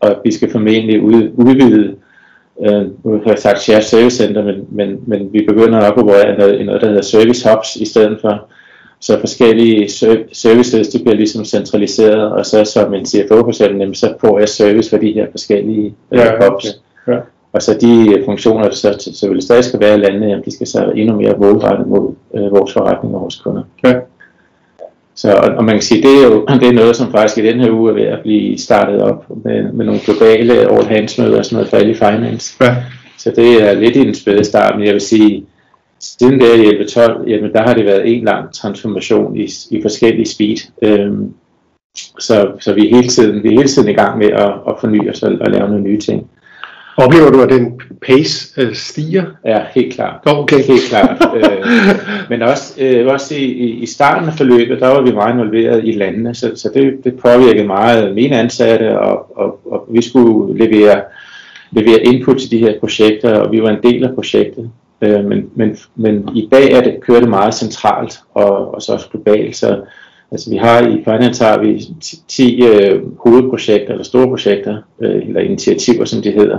og 0.00 0.16
vi 0.24 0.32
skal 0.32 0.50
formentlig 0.50 1.02
ud, 1.02 1.30
udvide, 1.34 1.96
øh, 2.64 2.82
nu 3.04 3.20
har 3.24 3.30
jeg 3.30 3.38
sagt 3.38 3.60
share 3.60 3.82
service 3.82 4.16
center, 4.16 4.44
men, 4.44 4.66
men, 4.70 5.00
men 5.06 5.32
vi 5.32 5.44
begynder 5.48 5.78
at 5.78 5.94
bruge 5.94 6.36
noget, 6.38 6.66
noget, 6.66 6.80
der 6.80 6.86
hedder 6.86 7.02
service 7.02 7.48
hubs 7.48 7.76
i 7.76 7.84
stedet 7.84 8.18
for, 8.20 8.48
så 9.00 9.20
forskellige 9.20 9.88
services, 10.32 10.88
de 10.88 10.98
bliver 10.98 11.16
ligesom 11.16 11.44
centraliseret, 11.44 12.32
og 12.32 12.46
så 12.46 12.64
som 12.64 12.94
en 12.94 13.06
CFO 13.06 13.36
for 13.40 13.48
eksempel, 13.48 13.96
så 13.96 14.14
får 14.20 14.38
jeg 14.38 14.48
service 14.48 14.90
for 14.90 14.96
de 14.96 15.12
her 15.12 15.26
forskellige 15.30 15.94
øh, 16.12 16.18
ja, 16.18 16.32
hubs. 16.32 16.64
Okay. 16.64 17.14
Ja. 17.14 17.20
Og 17.52 17.62
så 17.62 17.78
de 17.80 18.22
funktioner, 18.24 18.64
der 18.64 18.74
så 18.74 18.96
selvfølgelig 18.98 19.42
stadig 19.42 19.64
skal 19.64 19.80
være 19.80 19.94
i 19.94 20.00
landet, 20.00 20.28
jamen, 20.28 20.44
de 20.44 20.54
skal 20.54 20.66
så 20.66 20.92
endnu 20.96 21.16
mere 21.16 21.34
målrettet 21.38 21.86
mod 21.86 22.14
øh, 22.34 22.50
vores 22.52 22.72
forretning 22.72 23.14
og 23.14 23.20
vores 23.20 23.36
kunder. 23.36 23.62
Ja. 23.84 23.94
Så, 25.14 25.32
og, 25.56 25.64
man 25.64 25.74
kan 25.74 25.82
sige, 25.82 26.02
det 26.02 26.18
er 26.18 26.28
jo 26.28 26.46
det 26.60 26.68
er 26.68 26.72
noget, 26.72 26.96
som 26.96 27.10
faktisk 27.10 27.38
i 27.38 27.48
den 27.48 27.60
her 27.60 27.70
uge 27.70 27.90
er 27.90 27.94
ved 27.94 28.02
at 28.02 28.20
blive 28.22 28.58
startet 28.58 29.02
op 29.02 29.44
med, 29.44 29.72
med 29.72 29.86
nogle 29.86 30.00
globale 30.00 30.54
all 30.54 30.86
hands 30.86 31.18
møder 31.18 31.38
og 31.38 31.44
sådan 31.44 31.56
noget 31.56 31.70
for 31.70 31.76
alle 31.76 31.94
finance. 31.94 32.64
Ja. 32.64 32.76
Så 33.18 33.32
det 33.36 33.62
er 33.62 33.74
lidt 33.74 33.96
i 33.96 34.04
den 34.04 34.14
spæde 34.14 34.44
start, 34.44 34.78
men 34.78 34.86
jeg 34.86 34.92
vil 34.92 35.00
sige, 35.00 35.46
siden 36.00 36.40
der 36.40 36.54
i 36.54 36.66
11-12, 36.66 37.30
jamen 37.30 37.52
der 37.52 37.62
har 37.62 37.74
det 37.74 37.84
været 37.84 38.16
en 38.16 38.24
lang 38.24 38.54
transformation 38.54 39.36
i, 39.36 39.48
i 39.70 39.82
forskellige 39.82 40.26
speed. 40.26 40.56
Øhm, 40.82 41.34
så, 42.18 42.52
så 42.60 42.74
vi 42.74 42.90
er 42.90 42.96
hele 42.96 43.08
tiden, 43.08 43.42
vi 43.42 43.48
er 43.48 43.56
hele 43.56 43.68
tiden 43.68 43.88
i 43.88 43.92
gang 43.92 44.18
med 44.18 44.26
at, 44.26 44.52
at 44.68 44.74
forny 44.80 45.10
os 45.10 45.22
og, 45.22 45.32
og 45.40 45.50
lave 45.50 45.68
nogle 45.68 45.84
nye 45.84 46.00
ting. 46.00 46.30
Oplever 46.96 47.30
du, 47.30 47.42
at 47.42 47.48
den 47.48 47.80
pace 48.06 48.60
øh, 48.60 48.74
stiger? 48.74 49.24
Ja, 49.44 49.60
helt 49.74 49.94
klart. 49.94 50.20
Okay. 50.26 50.62
Helt 50.62 50.82
klart. 50.88 51.22
øh, 51.36 51.66
men 52.30 52.42
også, 52.42 52.74
øh, 52.78 53.06
også 53.06 53.34
i, 53.34 53.70
i 53.70 53.86
starten 53.86 54.28
af 54.28 54.34
forløbet, 54.34 54.80
der 54.80 54.88
var 54.88 55.02
vi 55.02 55.12
meget 55.12 55.34
involveret 55.34 55.84
i 55.84 55.92
landene, 55.92 56.34
så, 56.34 56.52
så 56.54 56.70
det, 56.74 57.04
det 57.04 57.18
påvirkede 57.18 57.66
meget 57.66 58.14
mine 58.14 58.38
ansatte, 58.38 58.98
og, 58.98 59.38
og, 59.38 59.72
og 59.72 59.86
vi 59.90 60.02
skulle 60.02 60.64
levere, 60.64 61.00
levere 61.70 62.02
input 62.02 62.38
til 62.38 62.50
de 62.50 62.58
her 62.58 62.80
projekter, 62.80 63.34
og 63.34 63.52
vi 63.52 63.62
var 63.62 63.70
en 63.70 63.82
del 63.82 64.04
af 64.04 64.14
projektet. 64.14 64.70
Øh, 65.02 65.24
men, 65.24 65.50
men, 65.54 65.76
men 65.96 66.28
i 66.34 66.48
dag 66.52 66.72
er 66.72 66.80
det, 66.80 67.00
kører 67.00 67.20
det 67.20 67.28
meget 67.28 67.54
centralt 67.54 68.20
og, 68.34 68.74
og 68.74 68.82
så 68.82 68.92
også 68.92 69.08
globalt. 69.08 69.56
Så 69.56 69.80
altså, 70.32 70.50
vi 70.50 70.56
har 70.56 70.80
i 70.80 71.04
Finance 71.04 71.44
har 71.44 71.58
vi 71.58 71.84
10 72.28 72.62
øh, 72.64 73.02
hovedprojekter 73.18 73.90
eller 73.90 74.04
store 74.04 74.28
projekter, 74.28 74.78
øh, 75.00 75.26
eller 75.26 75.40
initiativer 75.40 76.04
som 76.04 76.22
de 76.22 76.30
hedder. 76.30 76.58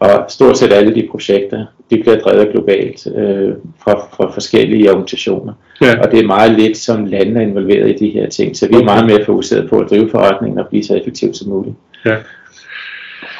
Og 0.00 0.24
stort 0.28 0.58
set 0.58 0.72
alle 0.72 0.94
de 0.94 1.08
projekter, 1.10 1.66
de 1.90 2.00
bliver 2.00 2.18
drevet 2.18 2.48
globalt 2.52 3.06
øh, 3.16 3.52
fra, 3.84 3.92
fra 4.16 4.30
forskellige 4.32 4.90
organisationer. 4.90 5.52
Ja. 5.82 6.00
Og 6.00 6.10
det 6.10 6.18
er 6.18 6.26
meget 6.26 6.52
lidt, 6.52 6.76
som 6.76 7.04
landene 7.04 7.40
er 7.40 7.46
involveret 7.46 7.90
i 7.90 8.04
de 8.04 8.10
her 8.10 8.28
ting. 8.28 8.56
Så 8.56 8.68
vi 8.68 8.74
er 8.74 8.84
meget 8.84 9.06
mere 9.06 9.24
fokuseret 9.24 9.70
på 9.70 9.78
at 9.78 9.90
drive 9.90 10.10
forretningen 10.10 10.58
og 10.58 10.66
blive 10.68 10.84
så 10.84 10.94
effektivt 10.94 11.36
som 11.36 11.48
muligt. 11.48 11.74
Ja. 12.06 12.16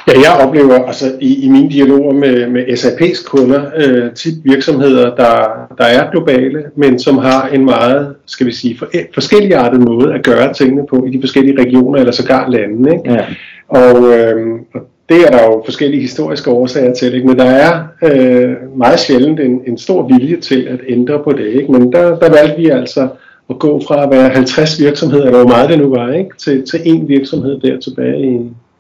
Ja, 0.09 0.13
jeg 0.21 0.47
oplever 0.47 0.85
altså 0.87 1.13
i, 1.21 1.45
i 1.45 1.49
mine 1.49 1.71
dialoger 1.71 2.13
med, 2.13 2.47
med 2.47 2.63
SAP's 2.63 3.31
kunder 3.31 3.71
øh, 3.77 4.15
tit 4.15 4.35
virksomheder, 4.45 5.15
der, 5.15 5.35
der 5.79 5.85
er 5.85 6.11
globale, 6.11 6.65
men 6.77 6.99
som 6.99 7.19
har 7.19 7.49
en 7.49 7.65
meget, 7.65 8.15
skal 8.27 8.47
vi 8.47 8.53
sige, 8.53 8.79
for, 8.79 8.89
forskelligartet 9.15 9.81
måde 9.81 10.15
at 10.15 10.25
gøre 10.25 10.55
tingene 10.55 10.87
på 10.91 11.05
i 11.07 11.17
de 11.17 11.21
forskellige 11.23 11.61
regioner 11.61 11.99
eller 11.99 12.13
sågar 12.13 12.49
lande. 12.49 12.93
Ikke? 12.93 13.13
Ja. 13.13 13.25
Og, 13.69 14.15
øh, 14.15 14.37
og 14.75 14.81
det 15.11 15.27
er 15.27 15.31
der 15.31 15.45
jo 15.45 15.63
forskellige 15.65 16.01
historiske 16.01 16.51
årsager 16.51 16.95
til, 16.95 17.15
ikke? 17.15 17.27
men 17.27 17.39
der 17.39 17.45
er 17.45 17.85
øh, 18.03 18.57
meget 18.77 19.01
sjældent 19.01 19.41
en, 19.41 19.61
en 19.67 19.79
stor 19.79 20.03
vilje 20.03 20.37
til 20.37 20.63
at 20.63 20.81
ændre 20.89 21.23
på 21.25 21.33
det. 21.33 21.47
Ikke? 21.47 21.73
Men 21.73 21.93
der, 21.93 22.19
der 22.19 22.31
valgte 22.31 22.57
vi 22.57 22.69
altså 22.69 23.09
at 23.51 23.59
gå 23.59 23.83
fra 23.87 24.05
at 24.05 24.11
være 24.11 24.29
50 24.29 24.81
virksomheder, 24.81 25.25
eller 25.25 25.39
hvor 25.39 25.49
meget 25.49 25.69
det 25.69 25.79
nu 25.79 25.91
var, 25.91 26.13
ikke? 26.13 26.31
Til, 26.39 26.67
til 26.67 26.79
én 26.79 27.07
virksomhed 27.07 27.61
der 27.61 27.81
tilbage 27.81 28.33
i 28.35 28.39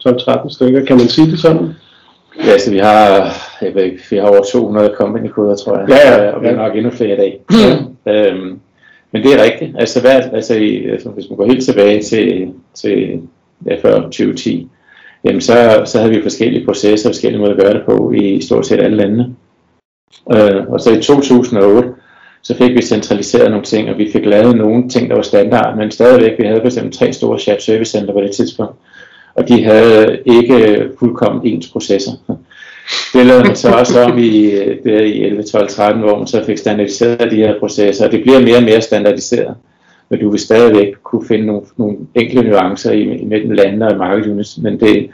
12-13 0.08 0.54
stykker. 0.54 0.84
Kan 0.84 0.96
man 0.96 1.08
sige 1.08 1.30
det 1.30 1.38
sådan? 1.38 1.68
Ja, 2.46 2.58
så 2.58 2.70
vi 2.70 2.78
har, 2.78 3.32
jeg 3.62 3.74
ved 3.74 3.82
ikke, 3.82 4.02
vi 4.10 4.16
har 4.16 4.28
over 4.28 4.42
200 4.52 4.94
company-koder, 4.96 5.56
tror 5.56 5.78
jeg. 5.78 5.88
Ja, 5.88 6.24
ja. 6.24 6.30
Og 6.30 6.42
vi 6.42 6.46
har 6.46 6.54
nok 6.54 6.76
endnu 6.76 6.90
flere 6.90 7.12
i 7.12 7.16
dag. 7.16 7.40
øhm, 8.12 8.58
men 9.12 9.22
det 9.22 9.34
er 9.34 9.44
rigtigt. 9.44 9.76
Altså, 9.78 10.00
hvad, 10.00 10.20
altså, 10.32 10.54
altså, 10.92 11.08
hvis 11.08 11.24
man 11.30 11.36
går 11.36 11.46
helt 11.46 11.64
tilbage 11.64 12.02
til, 12.02 12.52
til 12.74 13.20
ja, 13.66 13.76
før 13.82 14.00
2010, 14.00 14.68
jamen 15.24 15.40
så, 15.40 15.82
så 15.86 15.98
havde 15.98 16.14
vi 16.14 16.22
forskellige 16.22 16.64
processer 16.64 17.08
og 17.08 17.14
forskellige 17.14 17.40
måder 17.40 17.52
at 17.52 17.60
gøre 17.60 17.74
det 17.74 17.82
på 17.86 18.12
i 18.12 18.40
stort 18.40 18.66
set 18.66 18.80
alle 18.80 18.96
landene. 18.96 19.34
Øh, 20.32 20.66
og 20.68 20.80
så 20.80 20.90
i 20.90 21.02
2008, 21.02 21.88
så 22.42 22.56
fik 22.56 22.70
vi 22.70 22.82
centraliseret 22.82 23.50
nogle 23.50 23.64
ting, 23.64 23.90
og 23.90 23.98
vi 23.98 24.10
fik 24.12 24.26
lavet 24.26 24.56
nogle 24.56 24.88
ting, 24.88 25.10
der 25.10 25.16
var 25.16 25.22
standard, 25.22 25.76
men 25.76 25.90
stadigvæk, 25.90 26.38
vi 26.38 26.44
havde 26.44 26.60
bestemt 26.60 26.94
tre 26.94 27.12
store 27.12 27.38
shared 27.38 27.60
service 27.60 27.90
center 27.90 28.12
på 28.12 28.20
det 28.20 28.30
tidspunkt, 28.30 28.74
og 29.34 29.48
de 29.48 29.64
havde 29.64 30.18
ikke 30.26 30.88
fuldkommen 30.98 31.46
ens 31.46 31.68
processer. 31.68 32.12
Det 33.12 33.26
lavede 33.26 33.44
man 33.44 33.56
så 33.56 33.70
også 33.70 34.02
om 34.02 34.18
i, 34.18 34.50
øh, 34.50 34.84
der 34.84 35.00
i 35.00 35.22
11, 35.22 35.42
12, 35.42 35.68
13, 35.68 36.02
hvor 36.02 36.18
man 36.18 36.26
så 36.26 36.44
fik 36.44 36.58
standardiseret 36.58 37.30
de 37.30 37.36
her 37.36 37.58
processer, 37.58 38.06
og 38.06 38.12
det 38.12 38.22
bliver 38.22 38.40
mere 38.40 38.56
og 38.56 38.62
mere 38.62 38.80
standardiseret. 38.80 39.54
Men 40.10 40.20
du 40.20 40.30
vil 40.30 40.40
stadigvæk 40.40 40.94
kunne 41.02 41.26
finde 41.26 41.46
nogle, 41.46 41.62
nogle 41.76 41.96
enkle 42.14 42.42
nuancer 42.42 42.92
imellem 42.92 43.50
lande 43.50 43.88
og 43.88 43.98
markedunits, 43.98 44.58
men 44.58 44.80
det, 44.80 45.10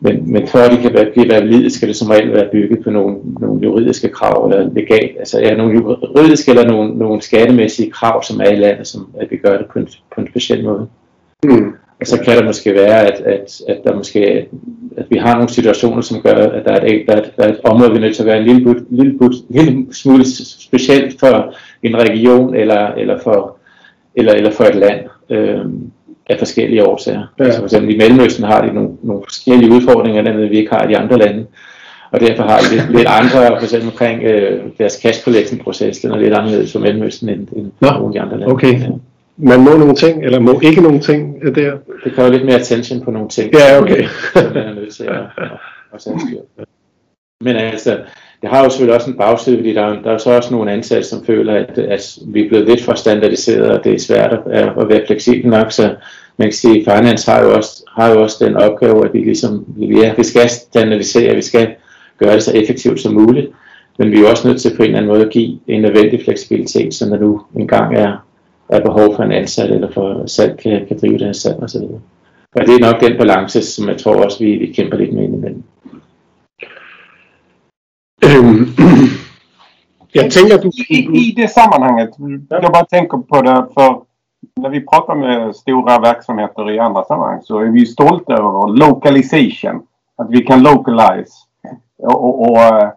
men, 0.00 0.32
men 0.32 0.42
at 0.42 0.70
det 0.70 0.78
kan 0.78 0.94
være, 0.94 1.10
blive 1.12 1.28
valide, 1.28 1.70
skal 1.70 1.88
det 1.88 1.96
som 1.96 2.08
regel 2.08 2.32
være 2.32 2.48
bygget 2.52 2.84
på 2.84 2.90
nogle, 2.90 3.16
nogle 3.40 3.60
juridiske 3.62 4.08
krav, 4.08 4.46
eller 4.46 4.70
legal, 4.74 5.10
altså 5.18 5.40
ja, 5.40 5.56
nogle 5.56 5.74
juridiske 5.74 6.50
eller 6.50 6.68
nogle, 6.68 6.98
nogle 6.98 7.22
skattemæssige 7.22 7.90
krav, 7.90 8.22
som 8.22 8.40
er 8.40 8.50
i 8.50 8.56
landet, 8.56 8.86
som 8.86 9.08
at 9.20 9.30
vi 9.30 9.36
gør 9.36 9.58
det 9.58 9.66
på 9.72 9.78
en, 9.78 9.88
på 10.14 10.20
en 10.20 10.28
speciel 10.28 10.64
måde. 10.64 10.86
Mm. 11.44 11.72
Og 12.00 12.06
så 12.06 12.20
kan 12.24 12.36
det 12.36 12.44
måske 12.44 12.74
være, 12.74 13.12
at, 13.12 13.20
at, 13.20 13.60
at, 13.68 13.80
der 13.84 13.96
måske, 13.96 14.48
at 14.96 15.06
vi 15.10 15.16
har 15.16 15.34
nogle 15.34 15.48
situationer, 15.48 16.00
som 16.00 16.22
gør, 16.22 16.34
at 16.34 16.64
der 16.64 16.72
er 16.72 16.86
et, 16.86 17.04
der 17.08 17.14
er 17.14 17.20
et, 17.20 17.32
der 17.36 17.44
er 17.44 17.48
et 17.48 17.60
område, 17.64 17.90
vi 17.90 17.96
er 17.96 18.00
nødt 18.00 18.16
til 18.16 18.22
at 18.22 18.26
være 18.26 18.38
en 18.38 18.44
lille, 18.44 18.84
lille, 18.90 19.18
lille, 19.18 19.30
lille 19.50 19.94
smule 19.94 20.24
specielt 20.60 21.20
for 21.20 21.54
en 21.82 21.96
region 21.96 22.54
eller, 22.54 22.86
eller, 22.86 23.18
for, 23.22 23.57
eller, 24.18 24.32
eller 24.32 24.50
for 24.50 24.64
et 24.64 24.74
land. 24.74 25.00
Øhm, 25.30 25.90
af 26.28 26.38
forskellige 26.38 26.86
årsager. 26.86 27.26
Ja. 27.38 27.44
Altså 27.44 27.58
for 27.58 27.66
eksempel 27.66 27.94
i 27.94 27.98
Mellemøsten 27.98 28.44
har 28.44 28.66
de 28.66 28.74
nogle, 28.74 28.90
nogle 29.02 29.22
forskellige 29.28 29.72
udfordringer, 29.72 30.22
der 30.22 30.48
vi 30.48 30.58
ikke 30.58 30.74
har 30.74 30.84
i 30.84 30.88
de 30.88 30.96
andre 30.96 31.18
lande. 31.18 31.46
Og 32.10 32.20
derfor 32.20 32.42
har 32.42 32.58
de 32.58 32.76
lidt, 32.76 32.92
lidt 32.96 33.08
andre, 33.08 33.58
for 33.58 33.62
eksempel 33.62 33.88
omkring 33.88 34.22
øh, 34.22 34.64
deres 34.78 34.92
cash 34.92 35.24
collection 35.24 35.58
proces, 35.58 35.98
den 35.98 36.10
er 36.10 36.16
lidt 36.16 36.34
anderledes 36.34 36.72
for 36.72 36.78
Mellemøsten 36.78 37.28
end, 37.28 37.48
end 37.56 37.72
Nå, 37.80 37.90
nogle 37.90 38.06
af 38.06 38.12
de 38.12 38.20
andre 38.20 38.38
lande. 38.38 38.52
Okay. 38.52 38.80
Ja. 38.80 38.88
Man 39.36 39.60
må 39.60 39.76
nogle 39.76 39.94
ting, 39.94 40.24
eller 40.24 40.38
må 40.38 40.60
ikke 40.62 40.80
nogle 40.80 41.00
ting 41.00 41.38
øh, 41.42 41.54
der? 41.54 41.72
Det 42.04 42.12
kræver 42.12 42.30
lidt 42.30 42.44
mere 42.44 42.58
attention 42.60 43.00
på 43.00 43.10
nogle 43.10 43.28
ting. 43.28 43.54
Ja, 43.54 43.80
okay. 43.80 44.04
som 44.32 44.52
man 44.54 44.66
er 44.66 44.74
nødt 44.74 44.94
til 44.94 45.04
at, 45.04 45.14
at, 45.14 45.50
at, 45.94 46.06
at 46.58 46.64
Men 47.40 47.56
altså, 47.56 47.98
det 48.42 48.50
har 48.50 48.64
jo 48.64 48.70
selvfølgelig 48.70 48.94
også 48.94 49.10
en 49.10 49.16
bagside, 49.16 49.56
fordi 49.56 49.74
der, 49.74 49.82
er, 49.82 50.02
der 50.02 50.10
er 50.10 50.18
så 50.18 50.30
også 50.30 50.50
nogle 50.50 50.72
ansatte, 50.72 51.08
som 51.08 51.24
føler, 51.24 51.54
at, 51.54 51.78
at 51.78 52.18
vi 52.26 52.44
er 52.44 52.48
blevet 52.48 52.68
lidt 52.68 52.82
for 52.82 52.94
standardiseret, 52.94 53.70
og 53.70 53.84
det 53.84 53.94
er 53.94 53.98
svært 53.98 54.32
at, 54.32 54.68
at 54.80 54.88
være 54.88 55.06
fleksibel 55.06 55.50
nok, 55.50 55.72
så 55.72 55.94
man 56.36 56.48
kan 56.48 56.52
sige, 56.52 56.80
at 56.80 56.96
finance 56.96 57.30
har 57.30 57.42
jo 57.42 57.54
også, 57.54 57.82
har 57.96 58.08
jo 58.08 58.22
også 58.22 58.44
den 58.44 58.56
opgave, 58.56 59.04
at 59.04 59.14
vi 59.14 59.18
ligesom, 59.18 59.64
ja, 59.78 60.14
vi 60.16 60.24
skal 60.24 60.48
standardisere, 60.48 61.34
vi 61.34 61.42
skal 61.42 61.68
gøre 62.18 62.34
det 62.34 62.42
så 62.42 62.52
effektivt 62.52 63.00
som 63.00 63.14
muligt, 63.14 63.46
men 63.98 64.10
vi 64.10 64.16
er 64.16 64.20
jo 64.20 64.28
også 64.28 64.48
nødt 64.48 64.60
til 64.60 64.76
på 64.76 64.82
en 64.82 64.86
eller 64.86 64.98
anden 64.98 65.12
måde 65.12 65.24
at 65.24 65.30
give 65.30 65.58
en 65.68 65.82
nødvendig 65.82 66.24
fleksibilitet, 66.24 66.94
så 66.94 67.08
når 67.08 67.16
nu 67.16 67.40
engang 67.56 67.96
er, 67.96 68.24
er 68.68 68.80
behov 68.80 69.16
for 69.16 69.22
en 69.22 69.32
ansat, 69.32 69.70
eller 69.70 69.92
for 69.92 70.26
salg 70.26 70.58
kan, 70.58 70.86
kan 70.88 70.98
drive 71.00 71.18
det 71.18 71.26
her 71.26 71.32
salg 71.32 71.62
osv. 71.62 71.82
Og 72.56 72.66
det 72.66 72.74
er 72.74 72.92
nok 72.92 73.00
den 73.00 73.18
balance, 73.18 73.62
som 73.62 73.88
jeg 73.88 73.98
tror 73.98 74.24
også, 74.24 74.38
vi, 74.38 74.56
vi 74.56 74.66
kæmper 74.66 74.96
lidt 74.96 75.12
med 75.12 75.24
indimellem. 75.24 75.62
Øhm, 78.26 78.66
jeg 80.14 80.32
tænker, 80.32 80.58
du... 80.62 80.70
I, 80.90 80.98
I 81.20 81.34
det 81.36 81.50
sammanhanget, 81.50 82.10
jag 82.50 82.72
bara 82.72 82.84
tänker 82.84 83.18
på 83.18 83.42
det 83.42 83.66
för 83.74 84.02
när 84.56 84.68
vi 84.68 84.80
pratar 84.80 85.14
med 85.14 85.56
stora 85.56 85.98
verksamheter 85.98 86.70
i 86.70 86.78
andra 86.78 87.04
sammanhang 87.04 87.42
så 87.42 87.58
är 87.58 87.64
vi 87.64 87.86
stolta 87.86 88.32
över 88.32 88.68
localization. 88.68 89.82
Att 90.16 90.30
vi 90.30 90.40
kan 90.40 90.62
localize. 90.62 91.32
Och, 91.98 92.40
och, 92.42 92.50
och, 92.50 92.92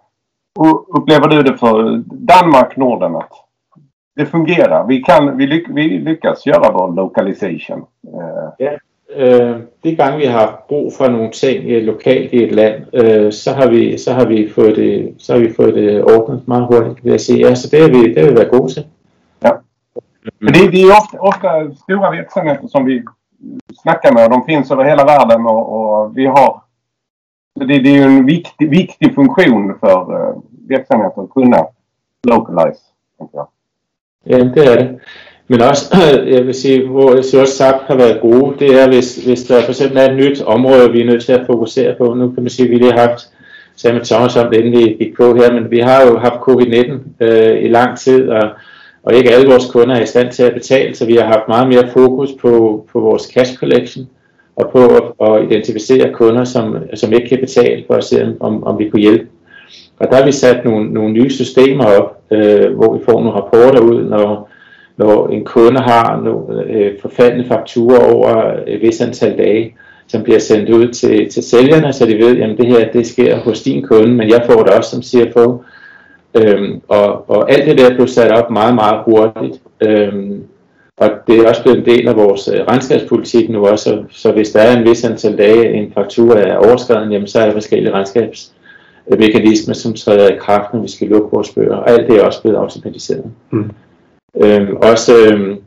och 0.59 0.97
upplever 0.97 1.27
du 1.27 1.43
det 1.43 1.57
för 1.57 2.03
Danmark, 2.05 2.75
Norden 2.77 3.15
att 3.15 3.31
det 4.15 4.25
fungerar? 4.25 4.87
Vi, 4.87 5.03
kan, 5.03 5.37
vi, 5.37 5.47
lyck, 5.47 5.69
vi 5.69 5.99
lyckas 5.99 6.45
göra 6.45 6.71
vår 6.71 6.95
localization. 6.95 7.85
Yeah 8.59 8.77
øh, 9.15 9.61
de 9.83 9.95
gange 9.95 10.17
vi 10.17 10.25
har 10.25 10.65
brug 10.69 10.93
for 10.93 11.07
nogle 11.07 11.31
ting 11.31 11.65
øh, 11.65 11.83
lokalt 11.83 12.33
i 12.33 12.43
et 12.43 12.51
land, 12.51 12.75
øh, 12.93 13.33
så, 13.33 13.51
har 13.53 13.69
vi, 13.69 13.97
så, 13.97 14.13
har 14.13 14.25
vi 14.25 14.49
fået 14.55 14.75
det, 14.75 15.15
så 15.17 15.33
har 15.33 15.39
vi 15.39 15.53
fået 15.53 15.73
det 15.73 16.03
ordnet 16.03 16.47
meget 16.47 16.65
hurtigt, 16.65 17.03
vil 17.03 17.11
jeg 17.11 17.21
sige. 17.21 17.47
Ja, 17.47 17.55
så 17.55 17.69
det 17.71 17.81
har 17.81 17.87
vi, 17.87 18.13
det 18.13 18.23
har 18.23 18.29
vi 18.29 18.35
været 18.35 18.51
gode 18.51 18.73
til. 18.73 18.85
Ja. 19.43 19.51
Men 20.39 20.53
det, 20.53 20.71
det 20.71 20.81
är 20.81 20.91
ofta, 21.01 21.17
ofta 21.19 21.47
stora 21.83 22.11
verksamheter 22.11 22.67
som 22.67 22.85
vi 22.85 23.03
snackar 23.81 24.11
med. 24.13 24.29
De 24.29 24.43
finns 24.45 24.71
över 24.71 24.83
hela 24.83 25.05
världen 25.05 25.45
och, 25.45 25.63
och 25.75 26.17
vi 26.17 26.25
har... 26.25 26.63
Det, 27.59 27.65
det 27.65 27.89
är 27.89 27.95
ju 27.95 28.03
en 28.03 28.25
viktig, 28.25 28.69
viktig 28.69 29.15
funktion 29.15 29.79
för 29.79 30.13
uh, 30.13 30.37
verksamheter 30.69 31.23
att 31.23 31.29
kunna 31.29 31.67
localize. 32.27 32.81
Ja, 34.23 34.43
det 34.43 34.65
är 34.65 34.75
det. 34.75 34.99
Men 35.51 35.61
også, 35.61 35.97
jeg 36.35 36.45
vil 36.45 36.53
sige, 36.53 36.87
hvor 36.87 37.15
jeg 37.15 37.25
siger 37.25 37.41
også 37.41 37.55
SAP 37.55 37.75
har 37.87 37.95
været 37.95 38.21
gode, 38.21 38.55
det 38.59 38.81
er, 38.81 38.87
hvis, 38.87 39.15
hvis 39.15 39.43
der 39.43 39.61
for 39.61 39.69
eksempel 39.69 39.97
er 39.97 40.11
et 40.11 40.17
nyt 40.17 40.41
område, 40.41 40.91
vi 40.91 41.01
er 41.01 41.05
nødt 41.05 41.25
til 41.25 41.31
at 41.31 41.45
fokusere 41.45 41.95
på. 41.97 42.13
Nu 42.13 42.31
kan 42.31 42.43
man 42.43 42.49
sige, 42.49 42.65
at 42.65 42.71
vi 42.71 42.75
lige 42.75 42.91
har 42.91 43.07
haft, 43.07 43.29
sammen 43.75 43.99
med 43.99 44.05
Thomas 44.05 44.37
om 44.37 44.49
det, 44.51 44.57
inden 44.57 44.79
vi 44.79 44.95
gik 44.99 45.17
på 45.17 45.35
her, 45.35 45.53
men 45.53 45.71
vi 45.71 45.79
har 45.79 46.01
jo 46.07 46.17
haft 46.17 46.33
covid-19 46.33 46.91
øh, 47.25 47.63
i 47.63 47.67
lang 47.67 47.97
tid, 47.97 48.29
og, 48.29 48.49
og 49.03 49.13
ikke 49.13 49.31
alle 49.31 49.49
vores 49.49 49.65
kunder 49.71 49.95
er 49.95 50.01
i 50.01 50.05
stand 50.05 50.31
til 50.31 50.43
at 50.43 50.53
betale, 50.53 50.95
så 50.95 51.05
vi 51.05 51.15
har 51.15 51.25
haft 51.25 51.47
meget 51.47 51.67
mere 51.67 51.89
fokus 51.93 52.29
på, 52.41 52.85
på 52.93 52.99
vores 52.99 53.23
cash 53.23 53.57
collection, 53.57 54.07
og 54.55 54.69
på 54.71 54.79
at, 54.85 55.29
at 55.29 55.43
identificere 55.43 56.13
kunder, 56.13 56.43
som, 56.43 56.75
som 56.93 57.13
ikke 57.13 57.29
kan 57.29 57.39
betale, 57.39 57.83
for 57.87 57.93
at 57.93 58.03
se, 58.03 58.35
om, 58.39 58.63
om 58.63 58.79
vi 58.79 58.89
kunne 58.89 59.01
hjælpe. 59.01 59.27
Og 59.99 60.07
der 60.09 60.15
har 60.15 60.25
vi 60.25 60.31
sat 60.31 60.65
nogle, 60.65 60.93
nogle 60.93 61.13
nye 61.13 61.29
systemer 61.29 61.85
op, 61.85 62.21
øh, 62.31 62.75
hvor 62.75 62.97
vi 62.97 63.05
får 63.05 63.13
nogle 63.13 63.31
rapporter 63.31 63.79
ud, 63.79 64.03
når 64.03 64.50
når 65.01 65.27
en 65.27 65.45
kunde 65.45 65.81
har 65.81 66.21
nogle 66.23 66.63
øh, 66.63 66.91
forfaldende 67.01 67.47
fakturer 67.47 68.13
over 68.13 68.53
et 68.67 68.81
vis 68.81 69.01
antal 69.01 69.37
dage, 69.37 69.75
som 70.07 70.23
bliver 70.23 70.39
sendt 70.39 70.69
ud 70.69 70.87
til, 70.87 71.29
til 71.29 71.43
sælgerne, 71.43 71.93
så 71.93 72.05
de 72.05 72.17
ved, 72.17 72.41
at 72.41 72.57
det 72.57 72.67
her 72.67 72.91
det 72.91 73.07
sker 73.07 73.39
hos 73.39 73.61
din 73.61 73.83
kunde, 73.83 74.13
men 74.13 74.29
jeg 74.29 74.43
får 74.45 74.63
det 74.63 74.73
også 74.73 74.89
som 74.89 75.03
CFO. 75.03 75.63
Øhm, 76.37 76.81
og, 76.87 77.29
og 77.29 77.51
alt 77.51 77.65
det 77.65 77.77
der 77.77 77.95
blev 77.95 78.07
sat 78.07 78.31
op 78.31 78.51
meget, 78.51 78.75
meget 78.75 78.99
hurtigt. 79.05 79.61
Øhm, 79.81 80.43
og 80.97 81.09
det 81.27 81.39
er 81.39 81.49
også 81.49 81.63
blevet 81.63 81.79
en 81.79 81.85
del 81.85 82.07
af 82.07 82.15
vores 82.15 82.47
øh, 82.47 82.59
regnskabspolitik 82.67 83.49
nu 83.49 83.67
også, 83.67 83.83
så, 83.83 84.03
så 84.09 84.31
hvis 84.31 84.51
der 84.51 84.59
er 84.61 84.77
en 84.77 84.89
vis 84.89 85.03
antal 85.03 85.37
dage, 85.37 85.73
en 85.73 85.91
faktura 85.93 86.39
er 86.39 86.57
overskrevet, 86.57 87.11
jamen 87.11 87.27
så 87.27 87.39
er 87.39 87.45
der 87.45 87.53
forskellige 87.53 87.93
regnskabsmekanismer, 87.93 89.73
som 89.73 89.93
træder 89.93 90.29
i 90.29 90.37
kraft, 90.39 90.73
når 90.73 90.81
vi 90.81 90.87
skal 90.91 91.07
lukke 91.07 91.29
vores 91.31 91.53
bøger. 91.53 91.75
Og 91.75 91.89
alt 91.89 92.07
det 92.07 92.17
er 92.17 92.25
også 92.25 92.41
blevet 92.41 92.57
automatiseret. 92.57 93.31
Mm. 93.51 93.71
Øh, 94.37 94.69
også 94.73 95.13
øh, 95.25 95.57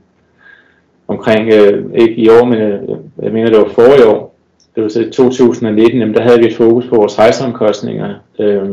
omkring, 1.09 1.53
øh, 1.53 1.85
ikke 1.95 2.15
i 2.15 2.29
år, 2.29 2.45
men 2.45 2.61
øh, 2.61 2.81
jeg 3.23 3.33
mener 3.33 3.51
det 3.51 3.59
var 3.59 3.69
forrige 3.69 4.07
år, 4.07 4.35
det 4.75 4.83
var 4.83 4.89
så 4.89 5.11
2019, 5.13 6.01
jamen, 6.01 6.15
der 6.15 6.23
havde 6.23 6.39
vi 6.39 6.47
et 6.47 6.57
fokus 6.57 6.87
på 6.87 6.97
vores 6.97 7.19
rejseomkostninger. 7.19 8.15
Øh, 8.39 8.71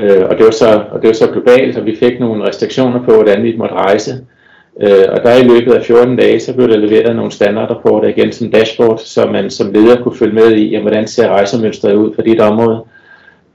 øh, 0.00 0.24
og, 0.30 0.36
det 0.38 0.44
var 0.44 0.50
så, 0.50 0.84
og 0.90 1.02
det 1.02 1.08
var 1.08 1.14
så 1.14 1.30
globalt, 1.32 1.78
og 1.78 1.86
vi 1.86 1.96
fik 1.96 2.20
nogle 2.20 2.48
restriktioner 2.48 3.04
på, 3.04 3.14
hvordan 3.14 3.42
vi 3.42 3.56
måtte 3.56 3.74
rejse. 3.74 4.12
Øh, 4.80 5.06
og 5.08 5.22
der 5.22 5.36
i 5.36 5.48
løbet 5.48 5.72
af 5.72 5.84
14 5.84 6.16
dage, 6.16 6.40
så 6.40 6.54
blev 6.54 6.68
der 6.68 6.76
leveret 6.76 7.16
nogle 7.16 7.32
standardrapporter 7.32 8.08
igen 8.08 8.32
som 8.32 8.50
dashboard, 8.50 8.98
så 8.98 9.26
man 9.26 9.50
som 9.50 9.72
leder 9.72 10.02
kunne 10.02 10.16
følge 10.16 10.34
med 10.34 10.52
i, 10.52 10.68
jamen, 10.68 10.82
hvordan 10.82 11.06
ser 11.06 11.28
rejsemønstret 11.28 11.94
ud 11.94 12.14
for 12.14 12.22
dit 12.22 12.40
område 12.40 12.84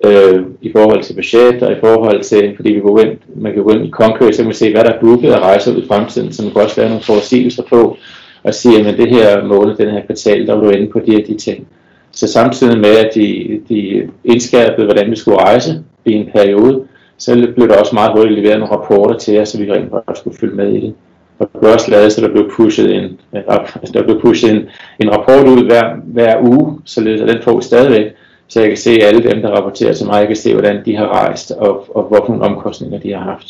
øh, 0.06 0.41
i 0.62 0.72
forhold 0.72 1.04
til 1.04 1.14
budget 1.14 1.64
og 1.64 1.72
i 1.72 1.80
forhold 1.80 2.24
til, 2.24 2.54
fordi 2.56 2.72
vi 2.74 2.80
går 2.80 2.99
ind, 2.99 3.18
man 3.36 3.54
kan 3.54 3.64
gå 3.64 3.70
ind 3.70 3.86
i 3.86 3.89
Concur, 3.89 4.32
så 4.32 4.38
kan 4.38 4.45
man 4.45 4.54
se, 4.54 4.72
hvad 4.72 4.84
der 4.84 4.93
er 4.93 4.99
booket 4.99 5.32
af 5.32 5.39
rejser 5.39 5.76
ud 5.76 5.84
i 5.84 5.88
fremtiden, 5.88 6.34
så 6.34 6.43
man 6.43 6.52
kan 6.52 6.62
også 6.62 6.82
lave 6.82 6.89
nogle 6.89 7.04
forudsigelser 7.04 7.64
på, 7.70 7.97
og 8.43 8.54
sige, 8.54 8.88
at 8.88 8.97
det 8.97 9.10
her 9.10 9.43
måned, 9.43 9.76
den 9.76 9.89
her 9.89 10.06
kvartal, 10.06 10.47
der 10.47 10.54
var 10.54 10.62
du 10.62 10.70
inde 10.70 10.91
på 10.91 10.99
de 10.99 11.12
her 11.12 11.26
de 11.26 11.38
ting. 11.38 11.68
Så 12.12 12.28
samtidig 12.28 12.78
med, 12.78 12.97
at 12.97 13.10
de, 13.16 13.60
de 13.70 14.10
indskærpede, 14.24 14.86
hvordan 14.86 15.12
vi 15.12 15.16
skulle 15.16 15.38
rejse 15.38 15.84
i 16.06 16.12
en 16.12 16.30
periode, 16.36 16.84
så 17.18 17.47
blev 17.56 17.68
der 17.68 17.80
også 17.80 17.95
meget 17.95 18.12
hurtigt 18.12 18.39
leveret 18.39 18.60
nogle 18.60 18.76
rapporter 18.76 19.18
til 19.18 19.39
os, 19.39 19.49
så 19.49 19.58
vi 19.58 19.72
rent 19.72 19.91
faktisk 19.91 20.20
skulle 20.20 20.38
følge 20.38 20.56
med 20.56 20.74
i 20.74 20.80
det. 20.80 20.93
Og 21.39 21.49
det 21.54 21.60
blev 21.60 21.74
også 21.74 21.91
lavet, 21.91 22.12
så 22.12 22.22
der 22.22 22.28
blev 22.28 22.52
pushet 22.52 22.95
en, 22.95 23.20
der 23.93 24.04
blev 24.04 24.22
pushet 24.22 24.52
en, 24.52 24.62
en 24.99 25.12
rapport 25.12 25.47
ud 25.47 25.66
hver, 25.66 25.95
hver 26.06 26.41
uge, 26.41 26.80
så 26.86 27.02
den 27.02 27.41
får 27.43 27.58
vi 27.58 27.64
stadigvæk, 27.64 28.06
så 28.52 28.60
jeg 28.60 28.70
kan 28.70 28.78
se 28.78 28.91
alle 29.02 29.24
dem, 29.24 29.41
der 29.41 29.49
rapporterer 29.49 29.93
til 29.93 30.06
mig, 30.06 30.20
jeg 30.20 30.28
kan 30.28 30.36
se, 30.36 30.54
hvordan 30.54 30.86
de 30.86 30.95
har 30.95 31.08
rejst, 31.08 31.52
og, 31.52 31.97
og 31.97 32.04
hvilke 32.04 32.43
omkostninger 32.43 32.99
de 32.99 33.14
har 33.14 33.24
haft. 33.24 33.47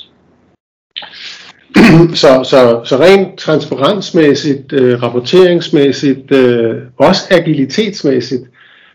så, 2.22 2.44
så, 2.44 2.82
så 2.84 2.98
rent 3.00 3.38
transparensmæssigt, 3.38 4.74
øh, 4.74 5.04
rapporteringsmæssigt, 5.04 6.32
øh, 6.32 6.76
også 6.98 7.22
agilitetsmæssigt, 7.32 8.44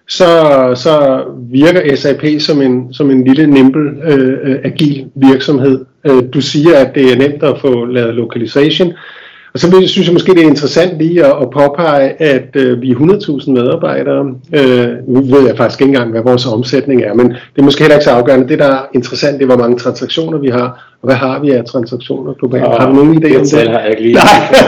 så, 0.09 0.31
så 0.75 1.25
virker 1.51 1.97
SAP 1.97 2.25
som 2.39 2.63
en, 2.63 2.95
som 2.95 3.11
en 3.11 3.25
lille, 3.25 3.47
nimble, 3.47 3.91
øh, 4.05 4.39
øh, 4.43 4.59
agil 4.65 5.11
virksomhed. 5.15 5.85
Øh, 6.05 6.23
du 6.35 6.41
siger, 6.41 6.79
at 6.79 6.95
det 6.95 7.13
er 7.13 7.17
nemt 7.17 7.43
at 7.43 7.61
få 7.61 7.85
lavet 7.85 8.15
localization, 8.15 8.93
og 9.57 9.61
så 9.61 9.83
synes 9.87 10.07
jeg 10.07 10.13
måske, 10.13 10.35
det 10.35 10.43
er 10.43 10.47
interessant 10.49 10.99
lige 10.99 11.25
at, 11.25 11.33
at 11.43 11.51
påpege, 11.51 12.23
at 12.23 12.49
øh, 12.57 12.83
vi 12.83 12.91
er 12.91 12.95
100.000 12.95 13.51
medarbejdere. 13.51 14.35
Øh, 14.53 14.89
nu 15.09 15.21
ved 15.21 15.47
jeg 15.47 15.57
faktisk 15.57 15.81
ikke 15.81 15.91
engang, 15.91 16.11
hvad 16.11 16.23
vores 16.23 16.47
omsætning 16.47 17.03
er, 17.03 17.15
men 17.15 17.27
det 17.29 17.59
er 17.59 17.63
måske 17.63 17.81
heller 17.83 17.97
ikke 17.97 18.05
så 18.05 18.11
afgørende. 18.11 18.49
Det, 18.49 18.59
der 18.59 18.67
er 18.67 18.81
interessant, 18.95 19.35
det 19.39 19.43
er, 19.43 19.47
hvor 19.47 19.57
mange 19.57 19.79
transaktioner 19.79 20.39
vi 20.39 20.49
har, 20.49 20.93
og 21.03 21.07
hvad 21.09 21.15
har 21.17 21.41
vi 21.41 21.51
af 21.51 21.65
transaktioner 21.65 22.33
globalt? 22.35 22.65
Og 22.65 22.81
har 22.81 22.89
du 22.89 22.95
nogen 22.97 23.25
idé 23.25 23.37
om 23.39 23.45
det? 23.45 23.69
har 23.71 23.81
jeg 23.81 23.91
ikke 23.91 24.03
lige. 24.03 24.15
Nej, 24.15 24.25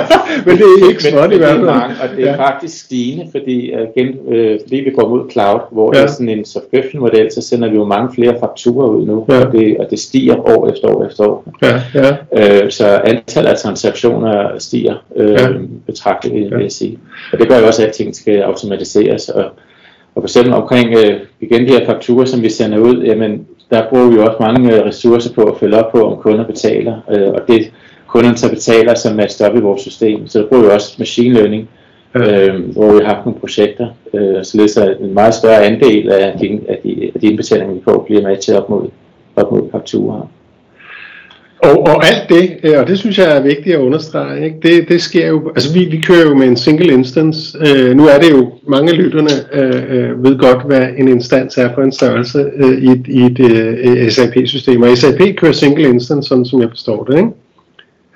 men 0.46 0.56
det 0.56 0.64
er 0.64 0.88
ikke 0.88 1.02
småt 1.02 1.32
i 1.32 1.36
hvert 1.36 1.50
er 1.50 1.54
fald. 1.54 1.68
og 2.02 2.16
det 2.16 2.24
er 2.28 2.30
Ja. 2.30 2.46
faktisk 2.46 2.84
stigende, 2.84 3.24
fordi, 3.30 3.70
øh, 3.72 3.86
igen, 3.96 4.14
øh, 4.32 4.58
fordi 4.64 4.76
vi 4.76 4.90
går 4.98 5.08
mod 5.08 5.30
cloud, 5.32 5.60
hvor 5.72 5.94
Ja. 5.94 6.00
det 6.00 6.08
er 6.08 6.12
sådan 6.12 6.28
en 6.28 6.44
subscription 6.44 7.00
model, 7.00 7.28
så 7.32 7.40
sender 7.42 7.68
vi 7.70 7.76
jo 7.76 7.84
mange 7.84 8.08
flere 8.14 8.34
fakturer 8.40 8.88
ud 8.88 9.06
nu, 9.06 9.24
Ja. 9.28 9.44
og, 9.46 9.52
det, 9.52 9.76
og 9.78 9.86
det 9.90 9.98
stiger 9.98 10.36
år 10.58 10.68
efter 10.70 10.88
år 10.88 11.06
efter 11.06 11.24
år. 11.24 11.44
Ja, 11.62 11.80
ja. 11.94 12.10
Øh, 12.64 12.70
så 12.70 12.86
antallet 13.04 13.50
af 13.50 13.56
transaktioner 13.58 14.48
stiger 14.58 14.77
øh, 15.16 15.30
Ja. 15.30 15.42
ja. 15.42 15.48
betragteligt, 15.86 16.44
vil 16.50 16.56
Ja. 16.58 16.62
jeg 16.62 16.72
sige. 16.72 16.98
Og 17.32 17.38
det 17.38 17.48
gør 17.48 17.58
jo 17.58 17.66
også, 17.66 17.86
at 17.86 17.92
ting 17.92 18.14
skal 18.16 18.38
automatiseres. 18.40 19.28
Og, 19.28 19.44
og 20.14 20.22
for 20.22 20.22
eksempel 20.22 20.52
omkring 20.54 20.94
øh, 20.94 21.20
igen 21.40 21.66
de 21.66 21.72
her 21.72 21.86
fakturer, 21.86 22.24
som 22.24 22.42
vi 22.42 22.48
sender 22.50 22.78
ud, 22.78 23.02
jamen, 23.02 23.46
der 23.70 23.88
bruger 23.90 24.08
vi 24.08 24.14
jo 24.14 24.24
også 24.24 24.36
mange 24.40 24.76
øh, 24.80 24.86
ressourcer 24.86 25.34
på 25.34 25.42
at 25.42 25.56
følge 25.60 25.76
op 25.84 25.92
på, 25.92 26.10
om 26.12 26.18
kunder 26.18 26.46
betaler. 26.46 26.96
Øh, 27.10 27.28
og 27.28 27.40
det 27.48 27.72
kunderne 28.06 28.36
så 28.36 28.50
betaler, 28.50 28.94
som 28.94 29.20
er 29.20 29.26
stoppet 29.26 29.60
i 29.60 29.62
vores 29.62 29.82
system. 29.82 30.26
Så 30.28 30.38
der 30.38 30.46
bruger 30.46 30.62
vi 30.64 30.70
også 30.70 30.94
machine 30.98 31.34
learning, 31.34 31.68
Ja. 32.14 32.46
øh, 32.46 32.72
hvor 32.72 32.92
vi 32.92 33.04
har 33.04 33.14
haft 33.14 33.26
nogle 33.26 33.40
projekter, 33.40 33.86
øh, 34.14 34.44
således 34.44 34.76
at 34.76 34.96
en 35.00 35.14
meget 35.14 35.34
større 35.34 35.64
andel 35.64 36.10
af 36.10 36.38
de, 36.38 36.60
af 36.68 36.78
de, 36.84 37.10
af 37.14 37.20
de 37.20 37.26
indbetalinger, 37.26 37.74
vi 37.74 37.80
får, 37.84 38.02
bliver 38.06 38.22
med 38.28 38.36
til 38.36 38.56
op 38.56 38.70
mod, 38.70 38.86
op 39.36 39.52
mod 39.52 39.62
fakturer. 39.72 40.30
Og, 41.62 41.80
og 41.80 42.06
alt 42.06 42.28
det, 42.28 42.56
øh, 42.62 42.78
og 42.80 42.86
det 42.86 42.98
synes 42.98 43.18
jeg 43.18 43.36
er 43.36 43.40
vigtigt 43.42 43.76
at 43.76 43.80
understrege, 43.80 44.44
ikke? 44.44 44.56
Det, 44.62 44.88
det 44.88 45.02
sker 45.02 45.28
jo, 45.28 45.48
altså 45.48 45.72
vi, 45.72 45.84
vi 45.84 46.00
kører 46.06 46.22
jo 46.28 46.34
med 46.34 46.46
en 46.48 46.56
single 46.56 46.92
instance, 46.92 47.58
øh, 47.66 47.96
nu 47.96 48.06
er 48.06 48.18
det 48.18 48.30
jo, 48.30 48.52
mange 48.68 48.90
af 48.92 48.96
lytterne 48.98 49.30
øh, 49.52 49.82
øh, 49.88 50.24
ved 50.24 50.38
godt, 50.38 50.66
hvad 50.66 50.88
en 50.98 51.08
instans 51.08 51.58
er 51.58 51.74
for 51.74 51.82
en 51.82 51.92
størrelse 51.92 52.46
øh, 52.56 52.78
i 52.82 52.86
et, 52.90 53.04
i 53.08 53.22
et 53.22 53.40
øh, 53.40 54.10
SAP-system, 54.10 54.82
og 54.82 54.98
SAP 54.98 55.20
kører 55.36 55.52
single 55.52 55.88
instance, 55.88 56.28
sådan 56.28 56.44
som 56.44 56.60
jeg 56.60 56.68
forstår 56.70 57.04
det, 57.04 57.16
ikke? 57.16 57.28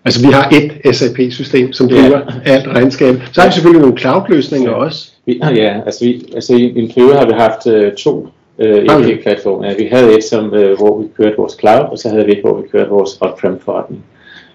Altså 0.05 0.27
vi 0.27 0.33
har 0.33 0.53
et 0.53 0.97
SAP-system, 0.97 1.73
som 1.73 1.89
Ja. 1.89 2.03
driver 2.03 2.21
alt 2.45 2.69
regnskab. 2.69 3.15
Så 3.33 3.41
har 3.41 3.49
vi 3.49 3.53
selvfølgelig 3.55 3.83
nogle 3.83 3.99
cloud-løsninger 3.99 4.71
også. 4.71 5.09
Vi, 5.27 5.41
ja, 5.55 5.81
altså, 5.87 6.05
vi, 6.05 6.23
altså 6.35 6.55
i, 6.55 6.63
i 6.63 6.79
en 6.79 6.91
periode 6.95 7.15
har 7.15 7.27
vi 7.27 7.33
haft 7.33 7.67
øh, 7.67 7.93
to 7.93 8.29
øh? 8.59 8.85
ERP-platforme. 8.85 9.67
Ja, 9.67 9.75
vi 9.79 9.89
havde 9.93 10.17
et, 10.19 10.25
som, 10.25 10.55
øh, 10.55 10.77
hvor 10.79 11.01
vi 11.01 11.07
kørte 11.17 11.37
vores 11.37 11.57
cloud, 11.61 11.85
og 11.91 11.99
så 11.99 12.09
havde 12.09 12.25
vi 12.27 12.33
et, 12.33 12.41
hvor 12.41 12.57
vi 12.61 12.69
kørte 12.73 12.91
vores 12.91 13.11
on-prem 13.21 13.61
forretning. 13.61 14.05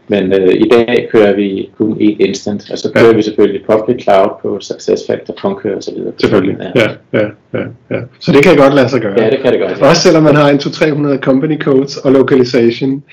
Men 0.09 0.33
øh, 0.33 0.53
i 0.53 0.69
dag 0.69 1.07
kører 1.11 1.35
vi 1.35 1.69
kun 1.77 1.97
et 1.99 2.15
instant, 2.19 2.71
og 2.71 2.77
så 2.77 2.91
kører 2.91 3.03
Ja. 3.05 3.09
ja. 3.11 3.15
vi 3.15 3.21
selvfølgelig 3.21 3.61
public 3.69 4.03
cloud 4.03 4.29
på 4.41 4.59
SuccessFactor, 4.59 5.33
Concur 5.33 5.75
og 5.75 5.83
så 5.83 5.91
videre. 5.95 6.13
Selvfølgelig. 6.19 6.57
Ja. 6.75 6.81
Ja, 6.81 6.89
ja, 7.19 7.27
ja, 7.53 7.65
ja. 7.91 8.01
Så 8.19 8.31
det 8.31 8.43
kan 8.43 8.57
godt 8.57 8.73
lade 8.73 8.89
sig 8.89 9.01
gøre. 9.01 9.21
ja, 9.23 9.29
det 9.29 9.39
kan 9.39 9.51
det 9.53 9.59
godt. 9.61 9.81
Også 9.81 10.01
selvom 10.01 10.23
man 10.23 10.35
har 10.35 10.49
en 10.49 10.57
200-300 10.57 11.19
company 11.21 11.59
codes 11.61 11.97
og 11.97 12.11
localization, 12.11 13.03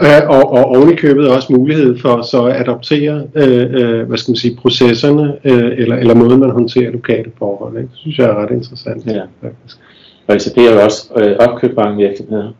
øh, 0.00 0.28
og, 0.28 0.52
og 0.52 0.64
oven 0.64 0.92
i 0.92 0.96
købet 0.96 1.28
også 1.28 1.52
mulighed 1.52 1.98
for 1.98 2.22
så 2.22 2.44
at 2.44 2.60
adoptere, 2.60 3.26
øh, 3.34 3.66
øh, 3.70 4.08
hvad 4.08 4.18
skal 4.18 4.30
man 4.32 4.36
sige, 4.36 4.56
processerne, 4.62 5.34
øh, 5.44 5.72
eller, 5.78 5.96
eller 5.96 6.14
måden 6.14 6.40
man 6.40 6.50
håndterer 6.50 6.90
lokale 6.90 7.30
forhold. 7.38 7.76
Ikke? 7.76 7.88
Det 7.90 7.98
synes 7.98 8.18
jeg 8.18 8.26
er 8.26 8.34
ret 8.42 8.50
interessant. 8.50 9.06
Ja. 9.06 9.20
Faktisk. 9.42 9.78
Og 10.26 10.36
jo 10.56 10.80
også 10.84 11.12
øh, 11.16 11.36
opkøbt 11.38 11.76
mange 11.76 11.96
virksomheder. 11.96 12.52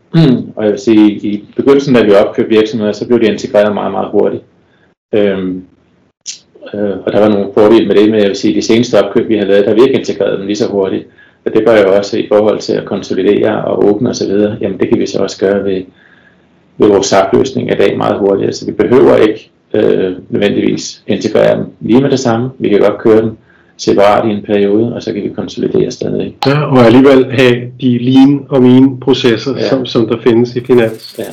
og 0.55 0.63
jeg 0.63 0.71
vil 0.71 0.79
sige, 0.79 1.11
i 1.11 1.45
begyndelsen, 1.55 1.95
da 1.95 2.03
vi 2.03 2.11
opkøbte 2.11 2.55
virksomheder, 2.55 2.91
så 2.91 3.07
blev 3.07 3.19
de 3.21 3.25
integreret 3.25 3.73
meget, 3.73 3.91
meget 3.91 4.09
hurtigt. 4.11 4.43
Øhm, 5.13 5.63
øh, 6.73 6.97
og 7.05 7.13
der 7.13 7.19
var 7.19 7.29
nogle 7.29 7.51
fordele 7.53 7.87
med 7.87 7.95
det, 7.95 8.11
men 8.11 8.19
jeg 8.19 8.27
vil 8.27 8.35
sige, 8.35 8.51
at 8.51 8.55
de 8.55 8.61
seneste 8.61 9.03
opkøb, 9.03 9.29
vi 9.29 9.37
har 9.37 9.45
lavet, 9.45 9.63
der 9.65 9.69
har 9.69 9.75
vi 9.75 9.81
ikke 9.81 9.99
integreret 9.99 10.39
dem 10.39 10.47
lige 10.47 10.55
så 10.55 10.67
hurtigt. 10.67 11.07
Og 11.45 11.53
det 11.53 11.65
gør 11.65 11.81
jo 11.81 11.95
også 11.95 12.17
i 12.17 12.27
forhold 12.27 12.59
til 12.59 12.73
at 12.73 12.85
konsolidere 12.85 13.65
og 13.65 13.85
åbne 13.85 14.09
osv. 14.09 14.31
Jamen 14.61 14.79
det 14.79 14.89
kan 14.89 14.99
vi 14.99 15.05
så 15.05 15.19
også 15.19 15.39
gøre 15.39 15.63
ved, 15.63 15.83
ved 16.77 16.87
vores 16.87 17.07
SAP-løsning 17.07 17.71
i 17.71 17.75
dag 17.75 17.97
meget 17.97 18.19
hurtigere. 18.19 18.53
Så 18.53 18.65
vi 18.65 18.71
behøver 18.71 19.15
ikke 19.15 19.51
øh, 19.73 20.13
nødvendigvis 20.29 21.03
integrere 21.07 21.57
dem 21.57 21.65
lige 21.79 22.01
med 22.01 22.11
det 22.11 22.19
samme. 22.19 22.49
Vi 22.59 22.69
kan 22.69 22.79
godt 22.79 22.97
køre 22.97 23.21
dem 23.21 23.37
separat 23.77 24.27
i 24.27 24.31
en 24.31 24.43
periode, 24.45 24.93
og 24.95 25.03
så 25.03 25.13
kan 25.13 25.23
vi 25.23 25.29
konsolidere 25.29 25.91
stadig. 25.91 26.35
Ja, 26.45 26.61
og 26.61 26.85
alligevel 26.85 27.31
have 27.31 27.55
de 27.81 27.97
lean 27.97 28.45
og 28.49 28.61
mean 28.61 28.99
processer, 28.99 29.51
ja. 29.51 29.61
Ja. 29.61 29.69
som, 29.69 29.85
som 29.85 30.07
der 30.07 30.17
findes 30.23 30.55
i 30.55 30.65
finans. 30.65 31.15
Ja. 31.19 31.23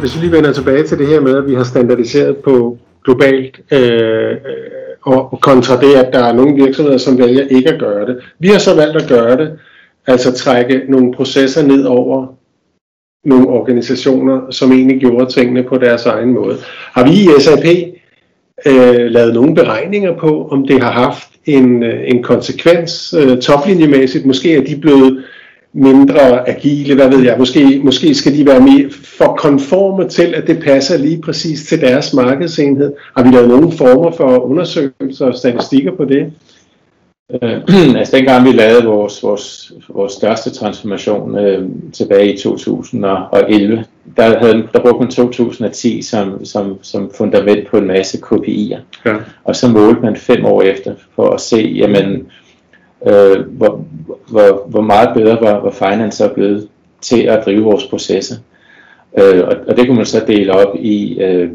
Hvis 0.00 0.16
vi 0.16 0.20
lige 0.20 0.32
vender 0.32 0.52
tilbage 0.52 0.82
til 0.86 0.98
det 0.98 1.06
her 1.06 1.20
med, 1.20 1.36
at 1.36 1.46
vi 1.46 1.54
har 1.54 1.64
standardiseret 1.64 2.36
på 2.36 2.78
globalt, 3.04 3.60
øh, 3.72 4.36
og 5.02 5.32
og 5.32 5.40
kontra 5.40 5.80
det, 5.80 5.94
at 5.94 6.12
der 6.12 6.24
er 6.24 6.32
nogle 6.32 6.64
virksomheder, 6.64 6.98
som 6.98 7.18
vælger 7.18 7.46
ikke 7.50 7.72
at 7.72 7.80
gøre 7.80 8.06
det. 8.06 8.16
Vi 8.38 8.48
har 8.48 8.58
så 8.58 8.76
valgt 8.76 8.96
at 8.96 9.08
gøre 9.08 9.36
det, 9.36 9.58
altså 10.06 10.32
trække 10.32 10.82
nogle 10.88 11.14
processer 11.14 11.62
ned 11.66 11.84
over 11.84 12.26
nogle 13.24 13.48
organisationer, 13.48 14.50
som 14.50 14.72
egentlig 14.72 15.00
gjorde 15.00 15.32
tingene 15.32 15.62
på 15.62 15.78
deres 15.78 16.06
egen 16.06 16.34
måde. 16.34 16.56
Har 16.92 17.04
vi 17.04 17.10
i 17.10 17.28
SAP 17.40 17.64
øh, 18.66 19.10
lavet 19.10 19.34
nogle 19.34 19.54
beregninger 19.54 20.16
på, 20.16 20.48
om 20.50 20.66
det 20.66 20.82
har 20.82 20.90
haft 20.90 21.28
en, 21.46 21.82
øh, 21.82 22.00
en 22.06 22.22
konsekvens 22.22 23.14
øh, 23.18 23.38
toplinjemæssigt? 23.38 24.26
Måske 24.26 24.56
er 24.56 24.64
de 24.64 24.76
blevet 24.76 25.24
mindre 25.72 26.48
agile, 26.48 26.94
hvad 26.94 27.08
ved 27.08 27.24
jeg, 27.24 27.36
måske, 27.38 27.80
måske 27.84 28.14
skal 28.14 28.34
de 28.34 28.46
være 28.46 28.60
mere 28.60 28.90
for 29.18 29.34
konforme 29.38 30.08
til, 30.08 30.34
at 30.34 30.46
det 30.46 30.62
passer 30.64 30.98
lige 30.98 31.20
præcis 31.20 31.68
til 31.68 31.80
deres 31.80 32.14
markedsenhed. 32.14 32.92
Har 33.16 33.24
vi 33.24 33.30
lavet 33.30 33.48
nogle 33.48 33.72
former 33.72 34.10
for 34.10 34.38
undersøgelser 34.38 35.26
og 35.26 35.34
statistikker 35.34 35.92
på 35.96 36.04
det? 36.04 36.32
Øh, 37.30 37.62
altså 37.98 38.16
dengang 38.16 38.44
vi 38.44 38.52
lavede 38.52 38.84
vores, 38.84 39.22
vores, 39.22 39.72
vores 39.88 40.12
største 40.12 40.50
transformation 40.50 41.38
øh, 41.38 41.68
tilbage 41.92 42.34
i 42.34 42.38
2011, 42.38 43.84
der, 44.16 44.38
havde, 44.38 44.68
der 44.72 44.80
brugte 44.80 44.98
man 44.98 45.10
2010 45.10 46.02
som, 46.02 46.44
som, 46.44 46.78
som 46.82 47.10
fundament 47.16 47.68
på 47.68 47.76
en 47.76 47.86
masse 47.86 48.18
KPI'er. 48.18 48.78
Ja. 49.04 49.16
Og 49.44 49.56
så 49.56 49.68
målte 49.68 50.00
man 50.00 50.16
fem 50.16 50.44
år 50.44 50.62
efter 50.62 50.94
for 51.14 51.30
at 51.30 51.40
se, 51.40 51.56
jamen, 51.56 52.30
øh, 53.06 53.40
hvor, 53.40 53.84
hvor, 54.28 54.66
hvor 54.68 54.82
meget 54.82 55.14
bedre 55.14 55.38
var, 55.40 55.60
var 55.60 55.70
finance 55.70 56.18
så 56.18 56.28
blevet 56.28 56.68
til 57.00 57.22
at 57.22 57.44
drive 57.44 57.64
vores 57.64 57.86
processer. 57.86 58.36
Øh, 59.18 59.44
og, 59.48 59.56
og 59.68 59.76
det 59.76 59.86
kunne 59.86 59.96
man 59.96 60.06
så 60.06 60.24
dele 60.26 60.52
op 60.52 60.76
i, 60.78 61.20
øh, 61.20 61.50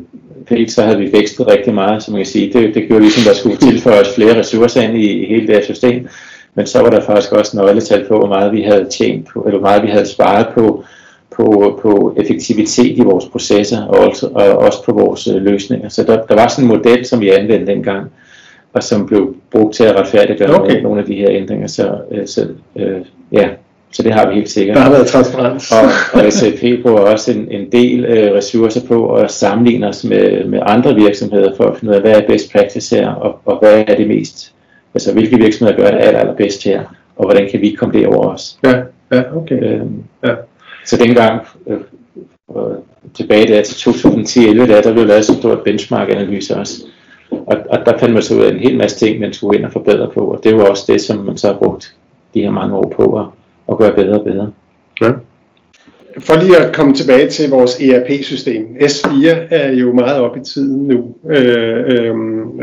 dels 0.50 0.74
så 0.74 0.82
havde 0.82 0.98
vi 0.98 1.12
vækstet 1.14 1.48
rigtig 1.48 1.74
meget, 1.74 2.04
som 2.04 2.12
man 2.12 2.20
kan 2.20 2.26
sige, 2.26 2.54
det, 2.54 2.76
det 2.76 2.88
gjorde 2.88 3.02
ligesom, 3.02 3.24
der 3.24 3.34
skulle 3.34 3.58
tilføjes 3.58 4.16
flere 4.16 4.40
ressourcer 4.40 4.82
ind 4.82 4.98
i, 4.98 5.24
i 5.24 5.26
hele 5.26 5.48
det 5.48 5.56
her 5.56 5.64
system, 5.64 6.08
men 6.56 6.66
så 6.66 6.82
var 6.82 6.90
der 6.90 7.02
faktisk 7.02 7.32
også 7.32 7.58
nøgletal 7.58 8.06
på, 8.08 8.18
hvor 8.18 8.28
meget 8.28 8.52
vi 8.52 8.62
havde 8.62 8.88
tjent 8.90 9.28
på, 9.34 9.42
eller 9.42 9.60
hvor 9.60 9.68
meget 9.68 9.84
vi 9.84 9.88
havde 9.88 10.06
sparet 10.06 10.48
på, 10.54 10.84
på, 11.36 11.80
på 11.82 12.16
effektivitet 12.18 12.98
i 12.98 13.02
vores 13.02 13.26
processer, 13.26 13.86
og 13.86 14.00
også, 14.00 14.28
og 14.28 14.58
også 14.58 14.84
på 14.84 14.92
vores 14.92 15.28
øh, 15.28 15.36
løsninger. 15.36 15.90
Så 15.90 16.04
der, 16.04 16.26
der 16.26 16.36
var 16.36 16.48
sådan 16.48 16.64
en 16.64 16.78
model, 16.78 17.06
som 17.06 17.22
vi 17.22 17.30
anvendte 17.30 17.72
dengang, 17.72 18.12
og 18.74 18.84
som 18.84 19.08
blev 19.08 19.36
brugt 19.52 19.76
til 19.76 19.84
at 19.84 19.96
retfærdiggøre 19.96 20.62
okay. 20.62 20.82
nogle 20.82 21.00
af 21.02 21.06
de 21.06 21.16
her 21.16 21.28
ændringer. 21.30 21.68
Så, 21.68 21.98
øh, 22.12 22.28
så, 22.28 22.48
øh, 22.76 23.02
ja, 23.32 23.50
så 23.92 24.04
det 24.04 24.14
har 24.14 24.30
vi 24.30 24.36
helt 24.36 24.50
sikkert. 24.50 24.78
Der 24.78 24.84
har 24.84 24.92
været 24.92 25.08
transparens. 25.08 25.72
Og, 25.72 26.22
og 26.22 26.34
SAP 26.34 26.82
bruger 26.84 27.00
også 27.00 27.32
en, 27.32 27.48
en 27.52 27.72
del 27.72 28.06
øh, 28.06 28.34
ressourcer 28.34 28.88
på 28.88 29.14
at 29.14 29.32
sammenligne 29.32 29.88
os 29.88 30.04
med, 30.04 30.46
med 30.46 30.60
andre 30.66 30.96
virksomheder 30.96 31.56
for 31.58 31.64
at 31.64 31.78
finde 31.78 31.92
ud 31.92 31.96
af, 31.96 32.02
hvad 32.02 32.12
er 32.12 32.28
best 32.28 32.52
practice 32.52 32.96
her, 32.96 33.10
og, 33.10 33.40
og 33.46 33.60
hvad 33.60 33.84
er 33.88 33.96
det 33.96 34.08
mest, 34.08 34.54
altså 34.94 35.14
hvilke 35.14 35.38
virksomheder 35.38 35.80
gør 35.80 35.92
det 35.92 36.00
aller, 36.00 36.20
allerbedst 36.20 36.64
her, 36.64 36.82
og 37.16 37.26
hvordan 37.26 37.50
kan 37.52 37.62
vi 37.62 37.72
komme 37.72 38.00
derover 38.00 38.28
også. 38.28 38.56
Ja, 38.64 38.82
ja, 39.12 39.36
okay. 39.36 39.64
Øhm, 39.64 40.04
Ja. 40.26 40.34
Så 40.86 40.98
dengang, 40.98 41.42
øh, 41.68 41.78
øh, 42.58 42.76
tilbage 43.14 43.48
der 43.48 43.62
til 43.64 43.90
2010-11, 43.90 44.68
der, 44.68 44.82
der 44.82 44.94
blev 44.94 45.06
lavet 45.06 45.26
så 45.26 45.36
stort 45.36 45.62
benchmark-analyse 45.62 46.56
også. 46.56 46.74
Og, 47.32 47.58
og 47.70 47.80
der 47.86 47.98
fandt 47.98 48.14
man 48.14 48.24
så 48.24 48.36
ud 48.36 48.42
af 48.42 48.52
en 48.52 48.60
hel 48.60 48.78
masse 48.78 49.06
ting, 49.06 49.20
man 49.20 49.34
skulle 49.34 49.58
ind 49.58 49.66
og 49.66 49.72
forbedre 49.72 50.10
på, 50.14 50.20
og 50.20 50.42
det 50.44 50.58
var 50.58 50.64
også 50.64 50.84
det, 50.94 51.02
som 51.02 51.18
man 51.18 51.38
så 51.38 51.48
har 51.48 51.58
brugt 51.58 51.96
de 52.34 52.42
her 52.42 52.52
mange 52.52 52.76
år 52.76 52.94
på 52.96 53.20
at, 53.20 53.26
og 53.72 53.78
gøre 53.78 53.96
bedre 53.96 54.20
og 54.20 54.24
bedre. 54.24 54.52
Ja. 55.02 55.12
For 56.20 56.44
lige 56.44 56.58
at 56.58 56.76
komme 56.76 56.94
tilbage 56.94 57.30
til 57.30 57.50
vores 57.50 57.80
ERP-system. 57.82 58.66
S4 58.82 59.28
er 59.50 59.72
jo 59.72 59.94
meget 59.94 60.22
op 60.22 60.38
i 60.38 60.40
tiden 60.40 60.88
nu. 60.88 61.16
Øh, 61.30 61.78
øh, 61.88 62.16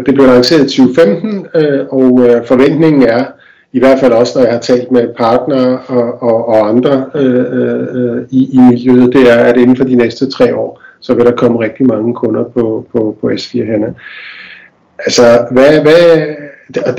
det 0.06 0.14
blev 0.14 0.26
lanceret 0.26 0.72
i 0.72 0.76
2015, 0.76 1.46
øh, 1.54 1.86
og 1.90 2.20
øh, 2.26 2.46
forventningen 2.46 3.02
er, 3.02 3.24
i 3.72 3.78
hvert 3.78 3.98
fald 3.98 4.12
også 4.12 4.38
når 4.38 4.44
jeg 4.44 4.52
har 4.52 4.60
talt 4.60 4.90
med 4.90 5.08
partnere 5.18 5.78
og, 5.86 6.22
og, 6.22 6.48
og 6.48 6.68
andre 6.68 7.04
øh, 7.14 7.44
øh, 7.52 8.22
i, 8.30 8.48
i 8.52 8.58
miljøet, 8.70 9.12
det 9.12 9.30
er, 9.30 9.36
at 9.38 9.56
inden 9.56 9.76
for 9.76 9.84
de 9.84 9.94
næste 9.94 10.30
tre 10.30 10.56
år, 10.56 10.82
så 11.00 11.14
vil 11.14 11.24
der 11.24 11.32
komme 11.32 11.60
rigtig 11.60 11.86
mange 11.86 12.14
kunder 12.14 12.44
på, 12.44 12.86
på, 12.92 13.16
på 13.20 13.30
S4 13.30 13.64
henne 13.64 13.94
altså, 14.98 15.46
hvad, 15.50 15.80
hvad, 15.80 16.26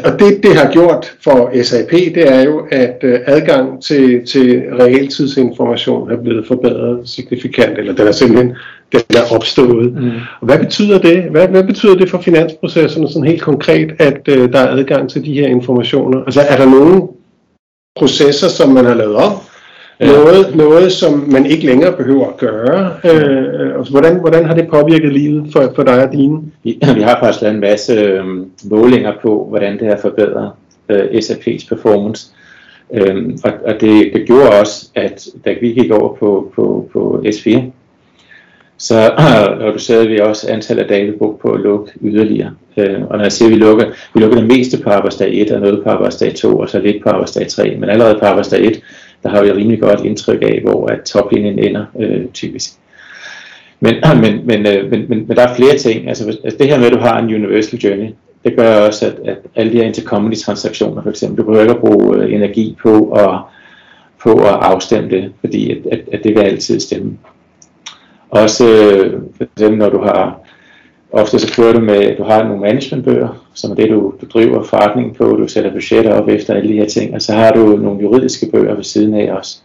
og 0.05 0.19
det, 0.19 0.43
det 0.43 0.55
har 0.55 0.71
gjort 0.71 1.15
for 1.23 1.63
SAP, 1.63 1.91
det 1.91 2.33
er 2.33 2.41
jo, 2.43 2.67
at 2.71 2.97
øh, 3.03 3.19
adgang 3.25 3.83
til, 3.83 4.25
til 4.25 4.63
realtidsinformation 4.79 6.11
er 6.11 6.17
blevet 6.17 6.47
forbedret 6.47 7.09
signifikant, 7.09 7.77
eller 7.77 7.93
den 7.93 8.07
er 8.07 8.11
simpelthen 8.11 8.55
den 8.91 9.17
er 9.17 9.35
opstået. 9.35 9.93
Mm. 9.93 10.11
Og 10.41 10.45
hvad 10.45 10.59
betyder 10.59 10.99
det? 10.99 11.23
Hvad, 11.23 11.47
hvad 11.47 11.63
betyder 11.63 11.95
det 11.95 12.09
for 12.09 12.21
finansprocesserne 12.21 13.07
sådan 13.07 13.27
helt 13.27 13.41
konkret, 13.41 13.91
at 13.99 14.21
øh, 14.27 14.53
der 14.53 14.59
er 14.59 14.71
adgang 14.71 15.09
til 15.09 15.25
de 15.25 15.33
her 15.33 15.47
informationer? 15.47 16.23
Altså 16.23 16.41
er 16.41 16.57
der 16.57 16.65
nogle 16.65 17.07
processer, 17.99 18.47
som 18.47 18.69
man 18.69 18.85
har 18.85 18.93
lavet 18.93 19.15
om, 19.15 19.33
Ja. 19.33 19.58
Noget, 19.99 20.55
noget, 20.55 20.91
som 20.91 21.25
man 21.31 21.45
ikke 21.45 21.65
længere 21.65 21.97
behøver 21.97 22.27
at 22.27 22.37
gøre. 22.37 22.93
Øh, 23.03 23.77
altså, 23.77 23.91
hvordan, 23.91 24.19
hvordan 24.19 24.45
har 24.45 24.55
det 24.55 24.67
påvirket 24.67 25.13
livet 25.13 25.49
for, 25.53 25.71
for 25.75 25.83
dig 25.83 26.03
og 26.03 26.13
dine? 26.13 26.41
Vi, 26.63 26.79
vi 26.95 27.01
har 27.01 27.19
faktisk 27.19 27.41
lavet 27.41 27.55
en 27.55 27.61
masse 27.61 27.93
øh, 27.93 28.25
målinger 28.63 29.13
på, 29.21 29.45
hvordan 29.49 29.79
det 29.79 29.87
har 29.87 29.97
forbedret 29.97 30.51
øh, 30.89 31.03
SAP's 31.03 31.69
performance. 31.69 32.27
Øh, 32.93 33.37
og 33.43 33.51
og 33.65 33.81
det, 33.81 34.13
det 34.13 34.27
gjorde 34.27 34.59
også, 34.59 34.89
at 34.95 35.27
da 35.45 35.55
vi 35.61 35.67
gik 35.67 35.91
over 35.91 36.15
på, 36.15 36.51
på, 36.55 36.89
på 36.93 37.23
S4, 37.25 37.61
så 38.77 39.13
reducerede 39.61 40.07
vi 40.07 40.19
også 40.19 40.51
antallet 40.51 40.83
af 40.83 40.89
dage, 40.89 41.05
vi 41.05 41.17
brugte 41.17 41.41
på 41.41 41.51
at 41.51 41.59
lukke 41.59 41.91
yderligere. 42.01 42.51
Øh, 42.77 43.01
og 43.09 43.17
når 43.17 43.23
jeg 43.23 43.31
siger, 43.31 43.49
at 43.49 43.55
vi 43.55 43.59
lukker, 43.59 43.85
vi 44.13 44.19
lukker 44.19 44.37
det 44.37 44.47
meste 44.47 44.83
på 44.83 44.89
arbejdsdag 44.89 45.41
1 45.41 45.51
og 45.51 45.61
noget 45.61 45.83
på 45.83 45.89
arbejdsdag 45.89 46.35
2 46.35 46.59
og 46.59 46.69
så 46.69 46.79
lidt 46.79 47.03
på 47.03 47.09
arbejdsdag 47.09 47.47
3, 47.47 47.75
men 47.79 47.89
allerede 47.89 48.19
på 48.19 48.25
arbejdsdag 48.25 48.65
1, 48.65 48.81
der 49.23 49.29
har 49.29 49.43
vi 49.43 49.51
rimelig 49.51 49.81
godt 49.81 50.05
indtryk 50.05 50.41
af, 50.41 50.61
hvor 50.63 50.87
at 50.87 51.01
toplinjen 51.01 51.59
ender 51.59 51.85
øh, 51.99 52.25
typisk. 52.33 52.71
Men, 53.79 53.95
men, 54.21 54.45
men, 54.45 54.67
øh, 54.67 54.91
men, 54.91 55.05
men, 55.09 55.27
men 55.27 55.37
der 55.37 55.47
er 55.47 55.55
flere 55.55 55.77
ting. 55.77 56.07
Altså, 56.07 56.27
altså 56.43 56.57
det 56.59 56.67
her 56.67 56.77
med, 56.77 56.85
at 56.85 56.93
du 56.93 56.99
har 56.99 57.19
en 57.19 57.35
universal 57.35 57.79
journey, 57.79 58.09
det 58.43 58.55
gør 58.55 58.87
også, 58.87 59.05
at, 59.05 59.13
at 59.25 59.37
alle 59.55 59.71
de 59.71 59.77
her 59.77 59.83
intercompany 59.83 60.35
transaktioner 60.35 61.01
for 61.01 61.09
eksempel, 61.09 61.37
du 61.37 61.43
behøver 61.43 61.61
ikke 61.61 61.73
at 61.73 61.81
bruge 61.81 62.17
øh, 62.17 62.33
energi 62.33 62.77
på 62.81 63.11
at, 63.11 63.39
på 64.23 64.33
at 64.33 64.53
afstemme 64.61 65.09
det, 65.09 65.31
fordi 65.39 65.71
at, 65.71 65.77
at, 65.91 65.99
at 66.13 66.23
det 66.23 66.35
vil 66.35 66.41
altid 66.41 66.79
stemme. 66.79 67.17
Også 68.29 68.65
øh, 68.65 69.21
for 69.37 69.43
eksempel, 69.43 69.79
når 69.79 69.89
du 69.89 70.01
har 70.01 70.39
Ofte 71.11 71.39
så 71.39 71.53
kører 71.55 71.73
du 71.73 71.79
med, 71.79 72.17
du 72.17 72.23
har 72.23 72.43
nogle 72.43 72.61
managementbøger, 72.61 73.45
som 73.53 73.71
er 73.71 73.75
det, 73.75 73.89
du, 73.89 74.13
du 74.21 74.25
driver 74.33 74.63
forretningen 74.63 75.15
på, 75.15 75.23
du 75.23 75.47
sætter 75.47 75.71
budgetter 75.71 76.13
op 76.13 76.27
efter 76.27 76.53
alle 76.53 76.69
de 76.69 76.77
her 76.77 76.85
ting, 76.85 77.15
og 77.15 77.21
så 77.21 77.33
har 77.33 77.51
du 77.51 77.65
nogle 77.65 78.01
juridiske 78.01 78.49
bøger 78.51 78.75
ved 78.75 78.83
siden 78.83 79.13
af 79.13 79.33
også. 79.33 79.57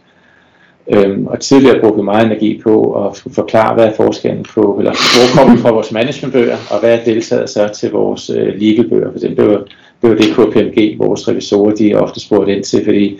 Øhm, 0.87 1.27
og 1.27 1.39
tidligere 1.39 1.79
brugte 1.79 1.97
vi 1.97 2.03
meget 2.03 2.25
energi 2.25 2.61
på 2.63 3.05
at 3.05 3.17
forklare, 3.33 3.73
hvad 3.73 3.85
er 3.85 3.93
forskellen 3.93 4.45
på, 4.53 4.75
eller 4.77 4.91
hvor 4.91 5.37
kommer 5.37 5.55
vi 5.55 5.61
fra 5.61 5.71
vores 5.71 5.91
managementbøger, 5.91 6.57
og 6.71 6.79
hvad 6.79 6.99
er 6.99 7.03
deltaget 7.03 7.49
så 7.49 7.67
til 7.67 7.91
vores 7.91 8.29
øh, 8.29 8.53
legalbøger. 8.59 9.09
For 9.09 9.15
eksempel, 9.15 9.45
det 9.45 9.51
var, 9.51 9.63
det 10.01 10.09
var 10.09 10.15
det 10.15 10.33
KPMG, 10.33 10.99
vores 10.99 11.27
revisorer, 11.27 11.75
de 11.75 11.93
ofte 11.93 12.19
spurgte 12.19 12.55
ind 12.55 12.63
til, 12.63 12.83
fordi 12.85 13.19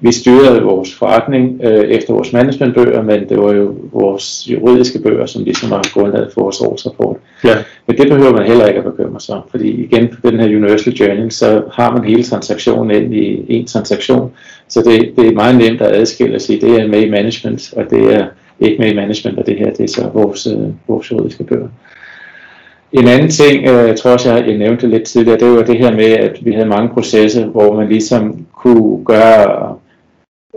vi 0.00 0.12
styrede 0.12 0.62
vores 0.62 0.94
forretning 0.94 1.60
øh, 1.64 1.84
efter 1.84 2.12
vores 2.12 2.32
managementbøger, 2.32 3.02
men 3.02 3.28
det 3.28 3.38
var 3.38 3.52
jo 3.52 3.74
vores 3.92 4.48
juridiske 4.50 4.98
bøger, 4.98 5.26
som 5.26 5.44
ligesom 5.44 5.70
var 5.70 5.90
grundlaget 5.94 6.32
for 6.34 6.40
vores 6.42 6.60
årsrapport. 6.60 7.16
Ja. 7.44 7.56
Men 7.86 7.98
det 7.98 8.08
behøver 8.08 8.32
man 8.32 8.46
heller 8.46 8.66
ikke 8.66 8.78
at 8.78 8.84
bekymre 8.84 9.20
sig 9.20 9.34
om, 9.34 9.42
fordi 9.50 9.84
igen 9.84 10.08
på 10.08 10.30
den 10.30 10.40
her 10.40 10.46
Universal 10.46 10.92
Journey, 10.92 11.30
så 11.30 11.62
har 11.72 11.92
man 11.92 12.04
hele 12.04 12.22
transaktionen 12.22 13.02
ind 13.02 13.14
i 13.14 13.44
en 13.48 13.66
transaktion, 13.66 14.30
så 14.68 14.82
det, 14.82 15.12
det 15.16 15.28
er 15.28 15.32
meget 15.32 15.56
nemt 15.56 15.80
at 15.80 15.96
adskille 15.96 16.34
og 16.34 16.40
sige, 16.40 16.60
det 16.60 16.80
er 16.80 16.88
med 16.88 17.00
i 17.00 17.10
management, 17.10 17.74
og 17.76 17.90
det 17.90 18.14
er 18.14 18.26
ikke 18.60 18.78
med 18.78 18.92
i 18.92 18.94
management, 18.94 19.38
og 19.38 19.46
det 19.46 19.58
her 19.58 19.70
det 19.70 19.80
er 19.80 19.88
så 19.88 20.08
vores, 20.14 20.46
øh, 20.46 20.68
vores 20.88 21.10
juridiske 21.10 21.44
bøger. 21.44 21.68
En 22.92 23.08
anden 23.08 23.30
ting, 23.30 23.66
øh, 23.66 23.88
jeg 23.88 23.96
tror 23.96 24.10
også, 24.10 24.34
jeg, 24.34 24.48
jeg 24.48 24.56
nævnte 24.56 24.86
lidt 24.86 25.02
tidligere, 25.02 25.38
det 25.38 25.56
var 25.56 25.62
det 25.62 25.78
her 25.78 25.92
med, 25.92 26.04
at 26.04 26.38
vi 26.42 26.52
havde 26.52 26.68
mange 26.68 26.88
processer, 26.88 27.46
hvor 27.46 27.76
man 27.76 27.88
ligesom 27.88 28.46
kunne 28.52 29.04
gøre 29.04 29.76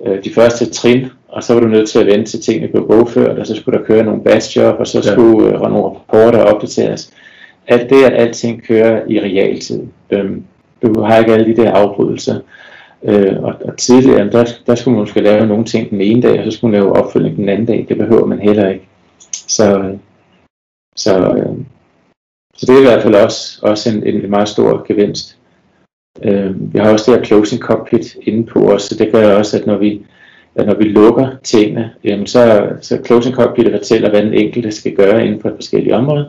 øh, 0.06 0.24
de 0.24 0.34
første 0.34 0.70
trin, 0.70 1.06
og 1.28 1.43
så 1.43 1.54
var 1.54 1.60
du 1.62 1.68
nødt 1.68 1.89
til 1.89 2.00
at 2.00 2.06
vente 2.06 2.32
til 2.32 2.41
tingene 2.41 2.68
blev 2.68 2.88
bogført, 2.88 3.39
og 3.39 3.47
så 3.47 3.56
skulle 3.56 3.80
der 3.80 3.86
køre 3.86 4.04
nogle 4.04 4.24
batch 4.24 4.58
job, 4.58 4.76
og 4.80 4.88
så 4.88 4.97
ja. 4.97 5.12
skulle 5.12 5.47
øh, 5.47 5.62
nogle 5.62 5.86
rapporter 5.86 6.43
opdateres. 6.43 7.14
Alt 7.68 7.89
det, 7.89 8.04
at 8.04 8.14
alting 8.14 8.64
kører 8.64 9.02
i 9.08 9.20
realtid. 9.20 9.82
Øhm, 10.10 10.43
du 10.82 11.02
har 11.02 11.18
ikke 11.18 11.34
alle 11.34 11.56
de 11.56 11.62
der 11.62 11.72
afbrydelser. 11.72 12.39
Øh, 13.04 13.43
og, 13.43 13.54
og 13.66 13.78
tidligere, 13.78 14.30
der, 14.30 14.45
der 14.68 14.76
skulle 14.76 14.95
man 14.95 15.02
måske 15.02 15.22
lave 15.22 15.47
nogle 15.47 15.66
ting 15.66 15.89
den 15.89 16.02
ene 16.02 16.22
dag, 16.22 16.39
og 16.39 16.52
så 16.52 16.58
skulle 16.58 16.72
man 16.72 16.82
lave 16.82 16.95
opfølgning 16.95 17.38
den 17.38 17.50
anden 17.50 17.66
dag. 17.66 17.86
Det 17.89 17.97
behøver 17.97 18.26
man 18.26 18.39
heller 18.39 18.70
ikke. 18.70 18.88
Så, 19.32 19.95
så, 20.95 21.20
øh, 21.20 21.58
så 22.56 22.66
det 22.66 22.76
er 22.76 22.80
i 22.80 22.84
hvert 22.84 23.04
fald 23.04 23.16
også, 23.16 23.60
også 23.62 23.89
en, 23.89 24.08
en 24.08 24.30
meget 24.30 24.47
stor 24.47 24.86
gevinst. 24.88 25.39
Øh, 26.24 26.74
vi 26.74 26.80
har 26.80 26.91
også 26.91 27.12
det 27.12 27.20
her 27.20 27.26
closing 27.26 27.62
cockpit 27.62 28.18
inde 28.22 28.45
på 28.45 28.60
os, 28.60 28.84
så 28.84 28.95
det 28.95 29.12
gør 29.12 29.38
også, 29.38 29.57
at 29.57 29.66
når 29.66 29.78
vi, 29.78 30.01
at 30.55 30.66
når 30.66 30.76
vi 30.76 30.84
lukker 30.84 31.28
tingene, 31.43 31.91
jamen 32.03 32.28
så, 32.28 32.70
så 32.82 32.99
closing 33.05 33.36
cockpit 33.36 33.72
fortæller, 33.72 34.10
hvad 34.10 34.22
den 34.22 34.34
enkelte 34.34 34.72
skal 34.72 34.95
gøre 34.95 35.26
inden 35.26 35.41
for 35.41 35.49
et 35.49 35.55
forskellige 35.55 35.95
områder. 35.95 36.26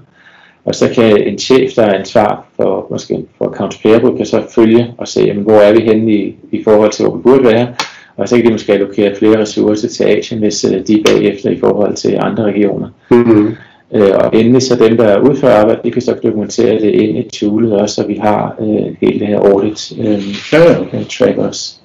Og 0.64 0.74
så 0.74 0.90
kan 0.94 1.22
en 1.22 1.38
chef, 1.38 1.72
der 1.72 1.82
er 1.82 1.98
ansvar 1.98 2.46
for, 2.56 2.86
måske 2.90 3.24
for 3.38 3.50
accounts 3.50 3.76
payable, 3.76 4.16
kan 4.16 4.26
så 4.26 4.42
følge 4.54 4.94
og 4.98 5.08
se, 5.08 5.20
jamen, 5.20 5.42
hvor 5.42 5.58
er 5.58 5.72
vi 5.72 5.80
henne 5.80 6.12
i, 6.12 6.36
i 6.52 6.64
forhold 6.64 6.92
til, 6.92 7.04
hvor 7.04 7.16
vi 7.16 7.22
burde 7.22 7.44
være. 7.44 7.74
Og 8.16 8.28
så 8.28 8.36
kan 8.36 8.46
de 8.46 8.52
måske 8.52 8.72
allokere 8.72 9.16
flere 9.16 9.40
ressourcer 9.40 9.88
til 9.88 10.04
Asien, 10.04 10.40
hvis 10.40 10.64
øh, 10.64 10.86
de 10.86 10.94
er 10.94 11.02
bagefter 11.06 11.50
i 11.50 11.58
forhold 11.58 11.94
til 11.94 12.18
andre 12.20 12.44
regioner. 12.44 12.88
Mm-hmm. 13.10 13.56
Øh, 13.95 14.11
og 14.14 14.30
endelig 14.34 14.62
så 14.62 14.76
dem, 14.76 14.97
der 14.97 15.20
udfører 15.20 15.61
arbejde, 15.61 15.80
de 15.84 15.91
kan 15.91 16.03
så 16.03 16.16
dokumentere 16.22 16.80
det 16.80 16.91
ind 16.91 17.18
i 17.18 17.28
toolet 17.28 17.72
også, 17.72 17.95
så 17.95 18.07
vi 18.07 18.14
har 18.14 18.57
øh, 18.61 18.97
hele 19.01 19.20
det 19.20 19.26
her 19.26 19.38
audit 19.38 19.93
øh, 19.99 20.53
ja, 20.53 20.70
ja. 20.70 21.03
track 21.11 21.38
også. 21.38 21.76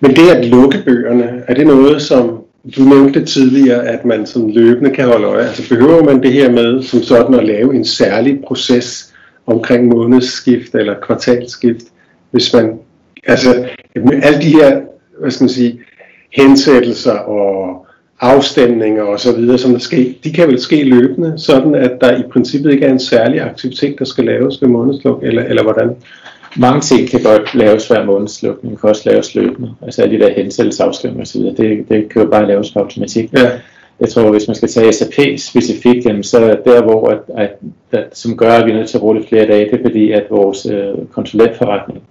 Men 0.00 0.10
det 0.10 0.30
at 0.30 0.44
lukke 0.44 0.82
bøgerne, 0.84 1.42
er 1.48 1.54
det 1.54 1.66
noget, 1.66 2.02
som 2.02 2.44
du 2.76 2.82
nævnte 2.82 3.24
tidligere, 3.24 3.88
at 3.88 4.04
man 4.04 4.26
sådan 4.26 4.50
løbende 4.50 4.90
kan 4.90 5.06
holde 5.06 5.26
øje? 5.26 5.46
Altså 5.46 5.68
behøver 5.68 6.04
man 6.04 6.22
det 6.22 6.32
her 6.32 6.50
med 6.50 6.82
som 6.82 7.02
sådan 7.02 7.34
at 7.34 7.46
lave 7.46 7.74
en 7.74 7.84
særlig 7.84 8.40
proces 8.46 9.14
omkring 9.46 9.86
månedsskift 9.86 10.74
eller 10.74 10.94
kvartalskift, 11.02 11.84
hvis 12.30 12.54
man, 12.54 12.78
altså 13.26 13.66
alle 14.22 14.40
de 14.42 14.50
her, 14.50 14.80
hvad 15.20 15.30
skal 15.30 15.44
man 15.44 15.48
sige, 15.48 15.80
hensættelser 16.32 17.18
og 17.18 17.86
afstemninger 18.20 19.02
og 19.02 19.20
så 19.20 19.36
videre, 19.36 19.58
som 19.58 19.72
der 19.72 19.78
sker, 19.78 20.12
de 20.24 20.32
kan 20.32 20.48
vel 20.48 20.60
ske 20.60 20.84
løbende, 20.84 21.34
sådan 21.36 21.74
at 21.74 21.92
der 22.00 22.18
i 22.18 22.22
princippet 22.32 22.72
ikke 22.72 22.86
er 22.86 22.92
en 22.92 23.00
særlig 23.00 23.40
aktivitet, 23.40 23.98
der 23.98 24.04
skal 24.04 24.24
laves 24.24 24.62
ved 24.62 24.68
månedsluk, 24.68 25.22
eller, 25.22 25.42
eller 25.42 25.62
hvordan? 25.62 25.96
Mange 26.56 26.80
ting 26.80 27.08
kan 27.08 27.22
godt 27.22 27.54
laves 27.54 27.88
hver 27.88 28.04
månedslukning, 28.04 28.80
kan 28.80 28.90
også 28.90 29.10
laves 29.10 29.34
løbende. 29.34 29.70
Altså 29.82 30.02
alle 30.02 30.18
de 30.18 30.24
der 30.24 30.32
hensættelsesafstemninger 30.32 31.22
osv., 31.22 31.40
det, 31.40 31.88
det 31.88 32.08
kan 32.08 32.22
jo 32.22 32.28
bare 32.28 32.46
laves 32.46 32.70
på 32.70 32.78
automatik. 32.78 33.32
Ja. 33.32 33.50
Jeg 34.00 34.08
tror, 34.08 34.30
hvis 34.30 34.48
man 34.48 34.54
skal 34.54 34.68
tage 34.68 34.92
SAP 34.92 35.38
specifikt, 35.38 36.06
jamen, 36.06 36.22
så 36.22 36.58
der, 36.64 36.82
hvor 36.82 37.08
at, 37.08 37.18
at, 37.36 37.50
at, 37.92 38.06
som 38.12 38.36
gør, 38.36 38.50
at 38.50 38.66
vi 38.66 38.70
er 38.70 38.74
nødt 38.74 38.88
til 38.88 38.98
at 38.98 39.02
rulle 39.02 39.24
flere 39.28 39.46
dage, 39.46 39.64
det 39.70 39.80
er 39.80 39.82
fordi, 39.82 40.12
at 40.12 40.24
vores 40.30 40.66
øh, 40.66 40.94
konsulentforretning 41.12 42.02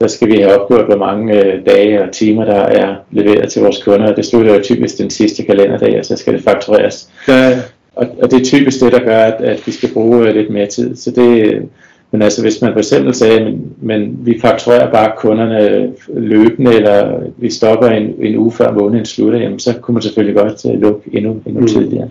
der 0.00 0.06
skal 0.06 0.28
vi 0.28 0.36
have 0.36 0.60
opgjort, 0.60 0.86
hvor 0.86 0.96
mange 0.96 1.44
øh, 1.44 1.66
dage 1.66 2.02
og 2.02 2.12
timer, 2.12 2.44
der 2.44 2.60
er 2.60 2.94
leveret 3.10 3.48
til 3.48 3.62
vores 3.62 3.82
kunder. 3.82 4.14
Det 4.14 4.26
slutter 4.26 4.54
jo 4.54 4.62
typisk 4.62 4.98
den 4.98 5.10
sidste 5.10 5.42
kalenderdag, 5.42 5.98
og 5.98 6.04
så 6.04 6.16
skal 6.16 6.34
det 6.34 6.42
faktureres. 6.42 7.08
Ja. 7.28 7.58
Og, 7.94 8.06
og 8.22 8.30
det 8.30 8.40
er 8.40 8.44
typisk 8.44 8.80
det, 8.80 8.92
der 8.92 9.00
gør, 9.00 9.18
at, 9.18 9.44
at 9.44 9.66
vi 9.66 9.72
skal 9.72 9.92
bruge 9.92 10.28
øh, 10.28 10.34
lidt 10.34 10.50
mere 10.50 10.66
tid. 10.66 10.96
Så 10.96 11.10
det, 11.10 11.62
men 12.10 12.22
altså 12.22 12.42
hvis 12.42 12.62
man 12.62 12.72
for 12.72 12.78
eksempel 12.78 13.14
sagde, 13.14 13.44
men, 13.44 13.72
men 13.80 14.18
vi 14.22 14.38
fakturerer 14.40 14.90
bare 14.90 15.12
kunderne 15.16 15.92
løbende, 16.14 16.74
eller 16.74 17.20
vi 17.36 17.50
stopper 17.50 17.86
en, 17.86 18.14
en 18.20 18.36
uge 18.36 18.52
før 18.52 18.72
måneden 18.72 19.06
slutter, 19.06 19.38
jamen, 19.38 19.58
så 19.58 19.74
kunne 19.80 19.92
man 19.92 20.02
selvfølgelig 20.02 20.36
godt 20.36 20.64
uh, 20.64 20.80
lukke 20.80 21.10
endnu, 21.12 21.42
endnu 21.46 21.60
mm. 21.60 21.66
tidligere. 21.66 22.08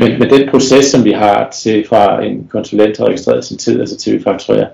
Men, 0.00 0.18
men 0.18 0.30
den 0.30 0.48
proces, 0.48 0.84
som 0.84 1.04
vi 1.04 1.12
har 1.12 1.50
til 1.62 1.86
fra 1.88 2.24
en 2.24 2.48
konsulent 2.50 2.98
har 2.98 3.06
registreret 3.06 3.44
sin 3.44 3.56
tid, 3.56 3.80
altså 3.80 3.96
til 3.96 4.18
vi 4.18 4.22
fakturerer, 4.22 4.66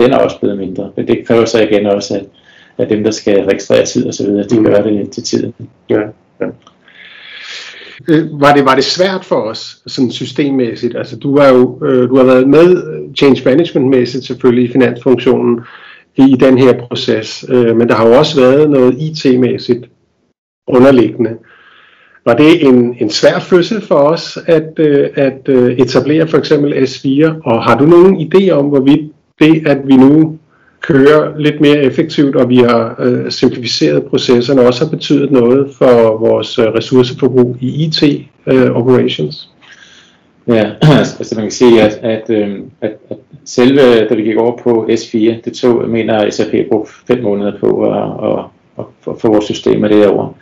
den 0.00 0.12
er 0.12 0.18
også 0.18 0.40
blevet 0.40 0.58
mindre. 0.58 0.90
Men 0.96 1.08
det 1.08 1.26
kræver 1.26 1.44
så 1.44 1.62
igen 1.62 1.86
også, 1.86 2.14
at, 2.14 2.24
at 2.78 2.90
dem, 2.90 3.04
der 3.04 3.10
skal 3.10 3.44
registrere 3.44 3.86
tid 3.86 4.06
og 4.06 4.14
så 4.14 4.24
videre, 4.24 4.48
de 4.48 4.58
mm. 4.58 4.64
gør 4.64 4.82
det 4.82 5.10
til 5.10 5.22
tiden. 5.22 5.54
Ja, 5.90 6.00
ja. 6.40 6.46
Øh, 8.08 8.40
var 8.40 8.54
det, 8.54 8.64
var 8.64 8.74
det 8.74 8.84
svært 8.84 9.24
for 9.24 9.36
os, 9.36 9.82
sådan 9.86 10.10
systemmæssigt? 10.10 10.96
Altså, 10.96 11.16
du, 11.16 11.38
har 11.38 11.48
jo 11.48 11.78
øh, 11.84 12.08
du 12.08 12.16
har 12.16 12.24
været 12.24 12.48
med 12.48 12.76
øh, 12.76 13.14
change 13.14 13.42
management-mæssigt 13.44 14.24
selvfølgelig 14.24 14.64
i 14.64 14.72
finansfunktionen 14.72 15.60
i 16.16 16.36
den 16.40 16.58
her 16.58 16.72
proces, 16.78 17.44
øh, 17.48 17.76
men 17.76 17.88
der 17.88 17.94
har 17.94 18.08
jo 18.08 18.18
også 18.18 18.40
været 18.40 18.70
noget 18.70 18.96
IT-mæssigt 18.98 19.88
underliggende. 20.66 21.30
Var 22.24 22.34
det 22.34 22.66
en, 22.66 22.96
en 23.00 23.10
svær 23.10 23.38
fødsel 23.38 23.80
for 23.80 23.94
os 23.94 24.38
at, 24.46 24.72
øh, 24.78 25.08
at 25.14 25.48
øh, 25.48 25.72
etablere 25.72 26.28
for 26.28 26.38
eksempel 26.38 26.72
S4, 26.72 27.32
og 27.44 27.64
har 27.64 27.78
du 27.78 27.86
nogen 27.86 28.30
idé 28.30 28.50
om, 28.50 28.66
hvorvidt 28.66 29.09
det, 29.40 29.66
at 29.66 29.78
vi 29.84 29.96
nu 29.96 30.38
kører 30.80 31.38
lidt 31.38 31.60
mere 31.60 31.76
effektivt, 31.82 32.36
og 32.36 32.48
vi 32.48 32.56
har 32.56 32.96
øh, 32.98 33.30
simplificeret 33.30 34.04
processerne, 34.04 34.62
også 34.62 34.84
har 34.84 34.90
betydet 34.90 35.30
noget 35.30 35.70
for 35.78 36.18
vores 36.18 36.58
øh, 36.58 36.64
ressourceforbrug 36.64 37.56
i 37.60 37.84
IT 37.84 38.02
øh, 38.46 38.70
operations. 38.70 39.50
Ja, 40.48 40.70
altså 41.18 41.34
man 41.34 41.44
kan 41.44 41.50
sige, 41.50 41.82
at, 41.82 41.92
at, 41.92 42.30
øh, 42.30 42.58
at, 42.80 42.90
at 43.10 43.16
selve, 43.44 44.08
da 44.08 44.14
vi 44.14 44.22
gik 44.22 44.36
over 44.36 44.56
på 44.56 44.86
S4, 44.90 45.18
det 45.44 45.52
tog, 45.52 45.82
jeg 45.82 45.90
mener, 45.90 46.30
SAP 46.30 46.54
brugte 46.70 46.92
fem 47.06 47.22
måneder 47.22 47.58
på 47.60 47.82
at, 47.82 48.30
at, 48.30 48.44
at, 48.78 49.12
at 49.14 49.20
få 49.20 49.28
vores 49.28 49.44
systemer 49.44 49.88
derovre. 49.88 50.32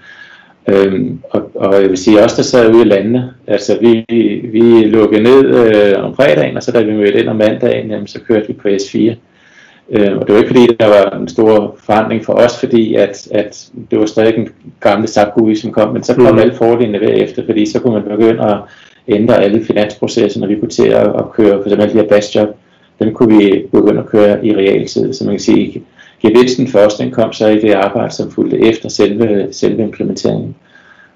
Øhm, 0.69 1.21
og, 1.31 1.51
og 1.55 1.83
jeg 1.83 1.91
vil 1.91 1.99
sige, 1.99 2.23
også 2.23 2.37
der 2.37 2.43
sad 2.43 2.75
ude 2.75 2.83
i 2.83 2.89
landene, 2.89 3.31
altså 3.47 3.79
vi, 3.81 4.05
vi 4.53 4.85
lukkede 4.85 5.23
ned 5.23 5.45
øh, 5.45 6.05
om 6.05 6.17
fredagen, 6.17 6.57
og 6.57 6.63
så 6.63 6.73
da 6.73 6.83
vi 6.83 6.93
mødte 6.93 7.21
ind 7.21 7.29
om 7.29 7.37
mandagen, 7.37 7.91
jamen, 7.91 8.07
så 8.07 8.21
kørte 8.21 8.47
vi 8.47 8.53
på 8.53 8.69
S4. 8.69 9.15
Øh, 9.91 10.17
og 10.19 10.27
det 10.27 10.35
var 10.35 10.41
ikke 10.41 10.55
fordi, 10.55 10.77
der 10.81 10.87
var 10.87 11.19
en 11.19 11.29
stor 11.29 11.77
forandring 11.87 12.25
for 12.25 12.33
os, 12.33 12.61
fordi 12.61 12.95
at, 12.95 13.29
at 13.31 13.71
det 13.91 13.99
var 13.99 14.07
stadig 14.07 14.39
en 14.39 14.49
gamle 14.81 15.07
SAP 15.07 15.35
GUI, 15.35 15.55
som 15.55 15.73
kom, 15.73 15.93
men 15.93 16.03
så 16.03 16.15
kom 16.15 16.35
mm. 16.35 16.39
alle 16.39 16.55
fordelene 16.55 17.01
ved 17.01 17.11
efter, 17.15 17.47
fordi 17.47 17.67
så 17.67 17.81
kunne 17.81 17.95
man 17.95 18.19
begynde 18.19 18.45
at 18.45 18.59
ændre 19.09 19.43
alle 19.43 19.65
finansprocesser, 19.65 20.41
når 20.41 20.47
vi 20.47 20.59
kunne 20.59 20.71
til 20.71 20.89
at, 20.89 21.07
at 21.07 21.33
køre, 21.33 21.63
for 21.63 21.65
eksempel 21.65 21.89
de 21.89 22.03
her 22.03 22.09
batch 22.09 22.37
job, 22.37 22.49
dem 22.99 23.15
kunne 23.15 23.39
vi 23.39 23.67
begynde 23.73 24.01
at 24.01 24.07
køre 24.07 24.47
i 24.47 24.57
realtid, 24.57 25.13
så 25.13 25.25
man 25.25 25.35
kan 25.35 25.41
sige, 25.41 25.83
gevinsten 26.23 26.69
først, 26.69 26.99
den 26.99 27.11
kom 27.11 27.33
så 27.33 27.49
i 27.49 27.61
det 27.61 27.73
arbejde, 27.73 28.15
som 28.15 28.31
fulgte 28.31 28.59
efter 28.59 28.89
selve, 28.89 29.49
selve 29.53 29.83
implementeringen. 29.83 30.55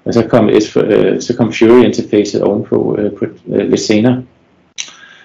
Og 0.05 0.13
så 0.13 0.23
kom, 0.27 0.49
øh, 0.49 1.21
så 1.21 1.33
kom 1.37 1.53
Fury 1.53 1.83
interfacet 1.83 2.41
ovenpå 2.41 2.97
øh, 2.99 3.11
på, 3.11 3.25
øh, 3.53 3.69
lidt 3.69 3.81
senere, 3.81 4.23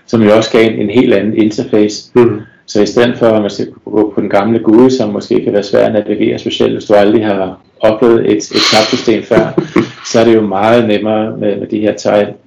som 0.06 0.22
jo 0.22 0.36
også 0.36 0.50
gav 0.52 0.72
en, 0.72 0.78
en 0.78 0.90
helt 0.90 1.14
anden 1.14 1.36
interface. 1.36 2.10
Mm. 2.14 2.40
Så 2.66 2.82
i 2.82 2.86
stedet 2.86 3.18
for 3.18 3.26
at 3.26 3.42
man 3.42 3.50
skal 3.50 3.66
gå 3.84 4.12
på 4.14 4.20
den 4.20 4.30
gamle 4.30 4.58
GUI, 4.58 4.90
som 4.90 5.10
måske 5.10 5.44
kan 5.44 5.52
være 5.52 5.62
svært 5.62 5.96
at 5.96 6.06
navigere, 6.08 6.38
specielt 6.38 6.72
hvis 6.72 6.84
du 6.84 6.94
aldrig 6.94 7.26
har 7.26 7.60
oplevet 7.80 8.30
et, 8.30 8.36
et 8.36 8.62
knapsystem 8.70 9.22
før, 9.22 9.60
så 10.12 10.20
er 10.20 10.24
det 10.24 10.34
jo 10.34 10.46
meget 10.46 10.88
nemmere 10.88 11.36
med, 11.36 11.56
med 11.56 11.66
de 11.66 11.80
her 11.80 11.94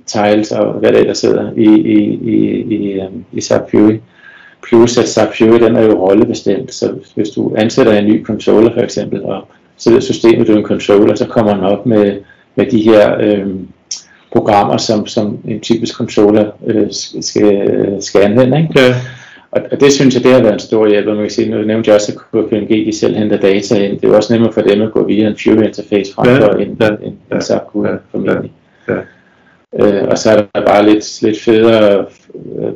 tiles 0.06 0.52
og 0.52 0.74
hvad 0.74 0.92
der 0.92 1.14
sidder 1.14 1.52
i, 1.58 1.70
i, 1.70 2.20
i, 2.30 2.62
i, 2.76 3.00
um, 3.00 3.26
i 3.32 3.42
SAP 3.42 3.72
Fury. 3.72 3.98
Plus 4.64 4.98
at 4.98 5.10
SAP 5.10 5.28
Fury 5.38 5.60
den 5.60 5.76
er 5.76 5.82
jo 5.82 6.08
rollebestemt, 6.08 6.74
så 6.74 6.94
hvis 7.16 7.30
du 7.30 7.54
ansætter 7.58 7.94
en 7.94 8.06
ny 8.06 8.26
controller 8.26 8.74
for 8.74 8.82
eksempel, 8.82 9.24
og 9.24 9.48
så 9.78 9.96
er 9.96 10.00
systemet 10.00 10.48
du 10.48 10.58
en 10.58 10.64
controller, 10.64 11.16
så 11.16 11.26
kommer 11.26 11.54
den 11.54 11.64
op 11.64 11.86
med, 11.86 12.20
med 12.56 12.66
de 12.66 12.82
her 12.82 13.18
øhm, 13.20 13.68
programmer, 14.32 14.78
som, 14.78 15.08
som 15.08 15.40
en 15.48 15.60
typisk 15.60 15.96
controller 15.96 16.52
øh, 16.68 16.88
skal, 17.22 17.98
skal 18.00 18.22
anvende. 18.22 18.58
Ikke? 18.58 18.80
Ja. 18.80 18.96
Og, 19.52 19.62
og 19.72 19.80
det 19.80 19.94
synes 19.94 20.16
jeg, 20.16 20.24
det 20.24 20.32
har 20.32 20.42
været 20.42 20.54
en 20.54 20.60
stor 20.60 20.88
hjælp, 20.88 21.08
og 21.08 21.16
man 21.16 21.24
kan 21.24 21.32
sige, 21.32 21.52
nu 21.52 21.62
nævnte 21.62 21.88
jeg 21.88 21.96
også, 21.96 22.12
at 22.12 22.46
KPMG 22.46 22.70
de 22.70 22.98
selv 22.98 23.16
henter 23.16 23.38
data 23.38 23.76
ind. 23.76 24.00
Det 24.00 24.10
er 24.10 24.16
også 24.16 24.34
nemmere 24.34 24.54
for 24.54 24.62
dem 24.62 24.82
at 24.82 24.92
gå 24.92 25.06
via 25.06 25.28
en 25.28 25.38
Fury 25.44 25.64
interface 25.64 26.14
frem 26.14 26.38
for 26.38 26.58
ja, 26.58 26.66
en, 26.66 26.78
ja, 26.82 26.88
en, 26.88 26.98
en, 27.04 27.20
en 27.32 27.42
SAP 27.42 27.62
ja, 27.76 27.96
formentlig. 28.12 28.52
Ja, 28.88 28.94
ja. 28.94 29.00
Øh, 29.80 30.08
og 30.08 30.18
så 30.18 30.32
er 30.32 30.36
der 30.36 30.66
bare 30.66 30.90
lidt, 30.90 31.22
lidt 31.22 31.42
federe 31.42 32.00
øh, 32.00 32.06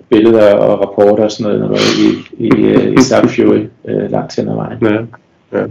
billeder 0.09 0.53
og 0.53 0.81
rapporter 0.81 1.23
og 1.23 1.31
sådan 1.31 1.59
noget, 1.59 1.71
noget 1.71 1.81
i, 2.05 2.45
i, 2.45 2.49
øh, 2.65 2.93
i 2.93 3.01
SAP 3.01 3.25
Fury 3.29 3.61
øh, 3.87 4.11
langt 4.11 4.35
hen 4.35 4.47
ad 4.47 4.55
vejen. 4.55 4.77
Ja, 4.81 4.93
ja. 5.59 5.65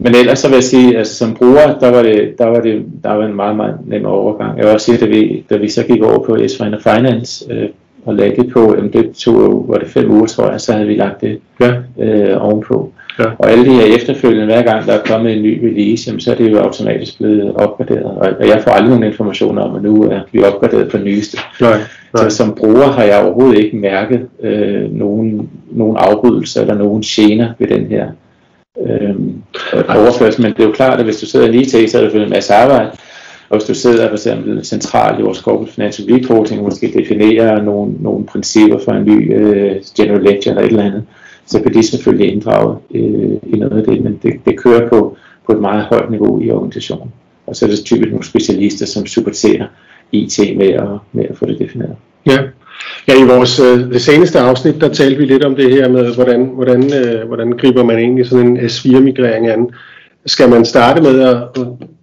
Men 0.00 0.14
ellers 0.14 0.38
så 0.38 0.48
vil 0.48 0.54
jeg 0.54 0.64
sige, 0.64 0.98
altså 0.98 1.14
som 1.14 1.34
bruger, 1.34 1.78
der 1.78 1.90
var 1.90 2.02
det, 2.02 2.34
der 2.38 2.46
var 2.46 2.60
det 2.60 2.86
der 3.02 3.12
var 3.12 3.26
en 3.26 3.34
meget, 3.34 3.56
meget 3.56 3.78
nem 3.86 4.06
overgang. 4.06 4.58
Jeg 4.58 4.64
vil 4.64 4.74
også 4.74 4.86
sige, 4.86 5.04
at 5.04 5.10
vi, 5.10 5.44
da 5.50 5.56
vi 5.56 5.68
så 5.68 5.84
gik 5.84 6.02
over 6.02 6.18
på 6.18 6.38
s 6.48 6.56
Finance, 6.82 7.52
øh, 7.52 7.68
og 8.04 8.14
lagde 8.14 8.42
det 8.42 8.52
på, 8.52 8.74
jamen 8.76 8.92
det 8.92 9.10
tog, 9.12 9.68
var 9.68 9.78
det 9.78 9.88
fem 9.88 10.10
uger 10.10 10.26
tror 10.26 10.50
jeg, 10.50 10.60
så 10.60 10.72
havde 10.72 10.86
vi 10.86 10.94
lagt 10.94 11.20
det 11.20 11.40
ja. 11.60 11.74
øh, 11.98 12.44
ovenpå. 12.44 12.92
Ja. 13.18 13.24
Og 13.38 13.50
alle 13.50 13.64
de 13.64 13.74
her 13.74 13.96
efterfølgende, 13.96 14.44
hver 14.44 14.62
gang 14.62 14.86
der 14.86 14.92
er 14.92 15.02
kommet 15.04 15.36
en 15.36 15.42
ny 15.42 15.66
release, 15.66 16.08
jamen, 16.08 16.20
så 16.20 16.32
er 16.32 16.34
det 16.34 16.52
jo 16.52 16.58
automatisk 16.58 17.18
blevet 17.18 17.54
opgraderet. 17.54 18.04
Og 18.40 18.48
jeg 18.48 18.60
får 18.64 18.70
aldrig 18.70 18.90
nogen 18.90 19.04
informationer 19.04 19.62
om, 19.62 19.76
at 19.76 19.82
nu 19.82 20.02
er 20.02 20.20
vi 20.32 20.42
opgraderet 20.42 20.90
på 20.90 20.98
nyeste. 20.98 21.38
Nej, 21.60 21.70
nej. 22.14 22.28
Så 22.28 22.36
som 22.36 22.54
bruger 22.54 22.86
har 22.86 23.02
jeg 23.02 23.22
overhovedet 23.22 23.64
ikke 23.64 23.76
mærket 23.76 24.26
øh, 24.42 24.92
nogen, 24.92 25.50
nogen 25.70 25.96
afbrydelse 25.96 26.60
eller 26.60 26.74
nogen 26.74 27.02
gener 27.02 27.52
ved 27.58 27.66
den 27.66 27.86
her 27.86 28.06
øh, 28.86 29.14
overførsel. 29.96 30.42
Men 30.42 30.52
det 30.52 30.60
er 30.60 30.66
jo 30.66 30.72
klart, 30.72 30.98
at 30.98 31.04
hvis 31.04 31.20
du 31.20 31.26
sidder 31.26 31.48
lige 31.48 31.66
til, 31.66 31.90
så 31.90 31.98
er 31.98 32.08
det 32.08 32.22
en 32.22 32.30
masse 32.30 32.54
arbejde. 32.54 32.90
Og 33.50 33.56
hvis 33.56 33.66
du 33.66 33.74
sidder 33.74 34.08
for 34.08 34.14
eksempel 34.14 34.64
centralt 34.64 35.18
i 35.18 35.22
vores 35.22 35.38
corporate 35.38 35.72
financial 35.72 36.08
reporting, 36.14 36.62
måske 36.62 36.92
definerer 36.98 37.62
nogle, 37.62 37.92
nogle 38.00 38.26
principper 38.26 38.78
for 38.84 38.92
en 38.92 39.04
ny 39.04 39.36
uh, 39.36 39.76
general 39.96 40.22
ledger 40.22 40.50
eller 40.50 40.62
et 40.62 40.66
eller 40.66 40.84
andet, 40.84 41.04
så 41.48 41.60
bliver 41.62 41.72
de 41.72 41.86
selvfølgelig 41.86 42.32
inddraget 42.32 42.78
øh, 42.94 43.36
i 43.46 43.58
noget 43.58 43.78
af 43.78 43.84
det, 43.84 44.04
men 44.04 44.20
det, 44.22 44.32
det 44.46 44.58
kører 44.58 44.88
på, 44.88 45.16
på 45.46 45.52
et 45.52 45.60
meget 45.60 45.84
højt 45.84 46.10
niveau 46.10 46.40
i 46.40 46.50
organisationen. 46.50 47.12
Og 47.46 47.56
så 47.56 47.64
er 47.64 47.70
det 47.70 47.84
typisk 47.84 48.10
nogle 48.10 48.24
specialister, 48.24 48.86
som 48.86 49.06
supporterer 49.06 49.66
IT 50.12 50.38
med 50.56 50.68
at, 50.68 50.88
med 51.12 51.24
at 51.30 51.36
få 51.36 51.46
det 51.46 51.58
defineret. 51.58 51.96
Ja. 52.26 52.38
Ja, 53.08 53.20
i 53.20 53.26
vores 53.26 53.60
øh, 53.60 53.92
det 53.92 54.02
seneste 54.02 54.38
afsnit, 54.38 54.80
der 54.80 54.88
talte 54.88 55.16
vi 55.16 55.24
lidt 55.24 55.44
om 55.44 55.54
det 55.56 55.70
her 55.70 55.88
med, 55.88 56.14
hvordan, 56.14 56.44
hvordan, 56.54 56.92
øh, 56.94 57.26
hvordan 57.26 57.52
griber 57.52 57.84
man 57.84 57.98
egentlig 57.98 58.26
sådan 58.26 58.46
en 58.46 58.56
S4-migrering 58.58 59.48
an. 59.48 59.70
Skal 60.26 60.50
man 60.50 60.64
starte 60.64 61.02
med 61.02 61.20
at 61.20 61.36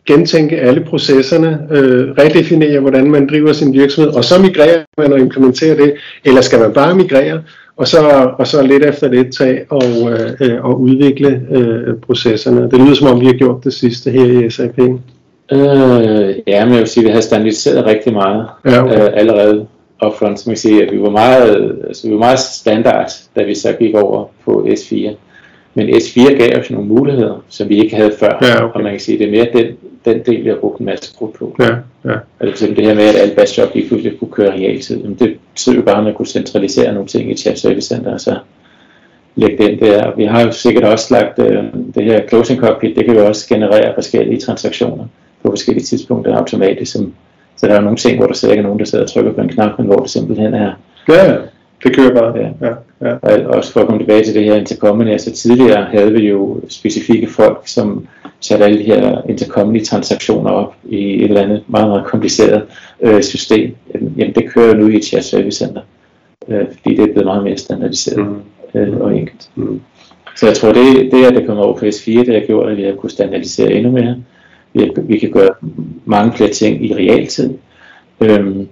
gentænke 0.05 0.59
alle 0.59 0.81
processerne, 0.81 1.59
øh, 1.71 2.09
redefinere, 2.09 2.79
hvordan 2.79 3.11
man 3.11 3.29
driver 3.29 3.53
sin 3.53 3.73
virksomhed, 3.73 4.11
og 4.11 4.23
så 4.23 4.41
migrerer 4.41 4.83
man 4.97 5.13
og 5.13 5.19
implementerer 5.19 5.75
det, 5.75 5.93
eller 6.25 6.41
skal 6.41 6.59
man 6.59 6.73
bare 6.73 6.95
migrere, 6.95 7.41
og 7.77 7.87
så, 7.87 8.31
og 8.37 8.47
så 8.47 8.61
lidt 8.61 8.85
efter 8.85 9.07
det 9.07 9.35
tage 9.37 9.65
og, 9.69 10.11
øh, 10.11 10.65
og 10.65 10.81
udvikle 10.81 11.41
øh, 11.51 11.95
processerne. 11.97 12.71
Det 12.71 12.79
lyder 12.79 12.93
som 12.95 13.07
om, 13.07 13.21
vi 13.21 13.25
har 13.25 13.33
gjort 13.33 13.63
det 13.63 13.73
sidste 13.73 14.11
her 14.11 14.45
i 14.45 14.49
SAP. 14.49 14.79
Øh, 14.79 16.35
ja, 16.47 16.65
men 16.65 16.73
jeg 16.73 16.79
vil 16.79 16.87
sige, 16.87 17.03
at 17.03 17.07
vi 17.07 17.13
har 17.13 17.21
standardiseret 17.21 17.85
rigtig 17.85 18.13
meget 18.13 18.47
ja, 18.65 18.83
okay. 18.83 19.05
øh, 19.05 19.09
allerede 19.13 19.67
upfront. 20.05 20.39
Så 20.39 20.49
man 20.49 20.53
kan 20.53 20.57
sige, 20.57 20.85
at 20.85 20.93
vi 20.93 21.01
var, 21.01 21.09
meget, 21.09 21.81
altså, 21.87 22.07
vi 22.07 22.13
var 22.13 22.19
meget 22.19 22.39
standard, 22.39 23.11
da 23.35 23.43
vi 23.43 23.55
så 23.55 23.75
gik 23.79 23.95
over 23.95 24.25
på 24.45 24.67
S4. 24.69 25.13
Men 25.77 25.89
S4 25.89 26.37
gav 26.37 26.59
os 26.59 26.71
nogle 26.71 26.87
muligheder, 26.87 27.43
som 27.49 27.69
vi 27.69 27.79
ikke 27.79 27.95
havde 27.95 28.13
før. 28.19 28.39
Ja, 28.41 28.63
okay. 28.63 28.73
Og 28.73 28.83
man 28.83 28.91
kan 28.91 28.99
sige, 28.99 29.15
at 29.15 29.19
det 29.19 29.27
er 29.27 29.31
mere 29.31 29.63
den, 29.63 29.75
den 30.05 30.25
del, 30.25 30.43
vi 30.43 30.49
har 30.49 30.55
brugt 30.55 30.79
en 30.79 30.85
masse 30.85 31.13
krudt 31.17 31.33
på. 31.33 31.55
Ja, 31.59 31.75
ja. 32.11 32.17
Altså 32.39 32.67
det 32.67 32.85
her 32.85 32.93
med, 32.93 33.03
at 33.03 33.15
alle 33.15 33.35
batch 33.35 33.59
job 33.59 33.69
lige 33.73 33.87
pludselig 33.87 34.19
kunne 34.19 34.31
køre 34.31 34.51
realtid. 34.51 34.97
Jamen, 35.01 35.17
det 35.19 35.37
betyder 35.53 35.75
jo 35.75 35.81
bare, 35.81 35.97
at 35.97 36.03
man 36.03 36.13
kunne 36.13 36.25
centralisere 36.25 36.93
nogle 36.93 37.07
ting 37.07 37.31
i 37.31 37.37
chat 37.37 37.59
service 37.59 37.87
center, 37.87 38.13
og 38.13 38.21
så 38.21 38.37
lægge 39.35 39.67
den 39.67 39.79
der. 39.79 40.15
Vi 40.17 40.25
har 40.25 40.41
jo 40.45 40.51
sikkert 40.51 40.83
også 40.83 41.13
lagt 41.13 41.39
øh, 41.39 41.63
det 41.95 42.03
her 42.03 42.27
closing 42.27 42.59
cockpit, 42.59 42.95
det 42.95 43.05
kan 43.05 43.15
jo 43.15 43.27
også 43.27 43.47
generere 43.47 43.93
forskellige 43.93 44.39
transaktioner 44.39 45.05
på 45.43 45.51
forskellige 45.51 45.85
tidspunkter 45.85 46.37
automatisk. 46.37 46.91
Som, 46.91 47.13
så 47.57 47.67
der 47.67 47.73
er 47.73 47.81
nogle 47.81 47.97
ting, 47.97 48.17
hvor 48.17 48.27
der 48.27 48.33
slet 48.33 48.49
ikke 48.49 48.59
er 48.59 48.63
nogen, 48.63 48.79
der 48.79 48.85
sidder 48.85 49.03
og 49.03 49.11
trykker 49.11 49.31
på 49.31 49.41
en 49.41 49.49
knap, 49.49 49.77
men 49.77 49.87
hvor 49.87 49.99
det 49.99 50.09
simpelthen 50.09 50.53
er 50.53 50.73
ja, 51.09 51.35
det 51.83 51.95
kører 51.95 52.13
bare. 52.13 52.37
Ja. 52.37 52.67
Ja, 52.67 53.09
ja. 53.09 53.47
Og 53.47 53.55
også 53.55 53.73
for 53.73 53.79
at 53.79 53.85
komme 53.87 54.01
tilbage 54.01 54.23
til 54.23 54.35
det 54.35 54.43
her 54.43 54.55
intercompany, 54.55 55.09
altså 55.09 55.31
tidligere 55.31 55.83
havde 55.83 56.13
vi 56.13 56.29
jo 56.29 56.61
specifikke 56.69 57.27
folk, 57.27 57.61
som 57.65 58.07
satte 58.39 58.65
alle 58.65 58.79
de 58.79 58.83
her 58.83 59.21
intercompany 59.29 59.83
transaktioner 59.83 60.51
op 60.51 60.75
i 60.83 61.15
et 61.15 61.23
eller 61.23 61.41
andet 61.41 61.63
meget, 61.67 61.87
meget 61.87 62.05
kompliceret 62.05 62.63
øh, 63.01 63.23
system. 63.23 63.75
Jamen 64.17 64.35
det 64.35 64.49
kører 64.49 64.67
jo 64.67 64.73
nu 64.73 64.87
i 64.87 64.95
et 64.95 65.05
chat 65.05 65.23
service 65.23 65.57
center, 65.57 65.81
øh, 66.47 66.65
fordi 66.71 66.95
det 66.95 67.03
er 67.03 67.13
blevet 67.13 67.25
meget 67.25 67.43
mere 67.43 67.57
standardiseret 67.57 68.27
mm. 68.73 68.79
øh, 68.79 68.97
og 69.01 69.17
enkelt. 69.17 69.49
Mm. 69.55 69.81
Så 70.35 70.45
jeg 70.47 70.55
tror, 70.55 70.71
det, 70.71 71.11
det 71.11 71.25
at 71.25 71.35
det 71.35 71.45
kommer 71.45 71.63
over 71.63 71.77
på 71.77 71.85
S4, 71.85 72.11
det 72.11 72.33
har 72.33 72.45
gjort, 72.45 72.69
at 72.69 72.77
vi 72.77 72.83
har 72.83 72.93
kunnet 72.93 73.11
standardisere 73.11 73.73
endnu 73.73 73.91
mere. 73.91 74.15
Vi, 74.73 74.91
vi 75.03 75.17
kan 75.17 75.31
gøre 75.31 75.49
mange 76.05 76.33
flere 76.33 76.49
ting 76.49 76.85
i 76.85 76.93
realtid. 76.93 77.53
Øhm, 78.21 78.67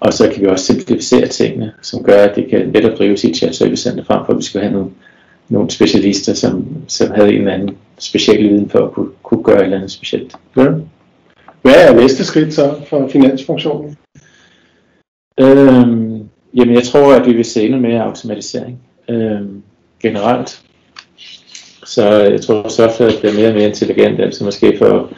og 0.00 0.12
så 0.12 0.30
kan 0.32 0.42
vi 0.42 0.46
også 0.46 0.64
simplificere 0.64 1.26
tingene, 1.26 1.72
som 1.82 2.02
gør, 2.02 2.22
at 2.22 2.36
det 2.36 2.46
kan 2.50 2.68
netop 2.68 2.98
drives 2.98 3.24
i 3.24 3.30
et 3.30 3.36
chat 3.36 3.54
service 3.54 3.82
center, 3.82 4.04
frem 4.04 4.26
for 4.26 4.32
at 4.32 4.38
vi 4.38 4.42
skal 4.42 4.60
have 4.60 4.72
nogle, 4.72 4.90
nogle 5.48 5.70
specialister, 5.70 6.34
som, 6.34 6.66
som 6.88 7.10
havde 7.10 7.28
en 7.28 7.38
eller 7.38 7.52
anden 7.52 7.76
speciel 7.98 8.50
viden 8.50 8.70
for 8.70 8.86
at 8.86 8.92
kunne, 8.92 9.08
kunne 9.22 9.42
gøre 9.42 9.58
et 9.58 9.64
eller 9.64 9.76
andet 9.76 9.90
specielt. 9.90 10.34
Ja. 10.56 10.66
Hvad 11.62 11.74
er 11.74 11.94
næste 11.94 12.24
skridt 12.24 12.54
så 12.54 12.74
for 12.88 13.08
finansfunktionen? 13.08 13.96
Øhm, 15.40 16.28
jamen 16.54 16.74
jeg 16.74 16.82
tror, 16.84 17.14
at 17.14 17.26
vi 17.26 17.32
vil 17.32 17.44
se 17.44 17.64
endnu 17.64 17.80
mere 17.80 18.02
automatisering 18.02 18.80
øhm, 19.08 19.62
generelt. 20.02 20.62
Så 21.84 22.08
jeg 22.08 22.40
tror, 22.40 22.62
at 22.62 22.72
software 22.72 23.12
bliver 23.20 23.34
mere 23.34 23.48
og 23.48 23.54
mere 23.54 23.68
intelligent, 23.68 24.20
altså 24.20 24.44
måske 24.44 24.78
for 24.78 25.10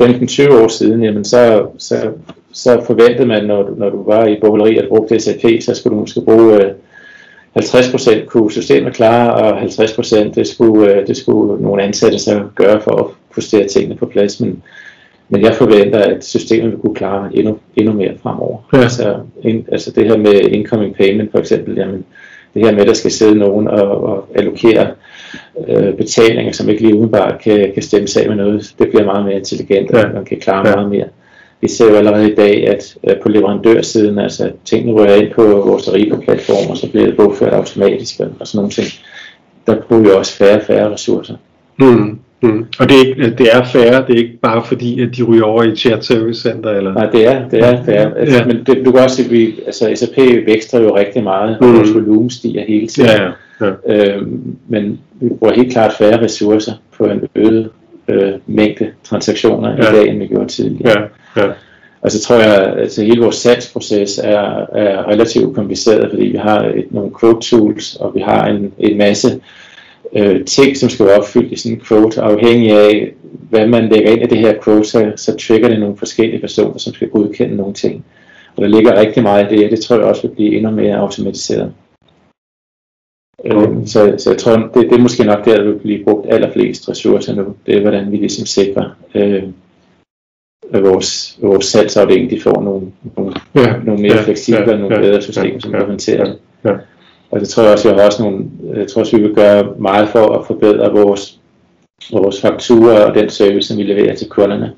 15-20 0.00 0.52
år 0.52 0.68
siden, 0.68 1.02
jamen 1.04 1.24
så, 1.24 1.66
så, 1.78 2.10
så 2.52 2.82
forventede 2.86 3.26
man, 3.26 3.44
når 3.44 3.62
du, 3.62 3.74
når 3.76 3.90
du 3.90 4.04
var 4.04 4.26
i 4.26 4.40
bogholderi 4.40 4.78
og 4.78 4.88
brugte 4.88 5.20
SAP, 5.20 5.40
så 5.60 5.74
skulle 5.74 5.94
du 5.96 6.00
måske 6.00 6.20
bruge 6.20 6.64
øh, 6.64 6.70
50% 7.58 8.24
kunne 8.24 8.52
systemet 8.52 8.94
klare, 8.94 9.34
og 9.34 9.62
50% 9.62 10.34
det 10.34 10.46
skulle, 10.46 10.94
øh, 10.94 11.06
det 11.06 11.16
skulle 11.16 11.62
nogle 11.62 11.82
ansatte 11.82 12.18
så 12.18 12.42
gøre 12.54 12.80
for 12.80 12.96
at 12.96 13.06
justere 13.36 13.68
tingene 13.68 13.96
på 13.96 14.06
plads. 14.06 14.40
Men, 14.40 14.62
men 15.28 15.42
jeg 15.42 15.54
forventer, 15.54 15.98
at 15.98 16.24
systemet 16.24 16.70
vil 16.70 16.78
kunne 16.78 16.94
klare 16.94 17.30
endnu, 17.34 17.58
endnu 17.76 17.92
mere 17.92 18.12
fremover. 18.22 18.58
Ja. 18.72 18.78
Altså, 18.78 19.16
in, 19.42 19.66
altså 19.72 19.90
det 19.90 20.06
her 20.06 20.16
med 20.16 20.40
incoming 20.40 20.96
payment 20.96 21.30
for 21.30 21.38
eksempel, 21.38 21.76
jamen, 21.76 22.04
det 22.54 22.64
her 22.64 22.72
med, 22.72 22.80
at 22.80 22.86
der 22.86 22.94
skal 22.94 23.10
sidde 23.10 23.34
nogen 23.38 23.68
og, 23.68 24.04
og 24.04 24.26
allokere 24.34 24.86
øh, 25.68 25.94
betalinger, 25.94 26.52
som 26.52 26.68
ikke 26.68 26.82
lige 26.82 26.94
umiddelbart 26.94 27.40
kan, 27.40 27.70
kan 27.74 27.82
stemme 27.82 28.08
sig 28.08 28.28
med 28.28 28.36
noget, 28.36 28.74
det 28.78 28.88
bliver 28.88 29.04
meget 29.04 29.24
mere 29.24 29.36
intelligent, 29.36 29.90
ja. 29.90 30.04
og 30.04 30.14
man 30.14 30.24
kan 30.24 30.40
klare 30.40 30.68
ja. 30.68 30.74
meget 30.74 30.90
mere. 30.90 31.06
vi 31.60 31.68
ser 31.68 31.90
jo 31.90 31.94
allerede 31.94 32.32
i 32.32 32.34
dag, 32.34 32.68
at 32.68 32.96
på 33.22 33.28
leverandørsiden, 33.28 34.18
altså 34.18 34.52
tingene 34.64 34.92
ryger 34.92 35.14
ind 35.14 35.32
på 35.34 35.42
vores 35.42 35.88
Ariba-platform, 35.88 36.70
og 36.70 36.76
så 36.76 36.90
bliver 36.90 37.06
det 37.06 37.16
bogført 37.16 37.52
automatisk 37.52 38.20
og 38.40 38.46
sådan 38.46 38.58
nogle 38.58 38.70
ting. 38.70 38.86
Der 39.66 39.76
bruger 39.88 40.02
vi 40.02 40.10
også 40.10 40.36
færre 40.36 40.56
og 40.56 40.62
færre 40.66 40.92
ressourcer. 40.92 41.34
Mm. 41.78 42.18
Mm. 42.42 42.64
Og 42.78 42.88
det 42.88 42.96
er, 42.96 43.06
ikke, 43.06 43.30
det 43.38 43.48
er 43.52 43.64
færre, 43.64 44.06
det 44.06 44.14
er 44.14 44.18
ikke 44.18 44.38
bare 44.42 44.64
fordi, 44.64 45.02
at 45.02 45.16
de 45.16 45.22
ryger 45.22 45.44
over 45.44 45.62
i 45.62 45.68
et 45.68 45.78
chat 45.78 46.04
service 46.04 46.40
center? 46.40 46.70
Eller? 46.70 46.94
Nej, 46.94 47.10
det 47.10 47.26
er, 47.26 47.48
det 47.48 47.60
er 47.60 47.84
færre. 47.84 48.18
Altså, 48.18 48.36
ja. 48.36 48.44
Men 48.44 48.56
det, 48.66 48.82
du 48.84 48.92
kan 48.92 49.00
også 49.00 49.16
se, 49.16 49.24
at 49.24 49.30
vi, 49.30 49.54
altså, 49.66 49.92
SAP 49.94 50.16
vækster 50.46 50.80
jo 50.80 50.96
rigtig 50.96 51.22
meget, 51.22 51.58
og 51.58 51.66
mm. 51.66 51.76
vores 51.76 51.94
volumen 51.94 52.30
stiger 52.30 52.64
hele 52.68 52.86
tiden. 52.86 53.10
Ja, 53.10 53.22
ja. 53.22 53.30
Ja. 53.60 53.70
Øhm, 53.86 54.56
men 54.68 55.00
vi 55.20 55.28
bruger 55.28 55.54
helt 55.54 55.72
klart 55.72 55.92
færre 55.92 56.22
ressourcer 56.22 56.72
på 56.96 57.04
en 57.04 57.28
øget 57.34 57.70
øh, 58.08 58.32
mængde 58.46 58.90
transaktioner 59.04 59.70
ja. 59.70 59.90
i 59.90 59.94
dag, 59.96 60.08
end 60.08 60.18
vi 60.18 60.26
gjorde 60.26 60.48
tidligere. 60.48 61.08
Ja. 61.36 61.42
Ja. 61.42 61.52
Og 62.02 62.10
så 62.10 62.22
tror 62.22 62.36
jeg, 62.36 62.56
at 62.56 62.80
altså, 62.80 63.04
hele 63.04 63.20
vores 63.22 63.36
salgsproces 63.36 64.18
er, 64.18 64.66
er 64.72 65.08
relativt 65.08 65.54
kompliceret, 65.54 66.10
fordi 66.10 66.26
vi 66.26 66.36
har 66.36 66.64
et, 66.64 66.86
nogle 66.90 67.10
quote 67.20 67.48
tools, 67.50 67.96
og 67.96 68.14
vi 68.14 68.20
har 68.20 68.46
en, 68.46 68.72
en 68.78 68.98
masse 68.98 69.40
øh, 70.16 70.44
ting, 70.44 70.76
som 70.76 70.88
skal 70.88 71.06
være 71.06 71.18
opfyldt 71.18 71.52
i 71.52 71.56
sådan 71.56 71.76
en 71.76 71.84
quote, 71.88 72.20
afhængig 72.20 72.70
af, 72.70 73.12
hvad 73.50 73.66
man 73.66 73.88
lægger 73.88 74.10
ind 74.10 74.22
i 74.22 74.26
det 74.26 74.38
her 74.38 74.54
quote, 74.64 74.88
så, 74.88 75.12
så 75.16 75.36
trigger 75.36 75.68
det 75.68 75.80
nogle 75.80 75.96
forskellige 75.96 76.40
personer, 76.40 76.78
som 76.78 76.94
skal 76.94 77.08
godkende 77.08 77.56
nogle 77.56 77.74
ting. 77.74 78.04
Og 78.56 78.62
der 78.62 78.68
ligger 78.68 79.00
rigtig 79.00 79.22
meget 79.22 79.52
i 79.52 79.56
det, 79.56 79.70
det 79.70 79.80
tror 79.80 79.96
jeg 79.96 80.04
også 80.04 80.22
vil 80.22 80.34
blive 80.34 80.56
endnu 80.56 80.70
mere 80.70 80.96
automatiseret. 80.96 81.72
Øh, 83.44 83.86
så, 83.86 84.14
så 84.18 84.30
jeg 84.30 84.38
tror, 84.38 84.56
det, 84.56 84.74
det 84.74 84.92
er 84.92 84.98
måske 84.98 85.24
nok 85.24 85.44
der, 85.44 85.56
der 85.56 85.64
vil 85.64 85.78
blive 85.78 86.04
brugt 86.04 86.26
allerflest 86.32 86.88
ressourcer 86.88 87.34
nu. 87.34 87.44
Det 87.66 87.76
er, 87.76 87.80
hvordan 87.80 88.12
vi 88.12 88.16
ligesom 88.16 88.46
sikrer, 88.46 88.96
øh, 89.14 89.42
at 90.72 90.82
vores, 90.82 91.38
vores 91.42 91.64
salgsafdeling 91.64 92.30
de 92.30 92.40
får 92.40 92.62
nogle, 92.62 92.86
nogle, 93.16 93.32
ja, 93.54 93.74
nogle 93.84 94.02
mere 94.02 94.16
ja, 94.16 94.22
fleksible 94.22 94.60
ja, 94.60 94.72
og 94.72 94.78
nogle 94.78 94.96
ja, 94.96 95.00
bedre 95.00 95.22
systemer, 95.22 95.54
ja, 95.54 95.60
som 95.60 95.72
kan 95.72 95.86
håndtere 95.86 96.24
det. 96.24 96.38
Ja. 96.64 96.72
Og 97.30 97.40
det 97.40 97.48
tror 97.48 97.62
jeg 97.62 97.72
også, 97.72 97.88
vi 97.88 97.98
har 97.98 98.06
også 98.06 98.22
nogle, 98.22 98.44
jeg 98.74 98.88
tror 98.88 99.00
også, 99.00 99.16
vi 99.16 99.22
vil 99.22 99.34
gøre 99.34 99.74
meget 99.78 100.08
for 100.08 100.38
at 100.38 100.46
forbedre 100.46 100.92
vores, 100.92 101.40
vores 102.12 102.40
fakturer 102.40 103.04
og 103.04 103.14
den 103.14 103.30
service, 103.30 103.68
som 103.68 103.78
vi 103.78 103.82
leverer 103.82 104.14
til 104.14 104.28
kunderne. 104.28 104.72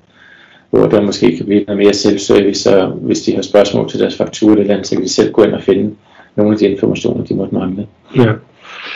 Hvor 0.70 0.86
der 0.86 1.00
måske 1.00 1.36
kan 1.36 1.46
blive 1.46 1.64
noget 1.64 1.78
mere 1.78 1.94
self-service, 1.94 2.76
og 2.76 2.90
hvis 2.90 3.22
de 3.22 3.34
har 3.34 3.42
spørgsmål 3.42 3.88
til 3.88 4.00
deres 4.00 4.16
fakturer, 4.16 4.56
eller 4.56 4.74
andet, 4.74 4.86
så 4.86 4.94
kan 4.94 5.04
de 5.04 5.08
selv 5.08 5.32
gå 5.32 5.42
ind 5.42 5.52
og 5.52 5.62
finde 5.62 5.94
nogle 6.36 6.52
af 6.52 6.58
de 6.58 6.66
informationer, 6.66 7.24
de 7.24 7.34
måtte 7.34 7.54
mangle. 7.54 7.86
Ja. 8.16 8.32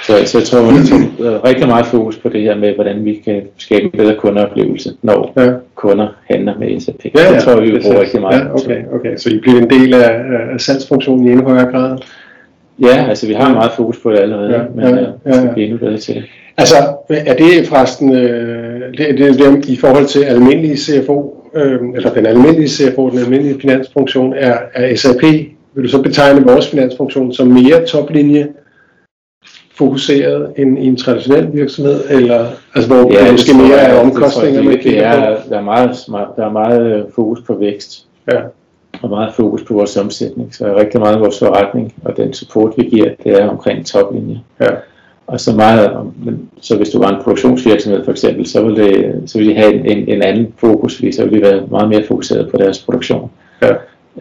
Så, 0.03 0.12
så 0.24 0.38
jeg 0.38 0.47
tror, 0.47 0.59
at 0.59 1.34
er 1.34 1.44
rigtig 1.44 1.66
meget 1.68 1.86
fokus 1.86 2.16
på 2.16 2.28
det 2.28 2.40
her 2.40 2.57
med, 2.57 2.74
hvordan 2.74 3.05
vi 3.05 3.22
kan 3.24 3.42
skabe 3.57 3.84
en 3.84 3.90
bedre 3.90 4.14
kundeoplevelse, 4.14 4.92
når 5.03 5.32
ja. 5.36 5.53
kunder 5.74 6.09
handler 6.30 6.59
med 6.59 6.80
SAP. 6.80 7.05
Ja, 7.05 7.22
ja, 7.22 7.34
det 7.34 7.42
tror 7.42 7.61
vi 7.61 7.78
bruger 7.82 8.01
rigtig 8.01 8.20
meget. 8.20 8.40
Ja, 8.40 8.55
okay, 8.55 8.82
okay. 8.92 9.16
Så 9.16 9.30
I 9.30 9.38
bliver 9.38 9.61
en 9.61 9.70
del 9.70 9.94
af, 9.94 10.20
af 10.53 10.61
salgsfunktionen 10.61 11.28
i 11.28 11.32
en 11.32 11.42
højere 11.42 11.70
grad? 11.70 11.99
Ja, 12.82 13.09
altså 13.09 13.26
vi 13.26 13.32
har 13.32 13.53
meget 13.53 13.72
fokus 13.76 13.99
på 13.99 14.11
det 14.11 14.18
allerede, 14.18 14.53
ja, 14.53 14.62
men 14.74 14.84
ja, 14.84 15.01
ja, 15.01 15.36
ja. 15.36 15.42
vi 15.42 15.49
bliver 15.53 15.66
endnu 15.66 15.78
bedre 15.78 15.99
til 15.99 16.14
det. 16.14 16.24
Altså, 16.59 16.76
er 17.09 17.34
det 17.34 17.68
forresten, 17.68 18.14
øh, 18.14 18.80
det, 18.99 19.18
det, 19.18 19.38
det, 19.38 19.68
i 19.68 19.76
forhold 19.76 20.07
til 20.07 20.22
almindelig 20.22 20.78
CFO, 20.78 21.36
øh, 21.55 21.80
eller 21.94 22.14
den 22.14 22.26
almindelige 22.26 22.68
CFO, 22.68 23.11
den 23.11 23.18
almindelige 23.18 23.61
finansfunktion, 23.61 24.34
er, 24.36 24.59
er 24.74 24.97
SAP, 24.97 25.22
vil 25.74 25.84
du 25.84 25.88
så 25.88 26.03
betegne 26.03 26.47
vores 26.47 26.68
finansfunktion 26.68 27.32
som 27.32 27.47
mere 27.47 27.86
toplinje 27.86 28.49
fokuseret 29.79 30.53
end 30.57 30.79
i 30.79 30.87
en 30.87 30.97
traditionel 30.97 31.53
virksomhed, 31.53 32.05
eller 32.11 32.47
altså, 32.74 32.95
hvor 32.95 33.12
ja, 33.12 33.24
det 33.24 33.33
måske 33.33 33.55
mere 33.55 33.77
er 33.77 34.01
omkostninger, 34.01 34.62
man 34.62 34.79
kigger 34.79 35.03
er, 35.03 35.43
Der 35.49 35.59
er, 35.59 35.62
meget, 35.62 35.91
der 36.37 36.45
er 36.45 36.53
meget 36.53 37.07
fokus 37.14 37.41
på 37.41 37.55
vækst. 37.55 38.07
Ja 38.33 38.41
og 39.03 39.11
meget 39.11 39.35
fokus 39.35 39.62
på 39.62 39.74
vores 39.74 39.97
omsætning. 39.97 40.55
Så 40.55 40.77
rigtig 40.77 41.01
meget 41.01 41.14
af 41.14 41.20
vores 41.20 41.39
forretning 41.39 41.95
og 42.05 42.16
den 42.16 42.33
support, 42.33 42.72
vi 42.77 42.83
giver, 42.83 43.14
det 43.24 43.33
er 43.43 43.49
omkring 43.49 43.87
toplinje. 43.87 44.41
Ja. 44.61 44.66
Og 45.27 45.41
så 45.41 45.53
meget, 45.53 45.91
så 46.61 46.77
hvis 46.77 46.91
du 46.91 46.99
var 46.99 47.09
en 47.09 47.22
produktionsvirksomhed 47.22 48.05
for 48.05 48.11
eksempel, 48.11 48.47
så 48.47 48.62
ville, 48.62 48.85
det, 48.85 49.22
så 49.31 49.39
ville 49.39 49.53
de 49.53 49.59
have 49.59 49.74
en, 49.74 49.87
en, 49.87 50.09
en 50.09 50.22
anden 50.22 50.55
fokus, 50.57 50.97
fordi 50.97 51.12
så 51.12 51.24
ville 51.24 51.37
de 51.37 51.43
være 51.43 51.66
meget 51.70 51.89
mere 51.89 52.05
fokuseret 52.09 52.51
på 52.51 52.57
deres 52.57 52.83
produktion. 52.83 53.31
Ja. 53.62 53.72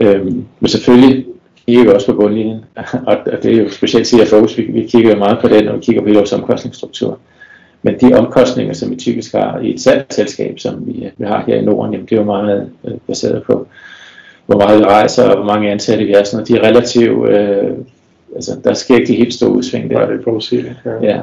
Øhm, 0.01 0.45
men 0.60 0.68
selvfølgelig 0.68 1.26
kigger 1.66 1.84
vi 1.84 1.89
også 1.89 2.07
på 2.07 2.13
bundlinjen, 2.13 2.66
og 3.07 3.18
det 3.43 3.53
er 3.53 3.63
jo 3.63 3.70
specielt 3.70 4.13
CFO's, 4.13 4.57
vi, 4.57 4.63
vi 4.63 4.88
kigger 4.88 5.11
jo 5.11 5.18
meget 5.18 5.38
på 5.41 5.47
den, 5.47 5.68
og 5.68 5.76
vi 5.76 5.82
kigger 5.82 6.01
på 6.01 6.07
hele 6.07 6.18
vores 6.18 6.34
omkostningsstruktur. 6.34 7.20
Men 7.82 7.95
de 8.01 8.13
omkostninger, 8.13 8.74
som 8.74 8.91
vi 8.91 8.95
typisk 8.95 9.34
har 9.34 9.59
i 9.59 9.74
et 9.74 9.82
salgsselskab, 9.82 10.59
som 10.59 10.88
vi, 10.88 11.09
vi 11.18 11.26
har 11.26 11.43
her 11.47 11.55
i 11.55 11.66
Norden, 11.66 11.93
jamen 11.93 12.05
det 12.05 12.16
er 12.16 12.20
jo 12.20 12.26
meget 12.26 12.70
øh, 12.88 12.93
baseret 13.07 13.43
på 13.43 13.68
hvor 14.45 14.57
meget 14.57 14.80
vi 14.80 14.86
rejser, 14.86 15.24
og 15.24 15.36
hvor 15.36 15.45
mange 15.45 15.72
ansatte 15.72 16.05
vi 16.05 16.13
er, 16.13 16.24
sådan, 16.24 16.41
og 16.41 16.47
de 16.47 16.55
er 16.55 16.63
relativt, 16.63 17.30
øh, 17.30 17.72
altså 18.36 18.51
der 18.63 18.74
sker 18.74 18.95
ikke 18.95 19.07
de 19.07 19.16
helt 19.16 19.34
store 19.34 19.49
udsving 19.49 19.89
der. 19.89 19.95
Nej, 19.95 20.05
det 20.05 20.20
er 20.20 20.24
forudsigeligt. 20.24 20.76
Ja. 20.86 20.91
ja. 20.91 21.22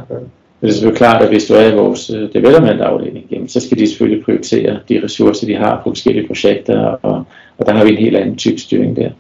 Det 0.61 0.69
er 0.69 0.73
selvfølgelig 0.73 0.99
klart, 0.99 1.23
at 1.23 1.29
hvis 1.29 1.45
du 1.45 1.55
er 1.55 1.73
i 1.73 1.75
vores 1.75 2.11
uh, 2.11 2.33
development 2.33 2.81
afdeling, 2.81 3.27
jamen, 3.31 3.49
så 3.49 3.61
skal 3.61 3.79
de 3.79 3.87
selvfølgelig 3.87 4.25
prioritere 4.25 4.79
de 4.89 5.01
ressourcer, 5.05 5.47
de 5.47 5.55
har 5.55 5.81
på 5.85 5.91
forskellige 5.91 6.27
projekter, 6.27 6.79
og, 6.81 7.25
og 7.59 7.67
der 7.67 7.73
har 7.73 7.85
vi 7.85 7.91
en 7.91 7.97
helt 7.97 8.17
anden 8.17 8.37
type 8.37 8.59
styring 8.59 8.97
der. 8.97 9.11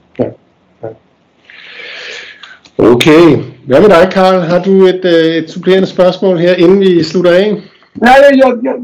Okay. 2.90 3.26
Hvad 3.66 3.80
med 3.80 3.88
dig, 3.88 4.12
Karl? 4.12 4.40
Har 4.50 4.60
du 4.62 4.74
et, 4.92 5.04
øh, 5.14 5.34
et 5.40 5.50
supplerende 5.50 5.86
spørgsmål 5.86 6.36
her, 6.38 6.54
inden 6.54 6.80
vi 6.80 7.02
slutter 7.02 7.32
af? 7.32 7.48
Nej, 7.94 8.16
jeg, 8.42 8.50
jeg, 8.62 8.74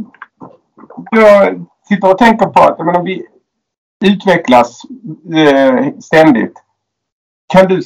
jeg 1.12 1.56
sitter 1.88 2.08
og 2.08 2.18
tænker 2.18 2.46
på, 2.56 2.62
at 2.68 2.86
men 2.86 2.96
om 2.96 3.04
vi, 3.06 3.22
utvecklas 4.06 4.70
eh, 5.34 5.76
øh, 5.76 5.92
ständigt. 6.00 6.56
Kan 7.52 7.68
du 7.68 7.76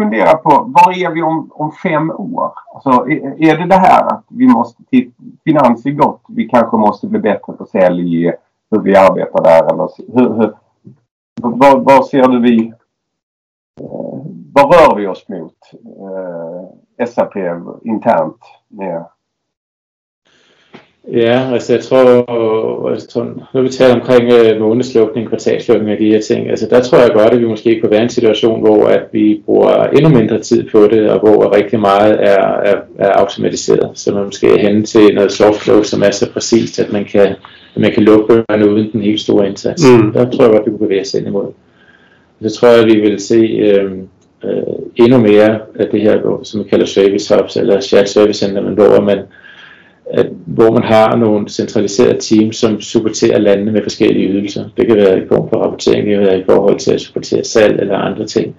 fundera 0.00 0.36
på 0.36 0.50
var 0.76 0.90
är 1.04 1.10
vi 1.14 1.22
om, 1.22 1.52
om 1.54 1.72
fem 1.82 2.10
år? 2.10 2.52
Alltså, 2.74 2.90
är, 2.90 3.42
är 3.48 3.58
det 3.58 3.66
det 3.66 3.80
här 3.86 4.06
att 4.12 4.24
vi 4.28 4.46
måste 4.46 4.82
till 4.90 5.10
finans 5.44 5.86
är 5.86 5.90
gott, 5.90 6.22
vi 6.28 6.48
kanske 6.48 6.76
måste 6.76 7.06
bli 7.06 7.18
bättre 7.18 7.52
på 7.52 7.66
sälj, 7.66 8.26
øh, 8.26 8.32
hur 8.70 8.80
vi 8.80 8.96
arbetar 8.96 9.42
där 9.44 9.72
eller 9.72 9.88
hur, 10.14 10.34
hur, 10.34 10.54
var, 11.42 11.80
var 11.80 12.02
ser 12.02 12.28
du 12.28 12.40
vi 12.40 12.72
vad 14.54 14.74
rör 14.74 14.96
vi 14.96 15.06
oss 15.06 15.28
mot 15.28 15.56
eh, 16.98 17.06
SAP 17.06 17.36
internt 17.84 18.40
med 18.68 19.04
Ja, 21.10 21.52
altså 21.52 21.72
jeg 21.72 21.82
tror, 21.82 22.96
tror 23.08 23.48
nu 23.54 23.62
vi 23.62 23.68
taler 23.68 23.94
omkring 23.94 24.32
øh, 24.32 24.60
månedslukning, 24.60 25.28
kvartalslukning 25.28 25.92
og 25.92 25.98
de 25.98 26.12
her 26.12 26.20
ting, 26.20 26.50
altså 26.50 26.66
der 26.70 26.82
tror 26.82 26.98
jeg 26.98 27.10
godt, 27.14 27.32
at 27.32 27.40
vi 27.40 27.46
måske 27.46 27.80
kunne 27.80 27.90
være 27.90 28.00
i 28.00 28.02
en 28.02 28.08
situation, 28.08 28.60
hvor 28.60 28.86
at 28.86 29.02
vi 29.12 29.42
bruger 29.44 29.84
endnu 29.84 30.08
mindre 30.08 30.40
tid 30.40 30.70
på 30.70 30.86
det, 30.86 31.10
og 31.10 31.18
hvor 31.20 31.56
rigtig 31.56 31.80
meget 31.80 32.12
er, 32.12 32.42
er, 32.42 32.76
er 32.98 33.12
automatiseret. 33.12 33.90
Så 33.94 34.14
man 34.14 34.24
måske 34.24 34.46
er 34.46 34.58
henne 34.58 34.84
til 34.84 35.14
noget 35.14 35.32
softflow, 35.32 35.82
som 35.82 36.02
er 36.02 36.10
så 36.10 36.32
præcist, 36.32 36.78
at 36.78 36.92
man 36.92 37.04
kan, 37.04 37.26
at 37.74 37.80
man 37.80 37.92
kan 37.92 38.02
lukke 38.02 38.26
bøgerne 38.26 38.70
uden 38.70 38.92
den 38.92 39.02
helt 39.02 39.20
store 39.20 39.48
indsats. 39.48 39.82
Mm. 39.84 40.12
Der 40.12 40.30
tror 40.30 40.44
jeg 40.44 40.52
godt, 40.52 40.66
vi 40.66 40.70
kunne 40.70 40.86
bevæge 40.86 41.00
os 41.00 41.14
ind 41.14 41.26
imod. 41.26 41.52
Så 42.42 42.56
tror 42.56 42.68
jeg, 42.68 42.80
at 42.80 42.86
vi 42.86 43.00
vil 43.00 43.20
se 43.20 43.36
øh, 43.36 43.92
øh, 44.44 44.62
endnu 44.96 45.18
mere 45.18 45.58
af 45.74 45.86
det 45.92 46.00
her, 46.00 46.40
som 46.42 46.64
vi 46.64 46.68
kalder 46.68 46.86
service 46.86 47.36
hubs, 47.36 47.56
eller 47.56 47.80
shared 47.80 48.06
service 48.06 48.38
center, 48.38 48.62
men 48.62 48.74
hvor 48.74 49.00
man 49.00 49.18
at, 50.12 50.26
hvor 50.46 50.70
man 50.70 50.82
har 50.82 51.16
nogle 51.16 51.48
centraliserede 51.48 52.18
teams, 52.20 52.56
som 52.56 52.80
supporterer 52.80 53.38
landene 53.38 53.72
med 53.72 53.82
forskellige 53.82 54.28
ydelser. 54.28 54.64
Det 54.76 54.86
kan 54.86 54.96
være 54.96 55.18
i 55.18 55.26
form 55.28 55.48
for 55.48 55.56
rapportering, 55.56 56.06
det 56.06 56.18
kan 56.18 56.26
være 56.26 56.40
i 56.40 56.44
forhold 56.44 56.78
til 56.78 56.92
at 56.92 57.00
supportere 57.00 57.44
salg 57.44 57.80
eller 57.80 57.96
andre 57.96 58.26
ting. 58.26 58.56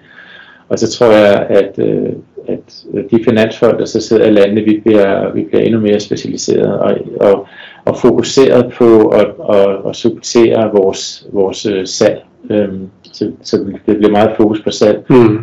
Og 0.68 0.78
så 0.78 0.90
tror 0.90 1.12
jeg, 1.12 1.46
at, 1.48 1.78
øh, 1.78 2.12
at 2.48 2.84
de 3.10 3.24
finansfolk, 3.24 3.78
der 3.78 3.84
så 3.84 4.00
sidder 4.00 4.26
i 4.26 4.32
landene, 4.32 4.60
vi 4.60 4.80
bliver, 4.84 5.34
vi 5.34 5.42
bliver 5.42 5.62
endnu 5.62 5.80
mere 5.80 6.00
specialiseret 6.00 6.78
og, 6.78 6.96
og, 7.20 7.46
og 7.84 7.98
fokuseret 7.98 8.72
på 8.72 9.08
at, 9.08 9.26
at, 9.26 9.66
og 9.66 9.96
supportere 9.96 10.70
vores, 10.72 11.26
vores 11.32 11.66
øh, 11.66 11.86
salg. 11.86 12.22
Øhm, 12.50 12.88
så, 13.14 13.32
så 13.42 13.56
det 13.86 13.96
bliver 13.96 14.10
meget 14.10 14.36
fokus 14.36 14.60
på 14.60 14.70
salg. 14.70 15.04
Mm. 15.08 15.38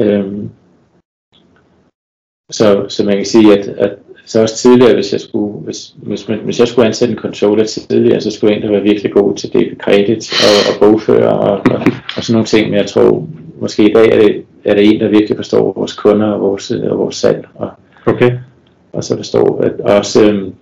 Øhm, 0.00 0.50
så, 2.50 2.84
så 2.88 3.04
man 3.04 3.16
kan 3.16 3.26
sige, 3.26 3.58
at, 3.58 3.68
at 3.68 3.96
så 4.24 4.42
også 4.42 4.56
tidligere, 4.56 4.94
hvis 4.94 5.12
jeg 5.12 5.20
skulle, 5.20 5.52
hvis, 5.52 5.94
hvis, 5.96 6.22
hvis 6.22 6.58
jeg 6.58 6.68
skulle 6.68 6.86
ansætte 6.86 7.12
en 7.12 7.18
controller 7.18 7.64
tidligere, 7.64 8.20
så 8.20 8.30
skulle 8.30 8.50
jeg 8.50 8.56
egentlig 8.56 8.72
være 8.72 8.82
virkelig 8.82 9.12
god 9.12 9.34
til 9.36 9.52
det 9.52 9.78
kredit 9.78 10.32
og, 10.32 10.74
og 10.74 10.80
bogføre 10.80 11.28
og, 11.28 11.50
og, 11.50 11.82
og, 12.16 12.24
sådan 12.24 12.32
nogle 12.32 12.46
ting. 12.46 12.70
Men 12.70 12.78
jeg 12.78 12.86
tror, 12.86 13.28
måske 13.60 13.90
i 13.90 13.92
dag 13.92 14.12
er 14.12 14.18
det, 14.18 14.44
er 14.64 14.74
det 14.74 14.94
en, 14.94 15.00
der 15.00 15.08
virkelig 15.08 15.36
forstår 15.36 15.72
vores 15.72 15.92
kunder 15.92 16.26
og 16.26 16.40
vores, 16.40 16.70
og 16.70 16.98
vores 16.98 17.16
salg. 17.16 17.46
Og, 17.54 17.70
okay. 18.06 18.30
og 18.92 19.04
så 19.04 19.16
forstår 19.16 19.60
at 19.60 19.80
også, 19.80 20.24
øhm, 20.24 20.52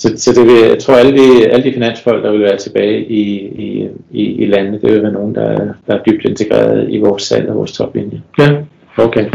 så, 0.00 0.12
så 0.16 0.32
det 0.32 0.46
vil, 0.46 0.68
jeg 0.68 0.78
tror, 0.78 0.94
alle 0.94 1.18
de, 1.18 1.48
alle 1.48 1.64
de 1.64 1.72
finansfolk, 1.72 2.24
der 2.24 2.30
vil 2.30 2.40
være 2.40 2.56
tilbage 2.56 3.06
i, 3.06 3.22
i, 3.64 3.88
i, 4.10 4.22
i 4.22 4.46
landet, 4.46 4.82
det 4.82 4.92
vil 4.92 5.02
være 5.02 5.12
nogen, 5.12 5.34
der, 5.34 5.56
der 5.86 5.94
er 5.94 6.02
dybt 6.02 6.24
integreret 6.24 6.86
i 6.90 6.98
vores 6.98 7.22
salg 7.22 7.48
og 7.48 7.56
vores 7.56 7.72
toplinje. 7.72 8.22
Ja, 8.38 8.50
okay. 8.96 9.30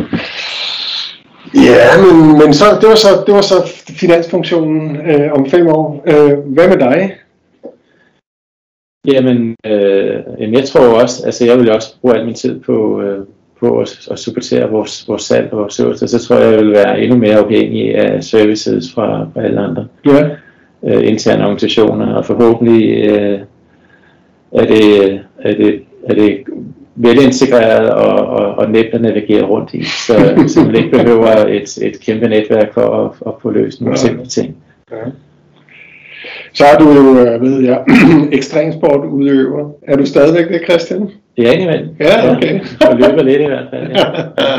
Ja, 1.56 1.88
men, 2.04 2.38
men 2.38 2.54
så, 2.54 2.66
det, 2.82 2.90
var 2.90 2.96
så, 2.96 3.08
det 3.26 3.34
var 3.36 3.42
så 3.42 3.56
finansfunktionen 4.00 4.96
øh, 4.96 5.32
om 5.32 5.50
fem 5.50 5.68
år. 5.68 6.04
Øh, 6.08 6.38
hvad 6.38 6.68
med 6.68 6.78
dig? 6.78 7.16
Jamen, 9.08 9.56
øh, 9.66 10.54
jeg 10.54 10.64
tror 10.66 11.02
også, 11.02 11.26
altså 11.26 11.46
jeg 11.46 11.60
vil 11.60 11.72
også 11.72 11.96
bruge 12.02 12.16
al 12.16 12.26
min 12.26 12.36
tid 12.36 12.60
på, 12.60 13.02
øh, 13.02 13.26
på 13.60 13.80
at, 13.80 14.08
at 14.12 14.20
supportere 14.20 14.70
vores, 14.70 15.08
vores 15.08 15.22
salg 15.22 15.54
og 15.54 15.60
vores 15.60 15.74
service, 15.74 16.08
så 16.08 16.28
tror 16.28 16.36
jeg, 16.36 16.52
jeg 16.52 16.60
vil 16.60 16.72
være 16.72 17.02
endnu 17.02 17.18
mere 17.18 17.36
afhængig 17.36 17.96
af 17.96 18.24
services 18.24 18.94
fra, 18.94 19.28
fra 19.34 19.44
alle 19.44 19.60
andre 19.60 19.88
Ja. 20.06 20.30
Øh, 20.86 21.08
interne 21.08 21.44
organisationer, 21.44 22.14
og 22.14 22.26
forhåbentlig 22.26 23.10
øh, 23.10 23.40
er, 24.52 24.66
det, 24.66 25.14
er, 25.40 25.56
det, 25.56 25.82
er 26.10 26.14
det 26.14 26.38
velintegreret 26.96 27.90
og, 27.90 28.28
og, 28.28 28.56
og 28.56 28.72
nemt 28.72 28.94
at 28.94 29.02
navigere 29.02 29.44
rundt 29.46 29.74
i, 29.74 29.84
så, 29.84 30.14
så 30.54 30.64
man 30.66 30.76
ikke 30.76 30.90
behøver 30.90 31.28
et, 31.28 31.78
et 31.78 32.00
kæmpe 32.02 32.28
netværk 32.28 32.74
for 32.74 33.06
at, 33.06 33.12
at 33.28 33.34
få 33.42 33.50
løst 33.50 33.82
nogle 33.82 33.98
Ja. 34.00 34.08
simple 34.08 34.26
ting. 34.26 34.56
Så 36.54 36.66
er 36.66 36.78
du 36.78 36.92
jo, 36.92 37.20
øh, 37.20 37.42
ved 37.42 37.62
jeg, 37.64 37.84
ekstremsportudøver. 38.32 39.70
Er 39.88 39.96
du 39.98 40.06
stadigvæk 40.06 40.48
det, 40.48 40.62
Christian? 40.70 41.10
Ja, 41.38 41.52
indimellem. 41.52 41.90
Ja, 42.00 42.32
okay. 42.36 42.60
Og 42.90 42.96
løber 42.98 43.24
lidt 43.24 43.42
i 43.42 43.46
hvert 43.46 43.68
fald. 43.70 43.92
Ja. 43.92 44.04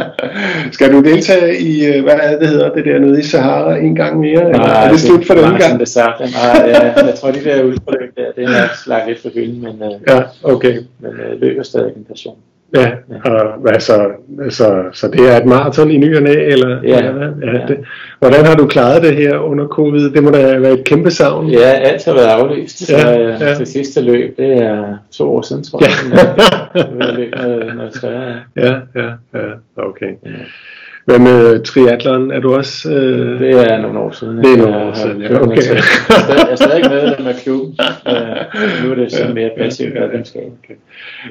Skal 0.77 0.93
du 0.93 1.03
deltage 1.03 1.59
i, 1.61 1.87
øh, 1.87 2.03
hvad 2.05 2.15
er 2.23 2.31
det, 2.31 2.41
det 2.41 2.49
hedder, 2.49 2.75
det 2.75 2.85
der 2.85 2.99
nede 2.99 3.21
i 3.21 3.23
Sahara 3.23 3.77
en 3.77 3.95
gang 3.95 4.21
mere? 4.21 4.43
Eller 4.43 4.69
er 4.69 4.91
det 4.91 5.01
slut 5.01 5.27
for 5.27 5.35
denne 5.35 5.59
gang? 5.59 5.81
Det 5.81 5.89
sagt. 5.89 6.21
Nej, 6.21 6.69
ja, 6.69 7.05
jeg 7.07 7.15
tror, 7.15 7.31
de 7.31 7.45
der 7.45 7.63
udforløb 7.63 8.17
der, 8.17 8.33
det 8.37 8.45
er 8.45 8.69
slagt 8.85 9.09
lidt 9.09 9.23
for 9.23 9.29
hylden, 9.35 9.63
men, 9.63 9.83
øh, 9.83 10.15
Ja, 10.15 10.23
okay. 10.43 10.79
men 11.01 11.13
øh, 11.13 11.41
løber 11.41 11.63
stadig 11.63 11.93
en 11.97 12.05
passion. 12.05 12.37
Ja, 12.75 12.91
og 13.25 13.61
hvad 13.61 13.81
så, 13.81 14.07
så, 14.51 14.83
så 14.93 15.09
det 15.09 15.21
er 15.33 15.37
et 15.37 15.47
maraton 15.47 15.91
i 15.91 15.97
ny 15.97 16.17
og 16.17 16.23
næ, 16.23 16.33
eller? 16.35 16.81
Ja. 16.83 16.99
eller 16.99 17.13
hvad? 17.13 17.29
ja, 17.43 17.53
Ja. 17.59 17.67
det. 17.67 17.79
Hvordan 18.19 18.45
har 18.47 18.55
du 18.55 18.67
klaret 18.67 19.03
det 19.03 19.17
her 19.17 19.39
under 19.39 19.67
covid? 19.69 20.11
Det 20.11 20.23
må 20.25 20.31
da 20.31 20.59
være 20.59 20.73
et 20.73 20.85
kæmpe 20.85 21.11
savn. 21.11 21.47
Ja, 21.49 21.59
alt 21.73 22.05
har 22.05 22.13
været 22.15 22.27
aflyst, 22.27 22.87
så 22.87 22.97
Ja, 22.97 23.19
øh, 23.21 23.41
ja. 23.41 23.55
det 23.55 23.69
sidste 23.69 24.01
løb, 24.01 24.37
det 24.37 24.59
er 24.63 24.97
to 25.13 25.37
år 25.37 25.43
siden, 25.43 25.65
tror 25.65 25.81
jeg. 25.83 25.91
Ja. 26.13 26.27
Ja. 26.81 26.85
Noget, 26.95 27.77
noget 27.77 27.95
større. 27.97 28.23
ja. 28.57 28.67
Ja, 28.67 28.75
ja, 28.97 29.09
ja, 29.35 29.49
okay. 29.77 30.11
Hvad 31.07 31.19
med 31.19 31.63
triathlon? 31.65 32.31
Er 32.33 32.41
du 32.41 32.55
også... 32.55 32.91
Øh... 32.93 33.41
Det 33.41 33.51
er 33.51 33.83
nogle 33.83 33.99
år 33.99 34.11
siden. 34.11 34.39
Det 34.39 34.53
er 34.53 34.57
nogle 34.57 34.77
år 34.77 34.95
siden, 34.95 35.23
ja, 35.23 35.43
okay. 35.43 35.57
Jeg 35.57 35.77
er 35.77 35.81
stadig- 35.81 36.51
er 36.51 36.57
stadig 36.57 36.85
medlem 36.91 37.27
af 37.27 37.35
klubben. 37.45 37.75
Øh, 38.09 38.85
Nu 38.85 38.91
er 38.91 38.95
det 38.95 39.13
sådan 39.13 39.35
mere 39.35 39.51
passivt 39.59 39.95
medlemskab. 39.95 40.43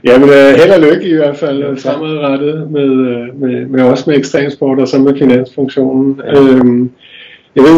Jamen, 0.04 0.30
øh, 0.30 0.60
held 0.60 0.72
og 0.72 0.82
lykke 0.92 1.10
i 1.10 1.14
hvert 1.16 1.38
fald 1.38 1.64
øh, 1.64 1.78
fremadrettet 1.80 2.72
med, 2.72 2.88
med, 3.34 3.66
med 3.66 3.84
også 3.84 4.10
med 4.10 4.18
ekstremsport 4.18 4.80
og 4.80 4.88
så 4.88 5.00
med 5.00 5.18
finansfunktionen. 5.18 6.22
Ja. 6.26 6.42
Øhm, 6.42 6.92
jeg 7.56 7.64
ved, 7.64 7.78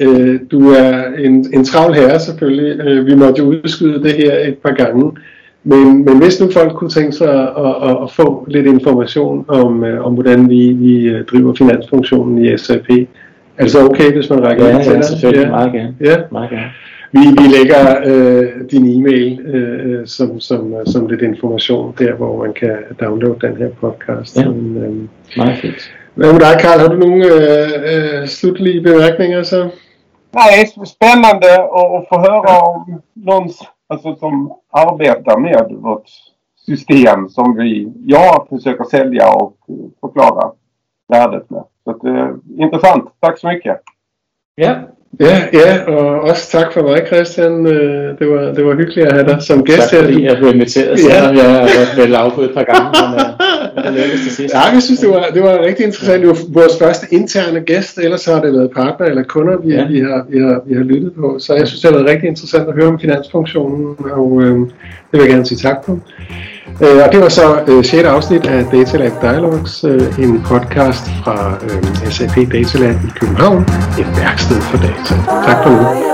øh, 0.00 0.40
du 0.50 0.70
er 0.70 1.04
en, 1.18 1.46
en 1.54 1.64
travl 1.64 1.94
herre 1.94 2.20
selvfølgelig. 2.20 3.06
Vi 3.06 3.14
måtte 3.14 3.38
jo 3.42 3.44
udskyde 3.48 4.02
det 4.02 4.12
her 4.12 4.32
et 4.48 4.58
par 4.58 4.72
gange. 4.74 5.12
Men, 5.64 6.04
men 6.04 6.18
hvis 6.22 6.40
nu 6.40 6.50
folk 6.50 6.72
kunne 6.72 6.90
tænke 6.90 7.12
sig 7.12 7.42
at, 7.56 7.74
at, 7.90 7.96
at 8.02 8.10
få 8.12 8.46
lidt 8.48 8.66
information 8.66 9.44
om, 9.48 9.84
øh, 9.84 10.06
om 10.06 10.14
hvordan 10.14 10.50
vi, 10.50 10.72
vi 10.72 11.04
øh, 11.08 11.24
driver 11.24 11.54
finansfunktionen 11.54 12.44
i 12.44 12.58
SAP, 12.58 12.88
er 13.58 13.62
det 13.62 13.72
så 13.72 13.84
okay, 13.84 14.12
hvis 14.12 14.30
man 14.30 14.42
rækker 14.44 14.66
Ja, 14.66 14.74
ind 14.76 14.84
til 14.84 14.92
ja, 14.92 15.02
selvfølgelig. 15.02 15.44
Ja. 15.44 15.50
Meget 15.50 15.72
gerne. 15.72 15.94
Ja. 16.00 16.16
Meget 16.30 16.50
gerne. 16.50 16.70
Vi, 17.12 17.20
vi 17.20 17.48
lægger 17.56 17.82
øh, 18.06 18.46
din 18.70 18.84
e-mail 18.98 19.40
øh, 19.40 20.06
som, 20.06 20.40
som, 20.40 20.74
som 20.86 21.06
lidt 21.06 21.22
information 21.22 21.94
der, 21.98 22.12
hvor 22.14 22.44
man 22.44 22.52
kan 22.54 22.76
downloade 23.00 23.46
den 23.46 23.56
her 23.56 23.68
podcast. 23.80 24.36
Ja. 24.36 24.48
Men, 24.48 24.76
øh, 24.76 24.92
Meget 25.36 25.58
fint. 25.58 25.90
hvad 26.14 26.32
med 26.32 26.40
dig, 26.40 26.56
Karl? 26.60 26.80
Har 26.80 26.88
du 26.88 26.96
nogle 26.96 27.24
øh, 27.26 28.20
øh, 28.20 28.26
slutlige 28.28 28.80
bemærkninger 28.82 29.42
så? 29.42 29.68
Nej, 30.34 30.64
spännande 30.94 31.48
att 31.80 31.90
att 31.96 32.04
få 32.10 32.16
höra 32.26 32.54
om 32.74 33.00
någon 33.16 33.48
alltså, 33.94 34.16
som 34.16 34.52
arbetar 34.70 35.38
med 35.38 35.66
vårt 35.70 36.08
system 36.66 37.28
som 37.28 37.56
vi, 37.56 37.92
jag 38.06 38.46
försöker 38.48 38.84
sälja 38.84 39.32
och 39.32 39.56
förklara 40.00 40.52
värdet 41.08 41.50
med. 41.50 41.64
Så 41.84 41.90
att, 41.90 42.04
eh, 42.04 42.30
intressant. 42.58 43.04
Tack 43.20 43.38
så 43.38 43.46
mycket. 43.48 43.80
Ja, 44.54 44.74
Ja, 45.20 45.36
ja, 45.52 45.84
og 45.86 46.20
også 46.20 46.50
tak 46.50 46.72
for 46.72 46.82
mig, 46.82 47.06
Christian. 47.06 47.66
Øh, 47.66 48.18
Det 48.18 48.30
var, 48.30 48.52
det 48.52 48.66
var 48.66 48.74
hyggeligt 48.74 49.06
at 49.06 49.12
have 49.12 49.28
dig 49.28 49.42
som 49.42 49.64
gæst 49.64 49.90
tak 49.90 50.04
fordi 50.04 50.24
jeg 50.24 50.36
blev 50.36 50.54
inviteret, 50.54 51.00
selvom 51.00 51.36
jeg 51.36 51.44
har 51.44 51.60
været 51.60 51.96
vel 51.96 52.14
afbrudt 52.14 52.50
et 52.50 52.54
par 52.54 52.64
gange. 52.64 52.88
Men, 53.10 53.20
Ja, 54.54 54.60
jeg 54.72 54.82
synes, 54.82 55.00
det 55.00 55.08
var, 55.08 55.26
det 55.34 55.42
var 55.42 55.60
rigtig 55.60 55.86
interessant. 55.86 56.20
Det 56.20 56.28
var 56.28 56.36
vores 56.48 56.72
første 56.78 57.06
interne 57.10 57.60
gæst, 57.60 57.98
ellers 57.98 58.24
har 58.24 58.40
det 58.40 58.52
været 58.52 58.70
partner 58.70 59.06
eller 59.06 59.22
kunder, 59.22 59.56
vi, 59.64 59.74
ja. 59.74 59.86
Vi, 59.86 60.00
har, 60.00 60.26
vi, 60.28 60.38
har, 60.38 60.60
vi 60.66 60.74
har 60.74 60.82
lyttet 60.82 61.12
på. 61.14 61.36
Så 61.38 61.54
jeg 61.54 61.68
synes, 61.68 61.80
det 61.80 61.90
har 61.90 61.98
været 61.98 62.10
rigtig 62.10 62.28
interessant 62.28 62.68
at 62.68 62.74
høre 62.74 62.86
om 62.86 63.00
finansfunktionen, 63.00 63.96
og 64.12 64.42
øh, 64.42 64.58
det 64.58 65.12
vil 65.12 65.20
jeg 65.20 65.28
gerne 65.28 65.46
sige 65.46 65.58
tak 65.58 65.84
på. 65.86 65.98
Øh, 66.82 67.04
og 67.06 67.12
det 67.12 67.20
var 67.20 67.28
så 67.28 67.60
øh, 67.68 67.84
6. 67.84 68.04
afsnit 68.04 68.46
af 68.46 68.64
Data 68.72 68.96
Lab 68.96 69.12
Dialogs, 69.20 69.84
øh, 69.84 70.18
en 70.18 70.42
podcast 70.42 71.04
fra 71.24 71.58
øh, 71.64 72.10
SAP 72.10 72.36
Data 72.52 72.78
Lab 72.78 72.94
i 72.94 73.10
København, 73.20 73.62
et 73.98 74.06
værksted 74.20 74.60
for 74.60 74.76
data. 74.76 75.14
Tak 75.46 75.62
for 75.62 75.70
nu. 75.70 76.13